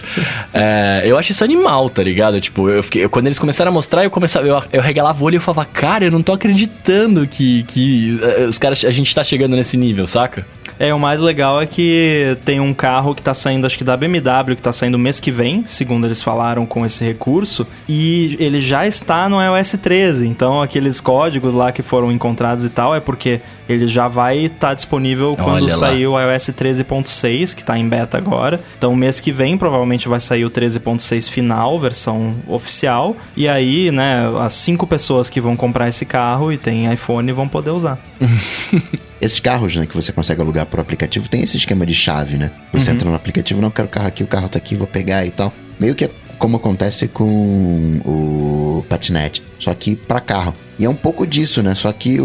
É, 0.54 1.04
eu 1.06 1.18
acho 1.18 1.32
isso 1.32 1.44
animal, 1.44 1.90
tá 1.90 2.02
ligado? 2.04 2.40
Tipo, 2.42 2.70
eu 2.70 2.82
fiquei, 2.84 3.04
eu- 3.04 3.10
quando 3.10 3.28
eles 3.28 3.40
começaram 3.40 3.70
a 3.70 3.74
mostrar, 3.74 4.04
eu 4.04 4.10
começava, 4.12 4.48
eu, 4.48 4.62
eu 4.74 4.82
regalava 4.82 5.22
o 5.22 5.26
olho 5.26 5.36
e 5.36 5.38
eu 5.38 5.42
falava, 5.42 5.66
cara, 5.66 6.06
eu 6.06 6.12
não 6.12 6.22
tô 6.22 6.34
acreditando 6.34 7.28
que, 7.28 7.64
que 7.64 8.20
eh, 8.22 8.46
os 8.46 8.58
caras, 8.58 8.84
a 8.86 8.92
gente 8.92 9.14
tá 9.14 9.24
chegando 9.24 9.56
nesse 9.56 9.78
nível, 9.78 10.08
saca? 10.08 10.46
É, 10.80 10.94
o 10.94 11.00
mais 11.00 11.20
legal 11.20 11.62
é 11.62 11.66
que 11.66 12.38
tem 12.46 12.60
um 12.60 12.74
carro 12.74 13.16
que 13.16 13.22
tá 13.22 13.34
saindo, 13.34 13.66
acho 13.66 13.78
que 13.78 13.84
da 13.84 13.98
BMW, 13.98 14.56
que 14.56 14.62
tá 14.62 14.72
saindo 14.72 14.98
mês 14.98 15.20
que 15.20 15.32
vem, 15.32 15.66
segundo 15.66 16.06
eles 16.06 16.22
falaram 16.22 16.66
com 16.66 16.86
esse 16.86 17.04
recurso, 17.04 17.66
e 17.88 18.36
ele 18.40 18.62
já 18.62 18.86
está 18.86 19.28
no 19.28 19.42
iOS 19.42 19.78
13. 19.82 20.28
Então, 20.28 20.62
aqueles 20.62 21.02
códigos 21.02 21.54
lá 21.54 21.72
que 21.72 21.82
foram 21.82 22.12
encontrados 22.12 22.66
e 22.66 22.70
tal, 22.70 22.96
é 22.96 23.00
porque 23.00 23.42
ele 23.68 23.88
já 23.88 24.08
vai 24.08 24.38
estar 24.46 24.74
disponível 24.74 25.36
quando 25.36 25.64
Olha 25.64 25.74
lá. 25.74 25.80
sair 25.80 26.08
o 26.08 26.20
iOS 26.20 26.50
13.6, 26.50 27.56
que 27.56 27.64
tá 27.64 27.78
em 27.78 27.88
beta 27.88 28.18
agora. 28.18 28.60
Então, 28.78 28.96
mês 28.96 29.20
que 29.20 29.32
vem 29.32 29.58
provavelmente 29.58 30.08
vai 30.08 30.20
sair 30.20 30.46
o 30.46 30.52
13.6 30.52 31.30
final, 31.30 31.80
versão 31.80 32.36
oficial. 32.48 33.16
E 33.36 33.48
aí, 33.48 33.92
né, 33.92 34.32
as 34.40 34.54
cinco 34.54 34.86
pessoas 34.86 35.30
que 35.30 35.42
vão 35.42 35.56
comprar 35.56 35.88
esse 35.88 36.06
carro 36.06 36.52
e 36.52 36.58
tem 36.58 36.92
iPhone 36.92 37.32
vão 37.32 37.48
poder 37.48 37.72
usar. 37.72 38.00
Esses 39.20 39.40
carros, 39.40 39.76
né, 39.76 39.86
que 39.86 39.96
você 39.96 40.12
consegue 40.12 40.42
alugar 40.42 40.66
por 40.66 40.80
aplicativo, 40.80 41.28
tem 41.28 41.42
esse 41.42 41.58
esquema 41.58 41.86
de 41.86 41.96
chave, 41.96 42.38
né? 42.38 42.52
Você 42.72 42.92
entra 42.92 43.10
no 43.10 43.16
aplicativo, 43.16 43.62
não 43.62 43.72
quero 43.72 43.88
o 43.88 43.92
carro 43.92 44.08
aqui, 44.08 44.24
o 44.24 44.28
carro 44.28 44.48
tá 44.48 44.58
aqui, 44.58 44.76
vou 44.76 44.88
pegar 44.88 45.26
e 45.26 45.32
tal. 45.32 45.52
Meio 45.80 45.96
que 45.96 46.06
é 46.06 46.12
como 46.38 46.58
acontece 46.58 47.08
com 47.08 48.00
o 48.06 48.86
patinete, 48.88 49.44
só 49.60 49.74
que 49.74 49.96
pra 49.96 50.20
carro. 50.22 50.54
E 50.78 50.86
é 50.86 50.90
um 50.90 50.96
pouco 50.96 51.26
disso, 51.26 51.64
né? 51.64 51.74
Só 51.74 51.92
que, 51.92 52.18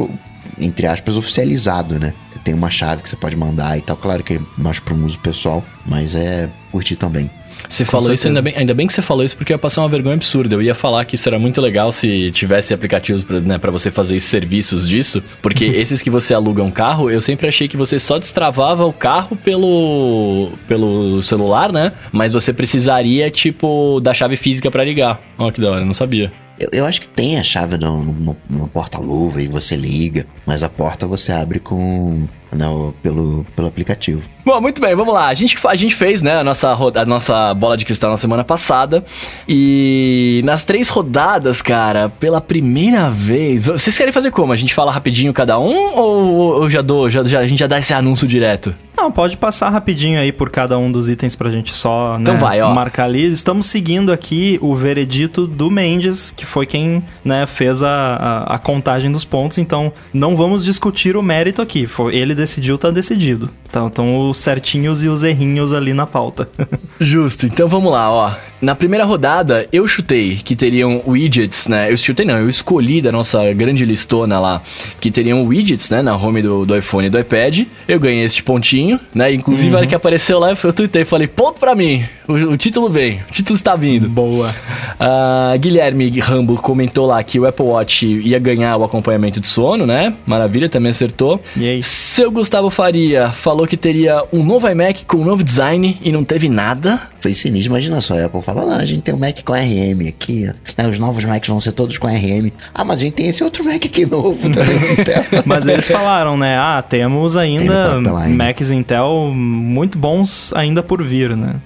entre 0.59 0.87
aspas, 0.87 1.17
oficializado, 1.17 1.99
né? 1.99 2.13
Você 2.31 2.39
tem 2.39 2.55
uma 2.55 2.71
chave 2.71 3.03
que 3.03 3.09
você 3.09 3.17
pode 3.17 3.37
mandar 3.37 3.79
e 3.79 3.81
tal. 3.81 3.97
Claro 3.97 4.23
que 4.23 4.35
é 4.35 4.41
mais 4.59 4.79
para 4.79 4.95
um 4.95 5.05
uso 5.05 5.19
pessoal, 5.19 5.65
mas 5.87 6.15
é 6.15 6.51
curtir 6.71 6.97
também. 6.97 7.31
Você 7.69 7.85
falou 7.85 8.13
isso, 8.13 8.27
ainda 8.27 8.43
bem, 8.43 8.55
ainda 8.57 8.75
bem 8.75 8.87
que 8.87 8.93
você 8.93 9.03
falou 9.03 9.25
isso, 9.25 9.37
porque 9.37 9.53
ia 9.53 9.59
passar 9.59 9.83
uma 9.83 9.89
vergonha 9.89 10.15
absurda. 10.15 10.55
Eu 10.55 10.63
ia 10.63 10.75
falar 10.75 11.05
que 11.05 11.15
isso 11.15 11.29
era 11.29 11.39
muito 11.39 11.61
legal 11.61 11.91
se 11.93 12.31
tivesse 12.31 12.75
aplicativos 12.75 13.23
pra, 13.23 13.41
né, 13.41 13.59
você 13.59 13.91
fazer 13.91 14.19
serviços 14.21 14.89
disso, 14.89 15.23
porque 15.41 15.65
esses 15.83 16.03
que 16.03 16.11
você 16.11 16.35
aluga 16.35 16.63
um 16.63 16.71
carro, 16.71 17.11
eu 17.11 17.21
sempre 17.21 17.49
achei 17.49 17.69
que 17.69 17.77
você 17.77 17.99
só 17.99 18.19
destravava 18.19 18.85
o 18.85 18.93
carro 18.93 19.37
pelo, 19.37 20.53
pelo 20.67 21.23
celular, 21.23 21.73
né? 21.73 21.93
Mas 22.11 22.33
você 22.33 22.53
precisaria, 22.53 23.31
tipo, 23.31 24.01
da 24.01 24.13
chave 24.13 24.37
física 24.37 24.71
pra 24.71 24.85
ligar. 24.85 25.21
Ó, 25.39 25.51
que 25.51 25.61
da 25.61 25.71
hora, 25.71 25.81
eu 25.81 25.87
não 25.87 25.95
sabia. 25.95 26.33
Eu, 26.63 26.69
eu 26.73 26.87
acho 26.87 27.01
que 27.01 27.09
tem 27.09 27.39
a 27.39 27.43
chave 27.43 27.77
no, 27.77 28.03
no- 28.05 28.37
no 28.49 28.69
porta-luva 28.69 29.43
e 29.43 29.49
você 29.49 29.75
liga, 29.75 30.27
mas 30.47 30.63
a 30.63 30.69
porta 30.69 31.07
você 31.07 31.33
abre 31.33 31.59
com 31.59 32.29
né, 32.53 32.69
o- 32.69 32.95
pelo, 33.03 33.45
pelo 33.57 33.67
aplicativo. 33.67 34.23
Bom, 34.45 34.61
muito 34.61 34.81
bem, 34.81 34.95
vamos 34.95 35.13
lá. 35.15 35.27
A 35.29 35.35
gente, 35.35 35.57
a 35.67 35.75
gente 35.75 35.95
fez, 35.95 36.21
né, 36.23 36.37
a 36.41 36.45
nossa, 36.45 36.73
a 36.73 37.05
nossa 37.07 37.55
bola 37.55 37.77
de 37.77 37.85
cristal 37.85 38.11
na 38.11 38.17
semana 38.17 38.45
passada. 38.45 39.03
E 39.49 40.41
nas 40.45 40.65
três 40.65 40.89
rodadas, 40.89 41.61
cara, 41.63 42.09
pela 42.09 42.41
primeira 42.41 43.11
vez. 43.11 43.65
Vocês 43.67 43.97
querem 43.97 44.13
fazer 44.13 44.31
como? 44.31 44.53
A 44.53 44.57
gente 44.57 44.75
fala 44.75 44.93
rapidinho 44.93 45.33
cada 45.33 45.59
um 45.59 45.95
ou 45.97 46.69
já 46.71 46.83
dou, 46.83 47.09
já, 47.11 47.25
já- 47.25 47.41
a 47.41 47.47
gente 47.49 47.59
já 47.59 47.67
dá 47.67 47.79
esse 47.79 47.93
anúncio 47.95 48.27
direto? 48.29 48.75
Não, 49.03 49.11
pode 49.11 49.37
passar 49.37 49.69
rapidinho 49.69 50.21
aí 50.21 50.31
por 50.31 50.49
cada 50.49 50.79
um 50.79 50.93
dos 50.93 51.09
itens 51.09 51.35
pra 51.35 51.51
gente 51.51 51.75
só 51.75 52.17
Então 52.21 52.35
né, 52.35 52.41
vai, 52.41 52.63
ó. 52.63 52.73
marcar 52.73 53.07
ali. 53.07 53.27
Estamos 53.27 53.67
seguindo 53.67 54.13
aqui 54.13 54.61
o 54.63 54.77
veredito 54.77 55.45
do 55.45 55.69
Mendes, 55.69 56.31
que 56.31 56.47
foi 56.47 56.67
quem 56.67 57.03
né, 57.25 57.45
fez 57.45 57.83
a, 57.83 57.89
a, 57.89 58.55
a 58.55 58.59
contagem 58.61 59.11
dos 59.11 59.25
pontos. 59.25 59.59
Então, 59.59 59.93
não 60.15 60.37
vamos 60.37 60.65
discutir 60.65 61.17
o 61.17 61.23
mérito 61.23 61.61
aqui. 61.61 61.85
Foi, 61.85 62.15
ele 62.15 62.33
decidiu, 62.33 62.79
tá 62.79 62.93
decidido. 62.93 63.51
Então, 63.69 63.87
então, 63.87 64.29
os 64.29 64.37
certinhos 64.37 65.03
e 65.03 65.09
os 65.09 65.25
errinhos 65.25 65.73
ali 65.73 65.95
na 65.95 66.07
pauta. 66.07 66.47
Justo, 67.01 67.47
então 67.47 67.67
vamos 67.67 67.91
lá, 67.91 68.09
ó. 68.13 68.31
Na 68.61 68.77
primeira 68.77 69.05
rodada, 69.05 69.67
eu 69.73 69.89
chutei 69.89 70.37
que 70.37 70.55
teriam 70.55 71.03
widgets, 71.07 71.67
né? 71.67 71.91
Eu 71.91 71.97
chutei 71.97 72.25
não, 72.25 72.39
eu 72.39 72.51
escolhi 72.51 73.01
da 73.01 73.11
nossa 73.11 73.53
grande 73.55 73.85
listona 73.85 74.39
lá 74.39 74.63
que 75.01 75.11
teriam 75.11 75.45
widgets, 75.47 75.89
né? 75.89 76.03
Na 76.03 76.15
home 76.15 76.43
do, 76.43 76.67
do 76.67 76.77
iPhone 76.77 77.07
e 77.07 77.11
do 77.11 77.19
iPad. 77.19 77.67
Eu 77.89 77.99
ganhei 77.99 78.25
este 78.25 78.43
pontinho. 78.43 78.92
Né? 79.15 79.33
Inclusive, 79.33 79.69
uhum. 79.69 79.75
a 79.75 79.79
hora 79.79 79.87
que 79.87 79.95
apareceu 79.95 80.39
lá, 80.39 80.51
eu 80.51 80.73
tuitei 80.73 81.03
e 81.03 81.05
falei, 81.05 81.27
ponto 81.27 81.59
pra 81.59 81.75
mim, 81.75 82.05
o, 82.27 82.33
o, 82.33 82.57
título 82.57 82.89
vem, 82.89 83.21
o 83.29 83.33
título 83.33 83.57
está 83.57 83.77
vindo. 83.77 84.09
Boa. 84.09 84.49
Uh, 84.49 85.59
Guilherme 85.59 86.21
Rambo 86.21 86.57
comentou 86.57 87.07
lá 87.07 87.23
que 87.23 87.39
o 87.39 87.47
Apple 87.47 87.67
Watch 87.67 88.07
ia 88.07 88.39
ganhar 88.39 88.77
o 88.77 88.85
acompanhamento 88.85 89.41
de 89.41 89.47
sono, 89.47 89.87
né? 89.87 90.15
Maravilha, 90.27 90.69
também 90.69 90.91
acertou. 90.91 91.41
E 91.57 91.69
aí? 91.69 91.83
Seu 91.83 92.31
Gustavo 92.31 92.71
Faria 92.71 93.29
falou 93.29 93.67
que 93.67 93.77
teria 93.77 94.23
um 94.33 94.45
novo 94.45 94.69
iMac 94.69 95.05
com 95.05 95.19
um 95.19 95.25
novo 95.25 95.43
design 95.43 95.99
e 96.03 96.13
não 96.13 96.25
teve 96.25 96.49
nada. 96.49 97.01
Foi 97.21 97.33
sinistro, 97.33 97.71
imagina 97.71 98.01
só, 98.01 98.19
a 98.19 98.25
Apple 98.27 98.43
falou, 98.43 98.67
não, 98.67 98.77
a 98.77 98.85
gente 98.85 99.03
tem 99.03 99.15
um 99.15 99.19
Mac 99.19 99.43
com 99.45 99.53
RM 99.53 100.09
aqui, 100.09 100.51
né? 100.77 100.89
os 100.89 100.99
novos 100.99 101.23
Macs 101.23 101.49
vão 101.49 101.61
ser 101.61 101.71
todos 101.71 101.97
com 101.97 102.09
RM. 102.09 102.51
Ah, 102.75 102.85
mas 102.85 102.99
a 102.99 103.01
gente 103.03 103.15
tem 103.15 103.29
esse 103.29 103.45
outro 103.45 103.65
Mac 103.65 103.77
aqui 103.77 104.05
novo 104.05 104.51
também. 104.51 104.77
mas 105.47 105.67
eles 105.69 105.87
falaram, 105.87 106.37
né? 106.37 106.59
Ah, 106.59 106.83
temos 106.83 107.37
ainda 107.37 108.01
Macs 108.29 108.73
Intel 108.83 109.33
muito 109.35 109.97
bons 109.97 110.53
ainda 110.55 110.83
por 110.83 111.03
vir, 111.03 111.37
né? 111.37 111.61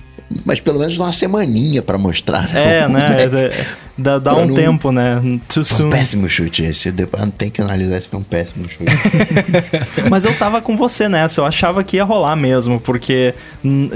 Mas 0.44 0.58
pelo 0.58 0.80
menos 0.80 0.98
uma 0.98 1.12
semaninha 1.12 1.82
para 1.82 1.96
mostrar. 1.96 2.54
É, 2.54 2.88
né? 2.88 3.16
É, 3.36 3.66
dá, 3.96 4.18
dá 4.18 4.34
um 4.34 4.46
não... 4.46 4.54
tempo, 4.54 4.92
né? 4.92 5.22
Too 5.48 5.64
soon. 5.64 5.86
Um 5.86 5.90
péssimo 5.90 6.28
chute 6.28 6.62
esse. 6.62 6.90
Depois 6.90 7.22
não 7.22 7.30
tem 7.30 7.50
que 7.50 7.60
analisar 7.60 8.00
se 8.00 8.08
foi 8.08 8.18
um 8.18 8.22
péssimo 8.22 8.68
chute. 8.68 8.84
Mas 10.10 10.24
eu 10.24 10.36
tava 10.36 10.60
com 10.60 10.76
você 10.76 11.08
nessa. 11.08 11.40
Eu 11.40 11.46
achava 11.46 11.82
que 11.82 11.96
ia 11.96 12.04
rolar 12.04 12.36
mesmo, 12.36 12.80
porque 12.80 13.34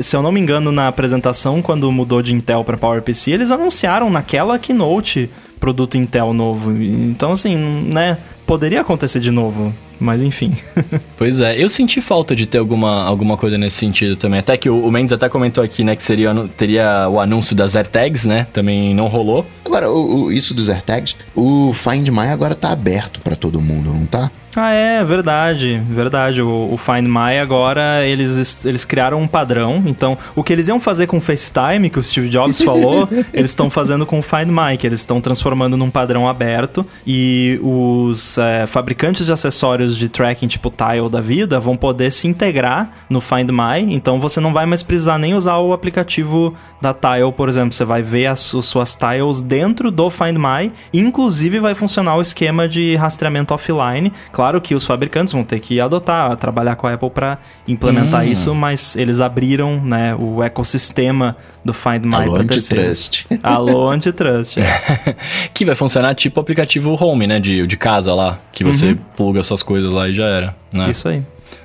se 0.00 0.16
eu 0.16 0.22
não 0.22 0.32
me 0.32 0.40
engano, 0.40 0.72
na 0.72 0.88
apresentação, 0.88 1.60
quando 1.60 1.90
mudou 1.90 2.22
de 2.22 2.34
Intel 2.34 2.64
para 2.64 2.76
PowerPC, 2.76 3.32
eles 3.32 3.50
anunciaram 3.50 4.08
naquela 4.08 4.58
keynote 4.58 5.30
produto 5.58 5.96
Intel 5.96 6.32
novo. 6.32 6.72
Então, 6.72 7.32
assim, 7.32 7.56
né? 7.56 8.18
Poderia 8.50 8.80
acontecer 8.80 9.20
de 9.20 9.30
novo, 9.30 9.72
mas 10.00 10.22
enfim. 10.22 10.52
pois 11.16 11.38
é, 11.38 11.56
eu 11.56 11.68
senti 11.68 12.00
falta 12.00 12.34
de 12.34 12.46
ter 12.46 12.58
alguma, 12.58 13.04
alguma 13.04 13.36
coisa 13.36 13.56
nesse 13.56 13.76
sentido 13.76 14.16
também. 14.16 14.40
Até 14.40 14.56
que 14.56 14.68
o, 14.68 14.86
o 14.86 14.90
Mendes 14.90 15.12
até 15.12 15.28
comentou 15.28 15.62
aqui, 15.62 15.84
né, 15.84 15.94
que 15.94 16.02
seria, 16.02 16.34
teria 16.56 17.08
o 17.08 17.20
anúncio 17.20 17.54
das 17.54 17.76
AirTags, 17.76 18.26
né? 18.26 18.48
Também 18.52 18.92
não 18.92 19.06
rolou. 19.06 19.46
Agora, 19.64 19.88
o, 19.88 20.24
o, 20.24 20.32
isso 20.32 20.52
dos 20.52 20.68
AirTags, 20.68 21.14
o 21.32 21.72
Find 21.72 22.08
My 22.08 22.26
agora 22.26 22.56
tá 22.56 22.72
aberto 22.72 23.20
para 23.20 23.36
todo 23.36 23.60
mundo, 23.60 23.94
não 23.94 24.04
tá? 24.04 24.32
Ah, 24.56 24.72
é, 24.72 25.04
verdade, 25.04 25.80
verdade. 25.88 26.42
O, 26.42 26.70
o, 26.72 26.76
Find 26.76 27.06
My 27.06 27.38
agora, 27.40 28.04
eles, 28.04 28.64
eles 28.64 28.84
criaram 28.84 29.20
um 29.20 29.26
padrão. 29.26 29.82
Então, 29.86 30.18
o 30.34 30.42
que 30.42 30.52
eles 30.52 30.66
iam 30.66 30.80
fazer 30.80 31.06
com 31.06 31.18
o 31.18 31.20
FaceTime, 31.20 31.88
que 31.88 31.98
o 31.98 32.02
Steve 32.02 32.28
Jobs 32.28 32.60
falou, 32.60 33.08
eles 33.32 33.50
estão 33.50 33.70
fazendo 33.70 34.04
com 34.04 34.18
o 34.18 34.22
Find 34.22 34.48
My, 34.48 34.76
que 34.76 34.86
eles 34.86 35.00
estão 35.00 35.20
transformando 35.20 35.76
num 35.76 35.88
padrão 35.88 36.28
aberto. 36.28 36.84
E 37.06 37.60
os 37.62 38.38
é, 38.38 38.66
fabricantes 38.66 39.26
de 39.26 39.32
acessórios 39.32 39.96
de 39.96 40.08
tracking, 40.08 40.48
tipo 40.48 40.70
Tile 40.70 41.08
da 41.08 41.20
vida, 41.20 41.60
vão 41.60 41.76
poder 41.76 42.10
se 42.10 42.26
integrar 42.26 42.90
no 43.08 43.20
Find 43.20 43.50
My. 43.50 43.94
Então, 43.94 44.18
você 44.18 44.40
não 44.40 44.52
vai 44.52 44.66
mais 44.66 44.82
precisar 44.82 45.18
nem 45.18 45.34
usar 45.34 45.58
o 45.58 45.72
aplicativo 45.72 46.54
da 46.80 46.92
Tile, 46.92 47.32
por 47.36 47.48
exemplo. 47.48 47.72
Você 47.72 47.84
vai 47.84 48.02
ver 48.02 48.26
as, 48.26 48.52
as 48.52 48.64
suas 48.64 48.96
tiles 48.96 49.42
dentro 49.42 49.92
do 49.92 50.10
Find 50.10 50.36
My. 50.36 50.72
Inclusive, 50.92 51.60
vai 51.60 51.74
funcionar 51.76 52.16
o 52.16 52.20
esquema 52.20 52.68
de 52.68 52.96
rastreamento 52.96 53.54
offline 53.54 54.12
Claro 54.40 54.58
que 54.58 54.74
os 54.74 54.86
fabricantes 54.86 55.34
vão 55.34 55.44
ter 55.44 55.60
que 55.60 55.82
adotar, 55.82 56.34
trabalhar 56.38 56.74
com 56.74 56.86
a 56.86 56.94
Apple 56.94 57.10
para 57.10 57.36
implementar 57.68 58.22
hum. 58.22 58.28
isso, 58.28 58.54
mas 58.54 58.96
eles 58.96 59.20
abriram 59.20 59.78
né, 59.84 60.16
o 60.18 60.42
ecossistema 60.42 61.36
do 61.62 61.74
Find 61.74 62.06
My 62.06 62.14
Alô, 62.14 62.36
antitrust. 62.36 63.26
Alô, 63.42 63.90
antitrust. 63.90 64.56
É. 64.56 64.64
que 65.52 65.66
vai 65.66 65.74
funcionar 65.74 66.14
tipo 66.14 66.40
o 66.40 66.42
aplicativo 66.42 66.96
Home, 66.98 67.26
né? 67.26 67.38
De, 67.38 67.66
de 67.66 67.76
casa 67.76 68.14
lá, 68.14 68.38
que 68.50 68.64
você 68.64 68.92
uhum. 68.92 68.98
pluga 69.14 69.42
suas 69.42 69.62
coisas 69.62 69.92
lá 69.92 70.08
e 70.08 70.14
já 70.14 70.24
era. 70.24 70.56
Né? 70.72 70.88
Isso 70.88 71.06
aí. 71.06 71.22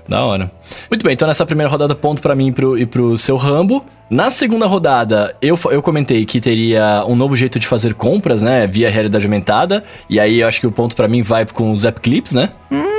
Da 0.08 0.24
hora. 0.24 0.52
Muito 0.90 1.04
bem, 1.04 1.14
então 1.14 1.28
nessa 1.28 1.46
primeira 1.46 1.70
rodada, 1.70 1.96
ponto 1.96 2.22
para 2.22 2.36
mim 2.36 2.48
e 2.48 2.52
pro, 2.52 2.78
e 2.78 2.86
pro 2.86 3.18
seu 3.18 3.38
Rambo. 3.38 3.84
Na 4.10 4.30
segunda 4.30 4.68
rodada, 4.68 5.36
eu, 5.42 5.58
eu 5.72 5.82
comentei 5.82 6.26
que 6.26 6.40
teria 6.40 7.04
um 7.08 7.16
novo 7.16 7.36
jeito 7.36 7.58
de 7.58 7.66
fazer 7.66 7.96
compras, 7.96 8.44
né? 8.44 8.68
Via 8.68 8.90
realidade 8.90 9.26
aumentada. 9.26 9.84
E 10.08 10.20
aí 10.20 10.42
eu 10.42 10.48
acho 10.48 10.60
que 10.60 10.68
o 10.68 10.72
ponto 10.72 10.96
para 10.96 11.08
mim 11.08 11.24
vai 11.24 11.46
com 11.46 11.72
os 11.72 11.86
App 11.86 12.00
Clips, 12.00 12.34
né? 12.34 12.52
Hum 12.72 12.96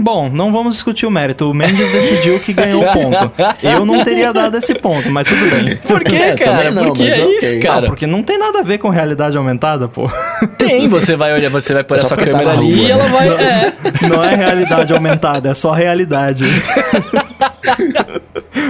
bom, 0.00 0.28
não 0.28 0.52
vamos 0.52 0.74
discutir 0.74 1.06
o 1.06 1.10
mérito. 1.10 1.50
O 1.50 1.54
Mendes 1.54 1.90
decidiu 1.92 2.40
que 2.40 2.52
ganhou 2.52 2.82
o 2.82 2.92
ponto. 2.92 3.32
Eu 3.62 3.84
não 3.84 4.02
teria 4.02 4.32
dado 4.32 4.56
esse 4.56 4.74
ponto, 4.74 5.10
mas 5.10 5.28
tudo 5.28 5.50
bem. 5.50 5.76
Por 5.76 6.02
que, 6.02 6.16
é, 6.16 6.36
cara? 6.36 6.70
Não, 6.70 6.86
Por 6.86 6.96
que 6.96 7.10
é 7.10 7.24
okay. 7.24 7.38
isso, 7.38 7.60
cara? 7.60 7.82
Não, 7.82 7.88
porque 7.88 8.06
não 8.06 8.22
tem 8.22 8.38
nada 8.38 8.60
a 8.60 8.62
ver 8.62 8.78
com 8.78 8.88
realidade 8.88 9.36
aumentada, 9.36 9.88
pô. 9.88 10.10
Tem, 10.58 10.88
você 10.88 11.16
vai 11.16 11.32
olhar, 11.32 11.50
você 11.50 11.74
vai 11.74 11.84
pôr 11.84 11.96
é 11.96 12.00
a 12.00 12.04
sua 12.04 12.16
câmera 12.16 12.52
ali 12.52 12.74
rua, 12.74 12.88
e 12.88 12.90
ela 12.90 13.06
vai. 13.08 13.28
Não 13.28 13.38
é. 13.38 13.72
não 14.08 14.24
é 14.24 14.34
realidade 14.34 14.92
aumentada, 14.92 15.50
é 15.50 15.54
só 15.54 15.72
realidade. 15.72 16.44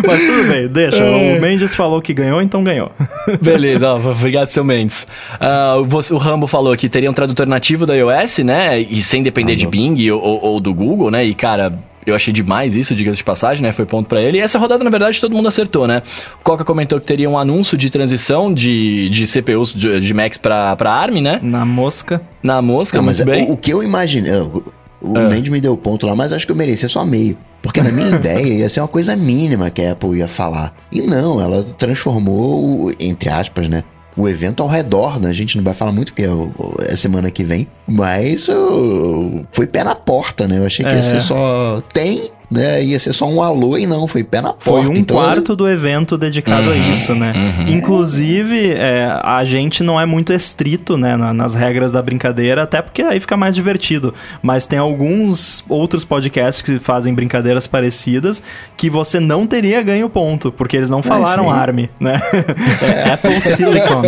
Mas 0.06 0.24
tudo 0.24 0.48
bem, 0.48 0.68
deixa. 0.68 1.02
É. 1.02 1.36
O 1.36 1.40
Mendes 1.40 1.74
falou 1.74 2.00
que 2.00 2.12
ganhou, 2.12 2.40
então 2.42 2.62
ganhou. 2.62 2.90
Beleza, 3.40 3.92
ó, 3.92 3.96
obrigado, 3.96 4.46
seu 4.46 4.64
Mendes. 4.64 5.06
Uh, 5.34 6.14
o 6.14 6.18
Rambo 6.18 6.46
falou 6.46 6.76
que 6.76 6.88
teria 6.88 7.10
um 7.10 7.14
tradutor 7.14 7.48
nativo 7.48 7.86
da 7.86 7.94
iOS, 7.94 8.38
né? 8.38 8.80
E 8.80 9.02
sem 9.02 9.22
depender 9.22 9.52
ah, 9.52 9.56
de 9.56 9.66
Bing 9.66 10.10
ou, 10.10 10.20
ou, 10.42 10.60
do 10.60 10.72
Google, 10.74 11.10
né? 11.10 11.24
E, 11.24 11.34
cara, 11.34 11.72
eu 12.06 12.14
achei 12.14 12.32
demais 12.32 12.76
isso, 12.76 12.94
diga-se 12.94 13.18
de 13.18 13.24
passagem, 13.24 13.62
né? 13.62 13.72
Foi 13.72 13.86
ponto 13.86 14.08
para 14.08 14.20
ele. 14.20 14.38
E 14.38 14.40
essa 14.40 14.58
rodada, 14.58 14.84
na 14.84 14.90
verdade, 14.90 15.20
todo 15.20 15.34
mundo 15.34 15.48
acertou, 15.48 15.86
né? 15.86 16.02
Coca 16.42 16.64
comentou 16.64 17.00
que 17.00 17.06
teria 17.06 17.28
um 17.28 17.38
anúncio 17.38 17.76
de 17.76 17.90
transição 17.90 18.52
de, 18.52 19.08
de 19.08 19.26
CPUs 19.26 19.72
de, 19.74 20.00
de 20.00 20.14
Macs 20.14 20.38
pra, 20.38 20.76
pra 20.76 20.92
ARM, 20.92 21.20
né? 21.20 21.40
Na 21.42 21.64
mosca. 21.64 22.20
Na 22.42 22.60
mosca, 22.60 22.98
Não, 22.98 23.04
mas 23.04 23.20
bem. 23.20 23.48
O, 23.48 23.52
o 23.52 23.56
que 23.56 23.72
eu 23.72 23.82
imaginei. 23.82 24.32
O 25.00 25.18
é. 25.18 25.28
Mendes 25.28 25.52
me 25.52 25.60
deu 25.60 25.76
ponto 25.76 26.06
lá, 26.06 26.14
mas 26.14 26.32
acho 26.32 26.46
que 26.46 26.52
eu 26.52 26.56
merecia 26.56 26.88
só 26.88 27.04
meio. 27.04 27.36
Porque 27.62 27.82
na 27.82 27.90
minha 27.90 28.10
ideia 28.16 28.58
ia 28.58 28.68
ser 28.68 28.80
uma 28.80 28.88
coisa 28.88 29.16
mínima 29.16 29.70
que 29.70 29.82
a 29.82 29.92
Apple 29.92 30.18
ia 30.18 30.28
falar. 30.28 30.74
E 30.92 31.02
não, 31.02 31.40
ela 31.40 31.62
transformou, 31.62 32.92
entre 32.98 33.30
aspas, 33.30 33.68
né? 33.68 33.84
O 34.16 34.28
evento 34.28 34.62
ao 34.62 34.68
redor, 34.68 35.20
né? 35.20 35.28
A 35.28 35.32
gente 35.32 35.56
não 35.56 35.64
vai 35.64 35.74
falar 35.74 35.92
muito 35.92 36.12
porque 36.12 36.24
é, 36.24 36.92
é 36.92 36.96
semana 36.96 37.30
que 37.30 37.44
vem. 37.44 37.66
Mas 37.86 38.48
uh, 38.48 39.44
foi 39.50 39.66
pé 39.66 39.82
na 39.82 39.94
porta, 39.94 40.46
né? 40.46 40.58
Eu 40.58 40.66
achei 40.66 40.84
que 40.84 40.90
é. 40.90 40.96
ia 40.96 41.02
ser 41.02 41.20
só 41.20 41.82
tem 41.92 42.30
né, 42.54 42.84
ia 42.84 42.98
ser 42.98 43.12
só 43.12 43.26
um 43.26 43.42
alô 43.42 43.76
e 43.76 43.86
não, 43.86 44.06
foi 44.06 44.22
pé 44.22 44.40
na 44.40 44.52
porta. 44.52 44.64
Foi 44.64 44.86
um 44.86 44.94
então, 44.94 45.16
quarto 45.16 45.56
do 45.56 45.68
evento 45.68 46.16
dedicado 46.16 46.68
uhum, 46.68 46.72
a 46.72 46.76
isso, 46.76 47.14
né? 47.14 47.32
Uhum. 47.34 47.74
Inclusive, 47.74 48.72
é, 48.72 49.18
a 49.22 49.44
gente 49.44 49.82
não 49.82 50.00
é 50.00 50.06
muito 50.06 50.32
estrito, 50.32 50.96
né, 50.96 51.16
nas 51.16 51.54
regras 51.54 51.90
da 51.90 52.00
brincadeira, 52.00 52.62
até 52.62 52.80
porque 52.80 53.02
aí 53.02 53.18
fica 53.18 53.36
mais 53.36 53.54
divertido. 53.54 54.14
Mas 54.40 54.66
tem 54.66 54.78
alguns 54.78 55.64
outros 55.68 56.04
podcasts 56.04 56.62
que 56.62 56.78
fazem 56.78 57.12
brincadeiras 57.12 57.66
parecidas 57.66 58.42
que 58.76 58.88
você 58.88 59.18
não 59.18 59.46
teria 59.46 59.82
ganho 59.82 60.08
ponto, 60.08 60.52
porque 60.52 60.76
eles 60.76 60.90
não 60.90 61.00
é 61.00 61.02
falaram 61.02 61.44
é 61.52 61.58
ARM, 61.58 61.88
né? 61.98 62.20
É 62.82 63.12
Apple 63.12 63.40
Silicon. 63.40 64.04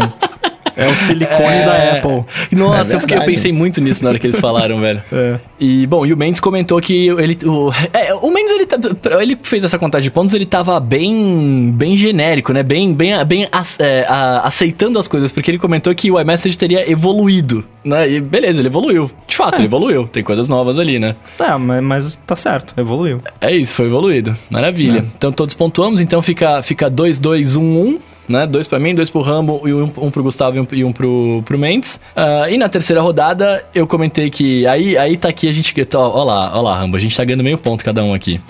É 0.77 0.86
o 0.86 0.94
silicone 0.94 1.48
é... 1.48 1.65
da 1.65 1.93
Apple. 1.94 2.24
Nossa, 2.53 2.93
é 2.93 2.97
eu, 2.97 3.01
fiquei, 3.01 3.16
eu, 3.16 3.24
pensei 3.24 3.51
muito 3.53 3.81
nisso 3.81 4.05
na 4.05 4.11
hora 4.11 4.19
que 4.19 4.27
eles 4.27 4.39
falaram, 4.39 4.81
velho. 4.81 5.03
É. 5.16 5.40
E, 5.59 5.86
bom, 5.86 6.05
e 6.05 6.12
o 6.12 6.16
Mendes 6.16 6.40
comentou 6.40 6.78
que 6.81 7.09
ele. 7.09 7.39
O, 7.47 7.70
é, 7.93 8.12
o 8.15 8.31
Mendes, 8.31 8.53
ele, 8.53 8.66
tá, 8.66 8.78
ele 9.23 9.39
fez 9.43 9.65
essa 9.65 9.78
contagem 9.78 10.05
de 10.05 10.11
pontos, 10.11 10.35
ele 10.35 10.44
tava 10.44 10.78
bem 10.78 11.73
bem 11.73 11.97
genérico, 11.97 12.53
né? 12.53 12.62
Bem, 12.62 12.93
bem, 12.93 13.24
bem 13.24 13.48
é, 13.78 14.05
a, 14.07 14.47
aceitando 14.47 14.98
as 14.98 15.09
coisas, 15.09 15.32
porque 15.32 15.51
ele 15.51 15.59
comentou 15.59 15.94
que 15.94 16.11
o 16.11 16.20
iMessage 16.20 16.59
teria 16.59 16.90
evoluído, 16.90 17.65
né? 17.82 18.11
E 18.11 18.20
beleza, 18.20 18.61
ele 18.61 18.69
evoluiu. 18.69 19.11
De 19.27 19.35
fato, 19.35 19.55
é. 19.55 19.59
ele 19.61 19.66
evoluiu. 19.66 20.07
Tem 20.07 20.23
coisas 20.23 20.48
novas 20.48 20.78
ali, 20.78 20.98
né? 20.98 21.16
Tá, 21.39 21.59
mas, 21.59 21.82
mas 21.82 22.19
tá 22.27 22.36
certo, 22.36 22.74
evoluiu. 22.77 23.23
É 23.40 23.55
isso, 23.55 23.74
foi 23.74 23.86
evoluído. 23.86 24.36
Maravilha. 24.51 24.98
É. 24.98 25.05
Então 25.16 25.32
todos 25.32 25.55
pontuamos, 25.55 26.01
então 26.01 26.20
fica 26.20 26.61
2-2-1-1. 26.61 26.62
Fica 26.62 26.90
2, 26.90 27.19
2, 27.19 27.57
1, 27.57 27.62
1 27.62 28.01
né? 28.28 28.47
Dois 28.47 28.66
para 28.66 28.78
mim, 28.78 28.94
dois 28.94 29.11
pro 29.11 29.20
Rambo 29.20 29.62
e 29.66 29.73
um, 29.73 29.90
um 29.98 30.11
pro 30.11 30.23
Gustavo 30.23 30.57
e 30.57 30.61
um, 30.61 30.66
e 30.73 30.85
um 30.85 30.93
pro, 30.93 31.43
pro 31.44 31.59
Mendes. 31.59 32.01
Uh, 32.16 32.51
e 32.51 32.57
na 32.57 32.69
terceira 32.69 33.01
rodada, 33.01 33.65
eu 33.74 33.86
comentei 33.86 34.31
que. 34.31 34.66
Aí, 34.66 34.97
aí 34.97 35.16
tá 35.16 35.28
aqui 35.28 35.48
a 35.48 35.53
gente. 35.53 35.74
Ó, 35.94 35.98
ó 35.98 36.24
lá, 36.24 36.57
ó 36.57 36.62
lá, 36.62 36.78
Rambo, 36.78 36.97
a 36.97 37.01
gente 37.01 37.16
tá 37.16 37.24
ganhando 37.24 37.44
meio 37.44 37.59
ponto 37.59 37.85
cada 37.85 38.03
um 38.03 38.15
aqui. 38.15 38.40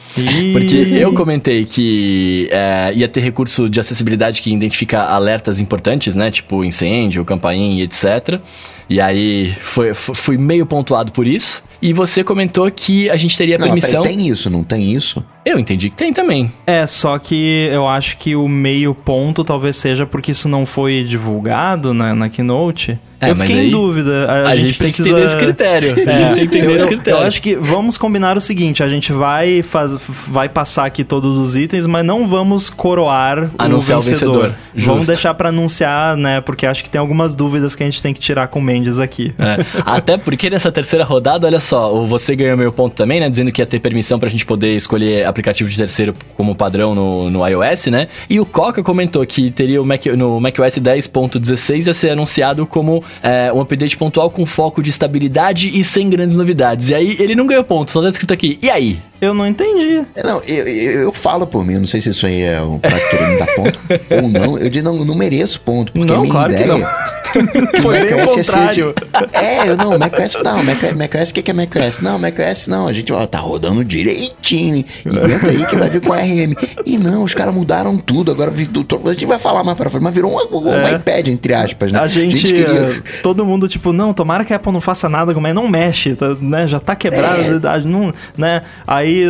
Porque 0.53 0.77
eu 1.01 1.12
comentei 1.12 1.65
que 1.65 2.48
é, 2.51 2.93
ia 2.94 3.09
ter 3.09 3.20
recurso 3.20 3.69
de 3.69 3.81
acessibilidade 3.81 4.43
que 4.43 4.53
identifica 4.53 5.03
alertas 5.03 5.61
importantes, 5.61 6.16
né? 6.16 6.31
Tipo 6.31 6.65
incêndio, 6.65 7.24
campainha 7.24 7.81
e 7.81 7.82
etc. 7.82 8.40
E 8.89 9.01
aí 9.01 9.53
foi, 9.61 9.93
fui 9.95 10.39
meio 10.39 10.65
pontuado 10.65 11.13
por 11.13 11.27
isso. 11.27 11.63
E 11.83 11.93
você 11.93 12.23
comentou 12.25 12.71
que 12.71 13.11
a 13.11 13.17
gente 13.17 13.37
teria 13.37 13.59
não, 13.59 13.67
permissão. 13.67 14.03
Peraí, 14.03 14.17
tem 14.17 14.29
isso, 14.29 14.49
não 14.49 14.65
tem 14.65 14.93
isso? 14.95 15.25
Eu 15.45 15.59
entendi 15.59 15.91
que 15.91 15.97
tem 15.97 16.13
também. 16.13 16.51
É, 16.67 16.87
só 16.87 17.19
que 17.19 17.69
eu 17.71 17.87
acho 17.87 18.17
que 18.19 18.35
o 18.35 18.49
meio 18.49 18.95
ponto 18.95 19.45
talvez 19.45 19.77
seja 19.77 20.07
porque 20.07 20.33
isso 20.33 20.49
não 20.49 20.65
foi 20.65 21.05
divulgado 21.05 21.93
na, 21.93 22.15
na 22.15 22.29
Keynote. 22.29 22.99
É, 23.21 23.31
eu 23.31 23.37
fiquei 23.37 23.69
em 23.69 23.71
dúvida. 23.71 24.27
A, 24.27 24.49
A, 24.51 24.57
gente, 24.57 24.69
gente, 24.69 24.79
precisa... 24.79 25.05
tem 25.05 25.15
que 25.15 25.21
entender 25.21 25.27
esse 25.27 25.37
critério. 25.45 25.93
A 26.07 26.19
gente 26.19 26.35
tem 26.35 26.35
que 26.49 26.57
entender 26.59 26.73
Eu, 26.73 26.77
esse 26.77 26.87
critério. 26.87 27.21
eu 27.21 27.27
acho 27.27 27.41
que 27.43 27.57
vamos 27.57 27.97
combinar 27.97 28.37
o 28.37 28.41
seguinte: 28.41 28.83
a 28.83 28.89
gente 28.89 29.13
vai, 29.13 29.63
faz, 29.63 29.97
vai 30.29 30.49
passar 30.49 30.85
aqui 30.87 31.03
todos 31.03 31.39
os 31.39 31.57
itens, 31.57 31.87
mas 31.87 32.05
não 32.05 32.27
vamos 32.27 32.69
coroar 32.69 33.51
Anunciar 33.59 33.99
o 33.99 34.03
o 34.03 34.05
vencedor. 34.05 34.33
vencedor. 34.43 34.55
Vamos 34.87 35.07
deixar 35.07 35.35
pra 35.35 35.49
anunciar, 35.49 36.17
né? 36.17 36.41
Porque 36.41 36.67
acho 36.67 36.85
que 36.85 36.91
tem 36.91 36.99
algumas 37.01 37.35
dúvidas 37.35 37.75
que 37.75 37.83
a 37.83 37.87
gente 37.87 38.03
tem 38.03 38.13
que 38.13 38.21
tirar 38.21 38.49
com 38.49 38.59
o 38.59 38.63
Mendes 38.63 38.99
aqui. 38.99 39.35
É. 39.39 39.65
Até 39.85 40.17
porque 40.19 40.51
nessa 40.51 40.71
terceira 40.71 41.05
rodada, 41.05 41.47
olha 41.47 41.61
só, 41.61 42.05
você 42.05 42.37
ganhou 42.37 42.57
meio 42.57 42.73
ponto 42.73 42.95
também, 42.95 43.21
né? 43.21 43.31
Dizendo 43.31 43.51
que 43.51 43.63
ia 43.63 43.67
ter 43.67 43.81
permissão 43.81 44.19
pra 44.19 44.29
gente 44.29 44.45
poder 44.45 44.77
escolher 44.77 45.25
aplicativo 45.27 45.69
de 45.71 45.77
terceiro 45.77 46.15
como 46.37 46.55
padrão 46.55 46.95
no, 46.95 47.31
no 47.31 47.47
iOS, 47.49 47.87
né? 47.87 48.09
E 48.29 48.39
o 48.39 48.45
Coca 48.47 48.83
comentou 48.83 49.25
que 49.27 49.51
teria 49.51 49.81
o 49.81 49.87
Mac, 49.87 50.05
no 50.07 50.39
macOS 50.41 50.75
10.16 50.79 51.87
ia 51.87 51.95
ser 51.95 52.11
anunciado 52.11 52.67
como 52.67 53.03
é, 53.23 53.53
um 53.53 53.61
update 53.61 53.97
pontual 53.97 54.31
com 54.31 54.45
foco 54.47 54.83
de 54.83 54.91
estabilidade 54.91 55.70
e 55.78 55.83
sem 55.85 56.09
grandes 56.09 56.37
novidades. 56.37 56.91
E 56.91 56.95
aí 56.95 57.16
ele 57.19 57.35
não 57.35 57.47
ganhou 57.47 57.65
ponto, 57.65 57.91
só 57.91 58.03
tá 58.03 58.09
escrito 58.09 58.33
aqui. 58.33 58.59
E 58.62 58.70
aí? 58.70 58.99
Eu 59.20 59.33
não 59.33 59.47
entendi. 59.47 60.03
É, 60.15 60.23
Não, 60.23 60.41
eu, 60.43 60.66
eu, 60.66 61.01
eu 61.03 61.12
falo 61.12 61.47
por 61.47 61.65
mim, 61.65 61.74
eu 61.74 61.81
não 61.81 61.87
sei 61.87 62.01
se 62.01 62.11
isso 62.11 62.27
aí 62.27 62.43
é 62.43 62.61
um 62.61 62.78
pra 62.78 62.99
querer 62.99 63.28
me 63.28 63.39
dar 63.39 63.47
ponto 63.55 63.78
ou 64.23 64.28
não. 64.28 64.59
Eu 64.59 64.69
digo, 64.69 64.85
não, 64.85 65.05
não 65.05 65.15
mereço 65.15 65.61
ponto, 65.61 65.93
porque 65.93 66.12
Não, 66.12 66.19
a 66.19 66.23
minha 66.23 66.33
claro 66.33 66.55
que 66.55 66.62
ideia. 66.62 66.89
Foi 67.83 68.01
bem 68.01 68.23
o 68.25 68.29
ser 68.29 68.45
contrário. 68.45 68.95
de- 68.95 69.37
É, 69.37 69.69
eu 69.69 69.77
não, 69.77 69.99
macOS 69.99 70.37
não, 70.43 70.63
macOS, 70.97 71.31
o 71.31 71.35
que 71.35 71.43
que 71.43 71.51
é 71.51 71.55
macOS? 71.55 72.01
Não, 72.01 72.19
macOS 72.19 72.67
não, 72.69 72.87
a 72.89 72.93
gente 72.93 73.13
ó, 73.13 73.25
tá 73.27 73.39
rodando 73.39 73.85
direitinho, 73.85 74.85
e 75.05 75.19
aguenta 75.19 75.51
aí 75.51 75.67
que 75.67 75.77
vai 75.77 75.89
vir 75.89 76.01
com 76.01 76.13
a 76.13 76.19
RM. 76.19 76.55
E 76.85 76.99
não, 76.99 77.23
os 77.25 77.35
caras 77.35 77.55
mudaram 77.55 77.97
tudo, 77.99 78.31
agora 78.31 78.51
a 78.53 79.13
gente 79.13 79.27
vai 79.27 79.39
falar 79.39 79.63
mais 79.65 79.77
pra 79.77 79.91
frente, 79.91 80.03
mas 80.03 80.15
virou 80.15 80.33
um, 80.33 80.59
um 80.59 80.73
É. 80.73 80.93
iPad, 80.95 81.29
entre 81.29 81.55
aspas, 81.55 81.93
né? 81.93 81.99
A 82.01 82.09
gente, 82.09 82.47
queria... 82.47 82.67
eh, 82.69 83.03
todo 83.23 83.45
mundo, 83.45 83.69
tipo, 83.69 83.93
não, 83.93 84.13
tomara 84.15 84.45
que 84.45 84.53
a 84.53 84.57
Apple 84.57 84.73
não 84.73 84.81
faça 84.81 85.09
nada, 85.09 85.33
mas 85.35 85.55
não 85.55 85.69
mexe, 85.69 86.15
tá, 86.15 86.35
né? 86.41 86.67
Já 86.69 86.81
tá 86.81 86.95
quebrado, 86.97 87.41
É. 87.67 87.81
não, 87.81 88.13
né? 88.37 88.63
Aí 88.87 89.25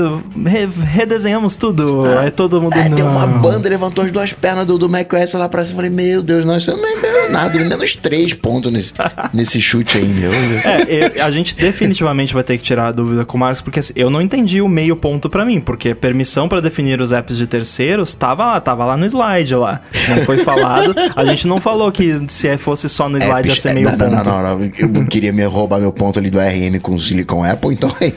re- 0.45 0.69
redesenhamos 0.93 1.57
tudo. 1.57 2.07
Aí 2.19 2.31
todo 2.31 2.61
mundo. 2.61 2.75
É, 2.75 2.89
tem 2.89 3.05
uma 3.05 3.27
não. 3.27 3.39
banda, 3.41 3.69
levantou 3.69 4.05
as 4.05 4.13
duas 4.13 4.33
pernas 4.33 4.67
do, 4.67 4.79
do 4.79 4.89
macOS 4.89 5.33
lá 5.35 5.49
pra 5.49 5.65
cima. 5.65 5.77
Falei, 5.77 5.91
meu 5.91 6.23
Deus, 6.23 6.45
nós 6.45 6.67
não 6.67 6.75
é 6.87 7.29
nada, 7.31 7.59
menos 7.59 7.96
três 7.97 8.33
pontos 8.35 8.73
nesse, 8.73 8.93
nesse 9.33 9.61
chute 9.61 9.99
aí, 9.99 10.05
meu 10.07 10.31
Deus. 10.31 10.65
É, 10.67 11.17
eu- 11.19 11.25
a 11.25 11.31
gente 11.31 11.57
definitivamente 11.57 12.33
vai 12.35 12.43
ter 12.45 12.57
que 12.59 12.63
tirar 12.63 12.89
a 12.89 12.93
dúvida 12.93 13.25
com 13.25 13.37
o 13.37 13.41
Marcos, 13.41 13.61
porque 13.61 13.81
assim, 13.81 13.93
eu 13.97 14.11
não 14.11 14.21
entendi 14.21 14.61
o 14.61 14.69
meio 14.69 14.95
ponto 14.97 15.29
pra 15.31 15.45
mim, 15.45 15.61
porque 15.61 15.95
permissão 15.95 16.49
pra 16.49 16.61
definir 16.61 17.01
os 17.01 17.13
apps 17.13 17.37
de 17.37 17.47
terceiros 17.47 18.15
tava 18.15 18.45
lá, 18.47 18.61
tava 18.61 18.85
lá 18.85 18.97
no 18.97 19.05
slide 19.07 19.55
lá. 19.55 19.81
Não 20.09 20.25
foi 20.25 20.39
falado. 20.39 20.95
A 21.15 21.25
gente 21.25 21.47
não 21.47 21.61
falou 21.61 21.91
que 21.91 22.17
se 22.29 22.57
fosse 22.59 22.89
só 22.89 23.09
no 23.09 23.19
slide 23.19 23.49
ia 23.49 23.53
Apps- 23.53 23.63
ser 23.63 23.71
é, 23.71 23.75
meio 23.75 23.91
não, 23.91 23.99
ponto. 23.99 24.11
não, 24.11 24.25
não, 24.25 24.43
não, 24.43 24.59
não. 24.59 24.71
Eu 24.79 25.07
queria 25.07 25.33
me 25.33 25.45
roubar 25.45 25.81
meu 25.81 25.93
ponto 25.93 26.19
ali 26.19 26.31
do 26.31 26.39
RM 26.39 26.79
com 26.81 26.95
o 26.95 26.99
Silicon 27.01 27.45
Apple, 27.45 27.73
então 27.73 27.91
aí. 28.01 28.13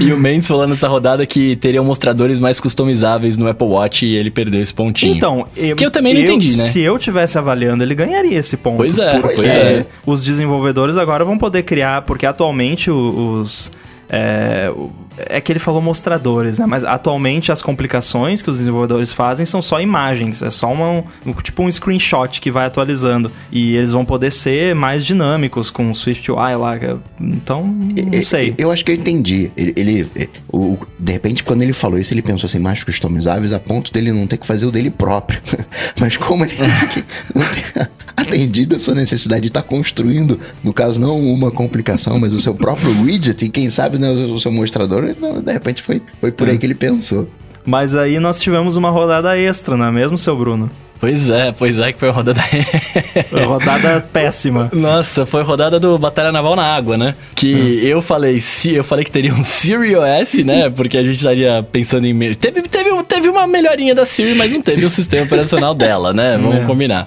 E 0.00 0.12
o 0.12 0.18
Mendes 0.18 0.46
falou 0.46 0.66
nessa 0.66 0.88
rodada 0.88 1.24
que 1.26 1.56
teriam 1.56 1.84
mostradores 1.84 2.38
mais 2.38 2.60
customizáveis 2.60 3.36
no 3.36 3.48
Apple 3.48 3.66
Watch 3.66 4.04
e 4.06 4.14
ele 4.16 4.30
perdeu 4.30 4.60
esse 4.60 4.72
pontinho. 4.74 5.14
Então, 5.16 5.46
eu, 5.56 5.76
Que 5.76 5.84
eu 5.84 5.90
também 5.90 6.14
não 6.14 6.20
entendi, 6.20 6.48
né? 6.56 6.62
Se 6.64 6.80
eu 6.80 6.98
tivesse 7.04 7.38
avaliando, 7.38 7.82
ele 7.82 7.94
ganharia 7.94 8.38
esse 8.38 8.56
ponto. 8.56 8.78
Pois 8.78 8.98
é, 8.98 9.18
porque 9.20 9.34
pois 9.36 9.46
é. 9.46 9.86
Os 10.06 10.24
desenvolvedores 10.24 10.96
agora 10.96 11.24
vão 11.24 11.38
poder 11.38 11.62
criar, 11.62 12.02
porque 12.02 12.26
atualmente 12.26 12.90
os. 12.90 13.70
É, 14.08 14.70
é 15.16 15.40
que 15.40 15.50
ele 15.52 15.58
falou 15.58 15.80
mostradores, 15.80 16.58
né? 16.58 16.66
Mas 16.66 16.84
atualmente 16.84 17.50
as 17.52 17.62
complicações 17.62 18.42
que 18.42 18.50
os 18.50 18.58
desenvolvedores 18.58 19.12
fazem 19.12 19.46
são 19.46 19.62
só 19.62 19.80
imagens, 19.80 20.42
é 20.42 20.50
só 20.50 20.72
uma, 20.72 21.04
um, 21.24 21.32
tipo 21.42 21.62
um 21.62 21.70
screenshot 21.70 22.40
que 22.40 22.50
vai 22.50 22.66
atualizando. 22.66 23.30
E 23.50 23.76
eles 23.76 23.92
vão 23.92 24.04
poder 24.04 24.30
ser 24.30 24.74
mais 24.74 25.04
dinâmicos 25.04 25.70
com 25.70 25.90
o 25.90 25.94
SwiftUI 25.94 26.56
lá. 26.56 26.74
Então, 27.20 27.64
não 27.66 28.24
sei. 28.24 28.54
Eu 28.58 28.70
acho 28.70 28.84
que 28.84 28.90
eu 28.92 28.96
entendi. 28.96 29.50
Ele, 29.56 29.72
ele- 29.76 30.30
o, 30.52 30.78
de 30.98 31.12
repente, 31.12 31.42
quando 31.44 31.62
ele 31.62 31.72
falou 31.72 31.98
isso, 31.98 32.12
ele 32.12 32.22
pensou 32.22 32.46
assim, 32.46 32.58
mais 32.58 32.82
customizáveis 32.84 33.52
a 33.52 33.58
ponto 33.60 33.92
dele 33.92 34.12
não 34.12 34.26
ter 34.26 34.36
que 34.36 34.46
fazer 34.46 34.66
o 34.66 34.70
dele 34.70 34.90
próprio. 34.90 35.40
Mas 36.00 36.16
como 36.16 36.44
ele 36.44 36.54
teve 36.54 36.86
que 36.88 37.04
não 37.34 37.44
ter 37.46 37.90
atendido 38.16 38.76
a 38.76 38.78
sua 38.78 38.94
necessidade 38.94 39.42
de 39.42 39.48
estar 39.48 39.62
construindo, 39.62 40.38
no 40.62 40.72
caso, 40.72 41.00
não 41.00 41.20
uma 41.20 41.50
complicação, 41.50 42.18
mas 42.20 42.32
o 42.32 42.40
seu 42.40 42.54
próprio 42.54 42.90
widget, 43.02 43.44
e 43.44 43.48
quem 43.48 43.68
sabe 43.68 43.93
né, 43.98 44.10
o 44.10 44.38
seu 44.38 44.52
mostrador, 44.52 45.04
então, 45.04 45.42
de 45.42 45.52
repente 45.52 45.82
foi, 45.82 46.00
foi 46.20 46.32
por 46.32 46.48
aí 46.48 46.58
que 46.58 46.66
ele 46.66 46.74
pensou. 46.74 47.28
Mas 47.64 47.96
aí 47.96 48.18
nós 48.18 48.40
tivemos 48.40 48.76
uma 48.76 48.90
rodada 48.90 49.38
extra, 49.38 49.76
não 49.76 49.86
é 49.86 49.90
mesmo, 49.92 50.18
seu 50.18 50.36
Bruno? 50.36 50.70
Pois 51.04 51.28
é, 51.28 51.52
pois 51.52 51.78
é 51.78 51.92
que 51.92 52.00
foi 52.00 52.08
a 52.08 52.12
rodada. 52.12 52.40
Rodada 53.46 54.00
péssima. 54.10 54.70
Nossa, 54.72 55.26
foi 55.26 55.42
rodada 55.42 55.78
do 55.78 55.98
Batalha 55.98 56.32
Naval 56.32 56.56
na 56.56 56.62
Água, 56.64 56.96
né? 56.96 57.14
Que 57.34 57.86
eu 57.86 58.00
falei, 58.00 58.40
se 58.40 58.72
eu 58.74 58.82
falei 58.82 59.04
que 59.04 59.10
teria 59.10 59.30
um 59.34 59.44
Siri 59.44 59.94
OS, 59.96 60.42
né? 60.44 60.70
Porque 60.74 60.96
a 60.96 61.02
gente 61.04 61.16
estaria 61.16 61.62
pensando 61.70 62.06
em. 62.06 62.18
Teve, 62.36 62.62
teve, 62.62 63.02
teve 63.02 63.28
uma 63.28 63.46
melhorinha 63.46 63.94
da 63.94 64.06
Siri, 64.06 64.34
mas 64.34 64.50
não 64.50 64.62
teve 64.62 64.82
o 64.86 64.88
sistema 64.88 65.24
operacional 65.26 65.74
dela, 65.74 66.14
né? 66.14 66.38
Vamos 66.40 66.62
É. 66.62 66.64
combinar. 66.64 67.06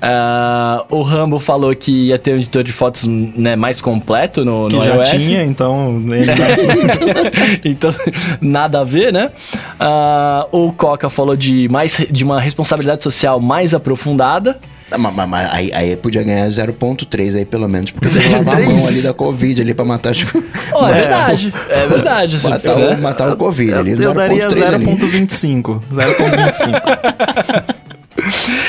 Ah, 0.00 0.82
o 0.88 1.02
Rambo 1.02 1.38
falou 1.38 1.74
que 1.76 2.06
ia 2.06 2.18
ter 2.18 2.32
um 2.32 2.36
editor 2.36 2.62
de 2.62 2.72
fotos 2.72 3.04
né, 3.06 3.56
mais 3.56 3.82
completo 3.82 4.42
no, 4.42 4.68
Que 4.68 4.76
no 4.76 4.84
já 4.84 4.94
iOS. 4.94 5.10
tinha, 5.22 5.44
então. 5.44 6.02
ele- 6.10 7.60
então, 7.64 7.94
nada 8.40 8.80
a 8.80 8.84
ver, 8.84 9.12
né? 9.12 9.30
Ah, 9.78 10.46
o 10.50 10.72
Coca 10.72 11.10
falou 11.10 11.36
de, 11.36 11.68
mais, 11.68 12.06
de 12.10 12.24
uma 12.24 12.40
responsabilidade 12.40 13.02
social 13.02 13.33
mais 13.40 13.74
aprofundada. 13.74 14.58
Ah, 14.90 14.98
Mas, 14.98 15.14
mas- 15.14 15.28
mas 15.28 15.50
aí, 15.50 15.70
aí 15.72 15.96
podia 15.96 16.22
ganhar 16.22 16.46
0.3 16.50 17.34
aí, 17.36 17.44
pelo 17.44 17.68
menos, 17.68 17.90
porque 17.90 18.06
eu 18.16 18.30
lavar 18.32 18.62
a 18.62 18.68
mão 18.68 18.86
ali 18.86 19.02
da 19.02 19.12
Covid 19.14 19.60
ali 19.62 19.74
pra 19.74 19.84
matar 19.84 20.10
as 20.12 20.24
Ó, 20.72 20.88
é 20.88 20.92
verdade, 20.92 21.52
é 21.70 21.86
verdade. 21.86 22.38
Se 22.38 22.48
matar, 22.48 22.76
o, 22.78 23.02
matar 23.02 23.32
o 23.32 23.36
Covid 23.36 23.74
ali. 23.74 23.92
Eu, 23.92 23.98
eu 24.02 24.14
daria 24.14 24.46
0.3 24.48 24.74
ali. 24.74 24.84
0.25. 24.86 25.80
0.25. 25.92 27.74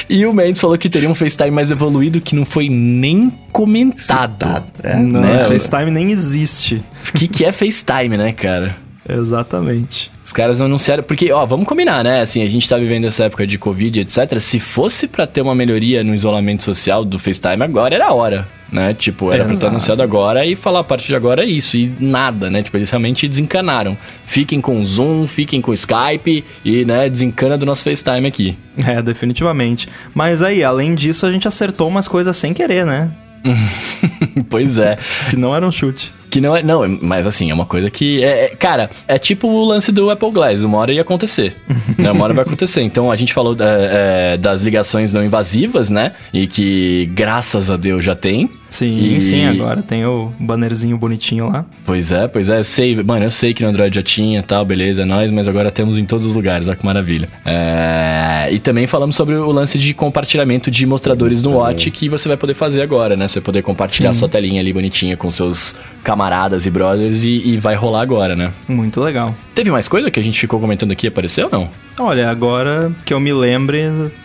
E 0.10 0.26
o 0.26 0.34
Mendes 0.34 0.60
falou 0.60 0.78
que 0.78 0.90
teria 0.90 1.10
um 1.10 1.16
FaceTime 1.16 1.52
mais 1.52 1.72
evoluído 1.72 2.20
que 2.20 2.36
não 2.36 2.44
foi 2.46 2.68
nem 2.70 3.32
comentado. 3.52 4.32
Citado, 4.34 4.66
é. 4.84 4.96
Não, 4.96 5.22
Né? 5.22 5.46
FaceTime 5.46 5.92
nem 5.92 6.12
existe. 6.12 6.84
O 7.10 7.14
que, 7.18 7.28
que 7.28 7.46
é 7.46 7.52
FaceTime, 7.52 8.18
né, 8.18 8.32
cara? 8.32 8.76
Exatamente. 9.08 10.12
Os 10.24 10.34
caras 10.34 10.60
não 10.60 10.66
anunciaram. 10.66 11.04
Porque, 11.04 11.32
ó, 11.32 11.46
vamos 11.46 11.68
combinar, 11.68 12.04
né? 12.04 12.22
Assim, 12.22 12.42
a 12.42 12.48
gente 12.48 12.68
tá 12.68 12.78
vivendo 12.78 13.06
essa 13.06 13.26
época 13.26 13.46
de 13.46 13.58
Covid, 13.58 14.00
etc. 14.00 14.40
Se 14.40 14.60
fosse 14.60 15.08
pra 15.08 15.28
ter 15.28 15.42
uma 15.42 15.54
melhoria 15.54 16.04
no 16.04 16.14
isolamento 16.14 16.64
social 16.64 17.06
do 17.06 17.20
FaceTime, 17.20 17.64
agora 17.64 17.94
era 17.94 18.08
a 18.08 18.14
hora, 18.14 18.48
né? 18.72 18.94
Tipo, 18.96 19.32
era 19.32 19.46
pra 19.46 19.54
estar 19.54 19.68
anunciado 19.68 20.02
agora 20.02 20.46
e 20.46 20.56
falar 20.56 20.80
a 20.80 20.84
partir 20.84 21.08
de 21.08 21.16
agora 21.16 21.44
é 21.44 21.48
isso. 21.48 21.78
E 21.78 21.94
nada, 22.00 22.50
né? 22.50 22.64
Tipo, 22.64 22.78
eles 22.78 22.90
realmente 22.90 23.28
desencanaram. 23.28 23.96
Fiquem 24.24 24.60
com 24.60 24.82
o 24.82 24.86
Zoom, 24.86 25.28
fiquem 25.28 25.62
com 25.62 25.70
o 25.70 25.74
Skype 25.76 26.44
e, 26.64 26.84
né, 26.84 27.08
desencana 27.08 27.58
do 27.58 27.66
nosso 27.66 27.84
FaceTime 27.84 28.28
aqui. 28.28 28.58
É, 28.86 29.02
definitivamente. 29.02 29.88
Mas 30.14 30.44
aí, 30.44 30.62
além 30.62 30.94
disso, 30.94 31.26
a 31.26 31.32
gente 31.32 31.48
acertou 31.48 31.88
umas 31.88 32.10
coisas 32.10 32.36
sem 32.36 32.54
querer, 32.54 32.86
né? 32.86 33.10
pois 34.50 34.78
é. 34.78 34.98
Que 35.30 35.38
não 35.38 35.56
era 35.56 35.66
um 35.66 35.72
chute. 35.72 36.12
Que 36.30 36.42
não 36.42 36.56
é. 36.56 36.64
Não, 36.64 36.88
mas 37.02 37.26
assim, 37.28 37.50
é 37.50 37.54
uma 37.54 37.66
coisa 37.66 37.90
que. 37.90 38.24
É, 38.24 38.46
é- 38.46 38.56
cara, 38.56 38.90
é 39.08 39.18
tipo 39.18 39.48
o 39.48 39.66
lance 39.66 39.92
do 39.92 40.10
Apple 40.10 40.32
Glass. 40.32 40.64
Uma 40.64 40.78
hora 40.80 40.92
ia 40.94 41.02
acontecer. 41.02 41.56
né? 41.98 42.12
Uma 42.12 42.24
hora 42.26 42.34
vai 42.34 42.44
acontecer. 42.44 42.82
Então 42.82 43.12
a 43.12 43.16
gente 43.16 43.34
falou 43.34 43.56
é, 43.60 44.34
é, 44.34 44.38
das 44.38 44.62
ligações 44.64 45.14
não 45.14 45.24
invasivas, 45.24 45.90
né? 45.90 46.14
E 46.34 46.48
que 46.48 47.10
graças 47.14 47.70
a 47.70 47.78
Deus 47.78 48.04
já 48.04 48.16
tem. 48.16 48.50
Sim, 48.70 49.16
E- 49.16 49.22
sim, 49.22 49.46
agora 49.46 49.82
tem 49.82 50.06
o 50.06 50.34
bannerzinho 50.40 50.98
bonitinho 50.98 51.48
lá. 51.50 51.66
Pois 51.86 52.12
é, 52.12 52.28
pois 52.28 52.50
é, 52.50 52.60
eu 52.60 52.64
sei, 52.64 52.96
mano, 53.04 53.24
eu 53.26 53.32
sei 53.32 53.54
que 53.54 53.64
no 53.64 53.70
Android 53.70 53.96
já 53.96 54.04
tinha 54.04 54.44
tal, 54.44 54.66
beleza, 54.66 55.04
é 55.04 55.06
nóis, 55.06 55.32
mas 55.32 55.48
agora 55.48 55.72
temos 55.72 55.98
em 55.98 56.04
todos 56.04 56.26
os 56.26 56.36
lugares, 56.36 56.68
olha 56.68 56.76
que 56.76 56.86
maravilha. 56.86 57.30
É, 57.46 58.50
e 58.52 58.60
também 58.60 58.86
falamos 58.86 59.16
sobre 59.16 59.36
o 59.36 59.52
lance 59.52 59.78
de 59.78 59.94
compartilhamento 59.94 60.70
de 60.70 60.86
mostradores 60.86 61.42
no 61.42 61.54
Watch 61.54 61.90
que 61.92 62.10
você 62.10 62.28
vai 62.28 62.36
poder 62.38 62.54
fazer 62.54 62.82
agora, 62.82 63.16
né? 63.16 63.28
Você 63.28 63.40
vai 63.40 63.46
poder 63.46 63.62
compartilhar 63.62 64.14
Sim. 64.14 64.20
sua 64.20 64.30
telinha 64.30 64.60
ali 64.60 64.74
bonitinha 64.74 65.16
com 65.16 65.32
seus 65.32 65.74
camaradas 66.16 66.66
e 66.66 66.70
brothers 66.70 67.24
e, 67.24 67.42
e 67.50 67.58
vai 67.58 67.76
rolar 67.76 68.02
agora, 68.02 68.36
né? 68.36 68.52
Muito 68.68 69.02
legal. 69.02 69.36
Teve 69.54 69.70
mais 69.70 69.88
coisa 69.88 70.10
que 70.10 70.20
a 70.20 70.24
gente 70.24 70.40
ficou 70.40 70.60
comentando 70.60 70.92
aqui, 70.94 71.08
apareceu 71.08 71.46
ou 71.48 71.52
não? 71.52 71.70
Olha, 72.00 72.30
agora 72.30 72.92
que 73.06 73.14
eu 73.14 73.20
me 73.20 73.34
lembre, 73.34 73.84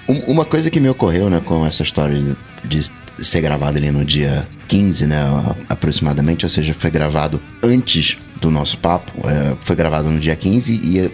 Um- 0.09 0.21
Uma 0.29 0.45
coisa 0.45 0.71
que 0.71 0.79
me 0.79 0.89
ocorreu, 0.89 1.29
né, 1.29 1.41
com 1.45 1.67
essa 1.67 1.83
história 1.83 2.17
de, 2.17 2.37
de 2.65 2.91
ser 3.19 3.41
gravado 3.41 3.77
ali 3.77 3.91
no 3.91 4.05
dia 4.05 4.47
15, 4.69 5.07
né, 5.07 5.21
aproximadamente, 5.69 6.45
ou 6.47 6.49
seja, 6.49 6.73
foi 6.73 6.91
gravado 6.91 7.41
antes 7.63 8.17
do 8.41 8.51
nosso 8.51 8.79
papo, 8.79 9.13
é, 9.29 9.55
foi 9.61 9.75
gravado 9.77 10.09
no 10.09 10.19
dia 10.19 10.35
15 10.37 10.73
e 10.73 11.11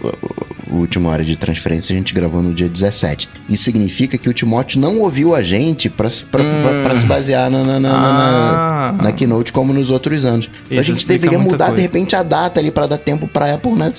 a, 0.69 0.73
a 0.73 0.77
última 0.77 1.09
hora 1.09 1.23
de 1.23 1.35
transferência 1.35 1.93
a 1.93 1.97
gente 1.97 2.13
gravou 2.13 2.41
no 2.41 2.53
dia 2.53 2.67
17. 2.69 3.27
Isso 3.49 3.63
significa 3.63 4.17
que 4.17 4.29
o 4.29 4.33
Timóteo 4.33 4.79
não 4.79 4.99
ouviu 4.99 5.33
a 5.35 5.41
gente 5.41 5.89
pra, 5.89 6.09
se- 6.09 6.23
pra, 6.25 6.43
pra- 6.43 6.83
pra 6.83 6.95
se 6.95 7.05
basear 7.05 7.49
na, 7.49 7.63
na- 7.63 7.79
na- 7.79 7.89
na- 7.89 8.13
na- 8.13 8.77
Ah, 8.87 8.91
na 9.03 9.11
Keynote 9.11 9.51
como 9.51 9.73
nos 9.73 9.89
outros 9.91 10.23
anos. 10.25 10.49
Então 10.65 10.77
a 10.77 10.81
gente 10.81 11.05
deveria 11.07 11.37
mudar 11.39 11.65
de 11.65 11.71
coisa. 11.71 11.83
repente 11.83 12.15
a 12.15 12.23
data 12.23 12.59
ali 12.59 12.71
pra 12.71 12.87
dar 12.87 12.97
tempo 12.97 13.27
pra 13.27 13.53
Apple, 13.53 13.73
né? 13.73 13.91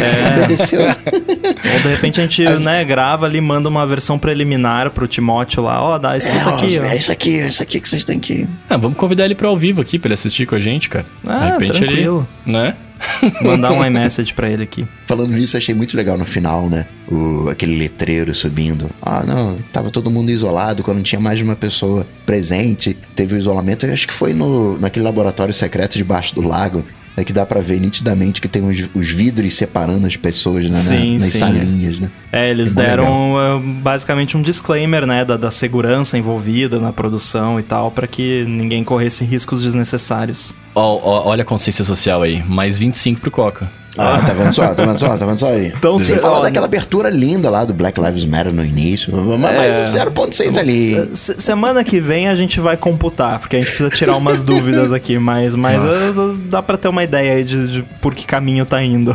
É. 0.00 0.38
Obedecer. 0.38 0.80
Ou 0.80 1.80
de 1.80 1.88
repente 1.88 2.20
a 2.20 2.24
gente, 2.24 2.44
né, 2.60 2.84
grava 2.84 3.26
ali, 3.26 3.40
manda 3.40 3.68
uma 3.68 3.86
versão 3.86 4.18
preliminar 4.18 4.90
pro 4.90 5.06
Timóteo 5.06 5.62
lá, 5.62 5.82
ó, 5.82 5.98
dá, 5.98 6.16
escuta 6.16 6.50
É, 6.50 6.54
aqui, 6.54 6.78
ó, 6.78 6.82
ó. 6.82 6.86
é 6.86 6.96
isso 6.96 7.12
aqui, 7.12 7.40
é 7.40 7.48
isso 7.48 7.62
aqui 7.62 7.80
que 7.80 7.88
vocês 7.88 8.04
têm 8.04 8.18
que. 8.20 8.46
Ah, 8.68 8.76
vamos 8.76 8.96
convidar 8.96 9.24
ele 9.24 9.34
pra 9.34 9.48
ao 9.48 9.56
vivo 9.56 9.80
aqui, 9.80 9.98
pra 9.98 10.08
ele 10.08 10.14
assistir 10.14 10.46
com 10.46 10.54
a 10.54 10.60
gente, 10.60 10.88
cara. 10.88 11.04
Ah, 11.26 11.56
tranquilo. 11.58 12.26
ele, 12.46 12.52
né? 12.52 12.74
Mandar 13.42 13.72
um 13.72 13.84
iMessage 13.84 14.32
pra 14.34 14.48
ele 14.48 14.62
aqui. 14.62 14.86
Falando 15.06 15.32
nisso, 15.32 15.56
achei 15.56 15.74
muito 15.74 15.96
legal 15.96 16.16
no 16.16 16.24
final, 16.24 16.68
né? 16.68 16.86
O, 17.10 17.48
aquele 17.48 17.76
letreiro 17.76 18.34
subindo. 18.34 18.90
Ah, 19.00 19.24
não, 19.24 19.56
tava 19.72 19.90
todo 19.90 20.10
mundo 20.10 20.30
isolado 20.30 20.82
quando 20.82 21.02
tinha 21.02 21.20
mais 21.20 21.38
de 21.38 21.44
uma 21.44 21.56
pessoa 21.56 22.06
presente. 22.24 22.96
Teve 23.14 23.34
o 23.34 23.38
isolamento. 23.38 23.86
Acho 23.86 24.06
que 24.06 24.14
foi 24.14 24.32
no, 24.32 24.78
naquele 24.78 25.04
laboratório 25.04 25.52
secreto 25.52 25.96
debaixo 25.96 26.34
do 26.34 26.42
lago. 26.42 26.84
É 27.16 27.22
que 27.24 27.32
dá 27.32 27.44
pra 27.44 27.60
ver 27.60 27.78
nitidamente 27.78 28.40
que 28.40 28.48
tem 28.48 28.62
os, 28.66 28.88
os 28.94 29.10
vidros 29.10 29.52
separando 29.54 30.06
as 30.06 30.16
pessoas 30.16 30.64
né, 30.64 30.70
na- 30.70 30.76
Sim, 30.76 31.12
nas 31.14 31.24
sim. 31.24 31.38
salinhas, 31.38 31.98
né? 31.98 32.10
É, 32.32 32.48
eles 32.50 32.72
É 32.72 32.74
deram 32.74 33.34
uh, 33.34 33.60
basicamente 33.60 34.34
um 34.36 34.40
disclaimer, 34.40 35.06
né, 35.06 35.22
da, 35.22 35.36
da 35.36 35.50
segurança 35.50 36.16
envolvida 36.16 36.78
na 36.80 36.90
produção 36.92 37.60
e 37.60 37.62
tal, 37.62 37.90
pra 37.90 38.06
que 38.06 38.44
ninguém 38.48 38.82
corresse 38.82 39.24
riscos 39.26 39.62
desnecessários. 39.62 40.56
Ó, 40.74 40.80
ó, 41.02 41.28
olha 41.28 41.42
a 41.42 41.44
consciência 41.44 41.84
social 41.84 42.22
aí. 42.22 42.42
Mais 42.48 42.78
25 42.78 43.20
pro 43.20 43.30
Coca. 43.30 43.70
Ah, 43.98 44.22
tá 44.24 44.32
vendo 44.32 44.52
só? 44.54 44.74
Tá 44.74 44.84
vendo 44.86 44.98
só? 44.98 45.16
Tá 45.18 45.26
vendo 45.26 45.38
só 45.38 45.48
aí? 45.50 45.66
Então, 45.68 45.98
Sem 45.98 46.16
se- 46.16 46.22
falar 46.22 46.38
ó, 46.38 46.42
daquela 46.42 46.66
abertura 46.66 47.10
linda 47.10 47.50
lá 47.50 47.64
do 47.64 47.74
Black 47.74 48.00
Lives 48.00 48.24
Matter 48.24 48.52
no 48.52 48.64
início. 48.64 49.12
Mas 49.38 49.94
É. 49.94 50.04
0.6 50.04 50.56
ali. 50.56 51.10
Se- 51.14 51.34
semana 51.38 51.84
que 51.84 52.00
vem 52.00 52.28
a 52.28 52.34
gente 52.34 52.58
vai 52.60 52.76
computar, 52.76 53.38
porque 53.38 53.56
a 53.56 53.58
gente 53.60 53.68
precisa 53.68 53.90
tirar 53.90 54.16
umas 54.16 54.42
dúvidas 54.44 54.92
aqui, 54.92 55.18
mas, 55.18 55.54
mas 55.54 55.82
uh, 55.84 56.34
dá 56.46 56.62
pra 56.62 56.76
ter 56.78 56.88
uma 56.88 57.04
ideia 57.04 57.34
aí 57.34 57.44
de, 57.44 57.68
de 57.68 57.82
por 58.00 58.14
que 58.14 58.26
caminho 58.26 58.64
tá 58.64 58.82
indo. 58.82 59.14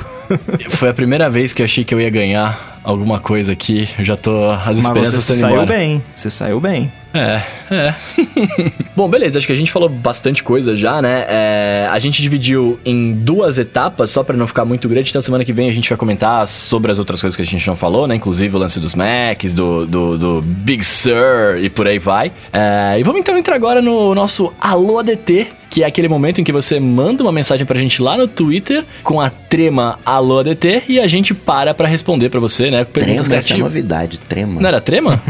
Foi 0.70 0.90
a 0.90 0.94
primeira 0.94 1.30
vez 1.30 1.54
que 1.54 1.62
eu 1.62 1.66
achei 1.66 1.84
que 1.84 1.94
eu 1.96 2.00
ia 2.02 2.10
ganhar 2.10 2.77
alguma 2.88 3.20
coisa 3.20 3.52
aqui. 3.52 3.88
Eu 4.00 4.06
já 4.06 4.16
tô. 4.16 4.50
As 4.50 4.66
Mas 4.66 4.78
esperanças 4.80 5.14
você 5.14 5.20
se 5.20 5.32
estão 5.34 5.50
saiu 5.50 5.62
embora. 5.62 5.78
bem, 5.78 6.04
você 6.14 6.30
saiu 6.30 6.60
bem. 6.60 6.92
É, 7.14 7.42
é. 7.72 7.96
Bom, 8.96 9.10
beleza, 9.10 9.38
acho 9.38 9.48
que 9.48 9.54
a 9.54 9.56
gente 9.56 9.72
falou 9.72 9.90
bastante 9.90 10.44
coisa 10.44 10.76
já, 10.76 11.02
né? 11.02 11.26
É, 11.28 11.88
a 11.90 11.98
gente 12.00 12.22
dividiu 12.22 12.80
em 12.86 13.14
duas 13.14 13.58
etapas, 13.58 14.10
só 14.10 14.24
pra 14.24 14.36
não 14.38 14.46
ficar 14.46 14.66
muito 14.66 14.88
grande. 14.88 15.10
Então, 15.10 15.22
semana 15.22 15.44
que 15.44 15.54
vem 15.54 15.70
a 15.70 15.72
gente 15.72 15.90
vai 15.90 15.98
comentar 15.98 16.48
sobre 16.48 16.92
as 16.92 17.00
outras 17.00 17.20
coisas 17.20 17.36
que 17.36 17.42
a 17.42 17.46
gente 17.46 17.66
não 17.68 17.76
falou, 17.76 18.08
né? 18.08 18.16
Inclusive 18.16 18.56
o 18.56 18.60
lance 18.60 18.80
dos 18.80 18.94
Macs, 18.94 19.54
do, 19.54 19.88
do, 19.88 20.18
do 20.18 20.42
Big 20.42 20.84
Sur 20.84 21.58
e 21.60 21.70
por 21.70 21.88
aí 21.88 21.98
vai. 21.98 22.32
É, 22.54 22.98
e 23.00 23.04
vamos 23.04 23.20
então 23.20 23.38
entrar 23.38 23.56
agora 23.56 23.82
no 23.82 24.14
nosso 24.14 24.54
Alô 24.60 25.00
ADT, 25.00 25.48
que 25.70 25.84
é 25.84 25.88
aquele 25.88 26.08
momento 26.08 26.40
em 26.40 26.44
que 26.44 26.52
você 26.52 26.80
manda 26.80 27.24
uma 27.24 27.32
mensagem 27.32 27.66
pra 27.66 27.80
gente 27.80 28.02
lá 28.02 28.16
no 28.18 28.28
Twitter 28.28 28.86
com 29.02 29.20
a 29.20 29.30
trema 29.30 30.00
Alô 30.06 30.40
ADT 30.40 30.84
e 30.88 31.00
a 31.00 31.08
gente 31.08 31.34
para 31.34 31.74
pra 31.74 31.88
responder 31.88 32.30
pra 32.30 32.40
você, 32.40 32.70
né? 32.70 32.77
Perguntas 32.86 33.28
Trema, 33.28 33.40
essa 33.40 33.54
é 33.54 33.58
novidade. 33.58 34.20
Trema. 34.20 34.62
Não 34.62 34.68
era 34.68 34.82
trema? 34.82 35.22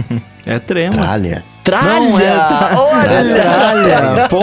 É 0.46 0.60
trema. 0.60 0.94
Tralha. 0.94 1.44
Tralha! 1.64 2.00
Não, 2.00 2.18
é 2.18 2.78
Olha! 2.78 3.36
Tralha! 3.36 4.28
Pô, 4.30 4.40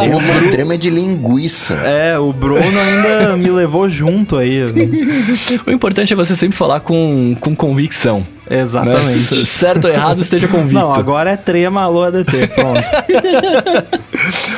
Trema, 0.00 0.50
trema 0.50 0.74
é 0.74 0.76
de 0.76 0.90
linguiça. 0.90 1.74
é, 1.74 2.18
o 2.18 2.32
Bruno 2.32 2.60
ainda 2.60 3.36
me 3.36 3.48
levou 3.48 3.88
junto 3.88 4.36
aí. 4.36 4.64
O 5.64 5.70
importante 5.70 6.12
é 6.12 6.16
você 6.16 6.34
sempre 6.34 6.56
falar 6.56 6.80
com, 6.80 7.36
com 7.38 7.54
convicção. 7.54 8.26
Né? 8.48 8.60
Exatamente. 8.60 9.46
Certo 9.46 9.86
ou 9.86 9.90
errado, 9.90 10.20
esteja 10.20 10.48
convicto. 10.48 10.74
Não, 10.74 10.92
agora 10.92 11.30
é 11.30 11.36
trema 11.36 11.82
alô 11.82 12.02
ADT, 12.02 12.48
pronto. 12.54 12.84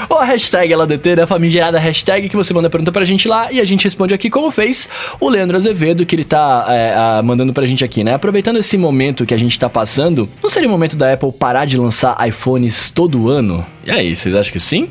Ou 0.08 0.18
a 0.18 0.24
hashtag 0.24 0.74
LADT, 0.74 1.16
né? 1.16 1.22
A 1.22 1.26
famigerada 1.26 1.78
hashtag 1.78 2.28
que 2.28 2.36
você 2.36 2.54
manda 2.54 2.70
pergunta 2.70 2.92
pra 2.92 3.04
gente 3.04 3.26
lá 3.26 3.50
e 3.52 3.60
a 3.60 3.64
gente 3.64 3.84
responde 3.84 4.14
aqui, 4.14 4.30
como 4.30 4.50
fez 4.50 4.88
o 5.18 5.28
Leandro 5.28 5.56
Azevedo, 5.56 6.06
que 6.06 6.14
ele 6.14 6.24
tá 6.24 6.66
é, 6.68 6.94
ah, 6.94 7.22
mandando 7.24 7.52
pra 7.52 7.66
gente 7.66 7.84
aqui, 7.84 8.04
né? 8.04 8.14
Aproveitando 8.14 8.58
esse 8.58 8.76
momento 8.78 9.26
que 9.26 9.34
a 9.34 9.38
gente 9.38 9.58
tá 9.58 9.68
passando, 9.68 10.28
não 10.42 10.48
seria 10.48 10.68
o 10.68 10.70
momento 10.72 10.96
da 10.96 11.12
Apple 11.12 11.32
parar 11.32 11.64
de 11.64 11.76
lançar 11.76 12.16
iPhones 12.26 12.90
todo 12.90 13.28
ano? 13.28 13.64
E 13.84 13.90
aí, 13.90 14.14
vocês 14.14 14.34
acham 14.34 14.52
que 14.52 14.60
sim? 14.60 14.88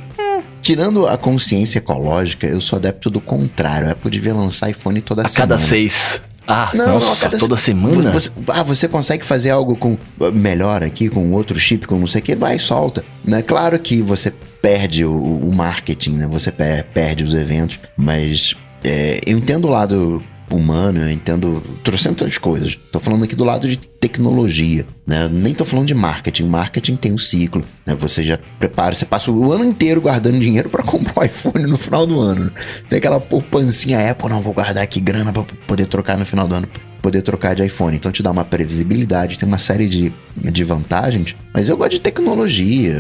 Tirando 0.62 1.06
a 1.08 1.16
consciência 1.16 1.78
ecológica, 1.78 2.48
eu 2.48 2.60
sou 2.60 2.78
adepto 2.78 3.10
do 3.10 3.22
contrário. 3.22 3.88
A 3.88 3.92
Apple 3.92 4.10
devia 4.10 4.34
lançar 4.34 4.70
iPhone 4.70 5.00
toda 5.00 5.22
A 5.22 5.28
semana. 5.28 5.56
cada 5.56 5.64
seis. 5.64 6.20
Ah, 6.48 6.72
Não, 6.74 6.86
nossa, 6.94 7.06
não, 7.06 7.14
a 7.14 7.18
cada 7.18 7.38
toda 7.38 7.56
se- 7.58 7.64
semana? 7.64 8.12
Você, 8.12 8.30
ah, 8.50 8.64
você 8.64 8.88
consegue 8.88 9.26
fazer 9.26 9.50
algo 9.50 9.76
com 9.76 9.98
melhor 10.34 10.84
aqui, 10.84 11.10
com 11.10 11.32
outro 11.32 11.60
chip, 11.60 11.88
com 11.88 11.98
não 11.98 12.08
sei 12.08 12.22
o 12.22 12.24
que, 12.24 12.36
vai, 12.36 12.60
solta. 12.60 13.04
Né? 13.24 13.42
Claro 13.42 13.78
que 13.80 14.02
você 14.02 14.32
perde 14.62 15.04
o, 15.06 15.12
o 15.16 15.54
marketing, 15.54 16.12
né? 16.18 16.28
Você 16.32 16.52
pe- 16.52 16.84
perde 16.94 17.24
os 17.24 17.34
eventos, 17.34 17.80
mas 17.98 18.56
é, 18.84 19.20
eu 19.26 19.38
entendo 19.38 19.66
o 19.68 19.72
lado 19.72 20.22
humano, 20.50 21.00
eu 21.00 21.10
entendo 21.10 21.62
trocentas 21.84 22.38
coisas. 22.38 22.78
Tô 22.92 23.00
falando 23.00 23.24
aqui 23.24 23.36
do 23.36 23.44
lado 23.44 23.68
de 23.68 23.78
tecnologia, 23.78 24.86
né? 25.06 25.28
Nem 25.32 25.54
tô 25.54 25.66
falando 25.66 25.88
de 25.88 25.94
marketing. 25.94 26.44
Marketing 26.44 26.96
tem 26.96 27.14
um 27.14 27.18
ciclo, 27.18 27.64
né? 27.86 27.96
Você 27.96 28.24
já 28.24 28.40
prepara, 28.60 28.94
você 28.94 29.06
passa 29.06 29.32
o 29.32 29.52
ano 29.52 29.66
inteiro 29.66 30.02
guardando 30.02 30.40
dinheiro 30.40 30.70
para 30.70 30.84
comprar 30.84 31.22
o 31.22 31.24
iPhone 31.26 31.66
no 31.68 31.78
final 31.78 32.06
do 32.06 32.20
ano. 32.20 32.52
Tem 32.90 32.98
aquela 32.98 33.20
poupancinha 33.20 34.12
Apple, 34.12 34.30
não 34.30 34.42
vou 34.42 34.54
guardar 34.54 34.84
aqui 34.84 35.00
grana 35.00 35.32
para 35.32 35.44
poder 35.68 35.88
trocar 35.88 36.18
no 36.18 36.26
final 36.26 36.48
do 36.48 36.56
ano 36.56 36.68
poder 37.06 37.22
trocar 37.22 37.54
de 37.56 37.64
iPhone. 37.64 37.96
Então 37.96 38.12
te 38.12 38.24
dá 38.24 38.32
uma 38.32 38.44
previsibilidade, 38.44 39.38
tem 39.38 39.48
uma 39.48 39.60
série 39.60 39.88
de, 39.88 40.12
de 40.36 40.64
vantagens. 40.64 41.36
Mas 41.54 41.70
eu 41.70 41.78
gosto 41.78 41.92
de 41.92 42.00
tecnologia. 42.00 42.96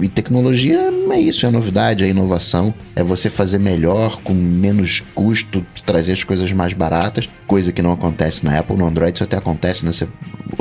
E 0.00 0.08
tecnologia 0.08 0.88
é 1.10 1.18
isso, 1.20 1.44
é 1.44 1.50
novidade, 1.50 2.04
é 2.04 2.08
inovação. 2.08 2.72
É 2.94 3.02
você 3.02 3.28
fazer 3.28 3.58
melhor, 3.58 4.20
com 4.22 4.32
menos 4.32 5.02
custo, 5.16 5.66
trazer 5.84 6.12
as 6.12 6.22
coisas 6.22 6.52
mais 6.52 6.72
baratas. 6.74 7.28
Coisa 7.44 7.72
que 7.72 7.82
não 7.82 7.90
acontece 7.90 8.44
na 8.44 8.56
Apple, 8.56 8.76
no 8.76 8.86
Android 8.86 9.16
isso 9.16 9.24
até 9.24 9.36
acontece, 9.36 9.84
né? 9.84 9.92
Você 9.92 10.06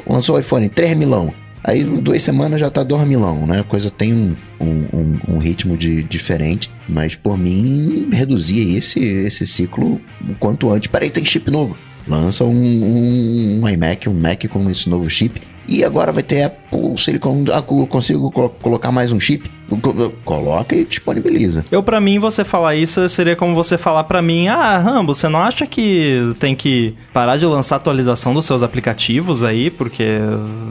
lançou 0.08 0.36
o 0.36 0.40
iPhone 0.40 0.68
3 0.68 0.98
milão. 0.98 1.32
Aí 1.64 1.84
duas 1.84 2.24
semanas 2.24 2.60
já 2.60 2.72
tá 2.72 2.82
2 2.82 3.06
milão, 3.06 3.46
né? 3.46 3.60
A 3.60 3.64
coisa 3.64 3.92
tem 3.92 4.14
um, 4.14 4.36
um, 4.60 4.98
um- 4.98 5.20
um 5.36 5.38
ritmo 5.38 5.78
de, 5.78 6.02
diferente. 6.02 6.72
Mas 6.88 7.14
por 7.16 7.38
mim, 7.38 8.10
reduzir 8.12 8.76
esse, 8.78 9.00
esse 9.00 9.46
ciclo 9.46 10.02
o 10.28 10.34
quanto 10.40 10.72
antes. 10.72 10.88
Peraí, 10.88 11.12
tem 11.12 11.24
chip 11.24 11.52
novo. 11.52 11.78
Lança 12.10 12.44
um, 12.44 12.50
um, 12.52 13.62
um 13.62 13.70
iMac, 13.70 14.10
um 14.10 14.14
Mac 14.14 14.48
com 14.50 14.68
esse 14.70 14.90
novo 14.90 15.08
chip. 15.10 15.40
E 15.70 15.84
agora 15.84 16.12
vai 16.12 16.24
ter 16.24 16.44
Apple 16.44 16.98
Silicon. 16.98 17.46
Ah, 17.54 17.64
eu 17.70 17.86
consigo 17.88 18.32
colo- 18.32 18.50
colocar 18.62 18.92
mais 18.92 19.12
um 19.12 19.20
chip? 19.20 19.50
Co- 19.82 20.12
Coloca 20.26 20.76
e 20.76 20.84
disponibiliza. 20.84 21.64
Eu, 21.72 21.84
pra 21.84 22.02
mim, 22.02 22.18
você 22.18 22.44
falar 22.44 22.76
isso 22.76 23.08
seria 23.08 23.36
como 23.36 23.54
você 23.54 23.78
falar 23.78 24.04
pra 24.06 24.20
mim: 24.20 24.48
Ah, 24.48 24.80
Rambo, 24.80 25.14
você 25.14 25.30
não 25.30 25.40
acha 25.44 25.68
que 25.68 26.34
tem 26.40 26.56
que 26.56 26.96
parar 27.14 27.38
de 27.38 27.46
lançar 27.46 27.76
atualização 27.76 28.34
dos 28.34 28.46
seus 28.46 28.64
aplicativos 28.64 29.44
aí? 29.44 29.70
Porque, 29.70 30.18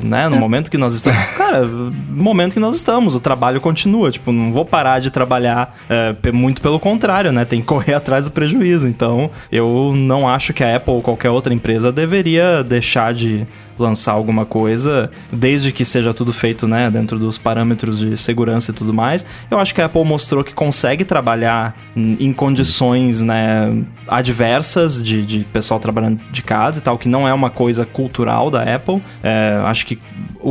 né, 0.03 0.29
no 0.29 0.37
momento 0.37 0.69
que 0.69 0.77
nós 0.77 0.95
estamos. 0.95 1.16
Cara, 1.39 1.65
no 1.65 2.23
momento 2.25 2.55
que 2.55 2.61
nós 2.61 2.75
estamos, 2.75 3.15
o 3.15 3.20
trabalho 3.20 3.61
continua. 3.61 4.11
Tipo, 4.11 4.33
não 4.33 4.53
vou 4.53 4.65
parar 4.65 4.99
de 4.99 5.12
trabalhar. 5.12 5.77
é, 5.89 6.33
muito 6.33 6.61
pelo 6.61 6.81
contrário, 6.81 7.31
né? 7.31 7.45
Tem 7.45 7.61
que 7.61 7.66
correr 7.66 7.95
atrás 7.95 8.25
do 8.25 8.33
prejuízo. 8.33 8.89
Então, 8.89 9.31
eu 9.53 9.93
não 9.95 10.29
acho 10.29 10.53
que 10.53 10.65
a 10.65 10.75
Apple 10.75 10.95
ou 10.95 11.03
qualquer 11.03 11.31
outra 11.31 11.55
empresa 11.55 11.93
deveria 11.93 12.65
deixar 12.65 13.15
de 13.15 13.47
lançar 13.79 14.13
alguma 14.13 14.45
coisa, 14.45 15.11
desde 15.33 15.73
que 15.73 15.85
seja 15.85 16.13
tudo 16.13 16.33
feito, 16.33 16.67
né, 16.67 16.91
dentro 16.91 17.19
dos 17.19 17.39
parâmetros 17.39 17.99
de 17.99 18.17
segurança 18.17 18.71
e 18.71 18.75
tudo 18.75 18.93
mais. 18.93 19.25
Eu 19.51 19.59
acho 19.59 19.75
que 19.75 19.81
a 19.81 19.87
Apple 19.87 20.05
mostrou 20.05 20.45
que 20.45 20.53
consegue 20.53 21.05
trabalhar 21.05 21.77
em 21.97 22.33
condições, 22.33 23.23
né, 23.23 23.83
adversas 24.07 25.03
de, 25.03 25.25
de 25.25 25.41
pessoal 25.45 25.79
trabalhando 25.79 26.21
de 26.31 26.43
casa 26.43 26.79
e 26.79 26.83
tal, 26.83 26.99
que 26.99 27.09
não 27.09 27.29
é 27.29 27.33
uma 27.33 27.51
coisa 27.51 27.85
cultural 27.85 28.51
da 28.51 28.63
Apple. 28.63 29.03
É, 29.23 29.61
acho 29.65 29.87
que 29.87 29.99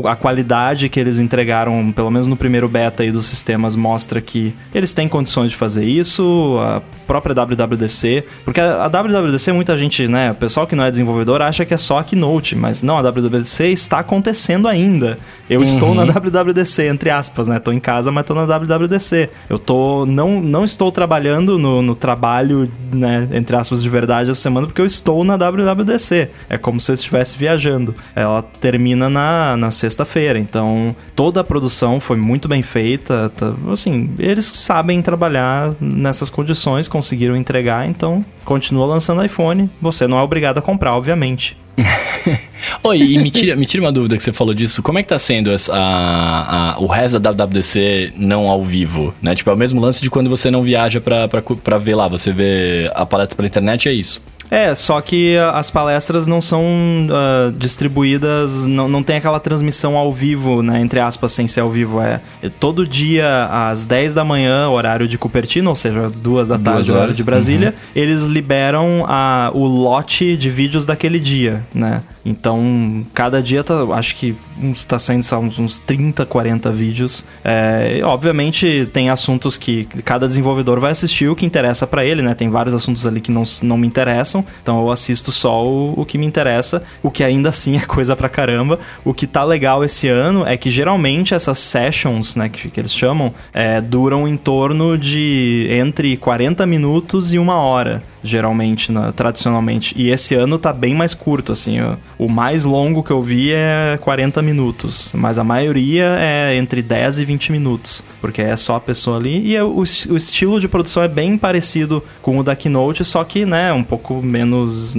a 0.06 0.16
qualidade 0.16 0.90
que 0.90 1.00
eles 1.00 1.20
entregaram, 1.20 1.92
pelo 1.92 2.12
menos 2.12 2.28
no 2.28 2.36
primeiro 2.36 2.68
beta 2.68 3.04
aí 3.04 3.12
dos 3.12 3.26
sistemas, 3.26 3.76
mostra 3.76 4.22
que 4.22 4.54
eles 4.74 4.94
têm 4.94 5.08
condições 5.08 5.52
de 5.52 5.56
fazer 5.56 5.86
isso. 5.86 6.58
A 6.60 6.82
própria 7.08 7.34
WWDC, 7.34 8.26
porque 8.44 8.60
a, 8.60 8.84
a 8.84 8.88
WWDC, 8.90 9.54
muita 9.54 9.78
gente, 9.78 10.08
né, 10.08 10.32
o 10.32 10.36
pessoal 10.36 10.68
que 10.68 10.76
não 10.76 10.84
é 10.84 10.90
desenvolvedor 10.90 11.42
acha 11.42 11.66
que 11.66 11.74
é 11.74 11.78
só 11.78 12.00
a 12.00 12.04
Keynote, 12.04 12.54
mas 12.54 12.84
não, 12.84 12.98
a 12.98 13.02
WWDC 13.22 13.68
está 13.68 14.00
acontecendo 14.00 14.68
ainda. 14.68 15.18
Eu 15.50 15.64
estou 15.64 15.96
na 15.96 16.04
WWDC, 16.06 16.88
entre 16.88 17.10
aspas, 17.10 17.48
né? 17.48 17.60
Tô 17.60 17.72
em 17.72 17.80
casa, 17.80 18.12
mas 18.12 18.26
tô 18.26 18.34
na 18.34 18.46
WWDC. 18.46 19.30
Eu 19.50 19.58
tô 19.58 20.06
não, 20.06 20.42
não 20.42 20.64
estou 20.66 20.92
trabalhando 20.92 21.58
no, 21.58 21.82
no 21.82 21.96
trabalho, 21.96 22.70
né, 22.92 23.28
entre 23.32 23.56
aspas, 23.56 23.82
de 23.82 23.90
verdade 23.90 24.30
essa 24.30 24.42
semana, 24.42 24.68
porque 24.68 24.82
eu 24.82 24.86
estou 24.86 25.24
na 25.24 25.38
WWDC. 25.38 26.30
É 26.50 26.58
como 26.58 26.80
se 26.80 26.92
eu 26.92 26.94
estivesse 26.96 27.38
viajando. 27.38 27.96
Ela 28.16 28.42
termina 28.42 29.10
na, 29.10 29.56
na 29.58 29.72
sexta-feira, 29.72 30.38
então 30.38 30.96
toda 31.16 31.42
a 31.42 31.44
produção 31.44 32.00
foi 32.00 32.18
muito 32.18 32.48
bem 32.48 32.62
feita. 32.62 33.32
tá- 33.36 33.54
assim, 33.72 34.10
eles 34.20 34.46
sabem 34.46 35.02
trabalhar 35.02 35.74
nessas 35.80 36.30
condições, 36.30 36.88
conseguiram 36.88 37.36
entregar, 37.36 37.88
então 37.88 38.24
continua 38.44 38.86
lançando 38.86 39.24
iPhone. 39.24 39.70
Você 39.82 40.08
não 40.08 40.18
é 40.18 40.22
obrigado 40.22 40.58
a 40.58 40.62
comprar, 40.62 40.96
obviamente. 40.96 41.58
Oi, 42.84 42.98
e 42.98 43.18
me 43.18 43.30
tira, 43.30 43.56
me 43.56 43.66
tira 43.66 43.84
uma 43.84 43.92
dúvida 43.92 44.18
que 44.18 44.24
você 44.24 44.34
falou 44.34 44.54
disso. 44.54 44.82
Como 44.82 44.98
é 44.98 45.04
que 45.04 45.10
tá 45.10 45.20
sendo 45.20 45.52
essa, 45.52 45.76
a, 45.76 46.74
a, 46.74 46.80
o 46.80 46.88
resto 46.88 47.20
da 47.20 47.32
WWDC 47.32 48.14
não 48.16 48.50
ao 48.50 48.64
vivo, 48.64 49.14
né? 49.22 49.36
Tipo, 49.36 49.50
é 49.52 49.54
o 49.54 49.58
mesmo 49.58 49.80
lance 49.80 50.02
de 50.02 50.10
quando 50.10 50.30
você 50.30 50.50
não 50.50 50.64
viaja 50.64 51.00
pra, 51.00 51.28
pra, 51.28 51.42
pra 51.42 51.78
ver 51.78 51.96
lá, 51.96 52.08
você 52.08 52.32
vê 52.32 52.92
a 52.94 53.06
palestra 53.06 53.36
pela 53.36 53.48
internet, 53.48 53.88
é 53.88 53.94
isso. 53.94 54.22
É, 54.50 54.74
só 54.74 55.00
que 55.02 55.36
as 55.54 55.70
palestras 55.70 56.28
não 56.28 56.42
são 56.42 56.64
uh, 56.64 57.52
distribuídas, 57.52 58.66
não, 58.66 58.88
não 58.88 59.04
tem 59.04 59.18
aquela 59.18 59.40
transmissão 59.40 59.98
ao 59.98 60.12
vivo, 60.12 60.62
né? 60.64 60.80
Entre 60.80 61.00
aspas, 61.00 61.32
sem 61.32 61.48
ser 61.48 61.62
ao 61.62 61.70
vivo. 61.70 62.02
É, 62.02 62.22
é 62.42 62.50
todo 62.50 62.88
dia 62.88 63.46
às 63.52 63.86
10 63.86 64.14
da 64.14 64.24
manhã, 64.24 64.70
horário 64.70 65.08
de 65.08 65.18
Cupertino, 65.18 65.70
ou 65.70 65.76
seja, 65.76 66.10
duas 66.10 66.48
da 66.48 66.58
tarde, 66.58 66.92
horário 66.92 67.14
de 67.14 67.24
Brasília, 67.24 67.70
uhum. 67.70 67.92
eles 67.96 68.24
liberam 68.24 69.06
a, 69.08 69.52
o 69.54 69.66
lote 69.66 70.38
de 70.38 70.50
vídeos 70.50 70.86
daquele 70.86 71.20
dia, 71.20 71.66
né? 71.74 72.04
Então, 72.28 73.06
cada 73.14 73.42
dia 73.42 73.64
tá, 73.64 73.74
acho 73.94 74.14
que 74.16 74.36
está 74.76 75.00
saindo 75.00 75.26
uns, 75.42 75.60
uns 75.60 75.80
30, 75.80 76.26
40 76.26 76.70
vídeos. 76.72 77.26
É, 77.42 78.02
obviamente, 78.04 78.88
tem 78.92 79.10
assuntos 79.10 79.58
que 79.58 79.86
cada 80.04 80.28
desenvolvedor 80.28 80.78
vai 80.78 80.92
assistir 80.92 81.30
o 81.30 81.36
que 81.36 81.46
interessa 81.46 81.88
para 81.88 82.04
ele, 82.04 82.22
né? 82.22 82.34
Tem 82.34 82.50
vários 82.50 82.76
assuntos 82.76 83.08
ali 83.08 83.22
que 83.22 83.32
não, 83.32 83.44
não 83.64 83.78
me 83.78 83.88
interessam, 83.88 84.37
então 84.62 84.80
eu 84.82 84.92
assisto 84.92 85.32
só 85.32 85.66
o, 85.66 85.94
o 86.00 86.06
que 86.06 86.18
me 86.18 86.26
interessa, 86.26 86.84
o 87.02 87.12
que 87.12 87.24
ainda 87.24 87.50
assim 87.50 87.78
é 87.78 87.86
coisa 87.86 88.16
pra 88.16 88.30
caramba. 88.30 88.80
O 89.04 89.14
que 89.14 89.28
tá 89.28 89.44
legal 89.44 89.84
esse 89.84 90.08
ano 90.08 90.46
é 90.46 90.58
que 90.58 90.70
geralmente 90.70 91.34
essas 91.34 91.58
sessions, 91.58 92.36
né, 92.36 92.50
que, 92.50 92.70
que 92.70 92.80
eles 92.80 92.94
chamam, 92.94 93.34
é, 93.54 93.82
duram 93.82 94.28
em 94.28 94.38
torno 94.38 94.98
de 94.98 95.68
entre 95.70 96.18
40 96.18 96.66
minutos 96.66 97.34
e 97.34 97.40
uma 97.40 97.56
hora 97.56 98.04
geralmente, 98.28 98.92
na, 98.92 99.12
tradicionalmente. 99.12 99.96
E 99.98 100.12
esse 100.12 100.36
ano 100.36 100.60
tá 100.60 100.74
bem 100.74 100.94
mais 100.94 101.14
curto, 101.14 101.52
assim. 101.52 101.78
O 102.20 102.28
mais 102.28 102.66
longo 102.66 103.02
que 103.02 103.12
eu 103.12 103.22
vi 103.22 103.52
é 103.54 103.98
40 104.02 104.42
minutos, 104.42 105.14
mas 105.16 105.40
a 105.40 105.44
maioria 105.44 106.18
é 106.20 106.56
entre 106.56 106.82
10 106.82 107.20
e 107.20 107.26
20 107.26 107.52
minutos, 107.52 108.04
porque 108.20 108.42
é 108.42 108.56
só 108.56 108.76
a 108.76 108.80
pessoa 108.80 109.18
ali. 109.18 109.48
E 109.48 109.56
é, 109.56 109.64
o, 109.64 109.78
o 109.78 109.84
estilo 109.84 110.60
de 110.60 110.68
produção 110.68 111.02
é 111.02 111.08
bem 111.08 111.38
parecido 111.38 112.04
com 112.22 112.38
o 112.38 112.44
da 112.44 112.56
Keynote, 112.56 113.04
só 113.06 113.24
que, 113.24 113.46
né, 113.46 113.72
um 113.72 113.84
pouco 113.84 114.22
menos 114.28 114.96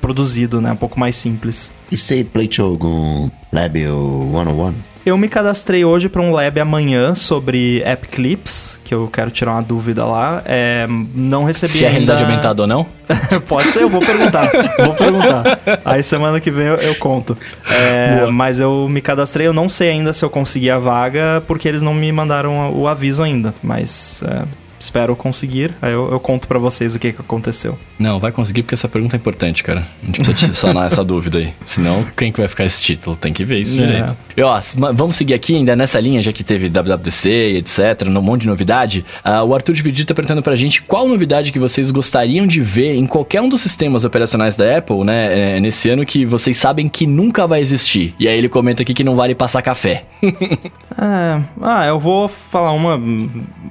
produzido, 0.00 0.60
né, 0.60 0.72
um 0.72 0.76
pouco 0.76 1.00
mais 1.00 1.16
simples. 1.16 1.72
E 1.90 1.96
você 1.96 2.22
playou 2.22 2.70
algum 2.70 3.30
Lab 3.52 3.78
101? 3.78 4.74
Eu 5.06 5.16
me 5.16 5.28
cadastrei 5.28 5.84
hoje 5.84 6.08
para 6.08 6.20
um 6.20 6.32
lab 6.32 6.58
amanhã 6.58 7.14
sobre 7.14 7.80
App 7.84 8.08
Clips, 8.08 8.80
que 8.84 8.92
eu 8.92 9.06
quero 9.06 9.30
tirar 9.30 9.52
uma 9.52 9.62
dúvida 9.62 10.04
lá. 10.04 10.42
É, 10.44 10.84
não 11.14 11.44
recebi 11.44 11.74
Se 11.74 11.78
ainda... 11.78 11.86
é 11.86 11.90
realidade 11.92 12.24
aumentada 12.24 12.62
ou 12.62 12.66
não? 12.66 12.84
Pode 13.46 13.70
ser, 13.70 13.82
eu 13.82 13.88
vou 13.88 14.00
perguntar. 14.00 14.50
vou 14.78 14.94
perguntar. 14.94 15.60
Aí 15.84 16.02
semana 16.02 16.40
que 16.40 16.50
vem 16.50 16.66
eu, 16.66 16.74
eu 16.74 16.96
conto. 16.96 17.38
É, 17.70 18.26
mas 18.32 18.58
eu 18.58 18.88
me 18.88 19.00
cadastrei, 19.00 19.46
eu 19.46 19.52
não 19.52 19.68
sei 19.68 19.90
ainda 19.90 20.12
se 20.12 20.24
eu 20.24 20.28
consegui 20.28 20.72
a 20.72 20.78
vaga, 20.80 21.40
porque 21.46 21.68
eles 21.68 21.82
não 21.82 21.94
me 21.94 22.10
mandaram 22.10 22.74
o 22.74 22.88
aviso 22.88 23.22
ainda. 23.22 23.54
Mas 23.62 24.24
é, 24.26 24.42
espero 24.78 25.14
conseguir. 25.16 25.74
Aí 25.80 25.92
eu, 25.92 26.10
eu 26.10 26.20
conto 26.20 26.46
para 26.46 26.58
vocês 26.58 26.94
o 26.94 26.98
que, 26.98 27.12
que 27.12 27.20
aconteceu. 27.20 27.78
Não, 27.98 28.20
vai 28.20 28.30
conseguir 28.30 28.62
porque 28.62 28.74
essa 28.74 28.88
pergunta 28.88 29.16
é 29.16 29.18
importante, 29.18 29.62
cara. 29.62 29.86
A 30.02 30.06
gente 30.06 30.20
precisa 30.20 30.54
sanar 30.54 30.86
essa 30.86 31.02
dúvida 31.04 31.38
aí. 31.38 31.52
Senão, 31.64 32.04
quem 32.16 32.30
que 32.30 32.38
vai 32.38 32.48
ficar 32.48 32.64
esse 32.64 32.82
título? 32.82 33.16
Tem 33.16 33.32
que 33.32 33.44
ver 33.44 33.60
isso 33.60 33.80
é. 33.80 33.86
direito. 33.86 34.16
E 34.36 34.42
ó, 34.42 34.60
vamos 34.94 35.16
seguir 35.16 35.34
aqui 35.34 35.56
ainda 35.56 35.74
nessa 35.74 35.98
linha, 35.98 36.20
já 36.22 36.32
que 36.32 36.44
teve 36.44 36.68
WWDC 36.68 37.28
e 37.28 37.56
etc, 37.56 38.06
um 38.06 38.22
monte 38.22 38.42
de 38.42 38.46
novidade. 38.46 39.04
Uh, 39.24 39.44
o 39.44 39.54
Arthur 39.54 39.72
Dividido 39.72 40.08
tá 40.08 40.14
perguntando 40.14 40.42
pra 40.42 40.54
gente 40.54 40.82
qual 40.82 41.08
novidade 41.08 41.52
que 41.52 41.58
vocês 41.58 41.90
gostariam 41.90 42.46
de 42.46 42.60
ver 42.60 42.94
em 42.94 43.06
qualquer 43.06 43.40
um 43.40 43.48
dos 43.48 43.60
sistemas 43.60 44.04
operacionais 44.04 44.56
da 44.56 44.76
Apple, 44.76 45.04
né, 45.04 45.56
é, 45.56 45.60
nesse 45.60 45.88
ano 45.88 46.04
que 46.04 46.24
vocês 46.24 46.56
sabem 46.56 46.88
que 46.88 47.06
nunca 47.06 47.46
vai 47.46 47.60
existir. 47.60 48.14
E 48.18 48.28
aí 48.28 48.36
ele 48.36 48.48
comenta 48.48 48.82
aqui 48.82 48.92
que 48.92 49.04
não 49.04 49.16
vale 49.16 49.34
passar 49.34 49.62
café. 49.62 50.04
é, 50.22 51.40
ah, 51.62 51.86
eu 51.86 51.98
vou 51.98 52.28
falar 52.28 52.72
uma 52.72 53.00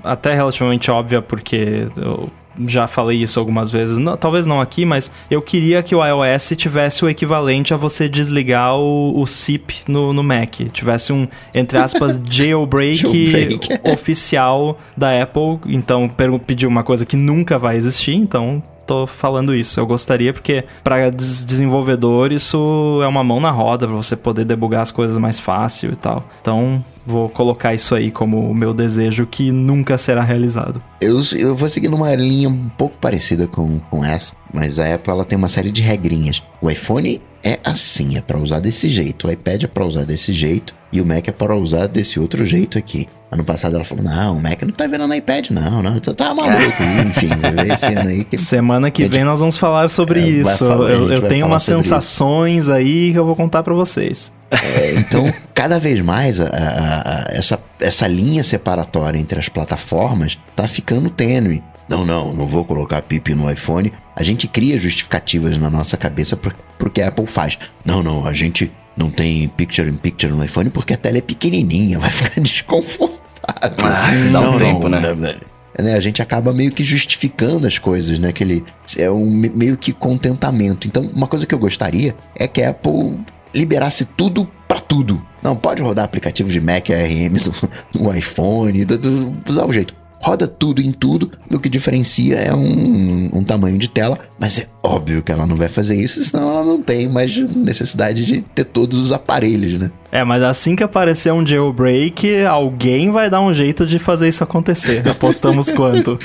até 0.03 0.33
relativamente 0.33 0.89
óbvia, 0.95 1.21
porque 1.21 1.87
eu 1.97 2.29
já 2.67 2.87
falei 2.87 3.21
isso 3.21 3.39
algumas 3.39 3.69
vezes, 3.69 3.97
não, 3.97 4.15
talvez 4.15 4.45
não 4.45 4.61
aqui, 4.61 4.85
mas 4.85 5.11
eu 5.29 5.41
queria 5.41 5.83
que 5.83 5.93
o 5.93 6.05
iOS 6.05 6.53
tivesse 6.55 7.03
o 7.03 7.09
equivalente 7.09 7.73
a 7.73 7.77
você 7.77 8.07
desligar 8.07 8.77
o, 8.77 9.19
o 9.19 9.25
SIP 9.25 9.83
no, 9.87 10.13
no 10.13 10.23
Mac. 10.23 10.61
Tivesse 10.71 11.11
um, 11.11 11.27
entre 11.53 11.77
aspas, 11.77 12.19
jailbreak, 12.29 12.97
jailbreak. 12.97 13.89
oficial 13.91 14.79
da 14.95 15.21
Apple. 15.21 15.59
Então, 15.67 16.09
pediu 16.45 16.69
uma 16.69 16.83
coisa 16.83 17.05
que 17.05 17.17
nunca 17.17 17.57
vai 17.57 17.75
existir, 17.75 18.15
então 18.15 18.63
tô 18.85 19.07
falando 19.07 19.53
isso. 19.53 19.79
Eu 19.79 19.85
gostaria 19.85 20.33
porque 20.33 20.63
para 20.83 21.09
des 21.09 21.43
desenvolvedor 21.43 22.31
isso 22.31 22.99
é 23.03 23.07
uma 23.07 23.23
mão 23.23 23.39
na 23.39 23.51
roda 23.51 23.87
para 23.87 23.95
você 23.95 24.15
poder 24.15 24.45
debugar 24.45 24.81
as 24.81 24.91
coisas 24.91 25.17
mais 25.17 25.39
fácil 25.39 25.93
e 25.93 25.95
tal. 25.95 26.23
Então, 26.41 26.83
vou 27.05 27.29
colocar 27.29 27.73
isso 27.73 27.93
aí 27.93 28.11
como 28.11 28.49
o 28.49 28.55
meu 28.55 28.73
desejo 28.73 29.25
que 29.25 29.51
nunca 29.51 29.97
será 29.97 30.23
realizado. 30.23 30.81
Eu, 30.99 31.21
eu 31.37 31.55
vou 31.55 31.69
seguir 31.69 31.87
numa 31.87 32.13
linha 32.15 32.49
um 32.49 32.69
pouco 32.69 32.97
parecida 32.99 33.47
com, 33.47 33.79
com 33.79 34.03
essa, 34.03 34.35
mas 34.53 34.79
a 34.79 34.93
Apple 34.93 35.11
ela 35.11 35.25
tem 35.25 35.37
uma 35.37 35.49
série 35.49 35.71
de 35.71 35.81
regrinhas. 35.81 36.41
O 36.61 36.69
iPhone 36.69 37.21
é 37.43 37.59
assim, 37.63 38.17
é 38.17 38.21
para 38.21 38.39
usar 38.39 38.59
desse 38.59 38.89
jeito, 38.89 39.27
o 39.27 39.31
iPad 39.31 39.63
é 39.63 39.67
para 39.67 39.85
usar 39.85 40.03
desse 40.03 40.33
jeito 40.33 40.73
e 40.91 40.99
o 40.99 41.05
Mac 41.05 41.27
é 41.27 41.31
para 41.31 41.55
usar 41.55 41.87
desse 41.87 42.19
outro 42.19 42.43
jeito 42.43 42.77
aqui. 42.77 43.07
Ano 43.31 43.43
passado 43.43 43.75
ela 43.75 43.83
falou: 43.83 44.03
não, 44.03 44.37
o 44.37 44.41
Mac 44.41 44.61
não 44.61 44.71
tá 44.71 44.87
vendo 44.87 45.07
no 45.07 45.13
iPad, 45.13 45.49
não, 45.49 45.81
não, 45.81 45.99
tu 45.99 46.13
tá 46.13 46.33
maluco. 46.33 46.55
Enfim, 47.07 47.29
esse 47.73 47.85
ano 47.85 48.09
aí. 48.09 48.23
Que... 48.23 48.37
Semana 48.37 48.91
que 48.91 49.07
vem 49.07 49.23
nós 49.23 49.39
vamos 49.39 49.57
falar 49.57 49.89
sobre 49.89 50.19
é, 50.19 50.23
isso. 50.23 50.65
Falar, 50.65 50.89
eu, 50.89 51.11
eu 51.11 51.27
tenho 51.27 51.45
umas 51.45 51.63
sensações 51.63 52.65
isso. 52.65 52.73
aí 52.73 53.11
que 53.11 53.19
eu 53.19 53.25
vou 53.25 53.35
contar 53.35 53.63
para 53.63 53.73
vocês. 53.73 54.31
É, 54.51 54.95
então, 54.95 55.33
cada 55.53 55.79
vez 55.79 55.99
mais 56.01 56.39
a, 56.39 56.45
a, 56.45 56.49
a, 56.49 57.25
essa, 57.29 57.59
essa 57.79 58.07
linha 58.07 58.43
separatória 58.43 59.17
entre 59.17 59.39
as 59.39 59.49
plataformas 59.49 60.37
tá 60.55 60.67
ficando 60.67 61.09
tênue. 61.09 61.63
Não, 61.89 62.05
não, 62.05 62.33
não 62.33 62.47
vou 62.47 62.63
colocar 62.63 63.01
PIP 63.01 63.33
no 63.35 63.51
iPhone. 63.51 63.91
A 64.15 64.23
gente 64.23 64.47
cria 64.47 64.77
justificativas 64.77 65.57
na 65.57 65.69
nossa 65.69 65.97
cabeça 65.97 66.37
pro, 66.37 66.53
pro 66.77 66.89
que 66.89 67.01
a 67.01 67.09
Apple 67.09 67.27
faz. 67.27 67.57
Não, 67.83 68.01
não, 68.01 68.25
a 68.25 68.33
gente 68.33 68.71
não 68.95 69.09
tem 69.09 69.47
Picture 69.49 69.89
in 69.89 69.95
Picture 69.95 70.31
no 70.31 70.43
iPhone 70.43 70.69
porque 70.69 70.93
a 70.93 70.97
tela 70.97 71.17
é 71.17 71.21
pequenininha, 71.21 71.99
vai 71.99 72.11
ficar 72.11 72.39
desconfortável. 72.41 73.15
Ah, 73.43 74.31
dá 74.31 74.39
um 74.39 74.51
não, 74.51 74.57
tempo, 74.57 74.89
não, 74.89 75.01
né? 75.01 75.13
né? 75.15 75.35
né? 75.79 75.93
A 75.93 75.99
gente 75.99 76.21
acaba 76.21 76.53
meio 76.53 76.71
que 76.71 76.83
justificando 76.83 77.67
as 77.67 77.77
coisas, 77.77 78.17
né? 78.17 78.29
Aquele, 78.29 78.63
é 78.97 79.09
um 79.09 79.29
meio 79.29 79.77
que 79.77 79.91
contentamento. 79.91 80.87
Então, 80.87 81.03
uma 81.13 81.27
coisa 81.27 81.45
que 81.45 81.53
eu 81.53 81.59
gostaria 81.59 82.15
é 82.35 82.47
que 82.47 82.61
a 82.61 82.69
Apple 82.69 83.19
liberasse 83.53 84.05
tudo 84.05 84.49
para 84.67 84.79
tudo. 84.79 85.21
Não, 85.43 85.55
pode 85.55 85.81
rodar 85.81 86.05
aplicativo 86.05 86.51
de 86.51 86.59
Mac 86.59 86.89
ARM 86.89 87.37
no, 87.93 88.15
iPhone, 88.15 88.85
do, 88.85 88.97
do, 88.97 89.29
do, 89.29 89.53
do 89.53 89.73
jeito 89.73 90.04
roda 90.25 90.47
tudo 90.47 90.81
em 90.81 90.91
tudo, 90.91 91.29
o 91.53 91.59
que 91.59 91.69
diferencia 91.69 92.37
é 92.37 92.51
um, 92.51 93.29
um 93.31 93.43
tamanho 93.43 93.77
de 93.77 93.87
tela, 93.87 94.17
mas 94.39 94.57
é 94.57 94.67
óbvio 94.81 95.21
que 95.21 95.31
ela 95.31 95.45
não 95.45 95.55
vai 95.55 95.67
fazer 95.69 95.95
isso, 95.95 96.23
senão 96.25 96.49
ela 96.49 96.63
não 96.63 96.81
tem 96.81 97.07
mais 97.07 97.37
necessidade 97.55 98.25
de 98.25 98.41
ter 98.41 98.65
todos 98.65 98.97
os 98.97 99.11
aparelhos, 99.11 99.79
né? 99.79 99.91
É, 100.11 100.23
mas 100.23 100.41
assim 100.41 100.75
que 100.75 100.83
aparecer 100.83 101.31
um 101.31 101.45
jailbreak, 101.45 102.43
alguém 102.45 103.11
vai 103.11 103.29
dar 103.29 103.39
um 103.39 103.53
jeito 103.53 103.85
de 103.85 103.99
fazer 103.99 104.27
isso 104.27 104.43
acontecer. 104.43 105.05
Apostamos 105.09 105.69
quanto? 105.71 106.17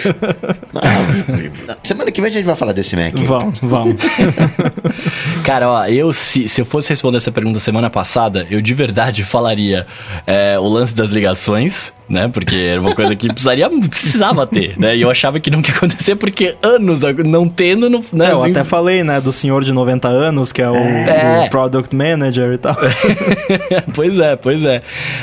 Não, 0.72 1.76
semana 1.82 2.10
que 2.10 2.22
vem 2.22 2.30
a 2.30 2.32
gente 2.32 2.46
vai 2.46 2.56
falar 2.56 2.72
desse 2.72 2.96
Mac. 2.96 3.14
Vamos, 3.18 3.58
vamos. 3.60 3.96
Cara, 5.44 5.68
ó, 5.68 5.86
eu 5.86 6.12
se, 6.12 6.48
se 6.48 6.60
eu 6.60 6.64
fosse 6.64 6.88
responder 6.88 7.18
essa 7.18 7.32
pergunta 7.32 7.58
semana 7.58 7.90
passada, 7.90 8.46
eu 8.50 8.62
de 8.62 8.72
verdade 8.72 9.24
falaria 9.24 9.86
é, 10.26 10.58
o 10.58 10.68
lance 10.68 10.94
das 10.94 11.10
ligações, 11.10 11.92
né? 12.10 12.28
Porque 12.28 12.56
era 12.56 12.80
uma 12.80 12.92
coisa 12.92 13.14
que 13.14 13.28
precisaria, 13.28 13.70
precisava 13.70 14.44
ter, 14.44 14.76
né? 14.76 14.96
E 14.96 15.02
eu 15.02 15.10
achava 15.10 15.38
que 15.38 15.48
não 15.48 15.60
ia 15.60 15.70
acontecer 15.70 16.16
porque 16.16 16.56
anos 16.60 17.02
não 17.24 17.48
tendo, 17.48 17.88
no, 17.88 18.04
né? 18.12 18.26
É, 18.26 18.32
eu 18.32 18.38
assim, 18.38 18.50
até 18.50 18.64
falei, 18.64 19.04
né? 19.04 19.20
Do 19.20 19.32
senhor 19.32 19.62
de 19.62 19.72
90 19.72 20.08
anos, 20.08 20.52
que 20.52 20.60
é 20.60 20.68
o, 20.68 20.74
é. 20.74 21.44
o 21.46 21.50
Product 21.50 21.94
Manager 21.94 22.52
e 22.52 22.58
tal. 22.58 22.76
pois 23.94 24.18
é, 24.18 24.34
pois 24.34 24.64
é. 24.64 24.82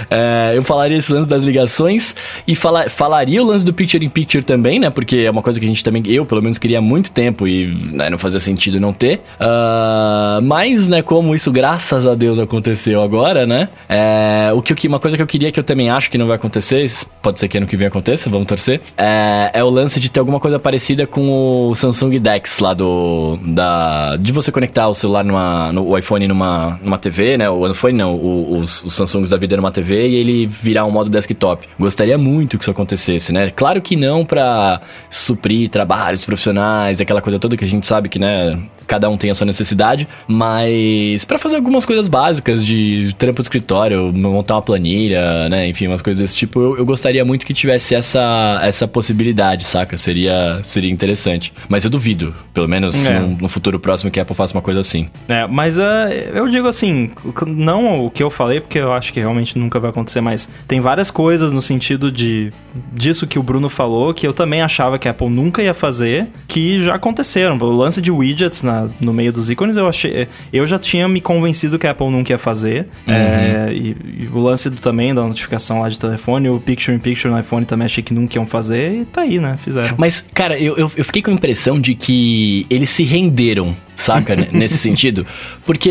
é. 0.10 0.54
Eu 0.56 0.64
falaria 0.64 0.98
esse 0.98 1.12
lance 1.12 1.30
das 1.30 1.44
ligações 1.44 2.16
e 2.48 2.56
fala, 2.56 2.88
falaria 2.88 3.44
o 3.44 3.46
lance 3.46 3.66
do 3.66 3.74
Picture 3.74 4.04
in 4.04 4.10
Picture 4.10 4.44
também, 4.44 4.80
né? 4.80 4.90
Porque 4.90 5.18
é 5.18 5.30
uma 5.30 5.42
coisa 5.42 5.60
que 5.60 5.66
a 5.66 5.70
gente 5.70 5.84
também, 5.84 6.02
eu 6.08 6.26
pelo 6.26 6.42
menos, 6.42 6.58
queria 6.58 6.78
há 6.80 6.82
muito 6.82 7.12
tempo 7.12 7.46
e 7.46 7.68
né, 7.92 8.10
não 8.10 8.18
fazia 8.18 8.40
sentido 8.40 8.80
não 8.80 8.94
ter. 8.94 9.22
Uh, 9.40 10.42
mas, 10.42 10.88
né, 10.88 11.02
como 11.02 11.36
isso, 11.36 11.52
graças 11.52 12.08
a 12.08 12.16
Deus, 12.16 12.40
aconteceu 12.40 13.02
agora, 13.02 13.46
né? 13.46 13.68
É, 13.90 14.52
o 14.54 14.62
que, 14.62 14.88
uma 14.88 15.00
coisa 15.00 15.18
que 15.18 15.24
eu 15.24 15.28
queria 15.28 15.52
que 15.52 15.60
eu 15.60 15.64
também 15.64 15.90
acho 15.90 16.10
que 16.10 16.18
não 16.18 16.28
vai 16.28 16.38
acontecer 16.38 16.77
pode 17.22 17.40
ser 17.40 17.48
que 17.48 17.58
ano 17.58 17.68
que 17.68 17.76
vem 17.76 17.88
aconteça, 17.88 18.30
vamos 18.30 18.48
torcer, 18.48 18.82
é, 18.98 19.52
é 19.54 19.64
o 19.64 19.70
lance 19.70 20.00
de 20.00 20.10
ter 20.10 20.20
alguma 20.20 20.40
coisa 20.40 20.60
parecida 20.60 21.06
com 21.06 21.70
o 21.70 21.76
Samsung 21.76 22.20
Dex 22.20 22.60
lá 22.60 22.74
do. 22.74 23.38
Da, 23.48 24.16
de 24.18 24.32
você 24.32 24.52
conectar 24.52 24.88
o 24.88 24.94
celular 24.94 25.24
numa. 25.24 25.72
No, 25.72 25.90
o 25.90 25.98
iPhone 25.98 26.28
numa, 26.28 26.80
numa 26.82 26.98
TV, 26.98 27.38
né? 27.38 27.50
O 27.50 27.70
iPhone 27.70 27.94
não, 27.94 28.16
o, 28.16 28.58
os, 28.58 28.84
os 28.84 28.94
Samsungs 28.94 29.30
da 29.30 29.38
vida 29.38 29.56
numa 29.56 29.72
TV 29.72 30.10
e 30.10 30.16
ele 30.16 30.48
virar 30.48 30.86
um 30.86 30.92
modo 30.92 31.10
desktop. 31.10 31.68
Gostaria 31.80 32.18
muito 32.18 32.58
que 32.58 32.64
isso 32.64 32.72
acontecesse, 32.72 33.32
né? 33.34 33.50
Claro 33.52 33.82
que 33.82 33.96
não 33.96 34.26
para 34.26 34.82
suprir 35.10 35.70
trabalhos 35.70 36.26
profissionais, 36.26 37.00
aquela 37.02 37.22
coisa 37.22 37.40
toda 37.40 37.58
que 37.58 37.66
a 37.66 37.68
gente 37.68 37.86
sabe 37.86 38.10
que, 38.10 38.20
né? 38.20 38.60
Cada 38.86 39.10
um 39.10 39.18
tem 39.18 39.30
a 39.30 39.36
sua 39.36 39.46
necessidade, 39.46 40.08
mas 40.28 41.26
para 41.26 41.38
fazer 41.38 41.58
algumas 41.58 41.86
coisas 41.86 42.08
básicas 42.08 42.66
de 42.66 43.14
trampo 43.18 43.38
de 43.38 43.42
escritório, 43.42 44.14
montar 44.14 44.56
uma 44.56 44.62
planilha, 44.62 45.50
né? 45.50 45.68
Enfim, 45.68 45.88
umas 45.88 46.02
coisas 46.02 46.22
desse 46.22 46.38
tipo, 46.38 46.67
eu, 46.68 46.78
eu 46.78 46.86
gostaria 46.86 47.24
muito 47.24 47.46
que 47.46 47.54
tivesse 47.54 47.96
essa, 47.96 48.60
essa 48.64 48.88
possibilidade, 48.88 49.66
saca? 49.66 49.98
Seria, 49.98 50.60
seria 50.64 50.92
interessante. 50.92 51.54
Mas 51.70 51.84
eu 51.84 51.90
duvido, 51.90 52.34
pelo 52.54 52.68
menos 52.68 53.06
É. 53.06 53.20
no, 53.20 53.38
no 53.38 53.50
futuro 53.50 53.80
próximo, 53.80 54.12
que 54.12 54.20
a 54.20 54.24
Apple 54.24 54.36
faça 54.36 54.54
uma 54.56 54.62
coisa 54.62 54.80
assim. 54.80 55.08
É, 55.28 55.48
mas 55.48 55.80
ah, 55.80 56.10
eu 56.34 56.48
digo 56.50 56.68
assim, 56.68 57.12
não 57.46 58.06
o 58.06 58.12
que 58.12 58.22
eu 58.22 58.30
falei, 58.30 58.60
porque 58.60 58.78
eu 58.80 58.92
acho 58.94 59.14
que 59.14 59.20
realmente 59.20 59.58
nunca 59.58 59.80
vai 59.80 59.90
acontecer, 59.90 60.22
mas 60.22 60.50
tem 60.68 60.80
várias 60.82 61.10
coisas 61.12 61.52
no 61.52 61.62
sentido 61.62 62.12
de 62.12 62.52
disso 62.94 63.26
que 63.28 63.40
o 63.40 63.44
Bruno 63.44 63.70
falou, 63.70 64.14
que 64.14 64.28
eu 64.28 64.34
também 64.34 64.62
achava 64.62 65.00
que 65.00 65.08
a 65.08 65.12
Apple 65.12 65.30
nunca 65.30 65.62
ia 65.62 65.74
fazer, 65.74 66.28
que 66.48 66.80
já 66.80 66.96
aconteceram. 66.96 67.58
O 67.58 67.76
lance 67.76 68.02
de 68.02 68.12
widgets 68.12 68.64
na, 68.64 68.88
no 69.00 69.14
meio 69.14 69.32
dos 69.32 69.50
ícones, 69.50 69.78
eu 69.78 69.88
achei. 69.88 70.28
Eu 70.52 70.66
já 70.68 70.78
tinha 70.78 71.08
me 71.08 71.22
convencido 71.22 71.80
que 71.80 71.88
a 71.88 71.92
Apple 71.92 72.10
nunca 72.10 72.34
ia 72.34 72.38
fazer. 72.38 72.88
É, 73.08 73.70
e, 73.72 73.96
e 74.24 74.28
o 74.28 74.40
lance 74.40 74.70
do, 74.70 74.78
também 74.78 75.14
da 75.14 75.24
notificação 75.24 75.82
lá 75.82 75.90
de 75.90 76.00
telefone, 76.00 76.57
Picture 76.60 76.96
in 76.96 77.00
Picture 77.00 77.34
no 77.34 77.40
iPhone 77.40 77.66
também 77.66 77.86
achei 77.86 78.04
que 78.04 78.14
nunca 78.14 78.38
iam 78.38 78.46
fazer, 78.46 79.02
e 79.02 79.06
tá 79.06 79.22
aí, 79.22 79.40
né? 79.40 79.58
Fizeram. 79.64 79.96
Mas, 79.98 80.26
cara, 80.34 80.60
eu, 80.60 80.78
eu 80.78 80.90
fiquei 80.90 81.22
com 81.22 81.32
a 81.32 81.34
impressão 81.34 81.80
de 81.80 81.96
que 81.96 82.66
eles 82.70 82.90
se 82.90 83.04
renderam, 83.04 83.76
saca? 83.98 84.36
Nesse 84.52 84.78
sentido. 84.78 85.26
Porque 85.66 85.90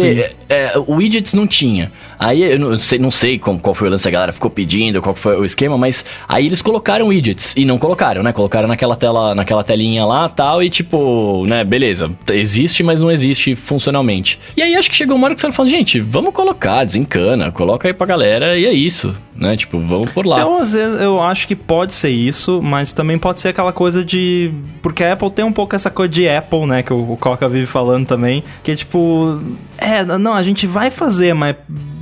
é, 0.48 0.72
é, 0.72 0.78
o 0.78 0.94
widgets 0.94 1.34
não 1.34 1.46
tinha. 1.46 1.92
Aí 2.18 2.42
eu 2.42 2.58
não 2.58 2.76
sei, 2.76 2.98
não 2.98 3.10
sei 3.10 3.38
como, 3.38 3.60
qual 3.60 3.74
foi 3.74 3.88
o 3.88 3.90
lance, 3.90 4.08
a 4.08 4.10
galera 4.10 4.32
ficou 4.32 4.50
pedindo, 4.50 5.02
qual 5.02 5.14
foi 5.14 5.38
o 5.38 5.44
esquema, 5.44 5.76
mas 5.76 6.04
aí 6.26 6.46
eles 6.46 6.62
colocaram 6.62 7.08
widgets. 7.08 7.54
E 7.56 7.64
não 7.64 7.76
colocaram, 7.76 8.22
né? 8.22 8.32
Colocaram 8.32 8.68
naquela 8.68 8.96
tela, 8.96 9.34
naquela 9.34 9.62
telinha 9.62 10.06
lá 10.06 10.28
tal, 10.28 10.62
e 10.62 10.70
tipo, 10.70 11.44
né, 11.46 11.64
beleza. 11.64 12.10
Existe, 12.30 12.82
mas 12.82 13.02
não 13.02 13.10
existe 13.10 13.54
funcionalmente. 13.54 14.38
E 14.56 14.62
aí 14.62 14.74
acho 14.74 14.88
que 14.88 14.96
chegou 14.96 15.16
uma 15.16 15.26
hora 15.26 15.34
que 15.34 15.40
você 15.40 15.52
falou, 15.52 15.70
gente, 15.70 16.00
vamos 16.00 16.32
colocar, 16.32 16.84
desencana, 16.84 17.50
coloca 17.50 17.88
aí 17.88 17.92
pra 17.92 18.06
galera, 18.06 18.56
e 18.56 18.64
é 18.64 18.72
isso. 18.72 19.14
Né? 19.34 19.54
Tipo, 19.54 19.78
vamos 19.78 20.10
por 20.12 20.24
lá. 20.24 20.40
Eu, 20.40 20.56
às 20.56 20.72
vezes, 20.72 20.98
eu 20.98 21.20
acho 21.20 21.46
que 21.46 21.54
pode 21.54 21.92
ser 21.92 22.08
isso, 22.08 22.62
mas 22.62 22.94
também 22.94 23.18
pode 23.18 23.38
ser 23.38 23.48
aquela 23.48 23.70
coisa 23.70 24.02
de. 24.02 24.50
Porque 24.80 25.04
a 25.04 25.12
Apple 25.12 25.30
tem 25.30 25.44
um 25.44 25.52
pouco 25.52 25.76
essa 25.76 25.90
coisa 25.90 26.10
de 26.10 26.26
Apple, 26.26 26.64
né? 26.64 26.82
Que 26.82 26.92
o, 26.92 27.12
o 27.12 27.16
Coca 27.18 27.46
vive 27.46 27.66
falando 27.66 27.95
também. 28.04 28.42
Que 28.62 28.72
é 28.72 28.76
tipo. 28.76 29.40
É, 29.78 30.04
não, 30.04 30.32
a 30.32 30.42
gente 30.42 30.66
vai 30.66 30.90
fazer, 30.90 31.34
mas 31.34 31.56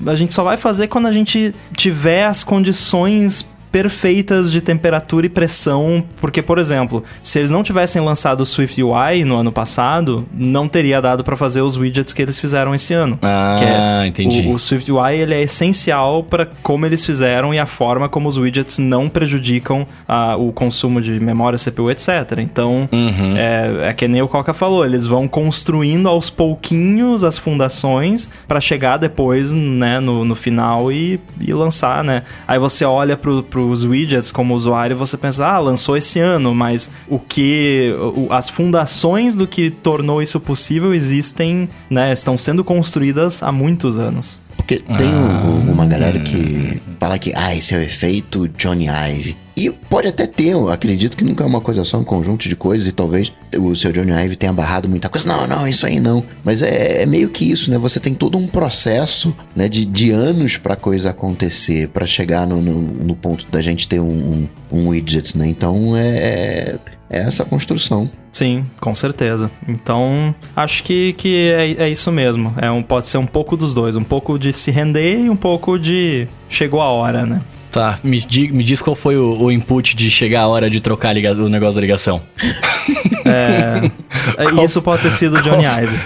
a 0.07 0.15
gente 0.15 0.35
só 0.35 0.43
vai 0.45 0.57
fazer 0.57 0.89
quando 0.89 1.07
a 1.07 1.12
gente 1.12 1.55
tiver 1.75 2.25
as 2.25 2.45
condições 2.45 3.47
perfeitas 3.74 4.52
de 4.52 4.60
temperatura 4.60 5.26
e 5.26 5.28
pressão, 5.28 6.05
porque 6.20 6.40
por 6.40 6.59
exemplo, 6.60 7.02
se 7.20 7.40
eles 7.40 7.51
não 7.51 7.60
tivessem 7.60 8.01
lançado 8.01 8.40
o 8.42 8.46
Swift 8.46 8.80
UI 8.80 9.24
no 9.24 9.34
ano 9.34 9.51
passado, 9.51 10.24
não 10.32 10.68
teria 10.68 11.02
dado 11.02 11.24
pra 11.24 11.36
fazer 11.36 11.60
os 11.60 11.76
widgets 11.76 12.12
que 12.12 12.22
eles 12.22 12.38
fizeram 12.38 12.72
esse 12.72 12.94
ano. 12.94 13.18
Ah, 13.20 14.05
é 14.05 14.06
entendi. 14.06 14.46
O, 14.46 14.52
o 14.55 14.59
Swift 14.60 14.92
UI 14.92 15.16
ele 15.16 15.34
é 15.34 15.42
essencial 15.42 16.22
para 16.22 16.46
como 16.62 16.86
eles 16.86 17.05
fizeram 17.05 17.52
e 17.52 17.59
a 17.59 17.66
forma 17.66 18.09
como 18.09 18.28
os 18.28 18.38
widgets 18.38 18.78
não 18.78 19.09
prejudicam 19.09 19.84
ah, 20.06 20.36
o 20.36 20.52
consumo 20.52 21.01
de 21.01 21.18
memória, 21.18 21.59
CPU, 21.59 21.90
etc. 21.90 22.38
Então, 22.38 22.88
Uhum. 22.92 23.36
é, 23.36 23.88
é 23.88 23.92
que 23.92 24.06
nem 24.06 24.22
o 24.22 24.28
Coca 24.28 24.55
falou, 24.55 24.86
eles 24.86 25.05
vão 25.05 25.26
construindo 25.26 26.09
aos 26.09 26.30
pouquinhos 26.30 27.24
as 27.24 27.38
fundações 27.38 28.30
para 28.46 28.60
chegar 28.60 28.98
depois, 28.98 29.52
né, 29.52 29.98
no, 29.98 30.24
no 30.24 30.36
final 30.36 30.92
e, 30.92 31.18
e 31.40 31.52
lançar, 31.52 32.05
né? 32.05 32.22
Aí 32.46 32.60
você 32.60 32.84
olha 32.84 33.16
pro, 33.16 33.42
pros 33.66 33.85
widgets 33.85 34.31
como 34.31 34.55
usuário 34.55 34.97
você 34.97 35.16
pensa, 35.16 35.47
ah, 35.47 35.59
lançou 35.59 35.97
esse 35.97 36.20
ano, 36.20 36.55
mas 36.55 36.91
o 37.09 37.19
que... 37.19 37.95
o- 38.15 38.32
as 38.32 38.49
fundações 38.49 39.35
do 39.35 39.47
que 39.47 39.70
tornou 39.70 40.20
isso 40.23 40.39
possível 40.41 40.93
existem, 40.95 41.69
né, 41.89 42.12
estão 42.12 42.36
sendo 42.36 42.62
construídas 42.65 43.43
há 43.43 43.51
muitos 43.51 43.99
anos. 43.99 44.41
Porque 44.57 44.78
tem 44.81 45.09
um- 45.09 45.73
uma 45.73 45.86
galera 45.86 46.20
que 46.20 46.81
fala 47.01 47.19
que, 47.19 47.32
ah, 47.35 47.55
esse 47.55 47.74
é 47.74 47.78
o 47.78 47.81
efeito 47.82 48.49
Johnny 48.49 48.86
Ive. 48.89 49.36
E 49.56 49.70
pode 49.70 50.09
até 50.09 50.26
ter, 50.26 50.48
eu 50.48 50.68
acredito 50.68 51.16
que 51.16 51.24
nunca 51.24 51.44
é 51.44 51.47
uma 51.47 51.60
coisa 51.60 51.85
só, 51.85 51.98
um 51.98 52.05
conjunto 52.05 52.48
de 52.48 52.56
coisas, 52.56 52.89
e 52.89 52.93
talvez 52.93 53.32
o 53.56 53.74
seu 53.76 53.93
Johnny 53.93 54.10
Ive 54.10 54.36
tenha 54.36 54.52
barrado 54.52 54.89
muita 54.89 55.09
coisa. 55.09 55.28
Não, 55.28 55.47
não, 55.47 55.68
isso 55.68 55.86
aí 55.86 56.01
não. 56.01 56.24
Mas 56.43 56.60
é, 56.60 57.02
é 57.02 57.06
meio 57.06 57.28
que 57.28 57.51
isso, 57.51 57.70
né? 57.70 57.78
Você 57.78 58.01
tem 58.01 58.14
todo 58.14 58.36
um 58.36 58.47
processo 58.47 59.35
né, 59.55 59.68
de, 59.68 59.85
de 59.85 60.10
anos 60.10 60.56
pra 60.56 60.74
coisa 60.74 61.10
acontecer, 61.10 61.89
pra 61.89 62.06
chegar 62.06 62.47
no, 62.47 62.60
no, 62.60 62.81
no 62.82 63.14
ponto 63.14 63.47
da 63.51 63.62
gente 63.62 63.86
ter 63.86 64.01
um, 64.01 64.06
um, 64.06 64.48
um 64.72 64.89
widget, 64.89 65.39
né? 65.39 65.47
Então 65.47 65.97
é, 65.97 66.76
é 67.09 67.18
essa 67.20 67.44
construção. 67.44 68.10
Sim, 68.32 68.66
com 68.81 68.93
certeza. 68.97 69.48
Então, 69.68 70.35
acho 70.56 70.82
que, 70.82 71.12
que 71.12 71.52
é, 71.52 71.85
é 71.85 71.89
isso 71.89 72.10
mesmo. 72.10 72.52
É 72.60 72.68
um, 72.68 72.82
pode 72.82 73.06
ser 73.06 73.18
um 73.18 73.26
pouco 73.26 73.56
dos 73.56 73.72
dois. 73.72 73.94
Um 73.94 74.02
pouco 74.02 74.36
de 74.36 74.52
se 74.52 74.72
render 74.72 75.20
e 75.20 75.31
um 75.31 75.36
pouco 75.36 75.78
de 75.78 76.26
chegou 76.48 76.81
a 76.81 76.89
hora, 76.89 77.24
né? 77.24 77.40
Tá, 77.74 77.98
me, 78.05 78.20
di- 78.20 78.52
me 78.52 78.62
diz 78.62 78.80
qual 78.80 78.94
foi 78.94 79.16
o, 79.16 79.36
o 79.42 79.51
input 79.51 79.96
de 79.96 80.09
chegar 80.09 80.42
a 80.42 80.46
hora 80.46 80.70
de 80.70 80.80
trocar 80.80 81.09
a 81.09 81.12
liga- 81.12 81.32
o 81.32 81.48
negócio 81.48 81.74
da 81.74 81.80
ligação. 81.80 82.22
É, 83.26 83.90
é, 84.36 84.44
Qual- 84.51 84.64
isso 84.66 84.82
pode 84.82 85.01
ter 85.01 85.10
sido 85.10 85.40
Johnny 85.40 85.64
Ive. 85.64 85.98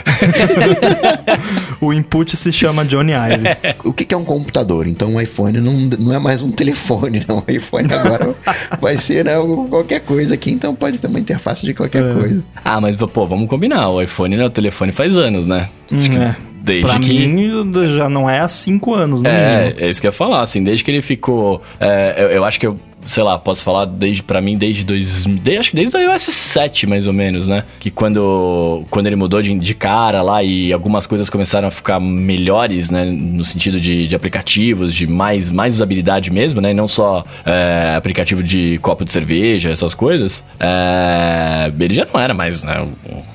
o 1.80 1.92
input 1.92 2.36
se 2.36 2.52
chama 2.52 2.84
Johnny 2.84 3.12
Ive. 3.12 3.76
O 3.84 3.92
que, 3.92 4.04
que 4.04 4.14
é 4.14 4.16
um 4.16 4.24
computador? 4.24 4.86
Então 4.86 5.16
o 5.16 5.20
iPhone 5.20 5.60
não, 5.60 5.72
não 5.98 6.14
é 6.14 6.18
mais 6.20 6.42
um 6.42 6.50
telefone, 6.52 7.24
não. 7.26 7.38
O 7.46 7.50
iPhone 7.50 7.92
agora 7.92 8.34
vai 8.80 8.96
ser 8.96 9.24
né, 9.24 9.32
qualquer 9.68 10.00
coisa 10.00 10.34
aqui, 10.34 10.52
então 10.52 10.74
pode 10.76 11.00
ter 11.00 11.08
uma 11.08 11.18
interface 11.18 11.66
de 11.66 11.74
qualquer 11.74 12.04
É. 12.08 12.14
coisa. 12.14 12.44
Ah, 12.64 12.80
mas 12.80 12.94
pô, 12.94 13.26
vamos 13.26 13.48
combinar. 13.48 13.88
O 13.88 14.00
iPhone, 14.00 14.36
né? 14.36 14.44
O 14.44 14.50
telefone 14.50 14.92
faz 14.92 15.16
anos, 15.16 15.44
né? 15.44 15.68
Acho 15.90 16.10
que 16.10 16.16
É. 16.16 16.36
Desde 16.60 16.86
Pra 16.90 16.98
que. 16.98 17.26
mim, 17.26 17.70
já 17.96 18.08
não 18.08 18.28
é 18.28 18.40
há 18.40 18.48
cinco 18.48 18.94
anos, 18.94 19.22
no 19.22 19.28
É, 19.28 19.64
mínimo. 19.68 19.80
é 19.86 19.88
isso 19.90 20.00
que 20.00 20.06
eu 20.06 20.10
ia 20.10 20.12
falar, 20.12 20.40
assim, 20.42 20.62
desde 20.62 20.84
que 20.84 20.90
ele 20.90 21.02
ficou. 21.02 21.62
é, 21.80 22.14
eu, 22.18 22.26
eu 22.28 22.44
acho 22.44 22.58
que 22.60 22.66
eu, 22.66 22.78
sei 23.04 23.22
lá, 23.22 23.38
posso 23.38 23.62
falar 23.64 23.84
desde 23.86 24.22
para 24.22 24.40
mim 24.40 24.56
desde 24.58 24.84
dois, 24.84 25.24
de, 25.26 25.56
acho 25.56 25.70
que 25.70 25.76
desde 25.76 25.96
o 25.96 26.00
iOS 26.00 26.22
7 26.22 26.86
mais 26.86 27.06
ou 27.06 27.12
menos, 27.12 27.48
né? 27.48 27.64
Que 27.80 27.90
quando 27.90 28.84
quando 28.90 29.06
ele 29.06 29.16
mudou 29.16 29.40
de, 29.40 29.54
de 29.58 29.74
cara 29.74 30.20
lá 30.22 30.42
e 30.42 30.72
algumas 30.72 31.06
coisas 31.06 31.30
começaram 31.30 31.68
a 31.68 31.70
ficar 31.70 31.98
melhores, 32.00 32.90
né, 32.90 33.04
no 33.04 33.42
sentido 33.44 33.80
de, 33.80 34.06
de 34.06 34.14
aplicativos, 34.16 34.94
de 34.94 35.06
mais 35.06 35.50
mais 35.50 35.74
usabilidade 35.74 36.30
mesmo, 36.30 36.60
né, 36.60 36.70
e 36.72 36.74
não 36.74 36.86
só 36.88 37.24
é, 37.46 37.94
aplicativo 37.96 38.42
de 38.42 38.78
copo 38.82 39.04
de 39.04 39.12
cerveja, 39.12 39.70
essas 39.70 39.94
coisas. 39.94 40.44
é, 40.60 41.72
ele 41.78 41.94
já 41.94 42.06
não 42.12 42.20
era 42.20 42.34
mais, 42.34 42.62
né, 42.64 42.86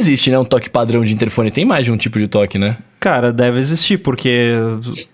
Existe, 0.07 0.31
né, 0.31 0.39
um 0.39 0.45
toque 0.45 0.71
padrão 0.71 1.05
de 1.05 1.13
interfone, 1.13 1.51
tem 1.51 1.65
mais 1.65 1.85
de 1.85 1.91
um 1.93 1.97
tipo 1.97 2.19
de 2.19 2.29
toque, 2.29 2.59
né? 2.59 2.77
Cara, 3.01 3.33
deve 3.33 3.59
existir, 3.59 3.99
porque 3.99 4.53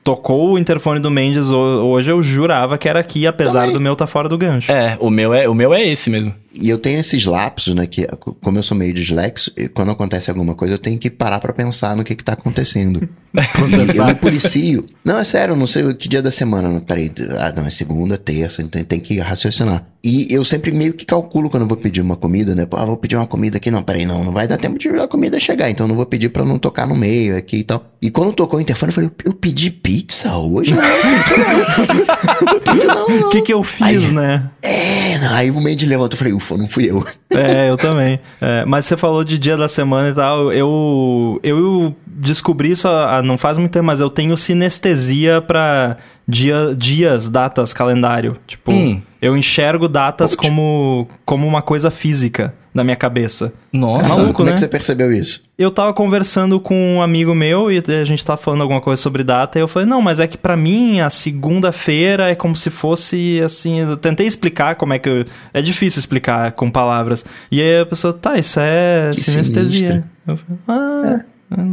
tocou 0.03 0.53
o 0.53 0.59
interfone 0.59 0.99
do 1.01 1.11
Mendes 1.11 1.51
ho- 1.51 1.57
hoje, 1.85 2.11
eu 2.11 2.23
jurava 2.23 2.79
que 2.79 2.89
era 2.89 3.01
aqui, 3.01 3.27
apesar 3.27 3.61
Também. 3.63 3.75
do 3.75 3.81
meu 3.81 3.95
tá 3.97 4.07
fora 4.07 4.29
do 4.29 4.39
gancho. 4.39 4.71
É, 4.73 4.97
o 5.01 5.11
meu 5.11 5.35
é, 5.35 5.49
o 5.49 5.55
meu 5.55 5.75
é 5.75 5.83
esse 5.87 6.09
mesmo. 6.09 6.33
E 6.61 6.69
eu 6.69 6.79
tenho 6.79 6.99
esses 6.99 7.25
lapsos, 7.25 7.75
né? 7.75 7.87
Que 7.87 8.07
como 8.41 8.59
eu 8.59 8.63
sou 8.63 8.77
meio 8.77 8.93
dislexo, 8.93 9.51
quando 9.75 9.91
acontece 9.91 10.31
alguma 10.31 10.55
coisa, 10.55 10.75
eu 10.75 10.79
tenho 10.79 10.99
que 10.99 11.11
parar 11.11 11.39
pra 11.39 11.53
pensar 11.53 11.97
no 11.97 12.05
que 12.05 12.15
que 12.15 12.25
tá 12.25 12.33
acontecendo. 12.35 13.09
Eu 13.97 14.05
me 14.05 14.15
policio. 14.15 14.87
Não, 15.03 15.17
é 15.19 15.25
sério, 15.25 15.53
eu 15.53 15.57
não 15.57 15.67
sei 15.67 15.95
que 15.95 16.07
dia 16.07 16.21
da 16.21 16.31
semana. 16.31 16.69
Não, 16.69 16.81
peraí, 16.81 17.11
ah, 17.39 17.51
não, 17.57 17.67
é 17.67 17.71
segunda, 17.71 18.19
terça, 18.19 18.61
então 18.61 18.85
tem 18.85 19.01
que 19.01 19.19
raciocinar. 19.19 19.87
E 20.05 20.27
eu 20.31 20.45
sempre 20.45 20.71
meio 20.71 20.93
que 20.93 21.07
calculo 21.07 21.49
quando 21.49 21.63
eu 21.63 21.67
vou 21.67 21.79
pedir 21.79 22.03
uma 22.03 22.15
comida, 22.15 22.55
né? 22.55 22.67
Ah, 22.73 22.85
vou 22.85 22.97
pedir 22.99 23.17
uma 23.17 23.27
comida 23.27 23.57
aqui. 23.57 23.71
Não, 23.71 23.83
peraí, 23.83 24.05
não, 24.05 24.23
não 24.23 24.33
vai 24.33 24.47
dar 24.47 24.59
tempo 24.59 24.79
de 24.79 24.87
a 24.89 25.09
comida 25.09 25.41
chegar, 25.41 25.71
então 25.71 25.85
eu 25.85 25.89
não 25.89 25.97
vou 25.97 26.05
pedir 26.05 26.29
pra 26.29 26.45
não 26.45 26.59
tocar 26.59 26.87
no 26.87 26.95
meio 26.95 27.35
aqui 27.35 27.59
e 27.59 27.65
tal. 27.65 27.83
E 28.03 28.11
quando 28.11 28.35
tocou 28.35 28.59
o 28.59 28.63
interfone, 28.63 28.91
eu 28.91 28.95
falei, 28.95 29.11
eu, 29.25 29.33
pedi 29.33 29.71
pizza 29.71 30.37
hoje? 30.37 30.73
Não, 30.75 30.83
não, 30.83 32.61
pizza 32.61 32.87
não, 32.87 33.09
não. 33.09 33.29
O 33.29 33.31
que 33.31 33.41
que 33.43 33.53
eu 33.53 33.63
fiz, 33.63 33.87
Aí- 34.09 34.13
né? 34.13 34.51
É, 34.61 35.19
não, 35.19 35.33
aí 35.35 35.51
o 35.51 35.61
Mendes 35.61 35.89
levantou, 35.89 36.15
eu 36.15 36.19
falei, 36.19 36.33
ufa, 36.43 36.57
não 36.57 36.69
fui 36.69 36.91
eu. 36.91 37.05
É, 37.31 37.71
eu 37.71 37.77
também. 37.77 38.21
É, 38.41 38.65
mas 38.67 38.85
você 38.85 38.97
falou 38.97 39.25
de 39.25 39.39
dia 39.39 39.57
da 39.57 39.69
semana 39.69 40.11
e 40.11 40.15
tal. 40.15 40.53
Eu, 40.53 41.41
eu 41.43 41.95
descobri 42.17 42.71
isso 42.71 42.89
há- 42.89 43.23
não 43.23 43.37
faz 43.39 43.57
muito 43.59 43.73
tempo, 43.73 43.87
mas 43.87 44.01
eu 44.01 44.11
tenho 44.11 44.37
sinestesia 44.37 45.41
pra 45.41 45.97
dia, 46.27 46.75
dias, 46.77 47.29
datas, 47.29 47.73
calendário. 47.73 48.37
Tipo, 48.47 48.73
Hum. 48.73 49.03
eu 49.21 49.37
enxergo 49.37 49.89
datas 49.89 50.35
como, 50.35 51.07
como 51.25 51.47
uma 51.47 51.63
coisa 51.63 51.91
física 51.91 52.55
na 52.75 52.83
minha 52.83 52.97
cabeça. 52.97 53.53
Nossa. 53.71 54.09
maluco, 54.17 54.33
Como 54.35 54.49
é 54.49 54.53
né? 54.53 54.55
que 54.55 54.61
você 54.61 54.69
percebeu 54.69 55.13
isso? 55.13 55.43
Eu 55.59 55.71
tava 55.71 55.93
conversando 55.93 56.59
com 56.59 56.97
um 56.97 57.03
amigo 57.03 57.35
meu 57.35 57.71
e 57.71 57.83
a 58.01 58.05
gente 58.05 58.25
tava 58.25 58.41
falando 58.41 58.63
alguma 58.63 58.81
coisa 58.81 59.01
sobre 59.01 59.23
data 59.23 59.59
e 59.59 59.63
eu 59.63 59.69
falei, 59.69 59.87
não, 59.87 60.01
mas 60.01 60.21
é 60.21 60.27
que 60.27 60.39
pra 60.39 60.57
mim 60.57 61.01
a 61.01 61.11
segunda-feira 61.11 62.31
é 62.31 62.35
como 62.35 62.57
se 62.57 62.71
fosse 62.71 63.41
assim. 63.45 63.81
Eu 63.81 63.97
tentei 63.97 64.27
explicar 64.27 64.75
como 64.77 64.93
é 64.95 64.99
que. 64.99 65.09
eu- 65.09 65.25
É 65.53 65.61
difícil 65.61 65.99
explicar 66.01 66.53
com 66.53 66.71
palavras. 66.71 67.25
E 67.51 67.61
aí 67.61 67.81
a 67.81 67.87
pessoa, 67.87 68.13
tá, 68.15 68.39
isso 68.39 68.59
é 68.59 69.11
Que 69.13 69.21
sinestesia. 69.21 69.87
sinistro. 69.87 70.05
Eu 70.27 70.37
falei, 70.39 70.59
ah. 70.69 71.17
é. 71.21 71.33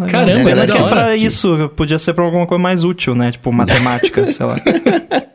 Caramba, 0.09 0.41
é 0.41 0.43
Pena 0.43 0.65
da 0.67 0.73
que 0.73 0.77
é 0.77 0.81
hora. 0.81 0.89
pra 0.89 1.15
isso, 1.15 1.71
podia 1.75 1.97
ser 1.99 2.13
pra 2.13 2.23
alguma 2.23 2.45
coisa 2.47 2.61
mais 2.61 2.83
útil, 2.83 3.15
né? 3.15 3.31
Tipo, 3.31 3.51
matemática, 3.51 4.27
sei 4.27 4.45
lá. 4.45 4.55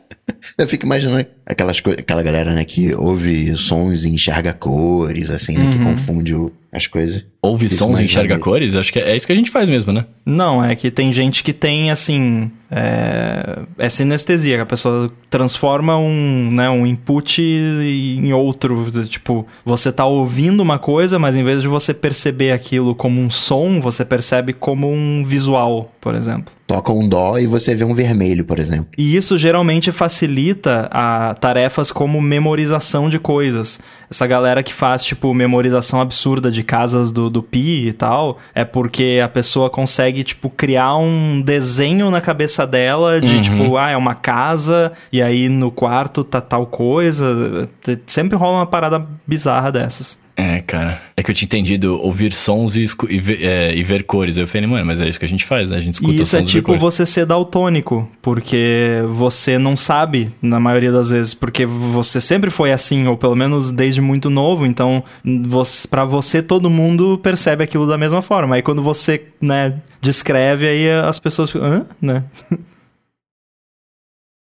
Eu 0.57 0.67
fico 0.67 0.85
imaginando 0.85 1.25
aquelas 1.45 1.81
aquela 1.99 2.23
galera, 2.23 2.53
né, 2.53 2.63
que 2.63 2.93
ouve 2.95 3.55
sons 3.57 4.05
e 4.05 4.09
enxerga 4.09 4.53
cores, 4.53 5.29
assim, 5.29 5.57
né, 5.57 5.69
que 5.71 5.79
confunde 5.83 6.33
o- 6.33 6.51
as 6.71 6.87
coisas. 6.87 7.25
Ouve 7.45 7.69
Fico 7.69 7.79
sons 7.79 7.99
e 7.99 8.03
enxerga 8.03 8.35
isso. 8.35 8.43
cores? 8.43 8.75
Acho 8.75 8.91
que 8.91 8.99
é, 8.99 9.11
é 9.11 9.15
isso 9.15 9.25
que 9.27 9.33
a 9.33 9.35
gente 9.35 9.51
faz 9.51 9.69
mesmo, 9.69 9.91
né? 9.93 10.05
Não, 10.25 10.63
é 10.63 10.75
que 10.75 10.89
tem 10.89 11.13
gente 11.13 11.43
que 11.43 11.53
tem, 11.53 11.91
assim, 11.91 12.51
é, 12.71 13.59
é 13.77 13.89
sinestesia, 13.89 14.55
que 14.55 14.61
a 14.63 14.65
pessoa 14.65 15.11
transforma 15.29 15.97
um, 15.97 16.49
né, 16.51 16.69
um 16.69 16.85
input 16.85 17.41
em 17.41 18.33
outro. 18.33 18.89
Tipo, 19.07 19.45
você 19.63 19.91
tá 19.91 20.05
ouvindo 20.05 20.61
uma 20.61 20.79
coisa, 20.79 21.19
mas 21.19 21.35
em 21.35 21.43
vez 21.43 21.61
de 21.61 21.67
você 21.67 21.93
perceber 21.93 22.51
aquilo 22.51 22.95
como 22.95 23.21
um 23.21 23.29
som, 23.29 23.79
você 23.79 24.03
percebe 24.03 24.51
como 24.51 24.91
um 24.91 25.23
visual, 25.23 25.91
por 26.01 26.15
exemplo. 26.15 26.53
Toca 26.67 26.91
um 26.91 27.07
dó 27.07 27.37
e 27.37 27.45
você 27.45 27.75
vê 27.75 27.83
um 27.83 27.93
vermelho, 27.93 28.43
por 28.43 28.57
exemplo. 28.57 28.87
E 28.97 29.15
isso 29.15 29.37
geralmente 29.37 29.91
facilita 29.91 30.89
a 30.91 31.35
tarefas 31.35 31.91
como 31.91 32.19
memorização 32.19 33.07
de 33.07 33.19
coisas. 33.19 33.79
Essa 34.09 34.25
galera 34.25 34.63
que 34.63 34.73
faz, 34.73 35.03
tipo, 35.03 35.31
memorização 35.31 36.01
absurda 36.01 36.49
de 36.49 36.63
casas 36.63 37.11
do, 37.11 37.29
do 37.35 37.43
Pi 37.43 37.87
e 37.89 37.93
tal, 37.93 38.37
é 38.53 38.63
porque 38.63 39.21
a 39.23 39.27
pessoa 39.27 39.69
consegue, 39.69 40.23
tipo, 40.23 40.49
criar 40.49 40.95
um 40.95 41.41
desenho 41.41 42.09
na 42.09 42.21
cabeça 42.21 42.65
dela 42.65 43.19
de, 43.19 43.35
Uhum. 43.35 43.41
tipo, 43.41 43.77
ah, 43.77 43.89
é 43.89 43.97
uma 43.97 44.15
casa, 44.15 44.91
e 45.11 45.21
aí 45.21 45.49
no 45.49 45.69
quarto 45.69 46.23
tá 46.23 46.39
tal 46.41 46.65
coisa. 46.65 47.69
Sempre 48.07 48.37
rola 48.37 48.57
uma 48.59 48.65
parada 48.65 49.05
bizarra 49.27 49.71
dessas. 49.71 50.23
É, 50.37 50.59
cara. 50.61 51.01
É 51.15 51.23
que 51.23 51.31
eu 51.31 51.35
tinha 51.35 51.45
entendido 51.45 51.99
ouvir 52.01 52.33
sons 52.33 52.75
e, 52.75 52.85
e 53.09 53.19
ver, 53.19 53.41
é, 53.41 53.75
e 53.75 53.81
ver 53.81 54.03
cores. 54.03 54.35
Eu 54.35 54.45
falei, 54.47 54.67
mano, 54.67 54.85
mas 54.85 54.99
é 54.99 55.07
isso 55.07 55.17
que 55.17 55.25
a 55.25 55.27
gente 55.27 55.45
faz, 55.45 55.71
né? 55.71 55.77
A 55.77 55.81
gente 55.81 55.95
escuta 55.95 56.11
E 56.11 56.21
isso 56.21 56.35
é 56.35 56.39
sons 56.39 56.49
e 56.49 56.53
vê 56.53 56.59
tipo 56.59 56.77
você 56.77 57.05
ser 57.05 57.25
daltônico, 57.25 58.09
porque 58.21 59.01
você 59.09 59.57
não 59.57 59.77
sabe, 59.77 60.31
na 60.41 60.59
maioria 60.59 60.91
das 60.91 61.09
vezes, 61.11 61.33
porque 61.33 61.65
você 61.65 62.19
sempre 62.19 62.49
foi 62.49 62.73
assim, 62.73 63.07
ou 63.07 63.15
pelo 63.15 63.35
menos 63.35 63.71
desde 63.71 64.01
muito 64.01 64.29
novo, 64.29 64.65
então 64.65 65.03
você, 65.47 65.87
para 65.87 66.03
você 66.03 66.41
todo 66.41 66.69
mundo 66.69 67.17
percebe 67.23 67.63
aquilo 67.63 67.87
da 67.87 67.97
mesma 67.97 68.21
forma. 68.21 68.55
Aí 68.55 68.61
quando 68.61 68.81
você, 68.81 69.23
né, 69.39 69.79
descreve, 70.01 70.67
aí 70.67 70.91
as 70.91 71.17
pessoas 71.17 71.49
ficam, 71.51 71.65
hã? 71.65 71.85
Né? 72.01 72.23